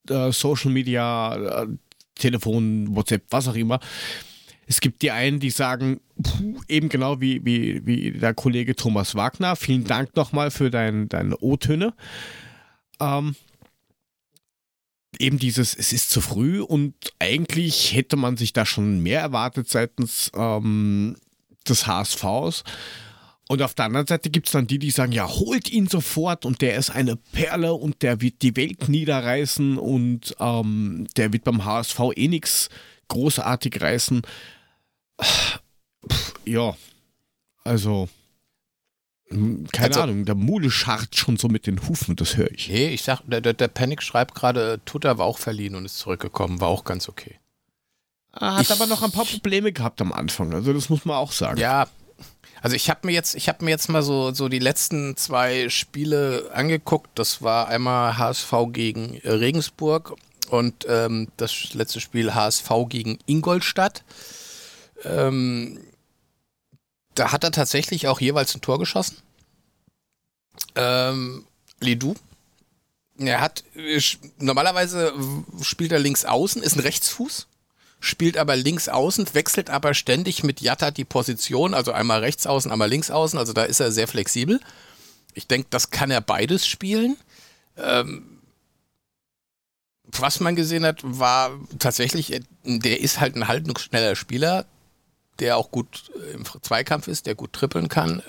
äh, 0.10 0.32
Social 0.32 0.72
Media, 0.72 1.64
äh, 1.64 1.68
Telefon, 2.16 2.96
WhatsApp, 2.96 3.24
was 3.30 3.48
auch 3.48 3.56
immer. 3.56 3.80
Es 4.66 4.80
gibt 4.80 5.02
die 5.02 5.12
einen, 5.12 5.40
die 5.40 5.50
sagen, 5.50 6.00
puh, 6.24 6.62
eben 6.68 6.90
genau 6.90 7.22
wie, 7.22 7.46
wie, 7.46 7.86
wie 7.86 8.12
der 8.12 8.34
Kollege 8.34 8.76
Thomas 8.76 9.16
Wagner, 9.16 9.56
vielen 9.56 9.84
Dank 9.84 10.16
nochmal 10.16 10.52
für 10.52 10.72
dein, 10.72 11.10
deine 11.10 11.38
O-Töne. 11.38 11.94
Ähm, 13.00 13.36
eben 15.20 15.40
dieses, 15.40 15.76
es 15.76 15.94
ist 15.94 16.10
zu 16.10 16.22
früh 16.22 16.62
und 16.62 16.94
eigentlich 17.20 17.94
hätte 17.94 18.16
man 18.16 18.38
sich 18.38 18.54
da 18.54 18.66
schon 18.66 19.00
mehr 19.00 19.22
erwartet 19.22 19.70
seitens 19.70 20.32
ähm, 20.36 21.16
des 21.68 21.88
HSVs. 21.88 22.64
Und 23.50 23.62
auf 23.62 23.74
der 23.74 23.86
anderen 23.86 24.08
Seite 24.08 24.30
gibt 24.30 24.48
es 24.48 24.54
dann 24.54 24.68
die, 24.68 24.80
die 24.80 24.90
sagen, 24.90 25.12
ja, 25.12 25.28
holt 25.28 25.70
ihn 25.70 25.88
sofort 25.88 26.46
und 26.46 26.62
der 26.62 26.76
ist 26.76 26.90
eine 26.90 27.18
Perle 27.18 27.74
und 27.74 28.02
der 28.02 28.22
wird 28.22 28.42
die 28.42 28.56
Welt 28.56 28.88
niederreißen 28.88 29.78
und 29.78 30.36
ähm, 30.40 31.08
der 31.18 31.34
wird 31.34 31.44
beim 31.44 31.66
HSV 31.66 32.00
eh 32.16 32.28
nichts 32.30 32.70
großartig 33.10 33.82
reißen. 33.82 34.22
Pff, 36.12 36.34
Ja, 36.46 36.76
also 37.64 38.10
hm, 39.30 39.68
keine 39.72 39.88
Also- 39.90 40.02
Ahnung, 40.02 40.26
der 40.26 40.36
Mule 40.36 40.70
scharrt 40.72 41.16
schon 41.16 41.38
so 41.38 41.48
mit 41.48 41.66
den 41.68 41.88
Hufen, 41.88 42.16
das 42.16 42.36
höre 42.38 42.52
ich. 42.52 42.70
Nee, 42.70 42.90
ich 42.90 43.04
sag, 43.04 43.22
der, 43.26 43.42
der, 43.42 43.68
Panic 43.68 44.04
schreibt 44.04 44.36
gerade, 44.36 44.82
Tutter 44.86 45.18
war 45.18 45.26
auch 45.26 45.38
verliehen 45.38 45.76
und 45.76 45.86
ist 45.86 45.98
zurückgekommen, 46.00 46.60
war 46.62 46.68
auch 46.68 46.84
ganz 46.84 47.08
okay. 47.10 47.40
Er 48.34 48.56
hat 48.56 48.64
Ich- 48.64 48.72
aber 48.72 48.86
noch 48.88 49.02
ein 49.04 49.12
paar 49.12 49.26
Probleme 49.26 49.72
gehabt 49.72 50.02
am 50.02 50.12
Anfang, 50.12 50.54
also 50.54 50.74
das 50.74 50.90
muss 50.90 51.06
man 51.06 51.16
auch 51.18 51.32
sagen. 51.32 51.60
Ja, 51.60 51.88
also 52.62 52.76
ich 52.76 52.90
habe 52.90 53.02
mir 53.08 53.14
jetzt, 53.14 53.36
ich 53.36 53.48
habe 53.50 53.64
mir 53.66 53.72
jetzt 53.72 53.90
mal 53.90 54.04
so, 54.04 54.34
so 54.34 54.50
die 54.50 54.60
letzten 54.60 55.16
zwei 55.18 55.70
Spiele 55.70 56.50
angeguckt. 56.54 57.10
Das 57.20 57.42
war 57.42 57.68
einmal 57.68 58.18
HSV 58.18 58.54
gegen 58.72 59.16
äh, 59.22 59.32
Regensburg 59.32 60.16
und 60.50 60.86
ähm, 60.88 61.28
das 61.38 61.74
letzte 61.74 62.00
Spiel 62.00 62.34
HSV 62.34 62.70
gegen 62.90 63.20
Ingolstadt. 63.26 64.04
Ähm, 65.04 65.80
da 67.16 67.32
hat 67.32 67.44
er 67.44 67.52
tatsächlich 67.52 68.08
auch 68.08 68.20
jeweils 68.20 68.56
ein 68.56 68.62
Tor 68.62 68.80
geschossen. 68.80 69.18
Ähm, 70.76 71.46
Lidu. 71.80 72.16
Er 73.18 73.42
hat, 73.42 73.64
äh, 73.76 74.02
normalerweise 74.40 75.14
spielt 75.62 75.92
er 75.92 76.00
links 76.00 76.26
außen, 76.26 76.64
ist 76.64 76.76
ein 76.76 76.82
Rechtsfuß, 76.82 77.48
spielt 78.00 78.38
aber 78.38 78.56
links 78.56 78.90
außen, 78.90 79.34
wechselt 79.34 79.70
aber 79.70 79.94
ständig 79.94 80.44
mit 80.44 80.62
Jatta 80.62 80.90
die 80.92 81.06
Position, 81.06 81.74
also 81.74 81.92
einmal 81.92 82.22
rechts 82.22 82.48
außen, 82.48 82.72
einmal 82.72 82.90
links 82.90 83.12
außen, 83.12 83.38
also 83.38 83.54
da 83.54 83.64
ist 83.64 83.80
er 83.80 83.92
sehr 83.92 84.08
flexibel. 84.08 84.60
Ich 85.36 85.48
denke, 85.48 85.68
das 85.70 85.92
kann 85.92 86.12
er 86.12 86.22
beides 86.22 86.66
spielen. 86.66 87.18
Ähm, 87.78 88.40
was 90.06 90.40
man 90.40 90.56
gesehen 90.56 90.86
hat, 90.86 91.00
war 91.04 91.52
tatsächlich, 91.80 92.42
der 92.64 93.00
ist 93.00 93.20
halt 93.20 93.36
ein 93.36 93.48
haltungsschneller 93.48 94.16
Spieler, 94.16 94.66
der 95.40 95.58
auch 95.58 95.72
gut 95.72 96.12
im 96.34 96.46
Zweikampf 96.62 97.08
ist, 97.08 97.26
der 97.26 97.36
gut 97.36 97.54
trippeln 97.54 97.88
kann. 97.88 98.22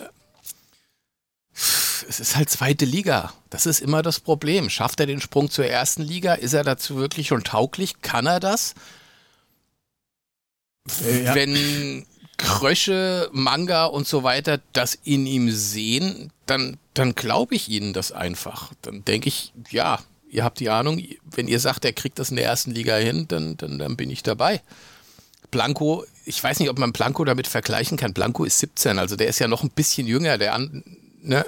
Es 2.08 2.20
ist 2.20 2.36
halt 2.36 2.50
zweite 2.50 2.84
Liga. 2.84 3.32
Das 3.50 3.66
ist 3.66 3.80
immer 3.80 4.02
das 4.02 4.20
Problem. 4.20 4.68
Schafft 4.68 5.00
er 5.00 5.06
den 5.06 5.20
Sprung 5.20 5.50
zur 5.50 5.66
ersten 5.66 6.02
Liga? 6.02 6.34
Ist 6.34 6.52
er 6.52 6.64
dazu 6.64 6.96
wirklich 6.96 7.28
schon 7.28 7.44
tauglich? 7.44 8.02
Kann 8.02 8.26
er 8.26 8.40
das? 8.40 8.74
Ja. 11.00 11.34
Wenn 11.34 12.04
Krösche, 12.36 13.30
Manga 13.32 13.86
und 13.86 14.06
so 14.06 14.22
weiter 14.22 14.60
das 14.72 14.98
in 15.04 15.26
ihm 15.26 15.50
sehen, 15.50 16.32
dann, 16.46 16.76
dann 16.94 17.14
glaube 17.14 17.54
ich 17.54 17.68
ihnen 17.68 17.92
das 17.92 18.12
einfach. 18.12 18.72
Dann 18.82 19.04
denke 19.04 19.28
ich, 19.28 19.52
ja, 19.70 20.00
ihr 20.28 20.44
habt 20.44 20.60
die 20.60 20.68
Ahnung, 20.68 21.02
wenn 21.24 21.48
ihr 21.48 21.60
sagt, 21.60 21.84
er 21.84 21.92
kriegt 21.92 22.18
das 22.18 22.30
in 22.30 22.36
der 22.36 22.44
ersten 22.44 22.72
Liga 22.72 22.96
hin, 22.96 23.26
dann, 23.28 23.56
dann, 23.56 23.78
dann 23.78 23.96
bin 23.96 24.10
ich 24.10 24.22
dabei. 24.22 24.60
Blanco, 25.50 26.04
ich 26.24 26.42
weiß 26.42 26.60
nicht, 26.60 26.70
ob 26.70 26.78
man 26.78 26.92
Blanco 26.92 27.24
damit 27.24 27.46
vergleichen 27.46 27.96
kann. 27.98 28.14
Blanco 28.14 28.44
ist 28.44 28.58
17, 28.60 28.98
also 28.98 29.16
der 29.16 29.28
ist 29.28 29.38
ja 29.40 29.48
noch 29.48 29.62
ein 29.62 29.70
bisschen 29.70 30.06
jünger. 30.06 30.38
Der 30.38 30.54
an, 30.54 30.82
ne? 31.22 31.44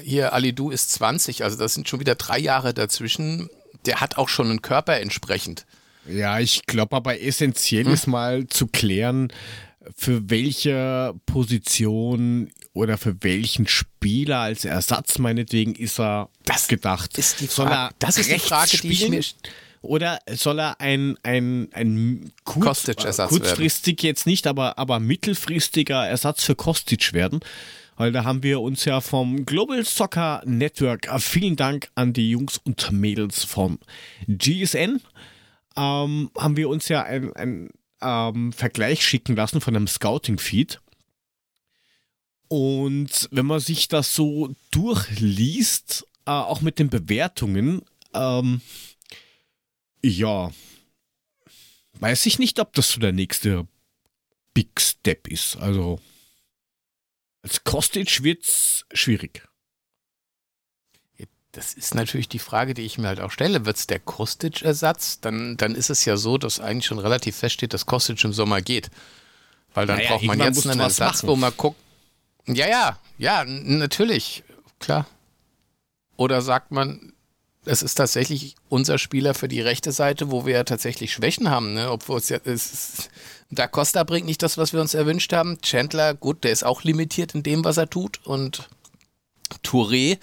Hier, 0.00 0.32
Alidu 0.32 0.70
ist 0.70 0.90
20, 0.92 1.44
also 1.44 1.56
das 1.58 1.74
sind 1.74 1.88
schon 1.88 2.00
wieder 2.00 2.14
drei 2.14 2.38
Jahre 2.38 2.72
dazwischen. 2.74 3.50
Der 3.84 4.00
hat 4.00 4.16
auch 4.16 4.28
schon 4.28 4.48
einen 4.48 4.62
Körper 4.62 4.98
entsprechend. 5.00 5.66
Ja, 6.08 6.40
ich 6.40 6.64
glaube 6.66 6.96
aber 6.96 7.20
essentiell 7.20 7.84
Hm? 7.84 7.92
ist 7.92 8.06
mal 8.06 8.46
zu 8.48 8.66
klären, 8.66 9.32
für 9.96 10.30
welche 10.30 11.14
Position 11.26 12.50
oder 12.72 12.96
für 12.98 13.16
welchen 13.22 13.66
Spieler 13.68 14.38
als 14.38 14.64
Ersatz 14.64 15.18
meinetwegen 15.18 15.74
ist 15.74 15.98
er 16.00 16.28
Das 16.44 16.68
gedacht. 16.68 17.18
ist 17.18 17.40
die 17.40 17.48
Frage- 17.48 17.94
das 17.98 18.16
ist 18.16 18.30
die 18.30 18.38
Frage, 18.38 18.78
die 18.78 18.88
ich 18.92 19.08
mir- 19.08 19.22
Oder 19.82 20.20
soll 20.30 20.60
er 20.60 20.80
ein, 20.80 21.16
ein, 21.24 21.68
ein 21.72 22.32
kurz, 22.44 22.84
kurzfristig 23.28 24.02
jetzt 24.02 24.26
nicht, 24.26 24.46
aber, 24.46 24.78
aber 24.78 25.00
mittelfristiger 25.00 26.06
Ersatz 26.06 26.44
für 26.44 26.54
Kostic 26.54 27.12
werden? 27.12 27.40
Weil 27.96 28.12
da 28.12 28.24
haben 28.24 28.42
wir 28.42 28.60
uns 28.60 28.84
ja 28.84 29.00
vom 29.00 29.44
Global 29.44 29.84
Soccer 29.84 30.42
Network, 30.46 31.08
äh, 31.08 31.18
vielen 31.18 31.56
Dank 31.56 31.90
an 31.94 32.12
die 32.12 32.30
Jungs 32.30 32.58
und 32.58 32.90
Mädels 32.92 33.44
vom 33.44 33.78
GSN, 34.28 35.00
ähm, 35.76 36.30
haben 36.38 36.56
wir 36.56 36.68
uns 36.68 36.88
ja 36.88 37.02
ein, 37.02 37.32
ein 37.34 37.70
ähm, 38.00 38.52
Vergleich 38.52 39.04
schicken 39.04 39.36
lassen 39.36 39.60
von 39.60 39.76
einem 39.76 39.88
Scouting-Feed. 39.88 40.80
Und 42.48 43.28
wenn 43.30 43.46
man 43.46 43.60
sich 43.60 43.88
das 43.88 44.14
so 44.14 44.54
durchliest, 44.70 46.06
äh, 46.26 46.30
auch 46.30 46.60
mit 46.60 46.78
den 46.78 46.88
Bewertungen, 46.88 47.82
ähm, 48.14 48.60
ja, 50.04 50.50
weiß 51.94 52.26
ich 52.26 52.38
nicht, 52.38 52.58
ob 52.58 52.72
das 52.74 52.90
so 52.90 53.00
der 53.00 53.12
nächste 53.12 53.66
Big 54.54 54.80
Step 54.80 55.28
ist. 55.28 55.56
Also 55.56 56.00
als 57.42 57.64
Kostic 57.64 58.22
wird's 58.22 58.84
schwierig. 58.92 59.46
Das 61.52 61.74
ist 61.74 61.94
natürlich 61.94 62.30
die 62.30 62.38
Frage, 62.38 62.72
die 62.72 62.80
ich 62.80 62.96
mir 62.96 63.08
halt 63.08 63.20
auch 63.20 63.30
stelle. 63.30 63.66
Wird 63.66 63.76
es 63.76 63.86
der 63.86 64.00
Kostic-Ersatz? 64.00 65.20
Dann, 65.20 65.58
dann 65.58 65.74
ist 65.74 65.90
es 65.90 66.06
ja 66.06 66.16
so, 66.16 66.38
dass 66.38 66.60
eigentlich 66.60 66.86
schon 66.86 66.98
relativ 66.98 67.36
feststeht, 67.36 67.74
dass 67.74 67.84
Kostic 67.84 68.24
im 68.24 68.32
Sommer 68.32 68.62
geht. 68.62 68.90
Weil 69.74 69.86
dann 69.86 69.98
Naja, 69.98 70.12
braucht 70.12 70.24
man 70.24 70.38
jetzt 70.40 70.66
einen 70.66 70.80
Ersatz, 70.80 71.22
machen. 71.22 71.28
wo 71.28 71.36
man 71.36 71.52
guckt. 71.54 71.78
Ja, 72.46 72.66
ja, 72.68 72.98
ja, 73.18 73.44
natürlich, 73.44 74.44
klar. 74.78 75.06
Oder 76.16 76.40
sagt 76.40 76.70
man, 76.70 77.12
es 77.64 77.82
ist 77.82 77.94
tatsächlich 77.94 78.56
unser 78.68 78.98
Spieler 78.98 79.34
für 79.34 79.48
die 79.48 79.60
rechte 79.60 79.92
Seite, 79.92 80.30
wo 80.30 80.46
wir 80.46 80.54
ja 80.54 80.64
tatsächlich 80.64 81.12
Schwächen 81.12 81.50
haben, 81.50 81.74
ne? 81.74 81.90
Obwohl 81.90 82.18
es 82.18 82.28
ja, 82.28 82.38
es 82.44 82.72
ist, 82.72 83.10
Da 83.50 83.68
Costa 83.68 84.02
bringt 84.04 84.26
nicht 84.26 84.42
das, 84.42 84.58
was 84.58 84.72
wir 84.72 84.80
uns 84.80 84.94
erwünscht 84.94 85.32
haben. 85.32 85.60
Chandler, 85.60 86.14
gut, 86.14 86.42
der 86.42 86.52
ist 86.52 86.64
auch 86.64 86.82
limitiert 86.82 87.34
in 87.34 87.42
dem, 87.42 87.64
was 87.64 87.76
er 87.76 87.88
tut. 87.88 88.20
Und 88.24 88.68
Touré, 89.64 90.18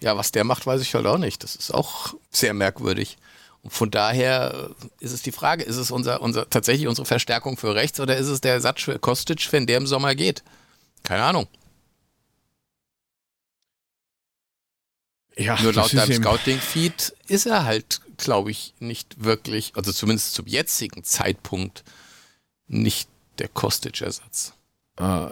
ja, 0.00 0.16
was 0.16 0.32
der 0.32 0.44
macht, 0.44 0.66
weiß 0.66 0.80
ich 0.80 0.94
halt 0.94 1.06
auch 1.06 1.18
nicht. 1.18 1.42
Das 1.42 1.54
ist 1.56 1.72
auch 1.72 2.14
sehr 2.30 2.54
merkwürdig. 2.54 3.18
Und 3.62 3.72
von 3.72 3.90
daher 3.90 4.70
äh, 4.80 5.04
ist 5.04 5.12
es 5.12 5.22
die 5.22 5.32
Frage, 5.32 5.64
ist 5.64 5.76
es 5.76 5.90
unser, 5.90 6.22
unser, 6.22 6.48
tatsächlich 6.48 6.88
unsere 6.88 7.06
Verstärkung 7.06 7.58
für 7.58 7.74
rechts 7.74 8.00
oder 8.00 8.16
ist 8.16 8.28
es 8.28 8.40
der 8.40 8.54
Ersatz 8.54 8.82
für 8.82 8.98
Kostic, 8.98 9.52
wenn 9.52 9.66
der 9.66 9.76
im 9.76 9.86
Sommer 9.86 10.14
geht? 10.14 10.42
Keine 11.02 11.24
Ahnung. 11.24 11.46
Ja, 15.40 15.60
Nur 15.62 15.72
laut 15.72 15.94
deinem 15.94 16.22
Scouting-Feed 16.22 17.14
ist 17.28 17.46
er 17.46 17.64
halt, 17.64 18.02
glaube 18.18 18.50
ich, 18.50 18.74
nicht 18.78 19.24
wirklich, 19.24 19.72
also 19.74 19.90
zumindest 19.90 20.34
zum 20.34 20.46
jetzigen 20.46 21.02
Zeitpunkt, 21.02 21.82
nicht 22.66 23.08
der 23.38 23.48
Kostic-Ersatz. 23.48 24.52
Äh, 24.98 25.28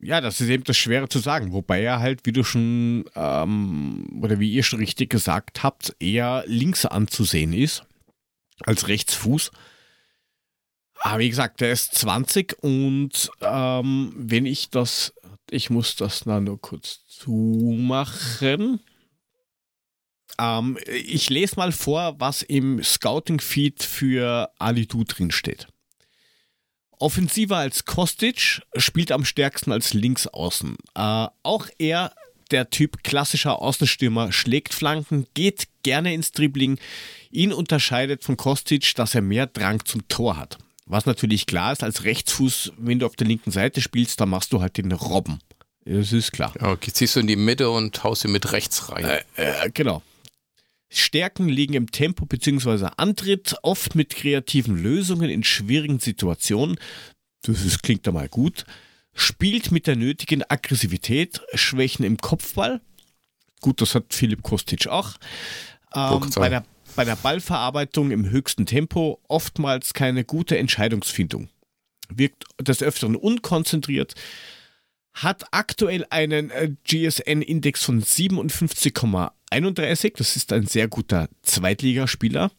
ja, 0.00 0.20
das 0.20 0.40
ist 0.42 0.48
eben 0.48 0.64
das 0.64 0.76
Schwere 0.76 1.08
zu 1.08 1.18
sagen. 1.18 1.52
Wobei 1.52 1.82
er 1.82 1.98
halt, 1.98 2.26
wie 2.26 2.32
du 2.32 2.44
schon, 2.44 3.06
ähm, 3.16 4.20
oder 4.22 4.38
wie 4.38 4.52
ihr 4.52 4.62
schon 4.62 4.80
richtig 4.80 5.08
gesagt 5.08 5.62
habt, 5.62 5.96
eher 5.98 6.44
links 6.46 6.84
anzusehen 6.84 7.54
ist 7.54 7.84
als 8.60 8.86
Rechtsfuß. 8.86 9.50
Aber 11.00 11.20
wie 11.20 11.28
gesagt, 11.30 11.60
der 11.60 11.72
ist 11.72 11.94
20 11.94 12.62
und 12.62 13.30
ähm, 13.40 14.12
wenn 14.16 14.44
ich 14.46 14.68
das, 14.68 15.14
ich 15.50 15.70
muss 15.70 15.96
das 15.96 16.26
na 16.26 16.38
nur 16.38 16.60
kurz 16.60 17.06
zumachen. 17.06 18.80
Ähm, 20.38 20.78
ich 20.86 21.30
lese 21.30 21.56
mal 21.56 21.72
vor, 21.72 22.16
was 22.18 22.42
im 22.42 22.82
Scouting-Feed 22.82 23.82
für 23.82 24.50
Alidu 24.58 25.04
drin 25.04 25.30
steht. 25.30 25.66
Offensiver 27.00 27.58
als 27.58 27.84
Kostic, 27.84 28.62
spielt 28.76 29.12
am 29.12 29.24
stärksten 29.24 29.72
als 29.72 29.94
Linksaußen. 29.94 30.76
Äh, 30.94 31.26
auch 31.42 31.66
er, 31.78 32.12
der 32.50 32.70
Typ 32.70 33.04
klassischer 33.04 33.60
Außenstürmer, 33.60 34.32
schlägt 34.32 34.74
Flanken, 34.74 35.26
geht 35.34 35.68
gerne 35.82 36.12
ins 36.14 36.32
Dribbling. 36.32 36.78
Ihn 37.30 37.52
unterscheidet 37.52 38.24
von 38.24 38.36
Kostic, 38.36 38.94
dass 38.96 39.14
er 39.14 39.22
mehr 39.22 39.46
Drang 39.46 39.84
zum 39.84 40.08
Tor 40.08 40.36
hat. 40.36 40.58
Was 40.86 41.04
natürlich 41.04 41.46
klar 41.46 41.72
ist, 41.72 41.84
als 41.84 42.04
Rechtsfuß, 42.04 42.72
wenn 42.78 42.98
du 42.98 43.06
auf 43.06 43.14
der 43.14 43.26
linken 43.26 43.50
Seite 43.50 43.80
spielst, 43.80 44.20
dann 44.20 44.30
machst 44.30 44.52
du 44.52 44.60
halt 44.60 44.78
den 44.78 44.90
Robben. 44.90 45.40
Das 45.84 46.12
ist 46.12 46.32
klar. 46.32 46.52
Okay, 46.60 46.92
ziehst 46.92 47.16
du 47.16 47.20
in 47.20 47.26
die 47.26 47.36
Mitte 47.36 47.70
und 47.70 48.02
haust 48.02 48.24
ihn 48.24 48.32
mit 48.32 48.52
rechts 48.52 48.90
rein. 48.90 49.04
Äh, 49.04 49.22
äh, 49.36 49.70
genau. 49.72 50.02
Stärken 50.90 51.48
liegen 51.48 51.74
im 51.74 51.90
Tempo 51.90 52.24
bzw. 52.24 52.88
Antritt, 52.96 53.56
oft 53.62 53.94
mit 53.94 54.10
kreativen 54.10 54.82
Lösungen 54.82 55.28
in 55.28 55.44
schwierigen 55.44 55.98
Situationen. 55.98 56.78
Das 57.42 57.64
ist, 57.64 57.82
klingt 57.82 58.06
da 58.06 58.12
mal 58.12 58.28
gut. 58.28 58.64
Spielt 59.14 59.70
mit 59.70 59.86
der 59.86 59.96
nötigen 59.96 60.42
Aggressivität, 60.48 61.40
Schwächen 61.54 62.04
im 62.04 62.16
Kopfball. 62.18 62.80
Gut, 63.60 63.80
das 63.80 63.94
hat 63.94 64.14
Philipp 64.14 64.42
Kostic 64.42 64.86
auch. 64.86 65.14
Ähm, 65.94 66.30
bei, 66.36 66.48
der, 66.48 66.64
bei 66.96 67.04
der 67.04 67.16
Ballverarbeitung 67.16 68.10
im 68.10 68.30
höchsten 68.30 68.66
Tempo 68.66 69.20
oftmals 69.28 69.92
keine 69.94 70.24
gute 70.24 70.56
Entscheidungsfindung. 70.58 71.48
Wirkt 72.08 72.44
des 72.60 72.82
Öfteren 72.82 73.16
unkonzentriert, 73.16 74.14
hat 75.12 75.46
aktuell 75.50 76.06
einen 76.10 76.50
äh, 76.50 76.74
GSN-Index 76.84 77.84
von 77.84 78.02
57,31. 79.52 80.14
Das 80.16 80.36
ist 80.36 80.52
ein 80.52 80.66
sehr 80.66 80.88
guter 80.88 81.28
Zweitligaspieler. 81.42 82.50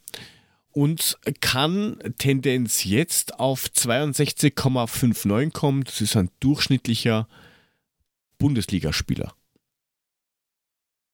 Und 0.72 1.18
kann 1.40 1.98
Tendenz 2.18 2.84
jetzt 2.84 3.40
auf 3.40 3.64
62,59 3.66 5.50
kommen. 5.50 5.84
Das 5.84 6.00
ist 6.00 6.16
ein 6.16 6.30
durchschnittlicher 6.38 7.26
Bundesligaspieler. 8.38 9.34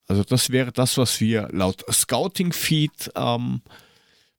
Also 0.08 0.24
das 0.24 0.50
wäre 0.50 0.72
das, 0.72 0.98
was 0.98 1.20
wir 1.20 1.48
laut 1.52 1.84
Scouting-Feed 1.90 3.12
ähm, 3.16 3.62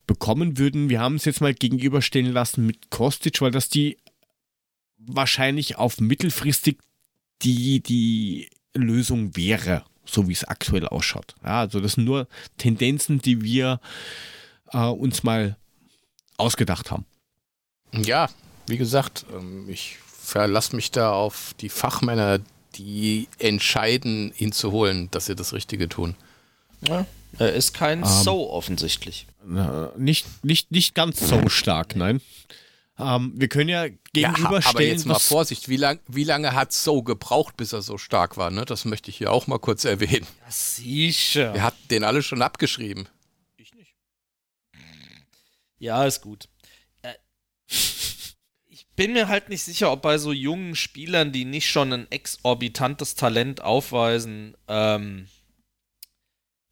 bekommen 0.05 0.57
würden. 0.57 0.89
Wir 0.89 1.01
haben 1.01 1.15
es 1.15 1.25
jetzt 1.25 1.41
mal 1.41 1.53
gegenüberstellen 1.53 2.31
lassen 2.31 2.65
mit 2.65 2.89
Kostic, 2.89 3.41
weil 3.41 3.51
das 3.51 3.69
die 3.69 3.97
wahrscheinlich 4.97 5.77
auf 5.77 5.99
mittelfristig 5.99 6.79
die, 7.41 7.81
die 7.81 8.49
Lösung 8.73 9.35
wäre, 9.35 9.83
so 10.07 10.27
wie 10.27 10.33
es 10.33 10.43
aktuell 10.43 10.87
ausschaut. 10.87 11.35
Ja, 11.43 11.59
also 11.61 11.79
das 11.79 11.93
sind 11.93 12.05
nur 12.05 12.27
Tendenzen, 12.57 13.19
die 13.19 13.41
wir 13.41 13.79
äh, 14.71 14.77
uns 14.85 15.23
mal 15.23 15.55
ausgedacht 16.37 16.91
haben. 16.91 17.05
Ja, 17.93 18.29
wie 18.67 18.77
gesagt, 18.77 19.25
ähm, 19.33 19.67
ich 19.69 19.97
verlasse 20.21 20.75
mich 20.75 20.91
da 20.91 21.11
auf 21.11 21.53
die 21.59 21.69
Fachmänner, 21.69 22.39
die 22.75 23.27
entscheiden, 23.39 24.33
ihn 24.37 24.51
zu 24.51 24.71
holen, 24.71 25.09
dass 25.11 25.25
sie 25.25 25.35
das 25.35 25.53
Richtige 25.53 25.89
tun. 25.89 26.15
Ja, 26.87 27.05
Er 27.39 27.53
ist 27.53 27.73
kein 27.73 27.99
Ähm. 27.99 28.05
So 28.05 28.51
offensichtlich. 28.51 29.25
Nicht, 29.97 30.27
nicht, 30.43 30.71
nicht 30.71 30.93
ganz 30.93 31.25
so 31.27 31.47
stark, 31.49 31.95
nein. 31.95 32.21
Ähm, 32.99 33.33
wir 33.35 33.47
können 33.47 33.69
ja 33.69 33.85
Ja, 33.85 33.91
gegenüberstellen, 34.13 34.65
aber 34.65 34.83
jetzt 34.83 35.05
mal 35.05 35.19
Vorsicht, 35.19 35.69
wie, 35.69 35.77
lang, 35.77 35.99
wie 36.07 36.23
lange 36.23 36.53
hat 36.53 36.73
So 36.73 37.03
gebraucht, 37.03 37.55
bis 37.55 37.73
er 37.73 37.81
so 37.81 37.97
stark 37.97 38.37
war? 38.37 38.49
Ne? 38.49 38.65
Das 38.65 38.85
möchte 38.85 39.09
ich 39.09 39.17
hier 39.17 39.31
auch 39.31 39.45
mal 39.47 39.59
kurz 39.59 39.85
erwähnen. 39.85 40.25
Sicher. 40.49 41.53
Wir 41.53 41.63
hatten 41.63 41.87
den 41.89 42.03
alle 42.03 42.23
schon 42.23 42.41
abgeschrieben. 42.41 43.07
Ich 43.57 43.73
nicht. 43.75 43.93
Ja, 45.77 46.05
ist 46.05 46.21
gut. 46.21 46.49
Äh, 47.03 47.13
ich 48.67 48.87
bin 48.95 49.13
mir 49.13 49.27
halt 49.27 49.49
nicht 49.49 49.63
sicher, 49.63 49.91
ob 49.91 50.01
bei 50.01 50.17
so 50.17 50.31
jungen 50.31 50.75
Spielern, 50.75 51.31
die 51.31 51.45
nicht 51.45 51.69
schon 51.69 51.93
ein 51.93 52.11
exorbitantes 52.11 53.13
Talent 53.13 53.61
aufweisen, 53.61 54.57
ähm, 54.67 55.27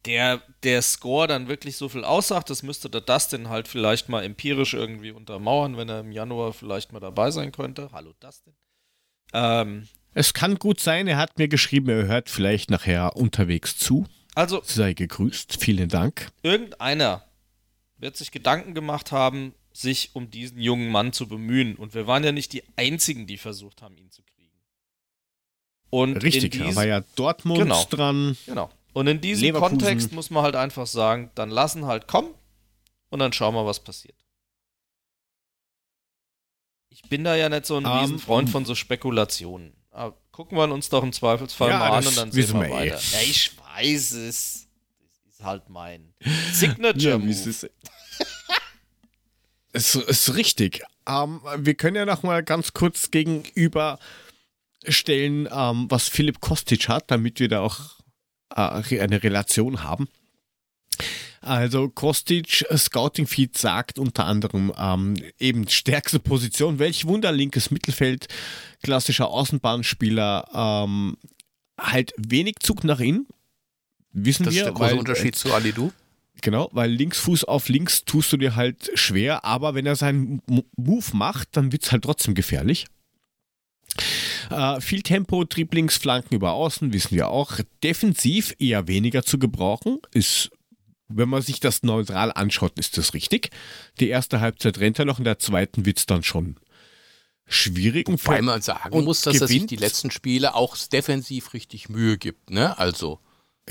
der, 0.06 0.42
der 0.62 0.82
Score 0.82 1.26
dann 1.26 1.48
wirklich 1.48 1.76
so 1.76 1.88
viel 1.88 2.04
aussagt. 2.04 2.48
Das 2.50 2.62
müsste 2.62 2.88
der 2.88 3.00
Dustin 3.00 3.48
halt 3.48 3.68
vielleicht 3.68 4.08
mal 4.08 4.24
empirisch 4.24 4.74
irgendwie 4.74 5.10
untermauern, 5.10 5.76
wenn 5.76 5.88
er 5.88 6.00
im 6.00 6.12
Januar 6.12 6.52
vielleicht 6.52 6.92
mal 6.92 7.00
dabei 7.00 7.30
sein 7.30 7.52
könnte. 7.52 7.90
Hallo 7.92 8.12
Dustin. 8.20 8.54
Ähm, 9.32 9.88
es 10.14 10.32
kann 10.32 10.54
gut 10.58 10.80
sein, 10.80 11.08
er 11.08 11.16
hat 11.18 11.38
mir 11.38 11.48
geschrieben, 11.48 11.88
er 11.90 12.06
hört 12.06 12.30
vielleicht 12.30 12.70
nachher 12.70 13.16
unterwegs 13.16 13.76
zu. 13.76 14.06
also 14.34 14.62
Sei 14.64 14.94
gegrüßt, 14.94 15.62
vielen 15.62 15.88
Dank. 15.88 16.28
irgendeiner 16.42 17.22
wird 17.98 18.16
sich 18.16 18.30
Gedanken 18.30 18.74
gemacht 18.74 19.10
haben, 19.12 19.54
sich 19.72 20.10
um 20.14 20.30
diesen 20.30 20.58
jungen 20.60 20.90
Mann 20.90 21.12
zu 21.12 21.28
bemühen. 21.28 21.76
Und 21.76 21.94
wir 21.94 22.06
waren 22.06 22.24
ja 22.24 22.32
nicht 22.32 22.52
die 22.52 22.62
Einzigen, 22.76 23.26
die 23.26 23.36
versucht 23.38 23.82
haben, 23.82 23.96
ihn 23.98 24.10
zu 24.10 24.22
kriegen. 24.22 24.52
Und 25.90 26.22
Richtig, 26.22 26.52
da 26.52 26.64
diesem, 26.64 26.76
war 26.76 26.86
ja 26.86 27.00
Dortmund 27.14 27.60
Genau. 27.60 27.84
dran. 27.90 28.36
genau. 28.46 28.70
Und 28.96 29.08
in 29.08 29.20
diesem 29.20 29.44
Leverkusen. 29.44 29.76
Kontext 29.78 30.12
muss 30.12 30.30
man 30.30 30.42
halt 30.42 30.56
einfach 30.56 30.86
sagen, 30.86 31.30
dann 31.34 31.50
lassen 31.50 31.84
halt 31.84 32.08
kommen 32.08 32.30
und 33.10 33.18
dann 33.18 33.30
schauen 33.30 33.54
wir, 33.54 33.66
was 33.66 33.78
passiert. 33.80 34.16
Ich 36.88 37.02
bin 37.02 37.22
da 37.22 37.36
ja 37.36 37.50
nicht 37.50 37.66
so 37.66 37.76
ein 37.76 37.84
Ähm, 37.84 37.90
Riesenfreund 37.90 38.48
von 38.48 38.64
so 38.64 38.74
Spekulationen. 38.74 39.74
Aber 39.90 40.16
gucken 40.32 40.56
wir 40.56 40.64
uns 40.72 40.88
doch 40.88 41.02
im 41.02 41.12
Zweifelsfall 41.12 41.68
Ja, 41.68 41.78
mal 41.78 41.90
an 41.98 42.06
und 42.06 42.16
dann 42.16 42.32
sehen 42.32 42.54
wir 42.54 42.60
wir 42.62 42.68
eh. 42.68 42.70
weiter. 42.92 42.98
Ja, 43.12 43.20
ich 43.20 43.52
weiß 43.58 44.12
es. 44.12 44.66
Das 45.26 45.34
ist 45.34 45.44
halt 45.44 45.68
mein 45.68 46.14
Signature 46.54 47.10
Ja, 47.10 47.18
Move. 47.18 47.28
es 47.32 47.46
ist. 47.46 47.70
Es 49.72 49.94
ist 49.94 50.34
richtig. 50.36 50.82
Ähm, 51.06 51.42
wir 51.58 51.74
können 51.74 51.96
ja 51.96 52.06
noch 52.06 52.22
mal 52.22 52.42
ganz 52.42 52.72
kurz 52.72 53.10
gegenüberstellen, 53.10 54.00
ähm, 55.52 55.86
was 55.90 56.08
Philipp 56.08 56.40
Kostic 56.40 56.88
hat, 56.88 57.10
damit 57.10 57.40
wir 57.40 57.48
da 57.48 57.60
auch 57.60 57.95
äh, 58.54 59.00
eine 59.00 59.22
Relation 59.22 59.82
haben. 59.82 60.08
Also 61.40 61.88
Kostic 61.88 62.64
äh, 62.68 62.76
Scouting 62.76 63.26
Feed 63.26 63.56
sagt 63.56 63.98
unter 63.98 64.26
anderem 64.26 64.72
ähm, 64.76 65.14
eben 65.38 65.68
stärkste 65.68 66.18
Position, 66.18 66.78
welch 66.78 67.06
Wunder, 67.06 67.30
linkes 67.30 67.70
Mittelfeld, 67.70 68.26
klassischer 68.82 69.28
Außenbahnspieler, 69.28 70.48
ähm, 70.52 71.16
halt 71.80 72.12
wenig 72.16 72.56
Zug 72.60 72.84
nach 72.84 73.00
innen. 73.00 73.26
Wissen 74.12 74.44
Das 74.44 74.54
wir, 74.54 74.62
ist 74.62 74.66
der 74.66 74.72
große 74.74 74.90
weil, 74.90 74.98
Unterschied 74.98 75.36
zu 75.36 75.52
Alidu. 75.52 75.92
Genau, 76.42 76.68
weil 76.72 76.90
Linksfuß 76.90 77.44
auf 77.44 77.68
links 77.68 78.04
tust 78.04 78.32
du 78.32 78.36
dir 78.36 78.56
halt 78.56 78.90
schwer, 78.94 79.44
aber 79.44 79.74
wenn 79.74 79.86
er 79.86 79.96
seinen 79.96 80.42
Move 80.76 81.06
macht, 81.12 81.48
dann 81.56 81.72
wird 81.72 81.84
es 81.84 81.92
halt 81.92 82.04
trotzdem 82.04 82.34
gefährlich. 82.34 82.86
Äh, 84.50 84.80
viel 84.80 85.02
Tempo, 85.02 85.44
Dribblings, 85.44 85.96
Flanken 85.96 86.34
über 86.34 86.52
Außen, 86.52 86.92
wissen 86.92 87.12
wir 87.16 87.28
auch. 87.28 87.58
Defensiv 87.82 88.54
eher 88.58 88.88
weniger 88.88 89.22
zu 89.22 89.38
gebrauchen, 89.38 89.98
ist, 90.12 90.50
wenn 91.08 91.28
man 91.28 91.42
sich 91.42 91.60
das 91.60 91.82
neutral 91.82 92.32
anschaut, 92.32 92.78
ist 92.78 92.96
das 92.98 93.14
richtig. 93.14 93.50
Die 94.00 94.08
erste 94.08 94.40
Halbzeit 94.40 94.78
rennt 94.78 94.98
er 94.98 95.04
noch, 95.04 95.18
in 95.18 95.24
der 95.24 95.38
zweiten 95.38 95.84
wird 95.86 95.98
es 95.98 96.06
dann 96.06 96.22
schon 96.22 96.56
schwierig. 97.46 98.08
Und 98.08 98.24
Weil 98.26 98.42
man 98.42 98.60
sagen 98.62 98.92
und 98.92 99.04
muss, 99.04 99.20
dass 99.22 99.40
er 99.40 99.46
sich 99.46 99.56
gewinnt- 99.58 99.70
die 99.70 99.76
letzten 99.76 100.10
Spiele 100.10 100.54
auch 100.54 100.76
defensiv 100.76 101.52
richtig 101.54 101.88
Mühe 101.88 102.18
gibt. 102.18 102.50
Ne? 102.50 102.76
Also, 102.78 103.20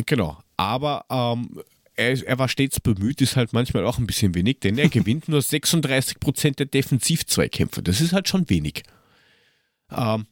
Genau, 0.06 0.38
aber 0.57 1.06
ähm, 1.10 1.61
er, 1.95 2.22
er 2.27 2.38
war 2.38 2.49
stets 2.49 2.81
bemüht, 2.81 3.22
ist 3.22 3.38
halt 3.38 3.53
manchmal 3.53 3.85
auch 3.85 3.97
ein 3.97 4.06
bisschen 4.07 4.35
wenig, 4.35 4.60
denn 4.60 4.77
er 4.77 4.89
gewinnt 4.89 5.30
nur 5.30 5.39
36% 5.39 6.56
der 6.56 6.65
Defensiv-Zweikämpfe. 6.65 7.81
Das 7.81 8.02
ist 8.02 8.11
halt 8.14 8.27
schon 8.27 8.49
wenig. 8.49 8.84
Ähm, 9.91 10.26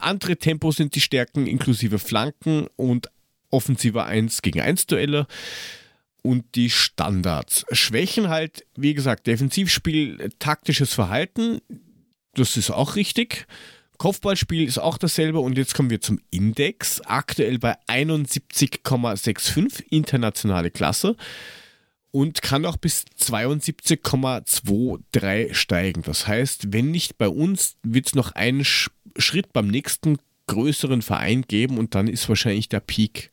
andere 0.00 0.36
Tempo 0.36 0.72
sind 0.72 0.94
die 0.94 1.00
Stärken 1.00 1.46
inklusive 1.46 1.98
Flanken 1.98 2.66
und 2.76 3.08
offensive 3.50 4.04
1 4.04 4.42
gegen 4.42 4.60
1 4.60 4.86
Duelle 4.86 5.26
und 6.22 6.54
die 6.54 6.70
Standards. 6.70 7.64
Schwächen 7.72 8.28
halt, 8.28 8.64
wie 8.76 8.94
gesagt, 8.94 9.26
Defensivspiel, 9.26 10.30
taktisches 10.38 10.94
Verhalten, 10.94 11.60
das 12.34 12.56
ist 12.56 12.70
auch 12.70 12.96
richtig. 12.96 13.46
Kopfballspiel 13.98 14.66
ist 14.66 14.78
auch 14.78 14.98
dasselbe 14.98 15.38
und 15.40 15.58
jetzt 15.58 15.74
kommen 15.74 15.90
wir 15.90 16.00
zum 16.00 16.18
Index. 16.30 17.00
Aktuell 17.02 17.58
bei 17.58 17.76
71,65 17.86 19.84
internationale 19.90 20.70
Klasse 20.70 21.16
und 22.12 22.42
kann 22.42 22.64
auch 22.66 22.76
bis 22.76 23.04
72,23 23.18 25.54
steigen. 25.54 26.02
Das 26.02 26.28
heißt, 26.28 26.72
wenn 26.72 26.92
nicht 26.92 27.18
bei 27.18 27.28
uns, 27.28 27.76
wird 27.82 28.06
es 28.06 28.14
noch 28.14 28.30
einen 28.32 28.64
Sch 28.64 28.90
Schritt 29.18 29.52
beim 29.52 29.68
nächsten 29.68 30.16
größeren 30.46 31.02
Verein 31.02 31.42
geben 31.42 31.76
und 31.76 31.94
dann 31.94 32.08
ist 32.08 32.30
wahrscheinlich 32.30 32.70
der 32.70 32.80
Peak 32.80 33.30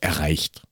erreicht. 0.00 0.66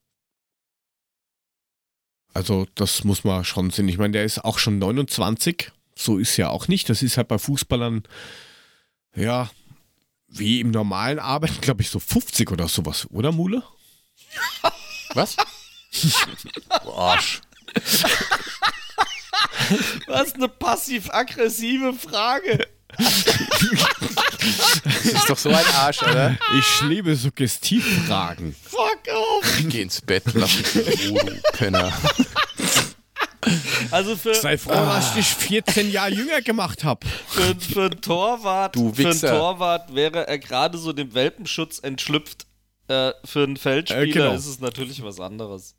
Also 2.34 2.66
das 2.74 3.04
muss 3.04 3.24
man 3.24 3.44
schon 3.44 3.70
sehen. 3.70 3.88
Ich 3.88 3.96
meine, 3.96 4.12
der 4.12 4.24
ist 4.24 4.44
auch 4.44 4.58
schon 4.58 4.78
29. 4.78 5.72
So 5.94 6.18
ist 6.18 6.36
ja 6.36 6.50
auch 6.50 6.68
nicht. 6.68 6.90
Das 6.90 7.02
ist 7.02 7.16
halt 7.16 7.28
bei 7.28 7.38
Fußballern, 7.38 8.02
ja, 9.14 9.50
wie 10.28 10.60
im 10.60 10.70
normalen 10.70 11.18
Arbeiten, 11.18 11.58
glaube 11.60 11.82
ich, 11.82 11.90
so 11.90 12.00
50 12.00 12.50
oder 12.50 12.68
sowas, 12.68 13.06
oder 13.10 13.32
Mule? 13.32 13.62
was? 15.14 15.36
Du 16.82 16.92
Arsch. 16.96 17.40
Was 20.06 20.34
eine 20.34 20.48
passiv-aggressive 20.48 21.92
Frage. 21.94 22.66
Das 22.96 23.26
ist 25.04 25.28
doch 25.28 25.38
so 25.38 25.48
ein 25.50 25.64
Arsch, 25.74 26.02
oder? 26.02 26.36
Ich 26.58 26.80
liebe 26.82 27.16
Suggestivfragen. 27.16 28.54
Fuck 28.62 29.00
off. 29.12 29.58
Geh 29.68 29.82
ins 29.82 30.00
Bett, 30.00 30.22
lass 30.34 30.56
mich 30.74 31.04
in 31.06 31.16
Ruhe, 31.16 31.24
du 31.24 31.40
Penner. 31.52 31.92
Also 33.90 34.16
für, 34.16 34.34
Sei 34.34 34.56
froh, 34.56 34.72
dass 34.72 35.08
ich 35.10 35.14
dich 35.16 35.26
14 35.48 35.90
Jahre 35.90 36.10
jünger 36.10 36.40
gemacht 36.40 36.82
habe. 36.84 37.06
für, 37.28 37.54
für 37.60 37.82
einen 37.86 38.00
Torwart, 38.00 38.76
für 38.76 39.08
einen. 39.10 39.20
Torwart 39.20 39.94
wäre 39.94 40.26
er 40.26 40.38
gerade 40.38 40.78
so 40.78 40.92
dem 40.92 41.12
Welpenschutz 41.14 41.78
entschlüpft. 41.80 42.46
Äh, 42.88 43.12
für 43.24 43.44
einen 43.44 43.56
Feldspieler 43.56 44.02
Äh, 44.02 44.10
genau. 44.10 44.34
ist 44.34 44.46
es 44.46 44.60
natürlich 44.60 45.02
was 45.02 45.18
anderes. 45.20 45.74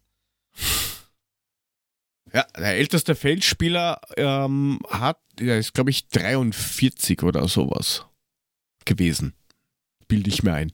Ja, 2.34 2.46
der 2.58 2.76
älteste 2.76 3.16
Feldspieler 3.16 4.02
ähm, 4.18 4.80
hat, 4.90 5.20
der 5.40 5.58
ist, 5.60 5.74
glaube 5.74 5.90
ich, 5.90 6.08
43 6.10 7.24
oder 7.24 7.48
sowas 7.48 8.06
gewesen. 8.84 9.34
Bilde 10.08 10.30
ich 10.30 10.44
mir 10.44 10.54
ein. 10.54 10.74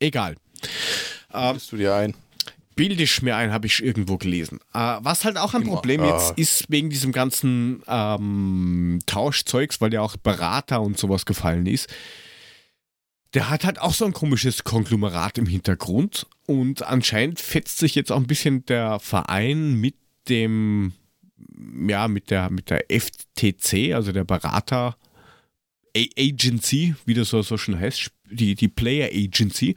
Egal. 0.00 0.36
Ähm, 1.32 1.52
Bildest 1.52 1.72
du 1.72 1.76
dir 1.76 1.94
ein? 1.94 2.14
bilde 2.78 3.02
ich 3.02 3.22
mir 3.22 3.36
ein, 3.36 3.52
habe 3.52 3.66
ich 3.66 3.82
irgendwo 3.82 4.18
gelesen. 4.18 4.60
Äh, 4.72 4.98
was 5.00 5.24
halt 5.24 5.36
auch 5.36 5.52
ein 5.52 5.62
Immer. 5.62 5.72
Problem 5.72 6.04
jetzt 6.04 6.38
ist, 6.38 6.70
wegen 6.70 6.90
diesem 6.90 7.10
ganzen 7.10 7.82
ähm, 7.88 9.00
Tauschzeugs, 9.04 9.80
weil 9.80 9.92
ja 9.92 10.00
auch 10.00 10.16
Berater 10.16 10.80
und 10.80 10.96
sowas 10.96 11.26
gefallen 11.26 11.66
ist, 11.66 11.88
der 13.34 13.50
hat 13.50 13.64
halt 13.64 13.80
auch 13.80 13.94
so 13.94 14.04
ein 14.04 14.12
komisches 14.12 14.64
Konglomerat 14.64 15.38
im 15.38 15.46
Hintergrund 15.46 16.26
und 16.46 16.82
anscheinend 16.82 17.40
fetzt 17.40 17.78
sich 17.78 17.94
jetzt 17.94 18.10
auch 18.10 18.16
ein 18.16 18.26
bisschen 18.26 18.64
der 18.66 19.00
Verein 19.00 19.74
mit 19.74 19.96
dem, 20.28 20.92
ja, 21.86 22.08
mit 22.08 22.30
der, 22.30 22.50
mit 22.50 22.70
der 22.70 22.86
FTC, 22.88 23.94
also 23.94 24.12
der 24.12 24.24
Berater 24.24 24.96
Agency, 25.96 26.94
wie 27.04 27.14
das 27.14 27.30
so, 27.30 27.42
so 27.42 27.56
schon 27.56 27.78
heißt, 27.78 28.10
die, 28.30 28.54
die 28.54 28.68
Player 28.68 29.08
Agency, 29.12 29.74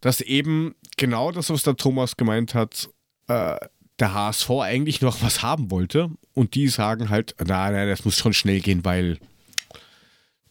dass 0.00 0.20
eben 0.20 0.74
genau 0.96 1.32
das, 1.32 1.50
was 1.50 1.62
der 1.62 1.76
Thomas 1.76 2.16
gemeint 2.16 2.54
hat, 2.54 2.88
äh, 3.28 3.56
der 3.98 4.14
HSV 4.14 4.50
eigentlich 4.50 5.00
noch 5.00 5.22
was 5.22 5.42
haben 5.42 5.70
wollte. 5.70 6.10
Und 6.34 6.54
die 6.54 6.68
sagen 6.68 7.08
halt, 7.08 7.34
nein, 7.38 7.72
nein, 7.72 7.88
das 7.88 8.04
muss 8.04 8.16
schon 8.16 8.32
schnell 8.32 8.60
gehen, 8.60 8.84
weil 8.84 9.18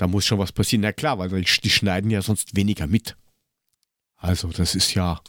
da 0.02 0.08
muss 0.08 0.26
schon 0.26 0.40
was 0.40 0.52
passieren. 0.52 0.82
Na 0.82 0.92
klar, 0.92 1.20
weil 1.20 1.30
die, 1.30 1.70
schneiden 1.70 2.10
ja 2.10 2.24
sonst 2.24 2.56
weniger 2.56 2.88
mit. 2.88 3.16
Also 4.18 4.48
das 4.48 4.74
ist 4.74 4.96
ja 4.96 5.22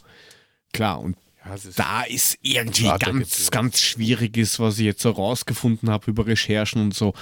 klar 0.71 0.99
und 0.99 1.15
Ja, 1.45 1.53
ist 1.53 1.77
da 1.77 2.01
ist 2.01 2.39
irgendwie 2.41 2.89
ganz, 2.97 3.51
ganz 3.51 3.81
schwieriges, 3.81 4.59
was 4.59 4.79
ich 4.79 4.85
jetzt 4.85 5.03
so 5.03 5.11
rausgefunden 5.11 5.91
habe 5.91 6.09
über 6.09 6.25
Recherchen 6.25 6.81
und 6.81 6.95
so. 6.95 7.13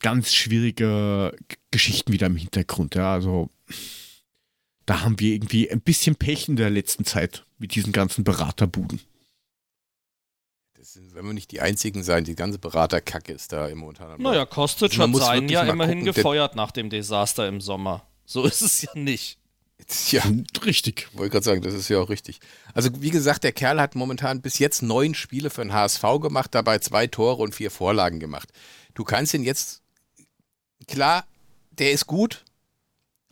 Ganz 0.00 0.34
schwierige 0.34 1.36
Geschichten 1.70 2.12
wieder 2.12 2.26
im 2.26 2.36
Hintergrund. 2.36 2.96
Ja, 2.96 3.12
also 3.12 3.48
da 4.84 5.02
haben 5.02 5.20
wir 5.20 5.34
irgendwie 5.34 5.70
ein 5.70 5.82
bisschen 5.82 6.16
Pech 6.16 6.48
in 6.48 6.56
der 6.56 6.70
letzten 6.70 7.04
Zeit 7.04 7.44
mit 7.58 7.76
diesen 7.76 7.92
ganzen 7.92 8.24
Beraterbuden. 8.24 8.98
Wenn 11.12 11.26
wir 11.26 11.32
nicht 11.32 11.50
die 11.50 11.60
einzigen 11.60 12.02
sein, 12.02 12.24
die 12.24 12.34
ganze 12.34 12.58
Beraterkacke 12.58 13.32
ist 13.32 13.52
da 13.52 13.68
im 13.68 13.78
momentan. 13.78 14.10
am 14.12 14.22
Naja, 14.22 14.44
Kostic 14.46 14.98
hat 14.98 15.14
seinen 15.14 15.48
ja 15.48 15.62
immerhin 15.62 16.00
gucken, 16.00 16.14
gefeuert 16.14 16.56
nach 16.56 16.70
dem 16.70 16.90
Desaster 16.90 17.48
im 17.48 17.60
Sommer. 17.60 18.06
So 18.24 18.44
ist 18.44 18.62
es 18.62 18.82
ja 18.82 18.90
nicht. 18.94 19.38
Ja, 20.10 20.22
Richtig. 20.64 21.08
wollte 21.12 21.30
gerade 21.30 21.44
sagen, 21.44 21.62
das 21.62 21.74
ist 21.74 21.88
ja 21.88 21.98
auch 21.98 22.08
richtig. 22.08 22.38
Also 22.72 22.90
wie 23.00 23.10
gesagt, 23.10 23.42
der 23.42 23.50
Kerl 23.50 23.80
hat 23.80 23.96
momentan 23.96 24.40
bis 24.40 24.60
jetzt 24.60 24.80
neun 24.80 25.12
Spiele 25.14 25.50
für 25.50 25.62
den 25.62 25.72
HSV 25.72 26.02
gemacht, 26.20 26.54
dabei 26.54 26.78
zwei 26.78 27.08
Tore 27.08 27.42
und 27.42 27.52
vier 27.54 27.70
Vorlagen 27.70 28.20
gemacht. 28.20 28.50
Du 28.94 29.02
kannst 29.02 29.34
ihn 29.34 29.42
jetzt, 29.42 29.82
klar, 30.86 31.26
der 31.72 31.90
ist 31.90 32.06
gut. 32.06 32.44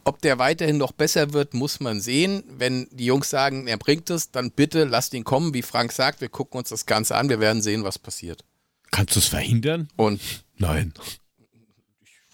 Ob 0.05 0.21
der 0.23 0.39
weiterhin 0.39 0.79
noch 0.79 0.93
besser 0.93 1.33
wird, 1.33 1.55
muss 1.55 1.81
man 1.81 2.01
sehen. 2.01 2.43
Wenn 2.49 2.89
die 2.91 3.05
Jungs 3.05 3.31
sagen, 3.31 3.67
er 3.67 3.77
bringt 3.77 4.09
es, 4.11 4.31
dann 4.31 4.51
bitte 4.51 4.85
lasst 4.85 5.15
ihn 5.15 5.25
kommen, 5.25 5.55
wie 5.55 5.63
Frank 5.63 5.93
sagt. 5.93 6.21
Wir 6.21 6.29
gucken 6.29 6.59
uns 6.59 6.71
das 6.71 6.87
Ganze 6.87 7.17
an, 7.17 7.29
wir 7.29 7.41
werden 7.41 7.63
sehen, 7.63 7.85
was 7.85 7.99
passiert. 7.99 8.45
Kannst 8.91 9.15
du 9.15 9.21
es 9.21 9.27
verhindern? 9.27 9.89
Und 9.97 10.21
Nein. 10.57 10.95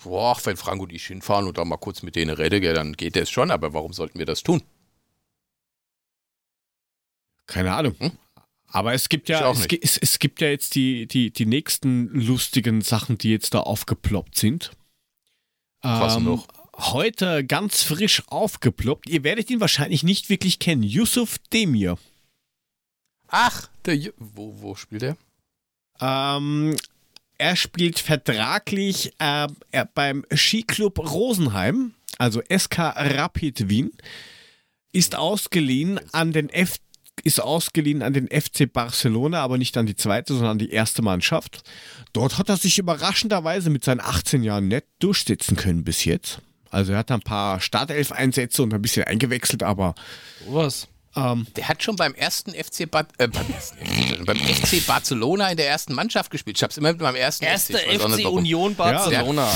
boah, 0.02 0.36
wenn 0.44 0.56
Frank 0.56 0.80
und 0.80 0.92
ich 0.92 1.06
hinfahren 1.06 1.46
und 1.46 1.58
da 1.58 1.64
mal 1.64 1.76
kurz 1.76 2.02
mit 2.02 2.16
denen 2.16 2.34
rede, 2.34 2.60
gell, 2.60 2.74
dann 2.74 2.94
geht 2.94 3.16
es 3.16 3.30
schon, 3.30 3.50
aber 3.50 3.72
warum 3.72 3.92
sollten 3.92 4.18
wir 4.18 4.26
das 4.26 4.42
tun? 4.42 4.62
Keine 7.46 7.74
Ahnung. 7.74 7.94
Hm? 7.98 8.12
Aber 8.68 8.94
es 8.94 9.08
gibt 9.08 9.28
ja, 9.28 9.50
es, 9.50 9.66
es, 9.80 9.96
es 9.96 10.18
gibt 10.18 10.40
ja 10.40 10.48
jetzt 10.48 10.74
die, 10.74 11.06
die, 11.06 11.30
die 11.30 11.46
nächsten 11.46 12.08
lustigen 12.08 12.82
Sachen, 12.82 13.16
die 13.16 13.30
jetzt 13.30 13.54
da 13.54 13.60
aufgeploppt 13.60 14.36
sind. 14.36 14.72
Was 15.82 16.18
noch? 16.18 16.48
Heute 16.78 17.44
ganz 17.44 17.82
frisch 17.82 18.22
aufgeploppt. 18.28 19.08
Ihr 19.08 19.24
werdet 19.24 19.50
ihn 19.50 19.60
wahrscheinlich 19.60 20.02
nicht 20.02 20.28
wirklich 20.28 20.58
kennen. 20.58 20.82
Yusuf 20.82 21.38
Demir. 21.52 21.96
Ach, 23.28 23.68
der, 23.84 23.96
Ju- 23.96 24.12
wo, 24.18 24.54
wo 24.60 24.74
spielt 24.74 25.02
er? 25.02 25.16
Ähm, 26.00 26.76
er 27.38 27.56
spielt 27.56 27.98
vertraglich 27.98 29.12
äh, 29.18 29.48
beim 29.94 30.24
Skiclub 30.34 30.98
Rosenheim, 30.98 31.94
also 32.18 32.42
SK 32.54 32.78
Rapid 32.78 33.68
Wien, 33.68 33.90
ist 34.92 35.16
ausgeliehen 35.16 35.98
an 36.12 36.32
den 36.32 36.50
F 36.50 36.76
ist 37.24 37.40
ausgeliehen 37.40 38.02
an 38.02 38.12
den 38.12 38.28
FC 38.28 38.70
Barcelona, 38.70 39.42
aber 39.42 39.56
nicht 39.56 39.76
an 39.78 39.86
die 39.86 39.96
zweite, 39.96 40.34
sondern 40.34 40.52
an 40.52 40.58
die 40.58 40.70
erste 40.70 41.00
Mannschaft. 41.00 41.62
Dort 42.12 42.36
hat 42.36 42.50
er 42.50 42.58
sich 42.58 42.78
überraschenderweise 42.78 43.70
mit 43.70 43.82
seinen 43.84 44.00
18 44.00 44.44
Jahren 44.44 44.68
nett 44.68 44.84
durchsetzen 44.98 45.56
können 45.56 45.82
bis 45.82 46.04
jetzt. 46.04 46.40
Also 46.70 46.92
er 46.92 46.98
hat 46.98 47.10
ein 47.10 47.20
paar 47.20 47.60
Startelf-Einsätze 47.60 48.62
und 48.62 48.74
ein 48.74 48.82
bisschen 48.82 49.04
eingewechselt, 49.04 49.62
aber 49.62 49.94
Was? 50.48 50.88
ähm, 51.14 51.46
Der 51.56 51.68
hat 51.68 51.82
schon 51.82 51.96
beim 51.96 52.14
ersten 52.14 52.52
FC, 52.52 52.90
Bad, 52.90 53.08
äh, 53.18 53.28
beim, 53.28 53.46
beim 54.26 54.36
FC 54.38 54.84
Barcelona 54.86 55.48
in 55.50 55.56
der 55.56 55.68
ersten 55.68 55.94
Mannschaft 55.94 56.30
gespielt. 56.30 56.56
Ich 56.58 56.62
hab's 56.62 56.76
immer 56.76 56.92
mit 56.92 57.00
meinem 57.00 57.16
ersten 57.16 57.44
Erste 57.44 57.78
FC. 57.78 57.86
nicht 57.92 58.02
FC. 58.26 58.26
Union 58.28 58.74
Barcelona. 58.74 59.50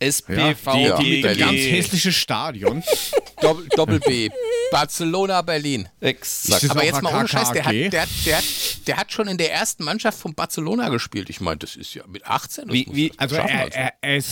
SPV 0.00 0.76
Ja, 0.76 0.96
die 1.00 1.22
mit 1.22 1.24
dem 1.24 1.38
ganz 1.38 1.52
GG. 1.52 1.70
hässliche 1.70 2.12
Stadion. 2.12 2.82
Doppel, 3.40 3.68
Doppel 3.76 4.00
B. 4.00 4.28
Barcelona, 4.70 5.40
Berlin. 5.42 5.88
Exakt. 6.00 6.68
Aber 6.70 6.84
jetzt 6.84 7.00
mal 7.02 7.14
ohne 7.14 7.28
Scheiß, 7.28 7.52
der 7.52 7.64
hat, 7.64 7.72
der, 7.74 8.02
hat, 8.02 8.08
der, 8.26 8.36
hat, 8.38 8.44
der 8.86 8.96
hat 8.96 9.12
schon 9.12 9.28
in 9.28 9.38
der 9.38 9.52
ersten 9.52 9.84
Mannschaft 9.84 10.18
von 10.18 10.34
Barcelona 10.34 10.88
gespielt. 10.88 11.30
Ich 11.30 11.40
meine, 11.40 11.58
das 11.58 11.76
ist 11.76 11.94
ja 11.94 12.02
mit 12.08 12.26
18. 12.26 12.66
Das 12.66 12.74
Wie- 12.74 12.88
wie- 12.90 13.12
Also 13.16 13.36
schaffen, 13.36 13.50
er, 13.50 13.72
er, 13.74 13.92
er, 14.00 14.16
ist, 14.16 14.30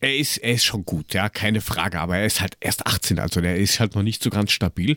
er, 0.00 0.16
ist, 0.16 0.38
er 0.38 0.54
ist 0.54 0.64
schon 0.64 0.84
gut, 0.84 1.14
ja, 1.14 1.28
keine 1.28 1.60
Frage, 1.60 2.00
aber 2.00 2.18
er 2.18 2.26
ist 2.26 2.40
halt 2.40 2.56
erst 2.60 2.86
18, 2.86 3.18
also 3.18 3.40
der 3.40 3.56
ist 3.56 3.80
halt 3.80 3.94
noch 3.94 4.02
nicht 4.02 4.22
so 4.22 4.30
ganz 4.30 4.52
stabil. 4.52 4.96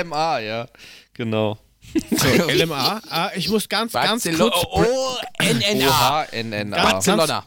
LMA, 0.00 0.38
ja. 0.40 0.66
Genau. 1.12 1.58
So, 1.92 2.26
LMA, 2.50 3.00
äh, 3.10 3.38
ich 3.38 3.48
muss 3.48 3.68
ganz, 3.68 3.92
ganz 3.92 4.24
Barcelona. 4.24 4.50
kurz, 4.50 4.64
O-N-N-A. 5.40 5.86
O-H-N-N-A. 5.88 6.76
Ganz- 6.76 6.92
Barcelona. 7.06 7.44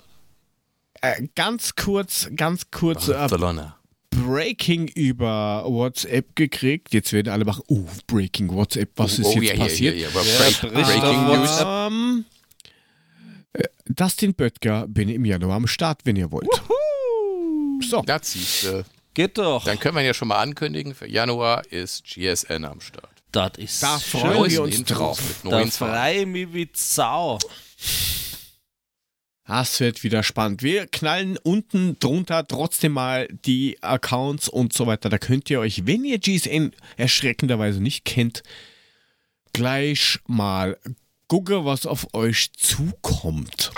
äh, 1.02 1.28
ganz 1.36 1.76
kurz, 1.76 2.30
ganz 2.36 2.70
kurz 2.72 3.08
äh, 3.08 3.14
Barcelona. 3.14 3.76
Breaking 4.12 4.88
über 4.90 5.64
WhatsApp 5.66 6.36
gekriegt. 6.36 6.94
Jetzt 6.94 7.14
werden 7.14 7.30
alle 7.32 7.46
machen, 7.46 7.64
oh, 7.68 7.86
Breaking 8.08 8.54
WhatsApp, 8.54 8.90
was 8.96 9.20
ist 9.20 9.26
oh, 9.28 9.32
jetzt 9.34 9.44
ja, 9.44 9.54
ja, 9.54 9.64
passiert? 9.64 9.96
Ja, 9.96 10.02
ja, 10.02 10.08
aber 10.10 10.24
Ja, 10.24 10.38
Break, 10.40 10.62
Breaking 10.74 11.26
News. 11.26 11.50
WhatsApp. 11.50 11.92
Dustin 13.86 14.34
Böttger 14.34 14.86
bin 14.88 15.10
im 15.10 15.26
Januar 15.26 15.56
am 15.58 15.68
Start, 15.68 16.02
wenn 16.06 16.16
ihr 16.16 16.32
wollt. 16.32 16.50
So, 17.82 18.02
Das 18.02 18.32
siehst 18.32 18.64
du. 18.66 18.86
Geht 19.14 19.38
doch. 19.38 19.64
Dann 19.64 19.80
können 19.80 19.96
wir 19.96 20.04
ja 20.04 20.14
schon 20.14 20.28
mal 20.28 20.40
ankündigen, 20.42 20.94
für 20.94 21.08
Januar 21.10 21.66
ist 21.72 22.04
GSN 22.06 22.66
am 22.66 22.82
Start. 22.82 23.10
Das 23.32 23.52
ist 23.58 23.82
Da 23.82 24.00
schön. 24.00 24.22
freuen 24.22 24.52
wir 24.52 24.62
uns 24.64 24.80
Infos 24.80 24.98
drauf. 24.98 25.42
Da 25.44 25.66
freue 25.68 26.20
ich 26.22 26.26
mich 26.28 26.54
wie 26.54 26.70
Sau. 26.74 27.38
Das 29.46 29.80
wird 29.80 30.04
wieder 30.04 30.24
spannend. 30.24 30.62
Wir 30.62 30.88
knallen 30.88 31.38
unten 31.42 31.98
drunter 32.00 32.46
trotzdem 32.46 32.92
mal 32.92 33.28
die 33.46 33.82
Accounts 33.82 34.50
und 34.50 34.74
so 34.74 34.88
weiter. 34.88 35.08
Da 35.10 35.18
könnt 35.18 35.50
ihr 35.50 35.62
euch, 35.62 35.86
wenn 35.86 36.04
ihr 36.04 36.20
GSN 36.20 36.72
erschreckenderweise 36.98 37.82
nicht 37.82 38.04
kennt, 38.04 38.44
gleich 39.54 40.20
mal 40.28 40.78
gucken, 41.28 41.66
was 41.66 41.86
auf 41.86 42.08
euch 42.14 42.52
zukommt. 42.54 43.72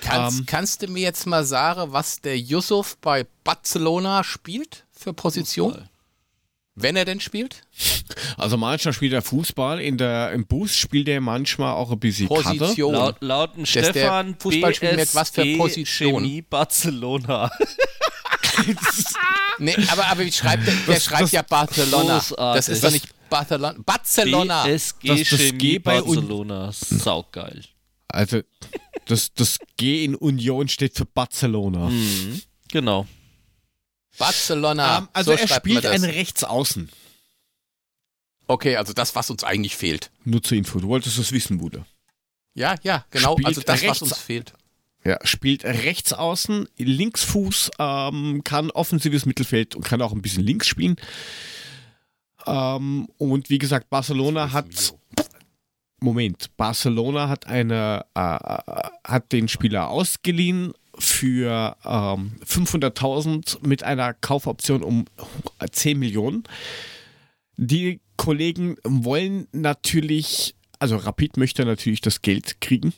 Kannst, 0.00 0.40
Ähm. 0.40 0.46
kannst 0.46 0.82
du 0.82 0.88
mir 0.88 1.02
jetzt 1.02 1.26
mal 1.26 1.44
sagen, 1.44 1.92
was 1.92 2.20
der 2.20 2.38
Yusuf 2.38 2.96
bei 3.00 3.26
Barcelona 3.44 4.24
spielt 4.24 4.84
für 4.92 5.12
Position? 5.12 5.88
Wenn 6.76 6.96
er 6.96 7.04
denn 7.04 7.20
spielt? 7.20 7.62
Also 8.36 8.56
manchmal 8.56 8.92
spielt 8.92 9.12
er 9.12 9.22
Fußball, 9.22 9.80
in 9.80 9.96
der, 9.96 10.32
im 10.32 10.44
Bus 10.44 10.74
spielt 10.74 11.08
er 11.08 11.20
manchmal 11.20 11.72
auch 11.72 11.92
ein 11.92 12.00
bisschen. 12.00 12.26
Position. 12.26 12.94
Laut, 12.94 13.16
laut 13.20 13.54
dem 13.56 13.62
Dass 13.62 13.72
der 13.72 13.84
Stefan 13.84 14.36
Fußballspieler 14.40 14.96
mit 14.96 15.14
was 15.14 15.30
für 15.30 15.56
Position? 15.56 16.24
Chemie 16.24 16.42
Barcelona. 16.42 17.48
Nee, 19.58 19.76
aber, 19.88 20.06
aber 20.06 20.24
wie 20.24 20.32
schreibt 20.32 20.66
der? 20.66 20.74
Der 20.74 20.94
Das- 20.94 21.04
schreibt 21.04 21.22
das- 21.22 21.32
ja 21.32 21.42
Barcelona. 21.42 22.14
Das 22.18 22.28
Großartig. 22.28 22.68
ist 22.74 22.84
doch 22.84 22.90
nicht 22.90 23.30
Barcelona. 23.30 23.74
Barcelona. 23.84 24.64
BSG 24.64 25.08
Das- 25.08 25.18
das 25.28 25.38
Chemie 25.40 25.58
G 25.58 25.78
bei 25.78 26.02
Un- 26.02 26.14
Barcelona. 26.14 26.72
Saugeil. 26.72 27.64
Also 28.08 28.42
das, 29.06 29.32
das 29.34 29.58
G 29.76 30.04
in 30.04 30.14
Union 30.14 30.68
steht 30.68 30.96
für 30.96 31.04
Barcelona. 31.04 31.88
Mhm. 31.88 32.42
Genau. 32.70 33.06
Barcelona. 34.18 34.98
Ähm, 34.98 35.08
also 35.12 35.32
so 35.32 35.38
er 35.38 35.48
spielt 35.48 35.84
das. 35.84 35.92
ein 35.92 36.04
Rechtsaußen. 36.04 36.90
Okay, 38.46 38.76
also 38.76 38.92
das, 38.92 39.14
was 39.14 39.30
uns 39.30 39.42
eigentlich 39.42 39.76
fehlt. 39.76 40.10
Nur 40.24 40.42
zur 40.42 40.58
Info, 40.58 40.78
du 40.78 40.88
wolltest 40.88 41.18
es 41.18 41.32
wissen, 41.32 41.58
Bude. 41.58 41.86
Ja, 42.54 42.74
ja, 42.82 43.04
genau. 43.10 43.32
Spielt 43.32 43.46
Also 43.46 43.60
das, 43.62 43.82
was 43.86 44.02
uns 44.02 44.18
fehlt. 44.18 44.52
Ja, 45.06 45.18
spielt 45.24 45.64
rechts 45.64 46.14
außen, 46.14 46.66
Linksfuß, 46.78 47.72
ähm, 47.78 48.42
kann 48.42 48.70
offensives 48.70 49.26
Mittelfeld 49.26 49.76
und 49.76 49.84
kann 49.84 50.00
auch 50.00 50.12
ein 50.12 50.22
bisschen 50.22 50.42
links 50.42 50.66
spielen. 50.66 50.96
Ähm, 52.46 53.08
und 53.18 53.50
wie 53.50 53.58
gesagt, 53.58 53.90
Barcelona 53.90 54.52
hat. 54.52 54.94
Moment, 56.00 56.54
Barcelona 56.58 57.28
hat 57.28 57.46
eine 57.46 58.04
äh, 58.14 58.20
äh, 58.20 58.90
hat 59.04 59.32
den 59.32 59.48
Spieler 59.48 59.88
ausgeliehen 59.88 60.72
für 60.98 61.76
ähm, 61.84 62.32
500.000 62.44 63.66
mit 63.66 63.82
einer 63.82 64.12
Kaufoption 64.12 64.82
um 64.82 65.06
10 65.70 65.98
Millionen. 65.98 66.44
Die 67.56 68.00
Kollegen 68.16 68.76
wollen 68.84 69.48
natürlich, 69.52 70.54
also 70.78 70.96
Rapid 70.96 71.36
möchte 71.36 71.64
natürlich 71.64 72.00
das 72.00 72.22
Geld 72.22 72.60
kriegen, 72.60 72.92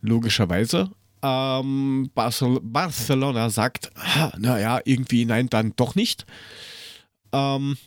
logischerweise. 0.00 0.90
Ähm, 1.24 2.10
Barcel 2.14 2.60
Barcelona 2.60 3.48
sagt, 3.48 3.90
naja, 4.38 4.80
irgendwie 4.84 5.24
nein, 5.24 5.48
dann 5.48 5.72
doch 5.74 5.94
nicht. 5.94 6.26
Ähm, 7.32 7.78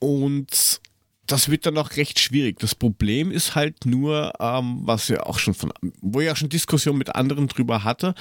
und 0.00 0.80
das 1.26 1.48
wird 1.48 1.66
dann 1.66 1.78
auch 1.78 1.92
recht 1.92 2.18
schwierig. 2.18 2.58
Das 2.58 2.74
Problem 2.74 3.30
ist 3.30 3.54
halt 3.54 3.86
nur, 3.86 4.32
ähm, 4.40 4.80
was 4.82 5.08
wir 5.08 5.28
auch 5.28 5.38
schon 5.38 5.54
von, 5.54 5.72
wo 6.00 6.20
ich 6.20 6.30
auch 6.30 6.36
schon 6.36 6.48
Diskussionen 6.48 6.98
mit 6.98 7.14
anderen 7.14 7.46
drüber 7.46 7.84
hatte, 7.84 8.14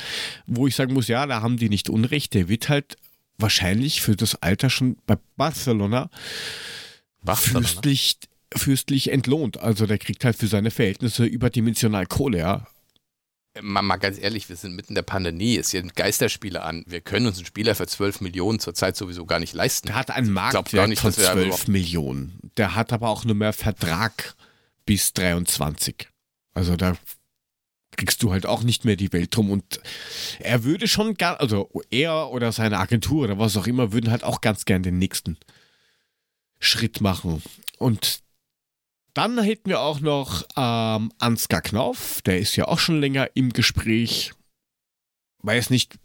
wo 0.46 0.68
ich 0.68 0.76
sagen 0.76 0.94
muss, 0.94 1.08
ja, 1.08 1.26
da 1.26 1.42
haben 1.42 1.58
die 1.58 1.70
nicht 1.70 1.90
Unrecht. 1.90 2.36
Der 2.36 2.48
wird 2.48 2.70
halt 2.70 2.96
wahrscheinlich 3.40 4.02
für 4.02 4.16
das 4.16 4.42
Alter 4.42 4.70
schon 4.70 4.98
bei 5.08 5.18
Barcelona 5.36 6.12
Barcelona. 7.24 7.68
fürstlich, 7.68 8.18
fürstlich 8.56 9.12
entlohnt. 9.12 9.60
Also 9.60 9.88
der 9.88 9.98
kriegt 9.98 10.24
halt 10.24 10.38
für 10.38 10.48
seine 10.48 10.72
Verhältnisse 10.72 11.26
überdimensional 11.26 12.06
Kohle, 12.06 12.38
ja. 12.38 12.68
Mal, 13.62 13.82
mal 13.82 13.98
ganz 13.98 14.18
ehrlich, 14.20 14.50
wir 14.50 14.56
sind 14.56 14.76
mitten 14.76 14.90
in 14.90 14.96
der 14.96 15.02
Pandemie, 15.04 15.58
es 15.58 15.70
sind 15.70 15.96
Geisterspiele 15.96 16.64
an. 16.64 16.84
Wir 16.88 17.02
können 17.02 17.28
uns 17.28 17.38
einen 17.38 17.46
Spieler 17.46 17.76
für 17.76 17.88
12 17.88 18.22
Millionen 18.22 18.60
zurzeit 18.60 18.96
sowieso 18.96 19.26
gar 19.26 19.40
nicht 19.40 19.54
leisten. 19.54 19.88
Der 19.88 19.96
hat 19.96 20.12
einen 20.12 20.34
gar 20.34 20.52
Marktwert 20.54 20.90
nicht, 20.90 21.02
von 21.02 21.12
dass 21.12 21.20
wir 21.20 21.32
12 21.32 21.46
überhaupt- 21.46 21.68
Millionen. 21.68 22.40
Der 22.58 22.76
hat 22.76 22.94
aber 22.94 23.10
auch 23.10 23.26
nur 23.26 23.36
mehr 23.36 23.54
Vertrag 23.54 24.36
bis 24.86 25.14
23. 25.14 26.10
Also 26.54 26.76
da 26.76 26.96
kriegst 27.96 28.24
du 28.24 28.32
halt 28.32 28.46
auch 28.48 28.64
nicht 28.64 28.86
mehr 28.86 28.96
die 28.96 29.14
Welt 29.14 29.36
drum. 29.36 29.52
Und 29.52 29.80
er 30.40 30.64
würde 30.64 30.88
schon 30.88 31.14
gern, 31.14 31.36
also 31.36 31.70
er 31.92 32.30
oder 32.32 32.52
seine 32.52 32.80
Agentur 32.80 33.26
oder 33.26 33.38
was 33.38 33.56
auch 33.56 33.68
immer, 33.68 33.92
würden 33.94 34.10
halt 34.12 34.24
auch 34.24 34.42
ganz 34.42 34.66
gern 34.66 34.82
den 34.84 34.98
nächsten 34.98 35.38
Schritt 36.60 37.02
machen. 37.02 37.44
Und 37.78 38.22
dann 39.14 39.42
hätten 39.42 39.70
wir 39.70 39.82
auch 39.82 40.00
noch 40.00 40.44
ähm, 40.56 41.12
Ansgar 41.20 41.62
Knauf, 41.62 42.22
der 42.24 42.40
ist 42.40 42.56
ja 42.56 42.68
auch 42.68 42.80
schon 42.80 43.00
länger 43.00 43.30
im 43.36 43.52
Gespräch. 43.54 44.34
Weiß 45.40 45.70
nicht, 45.70 46.00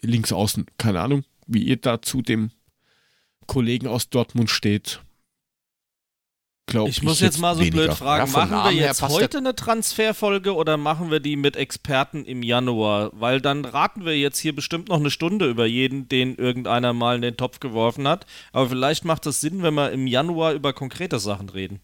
links 0.00 0.32
außen, 0.32 0.66
keine 0.78 1.00
Ahnung, 1.00 1.24
wie 1.46 1.62
ihr 1.62 1.76
da 1.76 2.02
zu 2.02 2.22
dem 2.22 2.50
Kollegen 3.46 3.86
aus 3.86 4.08
Dortmund 4.08 4.50
steht. 4.50 5.00
Glaub 6.66 6.88
Ich 6.88 7.02
muss 7.02 7.20
jetzt 7.20 7.38
mal 7.38 7.54
so 7.54 7.60
blöd 7.60 7.74
weniger. 7.74 7.96
fragen, 7.96 8.32
Ja, 8.32 8.46
machen 8.46 8.70
wir 8.70 8.82
jetzt 8.82 9.02
heute 9.02 9.38
eine 9.38 9.54
Transferfolge 9.54 10.54
oder 10.54 10.76
machen 10.76 11.10
wir 11.10 11.20
die 11.20 11.36
mit 11.36 11.56
Experten 11.56 12.24
im 12.24 12.42
Januar? 12.42 13.10
Weil 13.12 13.40
dann 13.40 13.64
raten 13.64 14.04
wir 14.04 14.16
jetzt 14.16 14.38
hier 14.38 14.54
bestimmt 14.54 14.88
noch 14.88 15.00
eine 15.00 15.10
Stunde 15.10 15.50
über 15.50 15.66
jeden, 15.66 16.08
den 16.08 16.36
irgendeiner 16.36 16.92
mal 16.92 17.16
in 17.16 17.22
den 17.22 17.36
Topf 17.36 17.58
geworfen 17.60 18.06
hat. 18.06 18.26
Aber 18.52 18.68
vielleicht 18.68 19.04
macht 19.04 19.26
es 19.26 19.40
Sinn, 19.40 19.62
wenn 19.62 19.74
wir 19.74 19.90
im 19.90 20.06
Januar 20.06 20.52
über 20.52 20.72
konkrete 20.72 21.18
Sachen 21.18 21.48
reden. 21.48 21.80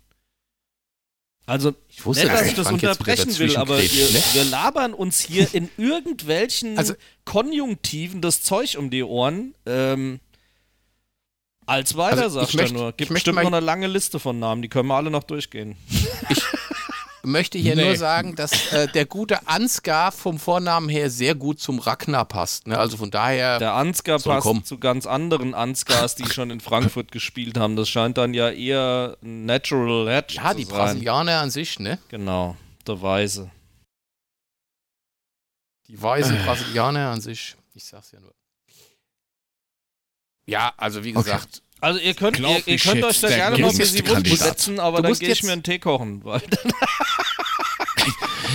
Also, 1.49 1.73
Ich 1.89 2.05
wusste 2.05 2.25
nicht, 2.25 2.33
dass 2.37 2.47
ich 2.47 2.55
das 2.55 2.69
Frank 2.69 2.83
unterbrechen 2.83 3.39
will, 3.39 3.57
aber 3.57 3.79
wir, 3.79 4.11
ne? 4.11 4.23
wir 4.35 4.45
labern 4.45 4.93
uns 4.93 5.21
hier 5.21 5.49
in 5.55 5.71
irgendwelchen 5.79 6.77
Also- 6.77 6.95
Konjunktiven 7.25 8.21
das 8.21 8.43
Zeug 8.43 8.77
um 8.79 8.91
die 8.91 9.03
Ohren. 9.03 9.55
Ähm, 9.65 10.21
als 11.65 11.97
weiter, 11.97 12.23
Also, 12.25 12.41
sagst 12.41 12.55
ich 12.55 12.69
du 12.69 12.75
nur. 12.75 12.89
ich 12.91 12.97
Gibt 12.99 13.13
bestimmt 13.15 13.37
noch 13.37 13.47
eine 13.47 13.61
lange 13.61 13.87
Liste 13.87 14.19
von 14.21 14.39
Namen, 14.39 14.61
die 14.63 14.69
können 14.69 14.89
wir 14.89 14.95
alle 14.97 15.11
noch 15.11 15.25
durchgehen. 15.25 15.77
möchte 17.29 17.59
hier 17.59 17.77
Nee. 17.77 17.85
nur 17.85 17.97
sagen, 17.97 18.35
dass 18.35 18.73
äh, 18.73 18.89
der 18.89 19.07
gute 19.07 19.47
Ansgar 19.47 20.11
vom 20.13 20.39
Vornamen 20.39 20.89
her 20.89 21.11
sehr 21.11 21.35
gut 21.35 21.61
zum 21.61 21.79
Ragnar 21.79 22.25
passt. 22.25 22.67
Ne? 22.67 22.79
Also 22.79 22.97
von 22.97 23.11
daher, 23.11 23.59
Der 23.59 23.75
Ansgar 23.75 24.19
passt 24.19 24.43
kommen. 24.43 24.65
zu 24.65 24.79
ganz 24.79 25.07
anderen 25.07 25.55
Ansgars, 25.55 26.15
die 26.17 26.27
schon 26.29 26.51
in 26.51 26.61
Frankfurt 26.61 27.13
gespielt 27.13 27.57
haben. 27.59 27.77
Das 27.77 27.89
scheint 27.89 28.19
dann 28.19 28.35
ja 28.35 28.51
eher 28.51 29.17
ein 29.23 29.45
Natural 29.47 30.09
Hedge 30.13 30.35
ja, 30.35 30.51
zu 30.51 30.57
die 30.57 30.65
sein. 30.65 30.75
Brasilianer 30.77 31.41
an 31.41 31.51
sich, 31.51 31.79
ne? 31.79 31.99
Genau, 32.09 32.57
der 32.87 33.01
Weise. 33.01 33.51
Die 35.89 36.01
weißen 36.03 36.37
Brasilianer 36.45 37.11
an 37.11 37.21
sich. 37.21 37.57
Ich 37.75 37.85
sag's 37.85 38.11
ja 38.13 38.21
nur. 38.21 38.35
Ja, 40.47 40.73
also 40.77 41.05
wie 41.05 41.15
Okay. 41.17 41.25
gesagt, 41.25 41.63
Also 41.81 42.01
ihr 42.01 42.15
könnt, 42.15 42.39
ihr, 42.41 42.49
ihr 42.49 42.75
ich 42.75 42.83
könnt 42.83 43.05
euch 43.05 43.21
da 43.21 43.29
gerne 43.29 43.59
noch 43.59 43.71
ein 43.71 43.77
bisschen 43.79 44.07
Wunsch 44.09 44.31
setzen, 44.35 44.81
aber 44.81 44.99
Du 44.99 45.05
dann 45.05 45.19
gehe 45.19 45.31
ich 45.31 45.43
mir 45.43 45.53
einen 45.53 45.63
Tee 45.63 45.79
kochen. 45.79 46.25
Weil 46.25 46.43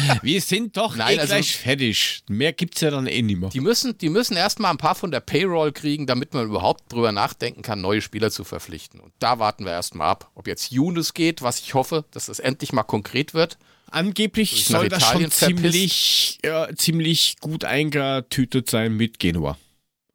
Wir 0.21 0.41
sind 0.41 0.77
doch 0.77 0.95
Nein, 0.95 1.17
eh 1.17 1.19
also- 1.21 1.33
gleich 1.33 1.55
fertig. 1.55 2.23
Mehr 2.27 2.53
gibt's 2.53 2.81
ja 2.81 2.91
dann 2.91 3.07
eh 3.07 3.21
nicht 3.21 3.39
mehr. 3.39 3.49
die 3.49 3.59
müssen, 3.59 3.97
die 3.97 4.09
müssen 4.09 4.35
erstmal 4.35 4.71
ein 4.71 4.77
paar 4.77 4.95
von 4.95 5.11
der 5.11 5.19
Payroll 5.19 5.71
kriegen, 5.71 6.07
damit 6.07 6.33
man 6.33 6.45
überhaupt 6.45 6.91
drüber 6.91 7.11
nachdenken 7.11 7.61
kann, 7.61 7.81
neue 7.81 8.01
Spieler 8.01 8.31
zu 8.31 8.43
verpflichten. 8.43 8.99
Und 8.99 9.13
da 9.19 9.39
warten 9.39 9.65
wir 9.65 9.71
erstmal 9.71 10.09
ab. 10.09 10.31
Ob 10.35 10.47
jetzt 10.47 10.71
Younes 10.71 11.13
geht, 11.13 11.41
was 11.41 11.59
ich 11.59 11.73
hoffe, 11.73 12.05
dass 12.11 12.27
das 12.27 12.39
endlich 12.39 12.73
mal 12.73 12.83
konkret 12.83 13.33
wird. 13.33 13.57
Angeblich 13.91 14.65
soll 14.65 14.89
das 14.89 15.03
schon 15.03 15.29
ziemlich, 15.29 16.39
ja, 16.43 16.67
ziemlich 16.75 17.35
gut 17.39 17.63
eingetütet 17.63 18.69
sein 18.69 18.93
mit 18.93 19.19
Genua. 19.19 19.57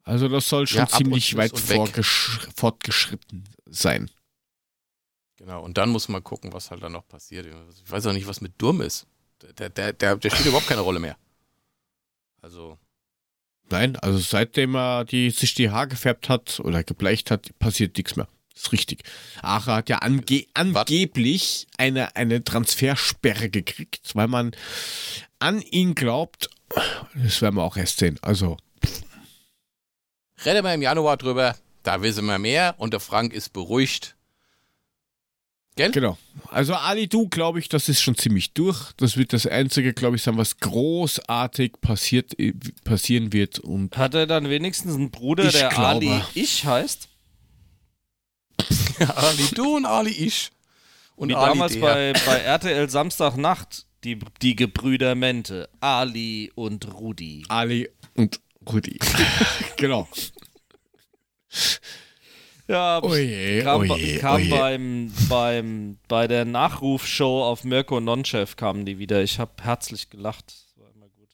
Also 0.03 0.27
das 0.27 0.47
soll 0.49 0.67
schon 0.67 0.79
Ja, 0.79 0.87
ziemlich 0.87 1.35
weit 1.35 1.57
fortgeschritten 2.55 3.47
sein. 3.65 4.09
Genau, 5.37 5.63
und 5.63 5.77
dann 5.77 5.89
muss 5.89 6.09
man 6.09 6.23
gucken, 6.23 6.51
was 6.51 6.71
halt 6.71 6.83
dann 6.83 6.91
noch 6.91 7.07
passiert. 7.07 7.45
Ich 7.45 7.91
weiß 7.91 8.07
auch 8.07 8.13
nicht, 8.13 8.27
was 8.27 8.41
mit 8.41 8.53
Durm 8.57 8.81
ist. 8.81 9.07
Der, 9.57 9.69
der, 9.69 9.93
der, 9.93 10.17
der 10.17 10.29
spielt 10.29 10.47
überhaupt 10.47 10.67
keine 10.67 10.81
Rolle 10.81 10.99
mehr. 10.99 11.17
Also, 12.41 12.77
Nein, 13.69 13.95
also 13.97 14.17
seitdem 14.17 14.75
er 14.75 15.05
die, 15.05 15.29
sich 15.29 15.53
die 15.53 15.69
Haare 15.69 15.89
gefärbt 15.89 16.27
hat 16.27 16.59
oder 16.59 16.83
gebleicht 16.83 17.29
hat, 17.31 17.57
passiert 17.59 17.95
nichts 17.97 18.15
mehr. 18.15 18.27
Das 18.53 18.63
ist 18.63 18.71
richtig. 18.71 19.03
Acher 19.41 19.75
hat 19.75 19.89
ja 19.89 19.99
ange 19.99 20.45
angeblich 20.53 21.67
eine, 21.77 22.15
eine 22.15 22.43
Transfersperre 22.43 23.49
gekriegt, 23.49 24.15
weil 24.15 24.27
man 24.27 24.51
an 25.37 25.61
ihn 25.61 25.95
glaubt. 25.95 26.49
Das 27.15 27.41
werden 27.41 27.55
wir 27.55 27.63
auch 27.63 27.77
erst 27.77 27.99
sehen. 27.99 28.17
Also, 28.21 28.57
reden 30.45 30.63
wir 30.63 30.73
im 30.73 30.81
Januar 30.81 31.17
drüber, 31.17 31.55
da 31.83 32.01
wissen 32.01 32.25
wir 32.25 32.39
mehr 32.39 32.75
und 32.77 32.93
der 32.93 32.99
Frank 32.99 33.33
ist 33.33 33.53
beruhigt. 33.53 34.15
Gell? 35.75 35.91
genau. 35.91 36.17
Also 36.49 36.73
Ali 36.73 37.07
Du, 37.07 37.29
glaube 37.29 37.59
ich, 37.59 37.69
das 37.69 37.87
ist 37.87 38.01
schon 38.01 38.17
ziemlich 38.17 38.53
durch. 38.53 38.91
Das 38.97 39.15
wird 39.15 39.31
das 39.31 39.45
Einzige, 39.47 39.93
glaube 39.93 40.17
ich, 40.17 40.23
sein, 40.23 40.35
was 40.35 40.57
großartig 40.57 41.79
passiert, 41.79 42.37
äh, 42.37 42.53
passieren 42.83 43.31
wird. 43.31 43.59
Und 43.59 43.95
Hat 43.95 44.13
er 44.13 44.27
dann 44.27 44.49
wenigstens 44.49 44.95
einen 44.95 45.09
Bruder, 45.09 45.45
Ich 45.45 45.53
der 45.53 45.69
glaube. 45.69 46.05
Ali 46.05 46.21
Ich 46.33 46.65
heißt? 46.65 47.07
Ali 49.15 49.47
du 49.55 49.77
und 49.77 49.85
Ali 49.85 50.11
ich. 50.11 50.51
Und 51.15 51.29
Wie 51.29 51.35
Ali 51.35 51.49
damals 51.49 51.73
der. 51.73 51.79
bei, 51.81 52.13
bei 52.25 52.39
RTL 52.39 52.89
Samstagnacht, 52.89 53.85
die, 54.03 54.19
die 54.41 54.55
Gebrüder 54.57 55.15
Mente, 55.15 55.69
Ali 55.79 56.51
und 56.55 56.93
Rudi. 56.93 57.45
Ali 57.47 57.89
und 58.15 58.41
Rudi. 58.71 58.99
genau. 59.77 60.07
Ja, 62.67 63.01
Oje, 63.01 63.63
kam, 63.63 63.89
oje, 63.89 64.19
kam 64.19 64.35
oje. 64.35 64.49
beim, 64.49 65.11
beim, 65.27 65.97
bei 66.07 66.27
der 66.27 66.45
Nachrufshow 66.45 67.43
auf 67.43 67.63
Mirko 67.63 67.99
Nonchev 67.99 68.55
kamen 68.55 68.85
die 68.85 68.99
wieder. 68.99 69.23
Ich 69.23 69.39
habe 69.39 69.51
herzlich 69.63 70.09
gelacht. 70.11 70.45
Das 70.47 70.77
war 70.77 70.91
immer 70.93 71.09
gut. 71.09 71.29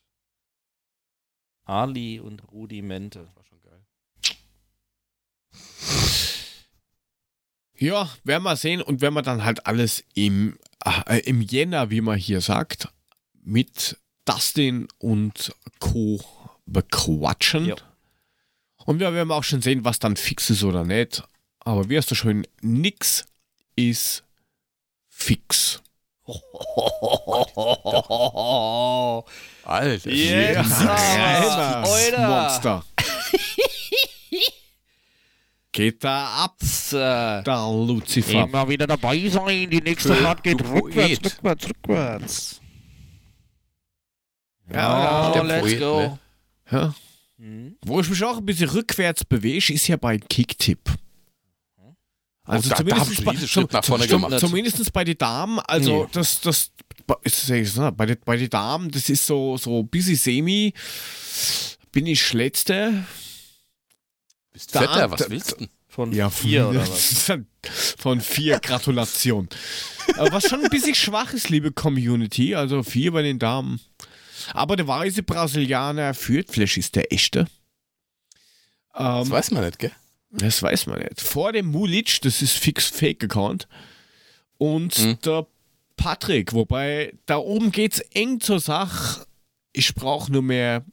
Ali 1.66 2.22
und 2.22 2.42
Rudi 2.54 2.82
Mente. 2.82 3.28
War 3.36 3.44
schon 3.44 3.62
geil. 3.62 3.82
Ja, 7.78 8.10
werden 8.24 8.44
wir 8.44 8.56
sehen 8.56 8.82
und 8.82 9.02
wenn 9.02 9.14
wir 9.14 9.22
dann 9.22 9.44
halt 9.44 9.66
alles 9.68 10.06
im, 10.14 10.58
äh, 11.06 11.20
im 11.26 11.42
Jänner, 11.42 11.90
wie 11.90 12.00
man 12.00 12.18
hier 12.18 12.40
sagt, 12.40 12.88
mit 13.44 13.98
Dustin 14.24 14.88
und 15.00 15.54
Co. 15.80 16.22
bequatschen. 16.66 17.66
Ja. 17.66 17.76
Und 18.86 19.00
wir 19.00 19.14
werden 19.14 19.32
auch 19.32 19.44
schon 19.44 19.62
sehen, 19.62 19.84
was 19.86 20.00
dann 20.00 20.16
fix 20.16 20.50
ist 20.50 20.64
oder 20.64 20.84
nicht. 20.84 21.24
Aber 21.60 21.90
wie 21.90 21.98
hast 21.98 22.12
du 22.12 22.16
schon, 22.16 22.46
nix 22.62 23.26
ist 23.76 24.24
fix. 25.10 25.82
Alter. 29.64 30.10
Aber, 30.64 31.90
Oida. 31.90 32.28
Monster. 32.44 32.84
Geht 35.72 36.04
da 36.06 36.46
ab, 36.46 36.56
da 36.92 37.70
Lucifer. 37.70 38.44
Immer 38.44 38.70
wieder 38.70 38.88
dabei 38.88 39.28
sein, 39.28 39.70
die 39.70 39.82
nächste 39.82 40.14
Äh, 40.14 40.22
Fahrt 40.22 40.42
geht 40.42 40.62
du 40.62 40.72
rückwärts, 40.72 41.20
Poet. 41.20 41.26
rückwärts, 41.34 41.68
rückwärts. 41.68 42.62
Ja, 44.72 45.30
oh, 45.30 45.34
der 45.34 45.44
let's 45.44 45.62
Poet, 45.64 45.80
go. 45.80 46.00
ne? 46.00 46.20
Ja. 46.72 46.94
Mhm. 47.38 47.76
Wo 47.86 48.00
ich 48.00 48.10
mich 48.10 48.24
auch 48.24 48.38
ein 48.38 48.46
bisschen 48.46 48.70
rückwärts 48.70 49.26
bewege, 49.26 49.74
ist 49.74 49.88
ja 49.88 49.98
bei 49.98 50.18
Kicktipp. 50.18 50.80
Also 52.48 52.70
Oh, 52.70 52.76
da- 52.78 52.84
da 52.84 53.04
zumindest, 53.04 53.12
ich 53.44 53.58
einen 53.58 53.68
bei, 53.68 53.82
vorne 53.82 54.08
zum, 54.08 54.22
gemacht. 54.22 54.40
zumindest 54.40 54.94
bei 54.94 55.04
den 55.04 55.18
Damen, 55.18 55.60
also 55.62 56.04
Nee. 56.04 56.10
das, 56.12 56.42
das 56.42 56.72
ist, 57.24 57.50
ist, 57.50 57.78
ne, 57.78 57.92
bei 57.92 58.06
den 58.06 58.18
bei 58.24 58.38
den 58.38 58.50
Damen, 58.52 58.92
das 58.92 59.10
ist 59.10 59.26
so, 59.26 59.58
so 59.58 59.80
ein 59.80 59.88
bisschen 59.88 60.16
semi, 60.16 60.72
bin 61.92 62.06
ich 62.06 62.34
Letzte. 62.34 63.04
Bist 64.54 64.76
Da- 64.76 64.82
fetter, 64.82 65.12
was 65.12 65.22
da- 65.22 65.30
willst 65.30 65.52
du 65.54 65.56
denn? 65.58 65.70
Von 65.88 66.12
Ja, 66.14 66.30
vier 66.30 66.68
oder 66.70 66.82
was? 66.88 67.32
Von 67.98 68.20
vier, 68.22 68.60
Gratulation. 68.60 69.48
Aber 70.18 70.34
was 70.34 70.48
schon 70.50 70.64
ein 70.64 70.70
bisschen 70.70 70.94
schwach 70.94 71.34
ist, 71.34 71.50
liebe 71.50 71.72
Community, 71.72 72.54
also 72.54 72.84
vier 72.84 73.12
bei 73.14 73.22
den 73.24 73.40
Damen. 73.40 73.80
Aber 74.54 74.76
der 74.76 74.88
weiße 74.88 75.24
Brasilianer 75.24 76.14
führt, 76.14 76.52
vielleicht 76.52 76.78
ist 76.78 76.96
der 76.96 77.12
echte. 77.12 77.48
Das 78.94 79.26
Ähm, 79.28 79.32
weiß 79.32 79.52
man 79.52 79.66
nicht, 79.66 79.80
gell? 79.80 79.92
das 80.32 80.62
weiß 80.62 80.88
man 80.88 81.00
nicht. 81.00 81.20
Vor 81.22 81.52
dem 81.52 81.68
Mulic, 81.68 82.22
das 82.22 82.42
ist 82.42 82.54
fix 82.54 82.88
Fake-Account. 82.88 83.68
Und 84.58 84.98
Mhm. 84.98 85.20
der 85.22 85.46
Patrick, 85.98 86.54
wobei 86.54 87.14
da 87.26 87.38
oben 87.38 87.72
geht's 87.72 88.00
eng 88.14 88.40
zur 88.40 88.60
Sache. 88.60 89.26
Ich 89.74 89.94
brauche 89.96 90.32
nur 90.32 90.42
mehr 90.42 90.86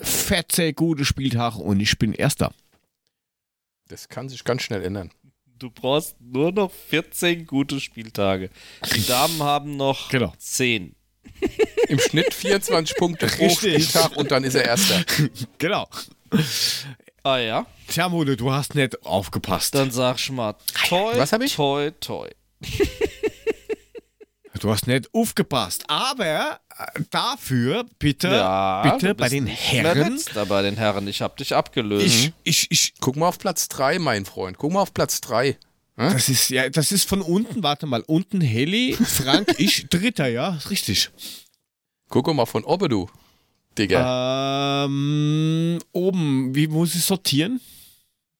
14 0.00 0.74
gute 0.74 1.04
Spieltage 1.04 1.58
und 1.58 1.80
ich 1.80 1.98
bin 1.98 2.12
Erster. 2.14 2.52
Das 3.88 4.08
kann 4.08 4.28
sich 4.28 4.44
ganz 4.44 4.62
schnell 4.62 4.82
ändern. 4.82 5.10
Du 5.58 5.70
brauchst 5.70 6.20
nur 6.20 6.52
noch 6.52 6.70
14 6.72 7.46
gute 7.46 7.80
Spieltage. 7.80 8.50
Die 8.94 9.04
Damen 9.06 9.42
haben 9.42 9.76
noch 9.76 10.08
Genau. 10.10 10.34
10. 10.38 10.95
Im 11.88 11.98
Schnitt 11.98 12.32
24 12.34 12.96
Punkte 12.96 13.26
pro 13.26 13.44
Richtig. 13.46 13.84
Spieltag 13.88 14.16
und 14.16 14.30
dann 14.30 14.44
ist 14.44 14.54
er 14.54 14.64
Erster. 14.64 15.02
Genau. 15.58 15.88
Ah 17.22 17.38
ja, 17.38 17.66
Tja, 17.88 18.08
Mode, 18.08 18.36
du 18.36 18.52
hast 18.52 18.74
nicht 18.74 19.04
aufgepasst. 19.04 19.74
dann 19.74 19.90
sag 19.90 20.16
ich 20.18 20.30
mal 20.30 20.54
toi, 20.88 21.12
Was 21.16 21.32
hab 21.32 21.42
ich? 21.42 21.54
toi, 21.54 21.90
toi. 22.00 22.28
Du 24.60 24.70
hast 24.70 24.86
nicht 24.86 25.12
aufgepasst. 25.12 25.84
Aber 25.88 26.60
äh, 26.78 27.00
dafür 27.10 27.84
bitte, 27.98 28.28
Ja, 28.28 28.82
bitte 28.90 29.14
bei 29.14 29.28
den 29.28 29.46
Herren. 29.46 30.14
letzter 30.14 30.46
bei 30.46 30.62
den 30.62 30.76
Herren. 30.78 31.06
Ich 31.08 31.20
hab 31.20 31.36
dich 31.36 31.54
abgelöst. 31.54 32.06
Ich, 32.06 32.32
ich, 32.42 32.66
ich, 32.70 32.94
Guck 33.00 33.16
mal 33.16 33.28
auf 33.28 33.38
Platz 33.38 33.68
3, 33.68 33.98
mein 33.98 34.24
Freund. 34.24 34.56
Guck 34.56 34.72
mal 34.72 34.80
auf 34.80 34.94
Platz 34.94 35.20
3. 35.20 35.58
das 35.96 36.28
ist 36.28 36.50
ja, 36.50 36.68
das 36.68 36.92
ist 36.92 37.08
von 37.08 37.22
unten. 37.22 37.62
Warte 37.62 37.86
mal, 37.86 38.02
unten 38.06 38.40
Heli, 38.40 38.94
Frank, 39.02 39.54
ich, 39.58 39.88
Dritter, 39.88 40.28
ja, 40.28 40.54
ist 40.56 40.70
richtig. 40.70 41.10
Guck 42.08 42.32
mal 42.34 42.46
von 42.46 42.64
oben, 42.64 42.88
du. 42.88 43.08
Digga. 43.78 44.84
Ähm, 44.86 45.78
oben, 45.92 46.54
wie 46.54 46.66
muss 46.68 46.94
ich 46.94 47.04
sortieren? 47.04 47.60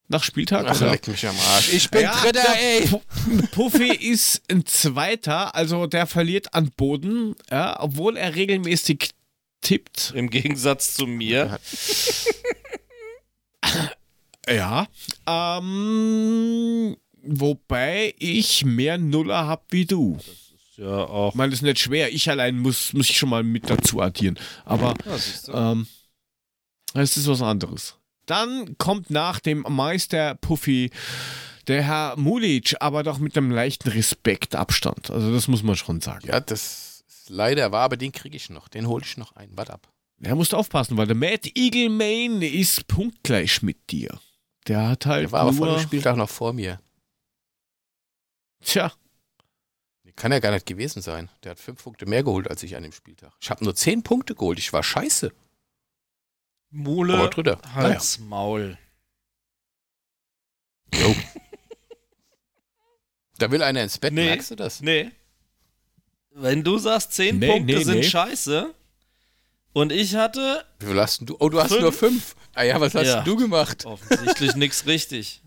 Nach 0.09 0.23
Spieltag? 0.23 0.67
Ach, 0.69 0.77
oder? 0.81 0.93
leck 0.93 1.09
mich 1.09 1.27
am 1.27 1.35
Arsch. 1.37 1.73
Ich 1.73 1.91
bin 1.91 2.03
Ja, 2.03 2.13
Dritter, 2.23 2.55
ey. 2.57 2.85
Pu- 2.85 3.03
Puffy 3.51 3.93
ist 3.93 4.41
ein 4.51 4.65
Zweiter, 4.65 5.55
also 5.55 5.87
der 5.87 6.07
verliert 6.07 6.55
an 6.55 6.71
Boden, 6.77 7.35
ja, 7.51 7.81
obwohl 7.83 8.17
er 8.17 8.35
regelmäßig 8.37 9.11
tippt. 9.63 10.13
Im 10.15 10.31
Gegensatz 10.31 10.95
zu 10.95 11.07
mir. 11.07 11.59
Ja. 14.49 14.87
Ähm, 15.29 16.97
wobei 17.29 18.15
ich 18.19 18.65
mehr 18.65 18.99
Nuller 18.99 19.47
hab 19.47 19.73
wie 19.73 19.87
du. 19.87 20.19
Ja, 20.77 21.05
auch. 21.05 21.31
Ich 21.31 21.37
meine, 21.37 21.51
das 21.51 21.61
ist 21.61 21.63
nicht 21.63 21.79
schwer. 21.79 22.13
Ich 22.13 22.29
allein 22.29 22.59
muss, 22.59 22.93
muss 22.93 23.09
ich 23.09 23.17
schon 23.17 23.31
mal 23.31 23.43
mit 23.43 23.71
dazu 23.71 24.01
addieren. 24.01 24.39
Aber 24.65 24.95
Ja, 25.47 25.73
ähm, 25.73 25.87
es 26.95 27.17
ist 27.17 27.27
was 27.29 27.43
anderes. 27.43 27.97
Dann 28.27 28.77
kommt 28.77 29.11
nach 29.11 29.41
dem 29.41 29.65
Meister 29.69 30.35
Puffy 30.35 30.91
der 31.67 31.83
Herr 31.83 32.17
Mulic, 32.17 32.77
aber 32.81 33.03
doch 33.03 33.19
mit 33.19 33.37
einem 33.37 33.51
leichten 33.51 33.89
Respektabstand. 33.89 35.11
Also 35.11 35.33
das 35.33 35.49
muss 35.49 35.63
man 35.63 35.77
schon 35.77 36.01
sagen. 36.01 36.27
Ja, 36.27 36.41
das 36.41 37.03
ist 37.09 37.31
leider 37.31 37.73
war, 37.73 37.83
aber 37.83 37.97
den 37.97 38.13
kriege 38.13 38.37
ich 38.37 38.51
noch. 38.51 38.69
Den 38.69 38.87
hole 38.87 39.05
ich 39.05 39.17
noch 39.17 39.35
ein. 39.37 39.51
Warte 39.55 39.73
ab. 39.73 39.89
Er 40.21 40.35
musst 40.35 40.55
aufpassen, 40.55 40.97
weil 40.97 41.07
der 41.07 41.17
Mad 41.17 41.51
Eagle 41.55 41.91
Main 41.91 42.43
ist 42.43 42.87
punktgleich 42.89 43.63
mit 43.63 43.91
dir. 43.91 44.19
Der 44.67 44.89
hat 44.89 45.07
halt 45.07 45.25
Der 45.25 45.33
war 45.33 45.43
aber 45.43 45.53
vor 45.53 45.67
nur, 45.67 45.77
dem 45.77 45.83
Spieltag 45.83 46.17
noch 46.17 46.31
vor 46.31 46.53
mir. 46.53 46.81
Tja, 48.63 48.93
Kann 50.17 50.33
ja 50.33 50.39
gar 50.41 50.51
nicht 50.53 50.67
gewesen 50.67 51.03
sein. 51.03 51.31
Der 51.45 51.51
hat 51.53 51.61
fünf 51.61 51.83
Punkte 51.83 52.07
mehr 52.07 52.23
geholt 52.23 52.49
als 52.49 52.63
ich 52.63 52.75
an 52.77 52.83
dem 52.83 52.93
Spieltag. 52.93 53.33
Ich 53.41 53.51
habe 53.51 53.63
nur 53.65 53.75
zehn 53.75 54.03
Punkte 54.03 54.35
geholt. 54.35 54.59
Ich 54.59 54.73
war 54.73 54.83
scheiße. 54.83 55.33
Mule, 56.71 57.29
Dritter. 57.31 57.61
Hals, 57.75 58.19
Maul. 58.19 58.79
Da 63.39 63.51
will 63.51 63.63
einer 63.63 63.83
ins 63.83 63.99
Bett. 63.99 64.15
Nee. 64.15 64.25
Merkst 64.27 64.51
du 64.53 64.55
das? 64.57 64.81
Nee. 64.81 65.11
Wenn 66.31 66.65
du 66.65 66.79
sagst, 66.79 67.13
10 67.13 67.39
Nee, 67.39 67.47
Punkte 67.49 67.75
nee, 67.75 67.85
sind 67.85 67.97
nee. 67.99 68.03
scheiße 68.03 68.75
und 69.75 69.93
ich 69.93 70.15
hatte 70.15 70.65
Wie 70.79 70.87
viel 70.87 71.01
hast 71.01 71.21
du? 71.29 71.37
Oh, 71.39 71.49
du 71.51 71.61
hast 71.61 71.69
Fünf. 71.71 71.83
nur 71.83 71.93
fünf. 71.93 72.35
Ah 72.55 72.63
ja, 72.63 72.81
was 72.81 72.95
hast 72.95 73.07
Ja. 73.07 73.23
du 73.23 73.37
gemacht? 73.37 73.85
offensichtlich 73.85 74.55
nichts 74.57 74.87
richtig. 74.87 75.43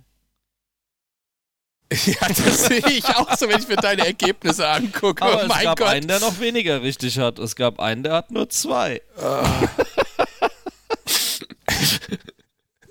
Ja, 2.05 2.27
das 2.27 2.65
sehe 2.65 2.87
ich 2.87 3.05
auch 3.05 3.35
so, 3.35 3.49
wenn 3.49 3.59
ich 3.59 3.67
mir 3.67 3.75
deine 3.75 4.05
Ergebnisse 4.05 4.67
angucke. 4.67 5.23
Aber 5.23 5.37
oh 5.37 5.39
es 5.41 5.47
mein 5.47 5.63
gab 5.63 5.79
Gott. 5.79 5.87
einen, 5.87 6.07
der 6.07 6.19
noch 6.19 6.39
weniger 6.39 6.83
richtig 6.83 7.17
hat. 7.17 7.39
Es 7.39 7.55
gab 7.55 7.79
einen, 7.79 8.03
der 8.03 8.13
hat 8.13 8.31
nur 8.31 8.47
zwei. 8.49 9.01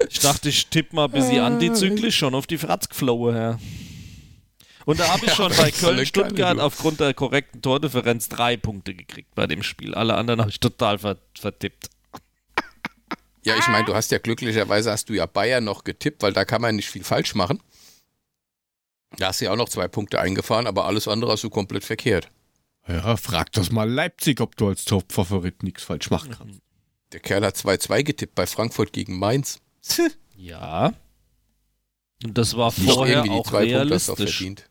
ich 0.09 0.19
dachte, 0.19 0.49
ich 0.49 0.67
tippe 0.67 0.97
mal 0.97 1.05
ein 1.05 1.13
bisschen 1.13 1.41
antizyklisch 1.41 2.17
schon 2.17 2.35
auf 2.35 2.47
die 2.47 2.59
Fratzgflowe 2.59 3.33
her. 3.33 3.59
Und 4.85 4.99
da 4.99 5.09
habe 5.09 5.27
ich 5.27 5.35
schon 5.35 5.51
bei 5.51 5.71
volle 5.71 5.97
Köln-Stuttgart 5.97 6.59
aufgrund 6.59 6.99
der 6.99 7.13
korrekten 7.13 7.61
Tordifferenz 7.61 8.29
drei 8.29 8.57
Punkte 8.57 8.95
gekriegt 8.95 9.35
bei 9.35 9.47
dem 9.47 9.63
Spiel. 9.63 9.95
Alle 9.95 10.15
anderen 10.15 10.41
habe 10.41 10.51
ich 10.51 10.61
total 10.61 10.99
ver 10.99 11.19
vertippt. 11.39 11.91
Ja, 13.45 13.55
ich 13.57 13.69
meine, 13.69 13.85
du 13.85 13.95
hast 13.95 14.11
ja 14.11 14.19
glücklicherweise 14.19 14.91
hast 14.91 15.09
du 15.09 15.15
ja 15.15 15.27
Bayern 15.27 15.65
noch 15.65 15.85
getippt, 15.85 16.23
weil 16.23 16.33
da 16.33 16.45
kann 16.45 16.61
man 16.61 16.77
nicht 16.77 16.89
viel 16.89 17.05
falsch 17.05 17.35
machen. 17.35 17.61
Da 19.17 19.29
hast 19.29 19.41
du 19.41 19.47
ja 19.47 19.53
auch 19.53 19.57
noch 19.57 19.69
zwei 19.69 19.89
Punkte 19.89 20.21
eingefahren, 20.21 20.67
aber 20.67 20.85
alles 20.85 21.09
andere 21.09 21.33
hast 21.33 21.43
du 21.45 21.51
komplett 21.51 21.85
verkehrt. 21.85 22.31
ja, 22.87 23.17
frag 23.17 23.51
das 23.53 23.71
mal 23.73 23.89
Leipzig, 23.91 24.41
ob 24.41 24.57
du 24.57 24.69
als 24.69 24.85
Top-Favorit 24.85 25.63
nichts 25.63 25.83
falsch 25.83 26.11
machen 26.11 26.35
kannst. 26.37 26.61
Der 27.13 27.21
Kerl 27.21 27.45
hat 27.45 27.57
2-2 27.57 28.03
getippt 28.03 28.35
bei 28.35 28.47
Frankfurt 28.47 28.93
gegen 28.93 29.19
Mainz. 29.19 29.61
Ja. 30.41 30.95
Und 32.23 32.39
das 32.39 32.57
war 32.57 32.73
Nicht 32.77 32.93
vorher 32.93 33.17
irgendwie 33.17 33.31
die 33.35 33.41
auch 33.41 33.47
zwei 33.49 33.67
Punkte 33.73 33.95
hast 33.95 34.09
du 34.09 34.13
auch 34.13 34.19
realistisch. 34.19 34.37
verdient. 34.37 34.71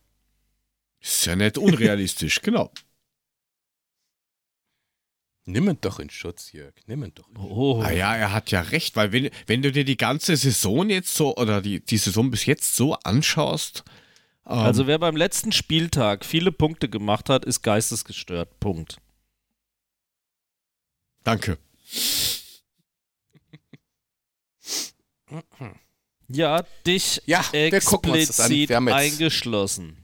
Ist 1.02 1.26
ja 1.26 1.36
nicht 1.36 1.58
unrealistisch, 1.58 2.42
genau. 2.42 2.72
Nimm 5.46 5.70
ihn 5.70 5.78
doch 5.82 6.00
in 6.00 6.10
Schutz, 6.10 6.52
Jörg. 6.52 6.74
Nimm 6.88 7.04
ihn 7.04 7.12
doch. 7.16 7.28
In 7.30 7.36
Schutz. 7.36 7.46
Oh. 7.50 7.82
Ah 7.84 7.92
ja, 7.92 8.16
er 8.16 8.32
hat 8.34 8.52
ja 8.52 8.62
recht, 8.62 8.96
weil 8.96 9.12
wenn, 9.12 9.30
wenn 9.46 9.62
du 9.62 9.72
dir 9.74 9.84
die 9.86 9.98
ganze 9.98 10.36
Saison 10.38 10.90
jetzt 10.90 11.14
so, 11.16 11.36
oder 11.36 11.62
die, 11.62 11.80
die 11.84 11.98
Saison 11.98 12.32
bis 12.32 12.46
jetzt 12.46 12.76
so 12.76 12.96
anschaust, 12.96 13.84
Also 14.48 14.88
wer 14.88 14.98
beim 14.98 15.18
letzten 15.18 15.52
Spieltag 15.52 16.24
viele 16.24 16.54
Punkte 16.54 16.88
gemacht 16.88 17.30
hat, 17.30 17.44
ist 17.44 17.64
geistesgestört. 17.64 18.62
Punkt. 18.62 18.98
danke. 21.24 21.58
Ja, 26.30 26.64
dich 26.86 27.22
Ja, 27.26 27.44
wir 27.52 27.82
gucken 27.82 28.12
uns 28.12 28.28
das 28.28 28.40
an. 28.40 28.46
explizit 28.46 28.70
Wir 28.70 28.76
haben, 28.78 28.88
jetzt, 28.88 28.96
eingeschlossen. 28.96 29.98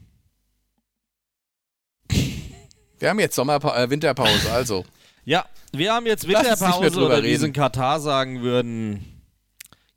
wir 2.98 3.08
haben 3.08 3.20
jetzt 3.20 3.36
Sommerpa 3.36 3.82
äh, 3.82 3.88
Winterpause, 3.88 4.52
also. 4.52 4.84
Ja, 5.24 5.46
wir 5.72 5.94
haben 5.94 6.04
jetzt 6.04 6.28
Winterpause 6.28 7.00
oder 7.00 7.22
wie 7.22 7.34
sie 7.34 7.46
in 7.46 7.52
Katar 7.54 7.98
sagen 7.98 8.42
würden, 8.42 9.22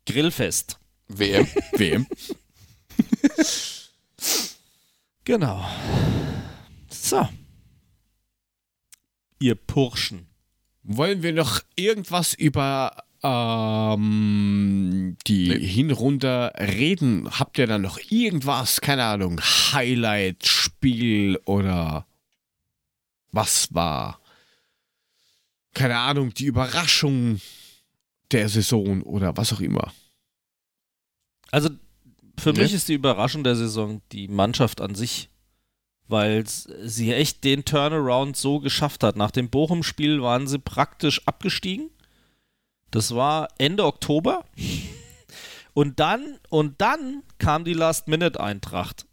Grillfest. 0.06 0.78
WM. 1.08 1.46
WM. 1.72 2.06
Genau. 5.24 5.64
So. 6.90 7.28
Ihr 9.40 9.54
Purschen. 9.54 10.26
Wollen 10.82 11.22
wir 11.22 11.32
noch 11.32 11.60
irgendwas 11.76 12.32
über 12.34 13.04
ähm, 13.22 15.16
die 15.26 15.48
Nee. 15.48 15.66
Hinrunde 15.66 16.52
reden? 16.58 17.28
Habt 17.38 17.58
ihr 17.58 17.66
da 17.66 17.78
noch 17.78 17.98
irgendwas, 18.10 18.80
keine 18.80 19.04
Ahnung, 19.04 19.40
Highlight, 19.72 20.46
Spiel 20.46 21.38
oder 21.44 22.06
was 23.30 23.74
war? 23.74 24.20
Keine 25.74 25.98
Ahnung, 25.98 26.32
die 26.32 26.46
Überraschung 26.46 27.40
der 28.32 28.48
Saison 28.48 29.02
oder 29.02 29.36
was 29.36 29.52
auch 29.52 29.60
immer. 29.60 29.92
Also 31.50 31.70
für 32.38 32.52
Ne? 32.52 32.60
mich 32.60 32.72
ist 32.72 32.88
die 32.88 32.94
Überraschung 32.94 33.44
der 33.44 33.56
Saison 33.56 34.00
die 34.12 34.28
Mannschaft 34.28 34.80
an 34.80 34.94
sich, 34.94 35.28
weil 36.06 36.44
sie 36.46 37.12
echt 37.12 37.44
den 37.44 37.64
Turnaround 37.64 38.36
so 38.36 38.60
geschafft 38.60 39.02
hat. 39.04 39.16
Nach 39.16 39.30
dem 39.30 39.50
Bochum-Spiel 39.50 40.22
waren 40.22 40.46
sie 40.46 40.58
praktisch 40.58 41.26
abgestiegen. 41.26 41.90
Das 42.90 43.14
war 43.14 43.48
Ende 43.58 43.84
Oktober. 43.84 44.44
Und 45.74 46.00
dann, 46.00 46.40
und 46.48 46.80
dann 46.80 47.22
kam 47.38 47.64
die 47.64 47.72
Last-Minute-Eintracht. 47.74 49.06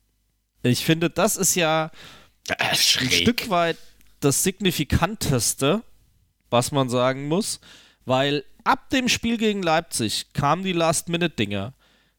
Ich 0.63 0.83
finde, 0.83 1.11
das 1.11 1.37
ist 1.37 1.53
ja 1.53 1.91
ein 2.57 2.75
Stück 2.75 3.51
weit 3.51 3.77
das 4.19 4.41
Signifikanteste, 4.41 5.83
was 6.49 6.71
man 6.71 6.89
sagen 6.89 7.27
muss, 7.27 7.59
weil 8.05 8.43
ab 8.63 8.89
dem 8.89 9.09
Spiel 9.09 9.37
gegen 9.37 9.61
Leipzig 9.61 10.33
kamen 10.33 10.63
die 10.63 10.73
Last-Minute-Dinger. 10.73 11.73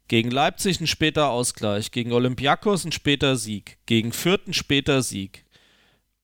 Gegen 0.08 0.30
Leipzig 0.30 0.80
ein 0.80 0.86
später 0.86 1.30
Ausgleich, 1.30 1.90
gegen 1.90 2.12
Olympiakos 2.12 2.84
ein 2.84 2.92
später 2.92 3.36
Sieg, 3.36 3.78
gegen 3.86 4.12
Fürth 4.12 4.46
ein 4.46 4.52
später 4.52 5.02
Sieg. 5.02 5.44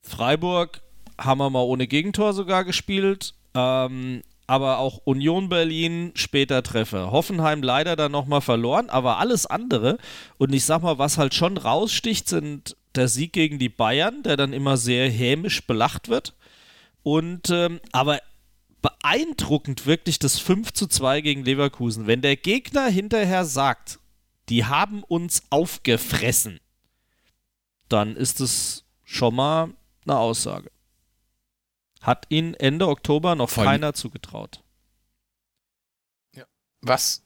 Freiburg 0.02 0.82
haben 1.18 1.38
wir 1.38 1.50
mal 1.50 1.62
ohne 1.62 1.86
Gegentor 1.86 2.32
sogar 2.32 2.64
gespielt, 2.64 3.34
ähm, 3.54 4.22
aber 4.46 4.78
auch 4.78 5.00
Union 5.04 5.48
Berlin 5.48 6.12
später 6.14 6.62
Treffer. 6.62 7.10
Hoffenheim 7.10 7.62
leider 7.62 7.96
dann 7.96 8.12
nochmal 8.12 8.40
verloren, 8.40 8.88
aber 8.90 9.18
alles 9.18 9.46
andere. 9.46 9.98
Und 10.38 10.52
ich 10.52 10.64
sag 10.64 10.82
mal, 10.82 10.98
was 10.98 11.18
halt 11.18 11.34
schon 11.34 11.56
raussticht, 11.56 12.28
sind 12.28 12.76
der 12.94 13.09
Sieg 13.09 13.32
gegen 13.32 13.59
die 13.59 13.68
Bayern, 13.68 14.22
der 14.22 14.36
dann 14.36 14.52
immer 14.52 14.76
sehr 14.76 15.09
hämisch 15.09 15.66
belacht 15.66 16.09
wird. 16.09 16.34
Und 17.02 17.50
ähm, 17.50 17.80
aber 17.90 18.20
beeindruckend 18.82 19.86
wirklich 19.86 20.18
das 20.18 20.38
5 20.38 20.72
zu 20.72 20.86
2 20.86 21.20
gegen 21.20 21.44
Leverkusen. 21.44 22.06
Wenn 22.06 22.20
der 22.20 22.36
Gegner 22.36 22.86
hinterher 22.88 23.44
sagt, 23.44 23.98
die 24.48 24.64
haben 24.64 25.02
uns 25.04 25.42
aufgefressen, 25.50 26.60
dann 27.88 28.16
ist 28.16 28.40
es 28.40 28.84
schon 29.04 29.34
mal 29.36 29.70
eine 30.04 30.18
Aussage. 30.18 30.70
Hat 32.00 32.26
ihn 32.28 32.54
Ende 32.54 32.88
Oktober 32.88 33.34
noch 33.36 33.50
Voll- 33.50 33.64
keiner 33.64 33.94
zugetraut. 33.94 34.62
Was 36.84 37.22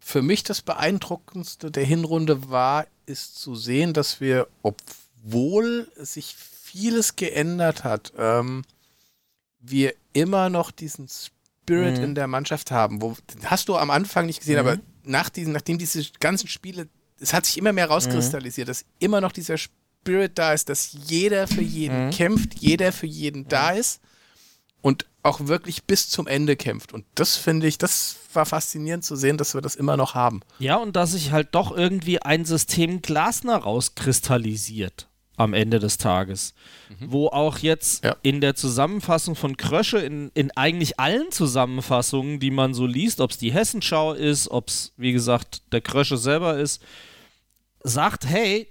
für 0.00 0.22
mich 0.22 0.42
das 0.42 0.60
Beeindruckendste 0.60 1.70
der 1.70 1.84
Hinrunde 1.84 2.50
war, 2.50 2.88
ist 3.06 3.36
zu 3.36 3.54
sehen, 3.54 3.92
dass 3.92 4.20
wir, 4.20 4.48
obwohl 4.62 5.88
sich 5.94 6.34
vieles 6.34 7.14
geändert 7.14 7.84
hat, 7.84 8.12
ähm, 8.18 8.64
wir 9.62 9.94
immer 10.12 10.50
noch 10.50 10.70
diesen 10.70 11.08
Spirit 11.08 11.98
Mhm. 11.98 12.04
in 12.04 12.14
der 12.14 12.26
Mannschaft 12.26 12.70
haben. 12.70 13.00
Wo, 13.00 13.16
den 13.34 13.50
hast 13.50 13.68
du 13.68 13.76
am 13.76 13.90
Anfang 13.90 14.26
nicht 14.26 14.40
gesehen, 14.40 14.60
Mhm. 14.60 14.66
aber 14.68 14.78
nach 15.04 15.28
diesen, 15.30 15.52
nachdem 15.52 15.78
diese 15.78 16.04
ganzen 16.20 16.48
Spiele, 16.48 16.88
es 17.20 17.32
hat 17.32 17.46
sich 17.46 17.56
immer 17.58 17.72
mehr 17.72 17.88
rauskristallisiert, 17.88 18.68
dass 18.68 18.84
immer 18.98 19.20
noch 19.20 19.32
dieser 19.32 19.56
Spirit 19.56 20.32
da 20.36 20.52
ist, 20.52 20.68
dass 20.68 20.92
jeder 21.06 21.46
für 21.46 21.62
jeden 21.62 22.06
Mhm. 22.06 22.10
kämpft, 22.10 22.54
jeder 22.58 22.92
für 22.92 23.06
jeden 23.06 23.46
da 23.48 23.70
ist 23.70 24.00
und 24.80 25.06
auch 25.22 25.46
wirklich 25.46 25.84
bis 25.84 26.08
zum 26.08 26.26
Ende 26.26 26.56
kämpft. 26.56 26.92
Und 26.92 27.04
das 27.14 27.36
finde 27.36 27.68
ich, 27.68 27.78
das 27.78 28.16
war 28.32 28.44
faszinierend 28.44 29.04
zu 29.04 29.14
sehen, 29.14 29.38
dass 29.38 29.54
wir 29.54 29.60
das 29.60 29.76
immer 29.76 29.96
noch 29.96 30.16
haben. 30.16 30.40
Ja, 30.58 30.76
und 30.78 30.96
dass 30.96 31.12
sich 31.12 31.30
halt 31.30 31.54
doch 31.54 31.70
irgendwie 31.76 32.20
ein 32.20 32.44
System 32.44 33.00
Glasner 33.02 33.56
rauskristallisiert 33.58 35.08
am 35.36 35.54
Ende 35.54 35.78
des 35.78 35.98
Tages. 35.98 36.54
Wo 37.00 37.28
auch 37.28 37.58
jetzt 37.58 38.04
Ja. 38.04 38.16
in 38.22 38.40
der 38.40 38.54
Zusammenfassung 38.54 39.34
von 39.34 39.56
Krösche, 39.56 39.98
in, 39.98 40.30
in 40.34 40.50
eigentlich 40.56 41.00
allen 41.00 41.30
Zusammenfassungen, 41.32 42.38
die 42.38 42.50
man 42.50 42.74
so 42.74 42.86
liest, 42.86 43.20
ob 43.20 43.30
es 43.30 43.38
die 43.38 43.52
Hessenschau 43.52 44.12
ist, 44.12 44.48
ob 44.48 44.68
es, 44.68 44.92
wie 44.96 45.12
gesagt, 45.12 45.62
der 45.72 45.80
Krösche 45.80 46.16
selber 46.18 46.58
ist, 46.58 46.82
sagt, 47.82 48.26
hey, 48.26 48.68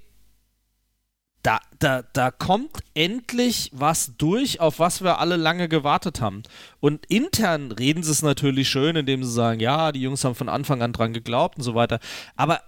da, 1.43 1.59
da, 1.79 2.03
da 2.13 2.29
kommt 2.29 2.77
endlich 2.93 3.71
was 3.73 4.13
durch, 4.17 4.59
auf 4.59 4.77
was 4.77 5.01
wir 5.03 5.17
alle 5.17 5.38
lange 5.38 5.67
gewartet 5.67 6.21
haben. 6.21 6.43
Und 6.79 7.07
intern 7.07 7.71
reden 7.71 8.03
sie 8.03 8.11
es 8.11 8.21
natürlich 8.21 8.69
schön, 8.69 8.95
indem 8.95 9.23
sie 9.23 9.31
sagen, 9.31 9.59
ja, 9.59 9.91
die 9.91 10.01
Jungs 10.01 10.23
haben 10.23 10.35
von 10.35 10.49
Anfang 10.49 10.83
an 10.83 10.93
dran 10.93 11.13
geglaubt 11.13 11.57
und 11.57 11.63
so 11.63 11.73
weiter. 11.73 11.99
Aber 12.35 12.61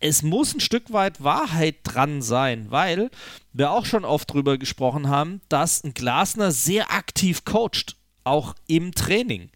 es 0.00 0.22
muss 0.22 0.54
ein 0.54 0.60
Stück 0.60 0.92
weit 0.92 1.22
Wahrheit 1.22 1.76
dran 1.84 2.22
sein, 2.22 2.70
weil 2.70 3.10
wir 3.52 3.70
auch 3.70 3.84
schon 3.84 4.04
oft 4.04 4.32
drüber 4.32 4.58
gesprochen 4.58 5.08
haben, 5.08 5.40
dass 5.48 5.84
ein 5.84 5.94
Glasner 5.94 6.52
sehr 6.52 6.92
aktiv 6.92 7.44
coacht, 7.44 7.96
auch 8.24 8.54
im 8.66 8.94
Training. 8.94 9.50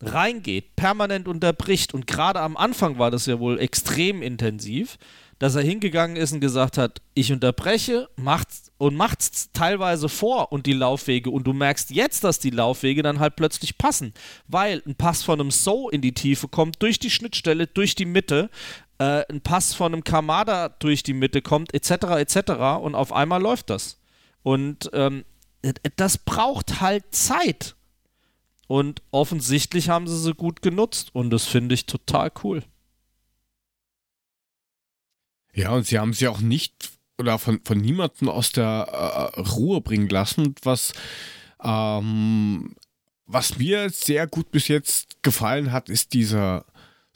Reingeht, 0.00 0.76
permanent 0.76 1.28
unterbricht. 1.28 1.94
Und 1.94 2.06
gerade 2.06 2.40
am 2.40 2.56
Anfang 2.56 2.98
war 2.98 3.10
das 3.10 3.26
ja 3.26 3.38
wohl 3.38 3.58
extrem 3.60 4.22
intensiv, 4.22 4.98
dass 5.38 5.54
er 5.54 5.62
hingegangen 5.62 6.16
ist 6.16 6.32
und 6.32 6.40
gesagt 6.40 6.78
hat, 6.78 7.00
ich 7.14 7.32
unterbreche, 7.32 8.08
macht's 8.16 8.72
und 8.78 8.96
macht's 8.96 9.50
teilweise 9.52 10.08
vor 10.08 10.52
und 10.52 10.66
die 10.66 10.72
Laufwege. 10.72 11.30
Und 11.30 11.46
du 11.46 11.52
merkst 11.52 11.90
jetzt, 11.90 12.24
dass 12.24 12.38
die 12.38 12.50
Laufwege 12.50 13.02
dann 13.02 13.18
halt 13.18 13.36
plötzlich 13.36 13.78
passen, 13.78 14.12
weil 14.48 14.82
ein 14.86 14.94
Pass 14.94 15.22
von 15.22 15.40
einem 15.40 15.50
So 15.50 15.88
in 15.90 16.00
die 16.00 16.12
Tiefe 16.12 16.48
kommt, 16.48 16.82
durch 16.82 16.98
die 16.98 17.10
Schnittstelle, 17.10 17.66
durch 17.66 17.94
die 17.94 18.04
Mitte, 18.04 18.50
äh, 19.04 19.24
ein 19.30 19.40
Pass 19.40 19.74
von 19.74 19.92
einem 19.92 20.04
Kamada 20.04 20.68
durch 20.68 21.02
die 21.02 21.12
Mitte 21.12 21.42
kommt, 21.42 21.74
etc., 21.74 21.90
etc. 22.18 22.82
und 22.82 22.94
auf 22.94 23.12
einmal 23.12 23.40
läuft 23.42 23.70
das. 23.70 24.00
Und 24.42 24.90
ähm, 24.92 25.24
das 25.96 26.18
braucht 26.18 26.80
halt 26.80 27.14
Zeit. 27.14 27.76
Und 28.66 29.02
offensichtlich 29.10 29.88
haben 29.88 30.08
sie 30.08 30.18
sie 30.18 30.34
gut 30.34 30.62
genutzt 30.62 31.14
und 31.14 31.30
das 31.30 31.44
finde 31.44 31.74
ich 31.74 31.86
total 31.86 32.30
cool. 32.42 32.62
Ja, 35.52 35.70
und 35.70 35.86
sie 35.86 35.98
haben 35.98 36.14
sie 36.14 36.28
auch 36.28 36.40
nicht 36.40 36.90
oder 37.18 37.38
von, 37.38 37.60
von 37.64 37.78
niemandem 37.78 38.28
aus 38.28 38.50
der 38.50 39.32
äh, 39.36 39.40
Ruhe 39.40 39.80
bringen 39.80 40.08
lassen. 40.08 40.54
Was, 40.62 40.92
ähm, 41.62 42.74
was 43.26 43.58
mir 43.58 43.90
sehr 43.90 44.26
gut 44.26 44.50
bis 44.50 44.68
jetzt 44.68 45.22
gefallen 45.22 45.70
hat, 45.70 45.88
ist 45.88 46.12
dieser 46.12 46.64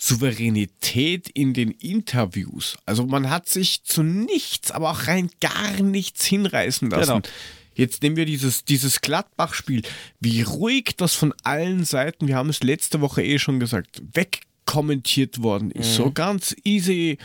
Souveränität 0.01 1.29
in 1.29 1.53
den 1.53 1.73
Interviews. 1.73 2.79
Also 2.87 3.05
man 3.05 3.29
hat 3.31 3.49
sich 3.49 3.83
zu 3.83 4.05
nichts, 4.05 4.71
aber 4.71 4.93
auch 4.93 5.09
rein 5.09 5.29
gar 5.41 5.83
nichts 5.83 6.25
hinreißen 6.25 6.89
lassen. 6.89 7.23
Genau. 7.23 7.29
Jetzt 7.75 8.03
nehmen 8.03 8.17
wir 8.17 8.25
dieses, 8.25 8.65
dieses 8.65 9.01
Gladbach-Spiel. 9.01 9.83
Wie 10.21 10.43
ruhig 10.43 10.95
das 10.97 11.15
von 11.15 11.35
allen 11.43 11.85
Seiten, 11.85 12.29
wir 12.29 12.37
haben 12.37 12.49
es 12.49 12.63
letzte 12.63 13.01
Woche 13.01 13.23
eh 13.23 13.39
schon 13.39 13.61
gesagt, 13.61 14.03
wegkommentiert 14.15 15.43
worden 15.43 15.73
ist. 15.73 15.95
So 15.95 16.11
ganz 16.13 16.57
easy. 16.65 17.19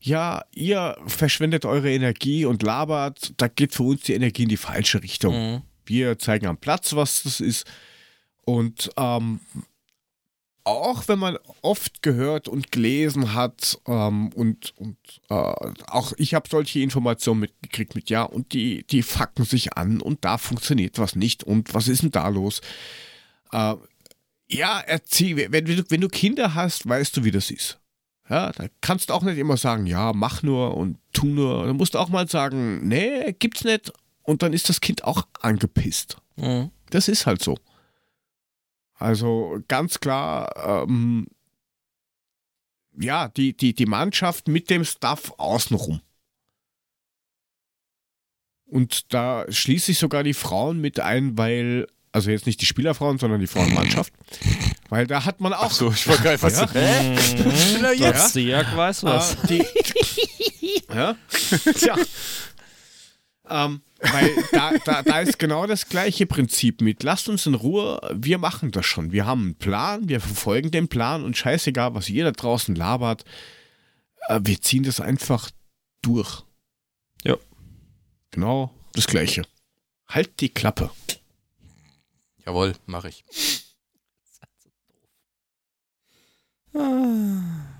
Ja, 0.00 0.44
ihr 0.52 0.96
verschwendet 1.06 1.64
eure 1.64 1.92
Energie 1.92 2.44
und 2.44 2.62
labert. 2.62 3.32
Da 3.36 3.46
geht 3.46 3.74
für 3.74 3.84
uns 3.84 4.02
die 4.02 4.14
Energie 4.14 4.44
in 4.44 4.48
die 4.48 4.56
falsche 4.56 5.02
Richtung. 5.02 5.62
Wir 5.86 6.18
zeigen 6.18 6.46
am 6.46 6.56
Platz, 6.56 6.94
was 6.94 7.22
das 7.24 7.40
ist. 7.40 7.64
Und 8.44 8.90
ähm, 8.96 9.40
auch 10.64 11.08
wenn 11.08 11.18
man 11.18 11.38
oft 11.62 12.02
gehört 12.02 12.48
und 12.48 12.70
gelesen 12.70 13.34
hat 13.34 13.78
ähm, 13.86 14.32
und, 14.34 14.72
und 14.76 14.96
äh, 15.28 15.34
auch 15.34 16.12
ich 16.16 16.34
habe 16.34 16.48
solche 16.48 16.80
Informationen 16.80 17.40
mitgekriegt 17.40 17.94
mit 17.94 18.10
ja 18.10 18.22
und 18.22 18.52
die, 18.52 18.86
die 18.86 19.02
fucken 19.02 19.44
sich 19.44 19.76
an 19.76 20.00
und 20.00 20.24
da 20.24 20.38
funktioniert 20.38 20.98
was 20.98 21.16
nicht 21.16 21.42
und 21.44 21.74
was 21.74 21.88
ist 21.88 22.02
denn 22.02 22.10
da 22.10 22.28
los? 22.28 22.60
Äh, 23.52 23.74
ja, 24.48 24.80
erzähl, 24.80 25.36
wenn, 25.36 25.66
wenn, 25.66 25.76
du, 25.76 25.84
wenn 25.88 26.00
du 26.00 26.08
Kinder 26.08 26.54
hast, 26.54 26.88
weißt 26.88 27.16
du, 27.16 27.24
wie 27.24 27.30
das 27.30 27.50
ist. 27.50 27.78
Ja, 28.28 28.52
da 28.52 28.66
kannst 28.80 29.10
du 29.10 29.14
auch 29.14 29.22
nicht 29.22 29.38
immer 29.38 29.56
sagen, 29.56 29.86
ja, 29.86 30.12
mach 30.12 30.42
nur 30.42 30.76
und 30.76 30.98
tu 31.12 31.26
nur. 31.26 31.66
Da 31.66 31.72
musst 31.72 31.94
du 31.94 31.98
auch 31.98 32.08
mal 32.08 32.28
sagen, 32.28 32.86
nee, 32.86 33.32
gibt's 33.38 33.64
nicht. 33.64 33.92
Und 34.22 34.42
dann 34.42 34.52
ist 34.52 34.68
das 34.68 34.80
Kind 34.80 35.04
auch 35.04 35.26
angepisst. 35.40 36.18
Das 36.90 37.08
ist 37.08 37.26
halt 37.26 37.42
so. 37.42 37.56
Also 38.98 39.58
ganz 39.68 40.00
klar, 40.00 40.84
ähm, 40.84 41.26
ja, 42.98 43.28
die, 43.28 43.56
die, 43.56 43.74
die 43.74 43.86
Mannschaft 43.86 44.48
mit 44.48 44.70
dem 44.70 44.84
Stuff 44.84 45.32
außenrum. 45.38 46.00
Und 48.66 49.12
da 49.12 49.44
schließe 49.50 49.92
ich 49.92 49.98
sogar 49.98 50.22
die 50.22 50.34
Frauen 50.34 50.80
mit 50.80 50.98
ein, 50.98 51.36
weil, 51.36 51.86
also 52.10 52.30
jetzt 52.30 52.46
nicht 52.46 52.60
die 52.60 52.66
Spielerfrauen, 52.66 53.18
sondern 53.18 53.40
die 53.40 53.46
Frauenmannschaft. 53.46 54.12
weil 54.88 55.06
da 55.06 55.24
hat 55.24 55.40
man 55.40 55.52
auch. 55.52 55.70
so, 55.70 55.90
ich 55.90 56.08
war 56.08 56.16
gerade 56.16 56.40
was. 56.40 56.56
Ja. 56.56 56.70
Hä? 56.72 57.94
Jetzt 57.96 58.34
der 58.34 58.42
Jörg 58.42 58.76
weiß 58.76 59.04
was. 59.04 59.36
Ah, 59.36 59.46
die, 59.46 59.64
ja? 60.94 61.16
Tja. 61.78 61.96
Ähm, 63.48 63.82
weil 64.10 64.34
da, 64.52 64.72
da, 64.84 65.02
da 65.02 65.20
ist 65.20 65.38
genau 65.38 65.66
das 65.66 65.88
gleiche 65.88 66.26
Prinzip 66.26 66.80
mit. 66.80 67.02
Lasst 67.02 67.28
uns 67.28 67.46
in 67.46 67.54
Ruhe, 67.54 68.00
wir 68.12 68.38
machen 68.38 68.70
das 68.70 68.86
schon. 68.86 69.12
Wir 69.12 69.26
haben 69.26 69.42
einen 69.42 69.54
Plan, 69.54 70.08
wir 70.08 70.20
verfolgen 70.20 70.70
den 70.70 70.88
Plan 70.88 71.24
und 71.24 71.36
scheißegal, 71.36 71.94
was 71.94 72.08
ihr 72.08 72.24
da 72.24 72.32
draußen 72.32 72.74
labert, 72.74 73.24
äh, 74.28 74.40
wir 74.42 74.60
ziehen 74.60 74.82
das 74.82 75.00
einfach 75.00 75.50
durch. 76.02 76.42
Ja. 77.24 77.36
Genau 78.30 78.74
das 78.94 79.06
gleiche. 79.06 79.42
Halt 80.08 80.40
die 80.40 80.48
Klappe. 80.48 80.90
Jawohl, 82.44 82.74
mache 82.86 83.08
ich. 83.08 83.24
Und 86.72 87.71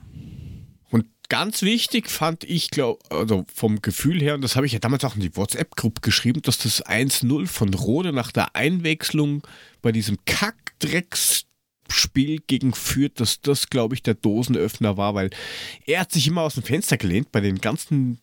ganz 1.32 1.62
wichtig 1.62 2.08
fand 2.10 2.44
ich, 2.44 2.68
glaube 2.68 3.02
also 3.08 3.46
vom 3.54 3.80
Gefühl 3.80 4.20
her, 4.20 4.34
und 4.34 4.42
das 4.42 4.54
habe 4.54 4.66
ich 4.66 4.74
ja 4.74 4.80
damals 4.80 5.02
auch 5.02 5.14
in 5.14 5.22
die 5.22 5.34
WhatsApp-Gruppe 5.34 6.02
geschrieben, 6.02 6.42
dass 6.42 6.58
das 6.58 6.84
1-0 6.84 7.46
von 7.46 7.72
Rode 7.72 8.12
nach 8.12 8.32
der 8.32 8.54
Einwechslung 8.54 9.42
bei 9.80 9.92
diesem 9.92 10.18
Kackdrecksspiel 10.26 12.42
gegen 12.46 12.74
Fürth, 12.74 13.12
dass 13.14 13.40
das, 13.40 13.70
glaube 13.70 13.94
ich, 13.94 14.02
der 14.02 14.12
Dosenöffner 14.12 14.98
war, 14.98 15.14
weil 15.14 15.30
er 15.86 16.00
hat 16.00 16.12
sich 16.12 16.26
immer 16.26 16.42
aus 16.42 16.52
dem 16.52 16.64
Fenster 16.64 16.98
gelehnt 16.98 17.32
bei 17.32 17.40
den 17.40 17.62
ganzen 17.62 18.20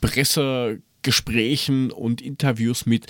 Pressegesprächen 0.00 1.92
und 1.92 2.22
Interviews 2.22 2.86
mit 2.86 3.04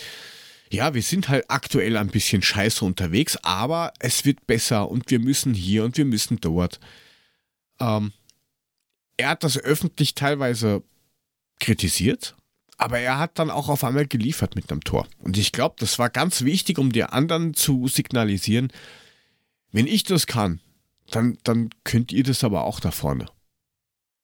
ja, 0.70 0.92
wir 0.92 1.02
sind 1.02 1.28
halt 1.28 1.44
aktuell 1.46 1.96
ein 1.96 2.08
bisschen 2.08 2.42
scheiße 2.42 2.84
unterwegs, 2.84 3.36
aber 3.44 3.92
es 4.00 4.24
wird 4.24 4.48
besser 4.48 4.90
und 4.90 5.08
wir 5.08 5.20
müssen 5.20 5.54
hier 5.54 5.84
und 5.84 5.96
wir 5.96 6.04
müssen 6.04 6.40
dort. 6.40 6.80
Ähm, 7.78 8.12
er 9.18 9.30
hat 9.30 9.44
das 9.44 9.58
öffentlich 9.58 10.14
teilweise 10.14 10.82
kritisiert, 11.60 12.36
aber 12.78 13.00
er 13.00 13.18
hat 13.18 13.38
dann 13.38 13.50
auch 13.50 13.68
auf 13.68 13.84
einmal 13.84 14.06
geliefert 14.06 14.54
mit 14.54 14.70
einem 14.70 14.82
Tor. 14.82 15.06
Und 15.18 15.36
ich 15.36 15.52
glaube, 15.52 15.76
das 15.78 15.98
war 15.98 16.08
ganz 16.08 16.42
wichtig, 16.42 16.78
um 16.78 16.92
die 16.92 17.02
anderen 17.04 17.52
zu 17.52 17.88
signalisieren, 17.88 18.72
wenn 19.72 19.86
ich 19.86 20.04
das 20.04 20.26
kann, 20.26 20.60
dann, 21.10 21.36
dann 21.42 21.70
könnt 21.84 22.12
ihr 22.12 22.22
das 22.22 22.44
aber 22.44 22.64
auch 22.64 22.80
da 22.80 22.90
vorne. 22.90 23.26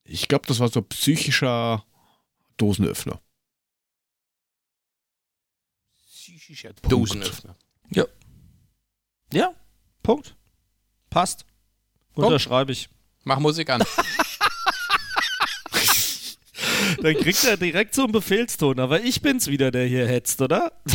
Ich 0.04 0.28
glaube, 0.28 0.46
das 0.46 0.60
war 0.60 0.68
so 0.68 0.80
psychischer 0.82 1.84
Dosenöffner. 2.56 3.20
Psychischer 6.06 6.72
Dosenöffner. 6.88 7.56
Ja, 9.32 9.52
Punkt. 10.02 10.36
Passt. 11.10 11.44
Unterschreibe 12.14 12.70
ich. 12.70 12.88
Mach 13.24 13.40
Musik 13.40 13.70
an. 13.70 13.82
Dann 17.04 17.14
kriegt 17.16 17.44
er 17.44 17.56
direkt 17.56 17.94
so 17.94 18.04
einen 18.04 18.12
Befehlston, 18.12 18.80
aber 18.80 19.02
ich 19.02 19.20
bin's 19.20 19.46
wieder, 19.48 19.70
der 19.70 19.86
hier 19.86 20.06
hetzt, 20.06 20.40
oder? 20.40 20.72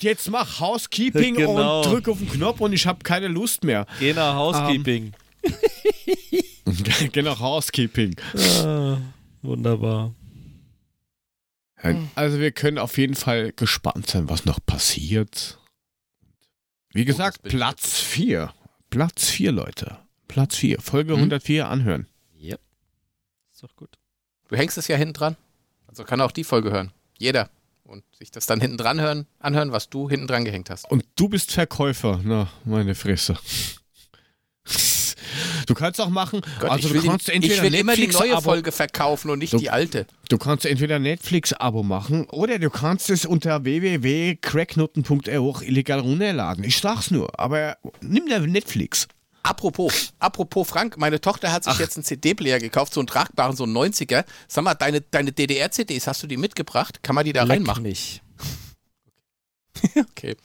jetzt 0.00 0.30
mach 0.30 0.60
Housekeeping 0.60 1.34
Genau. 1.36 1.82
und 1.82 1.86
drück 1.90 2.08
auf 2.08 2.18
den 2.18 2.28
Knopf 2.28 2.60
und 2.60 2.72
ich 2.72 2.86
habe 2.86 3.02
keine 3.02 3.28
Lust 3.28 3.64
mehr. 3.64 3.86
Geh 3.98 4.12
nach 4.12 4.34
Housekeeping. 4.34 5.12
genau, 7.12 7.38
Housekeeping. 7.38 8.14
Ah, 8.62 8.98
wunderbar. 9.42 10.14
Also 12.16 12.40
wir 12.40 12.50
können 12.50 12.78
auf 12.78 12.98
jeden 12.98 13.14
Fall 13.14 13.52
gespannt 13.52 14.08
sein, 14.08 14.28
was 14.28 14.44
noch 14.44 14.58
passiert. 14.64 15.58
Wie 16.92 17.04
gesagt. 17.04 17.42
Platz 17.44 18.00
4. 18.00 18.52
Platz 18.90 19.30
4, 19.30 19.52
Leute. 19.52 19.98
Platz 20.26 20.56
4. 20.56 20.80
Folge 20.80 21.12
Mhm. 21.12 21.18
104 21.20 21.68
anhören. 21.68 22.07
Ist 23.58 23.64
doch 23.64 23.74
gut. 23.74 23.90
Du 24.46 24.54
hängst 24.56 24.78
es 24.78 24.86
ja 24.86 24.94
hinten 24.96 25.14
dran. 25.14 25.36
Also 25.88 26.04
kann 26.04 26.20
auch 26.20 26.30
die 26.30 26.44
Folge 26.44 26.70
hören. 26.70 26.92
Jeder. 27.18 27.50
Und 27.82 28.04
sich 28.16 28.30
das 28.30 28.46
dann 28.46 28.60
hinten 28.60 28.76
dran 28.76 29.00
hören, 29.00 29.26
anhören, 29.40 29.72
was 29.72 29.90
du 29.90 30.08
hinten 30.08 30.28
dran 30.28 30.44
gehängt 30.44 30.70
hast. 30.70 30.88
Und 30.88 31.04
du 31.16 31.28
bist 31.28 31.50
Verkäufer. 31.50 32.20
Na, 32.22 32.48
meine 32.64 32.94
Fresse. 32.94 33.36
Du 35.66 35.74
kannst 35.74 36.00
auch 36.00 36.08
machen, 36.08 36.40
Gott, 36.60 36.70
also 36.70 36.86
ich 36.86 36.94
du 36.94 37.02
will, 37.02 37.10
kannst 37.10 37.26
die, 37.26 37.32
entweder 37.32 37.54
ich 37.56 37.62
will 37.62 37.74
immer 37.74 37.96
die 37.96 38.06
neue 38.06 38.28
Netflix-Abo- 38.28 38.42
Folge 38.42 38.70
verkaufen 38.70 39.30
und 39.30 39.40
nicht 39.40 39.52
Du- 39.54 39.58
die 39.58 39.70
alte. 39.70 40.06
Du 40.28 40.38
kannst 40.38 40.64
entweder 40.64 41.00
Netflix-Abo 41.00 41.82
machen 41.82 42.26
oder 42.26 42.60
du 42.60 42.70
kannst 42.70 43.10
es 43.10 43.26
unter 43.26 43.64
www.cracknoten.de 43.64 45.36
auch 45.38 45.62
illegal 45.62 45.98
runterladen. 45.98 46.62
Ich 46.62 46.78
sag's 46.78 47.10
nur, 47.10 47.36
aber 47.40 47.76
nimm 48.00 48.26
dir 48.26 48.38
Netflix. 48.38 49.08
Apropos, 49.42 50.12
apropos 50.18 50.68
Frank, 50.68 50.98
meine 50.98 51.20
Tochter 51.20 51.52
hat 51.52 51.64
sich 51.64 51.78
jetzt 51.78 51.96
einen 51.96 52.04
CD-Player 52.04 52.58
gekauft, 52.58 52.92
so 52.92 53.00
einen 53.00 53.06
tragbaren, 53.06 53.56
so 53.56 53.64
einen 53.64 53.76
90er. 53.76 54.24
Sag 54.46 54.64
mal, 54.64 54.74
deine, 54.74 55.00
deine 55.00 55.32
DDR-CDs, 55.32 56.06
hast 56.06 56.22
du 56.22 56.26
die 56.26 56.36
mitgebracht? 56.36 57.02
Kann 57.02 57.14
man 57.14 57.24
die 57.24 57.32
da 57.32 57.44
Leck 57.44 57.56
reinmachen? 57.58 57.82
mich. 57.82 58.22
Okay. 60.10 60.36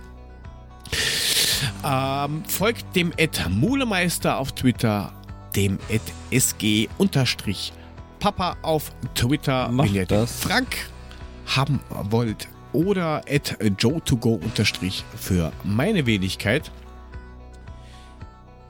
Ähm, 1.84 2.42
folgt 2.46 2.96
dem 2.96 3.12
Ed 3.16 3.46
Mulemeister 3.48 4.38
auf 4.38 4.52
Twitter, 4.52 5.12
dem 5.54 5.78
Ed 5.88 6.02
SG 6.30 6.88
unterstrich 6.98 7.72
Papa 8.18 8.56
auf 8.62 8.90
Twitter, 9.14 9.68
Macht 9.68 9.88
wenn 9.88 9.94
ihr 9.94 10.06
das. 10.06 10.40
Frank 10.40 10.90
haben 11.46 11.80
wollt. 12.10 12.48
Oder 12.72 13.22
at 13.28 13.56
Joe2Go 13.60 14.42
unterstrich 14.42 15.04
für 15.16 15.52
meine 15.64 16.06
Wenigkeit. 16.06 16.70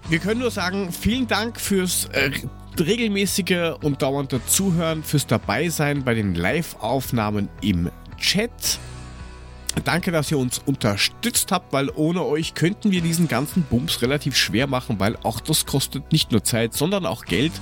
Wir 0.08 0.18
können 0.20 0.40
nur 0.40 0.50
sagen, 0.50 0.92
vielen 0.92 1.26
Dank 1.26 1.60
fürs 1.60 2.04
äh, 2.12 2.30
regelmäßige 2.78 3.74
und 3.82 4.02
dauernde 4.02 4.44
Zuhören, 4.46 5.02
fürs 5.02 5.26
Dabeisein 5.26 6.04
bei 6.04 6.14
den 6.14 6.34
Live-Aufnahmen 6.34 7.48
im 7.60 7.90
Chat. 8.16 8.78
Danke, 9.84 10.10
dass 10.10 10.30
ihr 10.30 10.38
uns 10.38 10.58
unterstützt 10.58 11.52
habt, 11.52 11.72
weil 11.72 11.90
ohne 11.90 12.24
euch 12.24 12.54
könnten 12.54 12.90
wir 12.90 13.02
diesen 13.02 13.28
ganzen 13.28 13.62
Bums 13.62 14.02
relativ 14.02 14.36
schwer 14.36 14.66
machen, 14.66 14.98
weil 14.98 15.16
auch 15.22 15.40
das 15.40 15.66
kostet 15.66 16.12
nicht 16.12 16.32
nur 16.32 16.42
Zeit, 16.42 16.74
sondern 16.74 17.06
auch 17.06 17.24
Geld. 17.24 17.52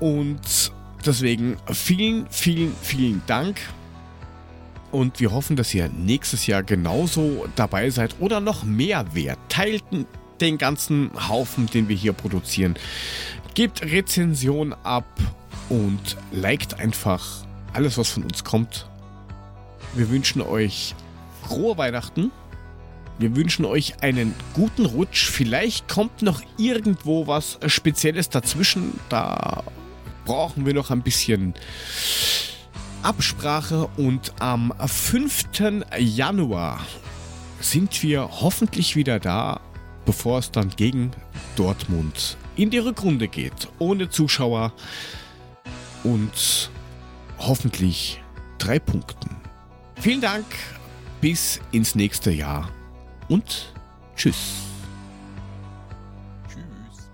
Und 0.00 0.72
deswegen 1.04 1.56
vielen, 1.72 2.26
vielen, 2.30 2.74
vielen 2.80 3.22
Dank. 3.26 3.60
Und 4.90 5.20
wir 5.20 5.32
hoffen, 5.32 5.56
dass 5.56 5.74
ihr 5.74 5.88
nächstes 5.88 6.46
Jahr 6.46 6.62
genauso 6.62 7.46
dabei 7.56 7.90
seid 7.90 8.16
oder 8.20 8.40
noch 8.40 8.64
mehr 8.64 9.14
wert. 9.14 9.38
Teilt 9.48 9.84
den 10.40 10.56
ganzen 10.56 11.10
Haufen, 11.28 11.66
den 11.66 11.88
wir 11.88 11.96
hier 11.96 12.12
produzieren. 12.12 12.76
Gebt 13.54 13.82
Rezension 13.82 14.72
ab 14.84 15.04
und 15.68 16.16
liked 16.32 16.78
einfach 16.78 17.44
alles, 17.74 17.98
was 17.98 18.08
von 18.08 18.22
uns 18.22 18.44
kommt. 18.44 18.87
Wir 19.94 20.10
wünschen 20.10 20.42
euch 20.42 20.94
frohe 21.42 21.76
Weihnachten. 21.78 22.30
Wir 23.18 23.34
wünschen 23.34 23.64
euch 23.64 24.02
einen 24.02 24.34
guten 24.54 24.86
Rutsch. 24.86 25.28
Vielleicht 25.28 25.88
kommt 25.88 26.22
noch 26.22 26.42
irgendwo 26.56 27.26
was 27.26 27.58
Spezielles 27.66 28.28
dazwischen. 28.28 29.00
Da 29.08 29.64
brauchen 30.24 30.66
wir 30.66 30.74
noch 30.74 30.90
ein 30.90 31.02
bisschen 31.02 31.54
Absprache. 33.02 33.88
Und 33.96 34.32
am 34.38 34.72
5. 34.78 35.46
Januar 35.98 36.80
sind 37.60 38.02
wir 38.02 38.28
hoffentlich 38.40 38.94
wieder 38.94 39.18
da, 39.18 39.60
bevor 40.04 40.38
es 40.38 40.52
dann 40.52 40.70
gegen 40.70 41.10
Dortmund 41.56 42.36
in 42.54 42.70
die 42.70 42.78
Rückrunde 42.78 43.26
geht. 43.26 43.68
Ohne 43.78 44.10
Zuschauer 44.10 44.72
und 46.04 46.70
hoffentlich 47.38 48.22
drei 48.58 48.78
Punkten. 48.78 49.37
Vielen 50.00 50.20
Dank, 50.20 50.46
bis 51.20 51.60
ins 51.72 51.94
nächste 51.94 52.30
Jahr 52.30 52.68
und 53.28 53.72
tschüss. 54.16 54.36
Tschüss. 56.48 57.08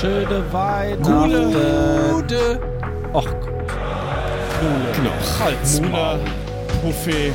Schöne 0.00 0.52
Weihnachten. 0.52 2.12
Gute. 2.14 2.60
Och, 3.12 3.26
Genau. 4.94 5.10
Halt's 5.42 5.80
Mula, 5.80 6.18
Puffy, 6.82 7.32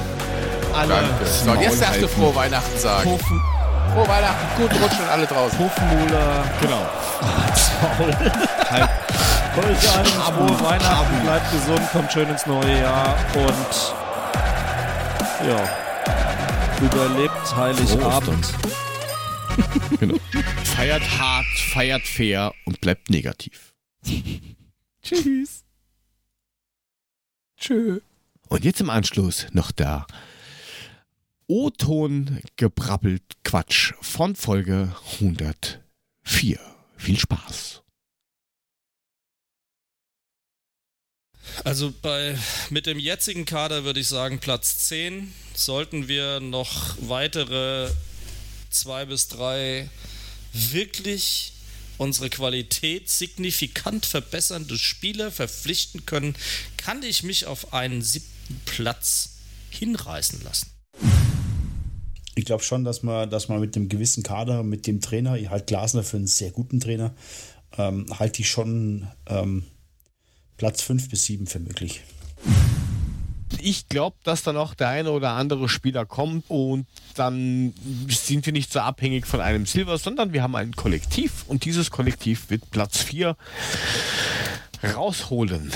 alle. 0.76 0.90
Danke. 0.90 1.26
So, 1.26 1.52
und 1.52 1.62
jetzt 1.62 1.82
darfst 1.82 2.04
du 2.04 2.08
frohe 2.08 2.36
Weihnachten 2.36 2.78
sagen. 2.78 3.10
Puffen, 3.10 3.42
Frohe 3.94 4.08
Weihnachten, 4.08 4.62
guten 4.62 4.76
Rutsch 4.84 5.00
und 5.00 5.08
alle 5.08 5.26
draußen. 5.26 5.58
Puffmula, 5.58 6.44
genau. 6.62 6.86
Halt. 8.70 8.90
Euch 9.58 9.96
allen 9.96 10.06
frohe 10.06 10.62
Weihnachten, 10.62 11.22
bleibt 11.24 11.52
gesund, 11.52 11.82
kommt 11.92 12.12
schön 12.12 12.28
ins 12.28 12.46
neue 12.46 12.82
Jahr 12.82 13.16
und 13.36 13.94
ja, 15.48 15.70
überlebt 16.82 17.56
Heiligabend. 17.56 18.54
genau. 20.00 20.16
Feiert 20.76 21.04
hart, 21.20 21.46
feiert 21.74 22.02
fair 22.02 22.54
und 22.66 22.82
bleibt 22.82 23.10
negativ. 23.10 23.74
Tschüss. 25.02 25.64
Tschö. 27.58 28.02
Und 28.50 28.66
jetzt 28.66 28.82
im 28.82 28.90
Anschluss 28.90 29.48
noch 29.52 29.72
der 29.72 30.06
O-Ton 31.48 32.42
gebrabbelt 32.56 33.24
Quatsch 33.44 33.94
von 34.02 34.36
Folge 34.36 34.96
104. 35.20 35.86
4. 36.26 36.60
Viel 36.98 37.20
Spaß. 37.20 37.82
Also 41.64 41.94
bei 42.02 42.38
mit 42.70 42.88
dem 42.88 43.00
jetzigen 43.00 43.46
Kader 43.46 43.84
würde 43.84 44.00
ich 44.00 44.08
sagen 44.08 44.40
Platz 44.40 44.88
10. 44.88 45.32
Sollten 45.54 46.08
wir 46.08 46.40
noch 46.40 46.98
weitere 47.00 47.92
zwei 48.72 49.06
bis 49.06 49.28
drei 49.28 49.90
wirklich 50.52 51.54
unsere 51.98 52.30
Qualität 52.30 53.10
signifikant 53.10 54.06
verbessernde 54.06 54.78
Spieler 54.78 55.32
verpflichten 55.32 56.06
können, 56.06 56.36
kann 56.76 57.04
ich 57.04 57.24
mich 57.24 57.46
auf 57.46 57.74
einen 57.74 58.02
siebten 58.02 58.60
Platz 58.66 59.38
hinreißen 59.70 60.44
lassen. 60.44 60.75
Ich 62.36 62.46
glaube 62.46 62.64
schon, 62.64 62.84
dass 62.84 63.02
man, 63.02 63.30
dass 63.30 63.48
man 63.48 63.60
mit 63.62 63.76
einem 63.76 63.88
gewissen 63.88 64.22
Kader, 64.24 64.64
mit 64.64 64.88
dem 64.88 65.00
Trainer, 65.00 65.38
ich 65.38 65.50
halte 65.50 65.66
Glasner 65.66 66.04
für 66.04 66.18
einen 66.18 66.28
sehr 66.28 66.52
guten 66.52 66.80
Trainer, 66.80 67.14
ähm, 67.78 68.06
halte 68.20 68.42
ich 68.42 68.50
schon 68.50 69.08
ähm, 69.28 69.64
Platz 70.58 70.82
5 70.82 71.10
bis 71.10 71.26
7 71.26 71.48
für 71.48 71.60
möglich. 71.60 72.02
Ich 73.60 73.88
glaube, 73.90 74.18
dass 74.24 74.44
da 74.44 74.54
noch 74.54 74.74
der 74.74 74.90
eine 74.90 75.12
oder 75.12 75.32
andere 75.32 75.70
Spieler 75.70 76.06
kommt 76.06 76.46
und 76.50 76.86
dann 77.16 77.74
sind 78.10 78.46
wir 78.46 78.54
nicht 78.54 78.72
so 78.72 78.80
abhängig 78.80 79.26
von 79.26 79.40
einem 79.40 79.66
Silber, 79.66 79.98
sondern 79.98 80.34
wir 80.34 80.44
haben 80.44 80.56
ein 80.56 80.76
Kollektiv 80.76 81.46
und 81.48 81.66
dieses 81.66 81.90
Kollektiv 81.90 82.50
wird 82.50 82.70
Platz 82.72 83.02
4 83.02 83.36
rausholen. 84.84 85.72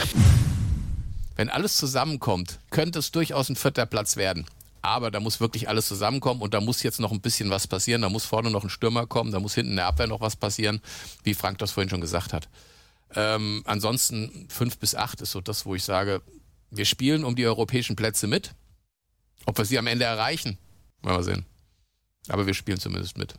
Wenn 1.35 1.49
alles 1.49 1.77
zusammenkommt, 1.77 2.59
könnte 2.69 2.99
es 2.99 3.11
durchaus 3.11 3.49
ein 3.49 3.55
vierter 3.55 3.85
Platz 3.85 4.17
werden. 4.17 4.45
Aber 4.81 5.11
da 5.11 5.19
muss 5.19 5.39
wirklich 5.39 5.67
alles 5.67 5.87
zusammenkommen 5.87 6.41
und 6.41 6.53
da 6.53 6.61
muss 6.61 6.83
jetzt 6.83 6.99
noch 6.99 7.11
ein 7.11 7.21
bisschen 7.21 7.49
was 7.49 7.67
passieren. 7.67 8.01
Da 8.01 8.09
muss 8.09 8.25
vorne 8.25 8.49
noch 8.49 8.63
ein 8.63 8.69
Stürmer 8.69 9.07
kommen, 9.07 9.31
da 9.31 9.39
muss 9.39 9.55
hinten 9.55 9.71
in 9.71 9.77
der 9.77 9.87
Abwehr 9.87 10.07
noch 10.07 10.21
was 10.21 10.35
passieren, 10.35 10.81
wie 11.23 11.33
Frank 11.33 11.57
das 11.57 11.71
vorhin 11.71 11.89
schon 11.89 12.01
gesagt 12.01 12.33
hat. 12.33 12.49
Ähm, 13.15 13.63
ansonsten 13.65 14.47
fünf 14.49 14.77
bis 14.77 14.95
acht 14.95 15.21
ist 15.21 15.31
so 15.31 15.41
das, 15.41 15.65
wo 15.65 15.75
ich 15.75 15.83
sage, 15.83 16.21
wir 16.71 16.85
spielen 16.85 17.23
um 17.23 17.35
die 17.35 17.45
europäischen 17.45 17.95
Plätze 17.95 18.27
mit. 18.27 18.53
Ob 19.45 19.57
wir 19.57 19.65
sie 19.65 19.79
am 19.79 19.87
Ende 19.87 20.05
erreichen, 20.05 20.57
werden 21.01 21.17
wir 21.17 21.23
sehen. 21.23 21.45
Aber 22.27 22.45
wir 22.45 22.53
spielen 22.53 22.79
zumindest 22.79 23.17
mit. 23.17 23.33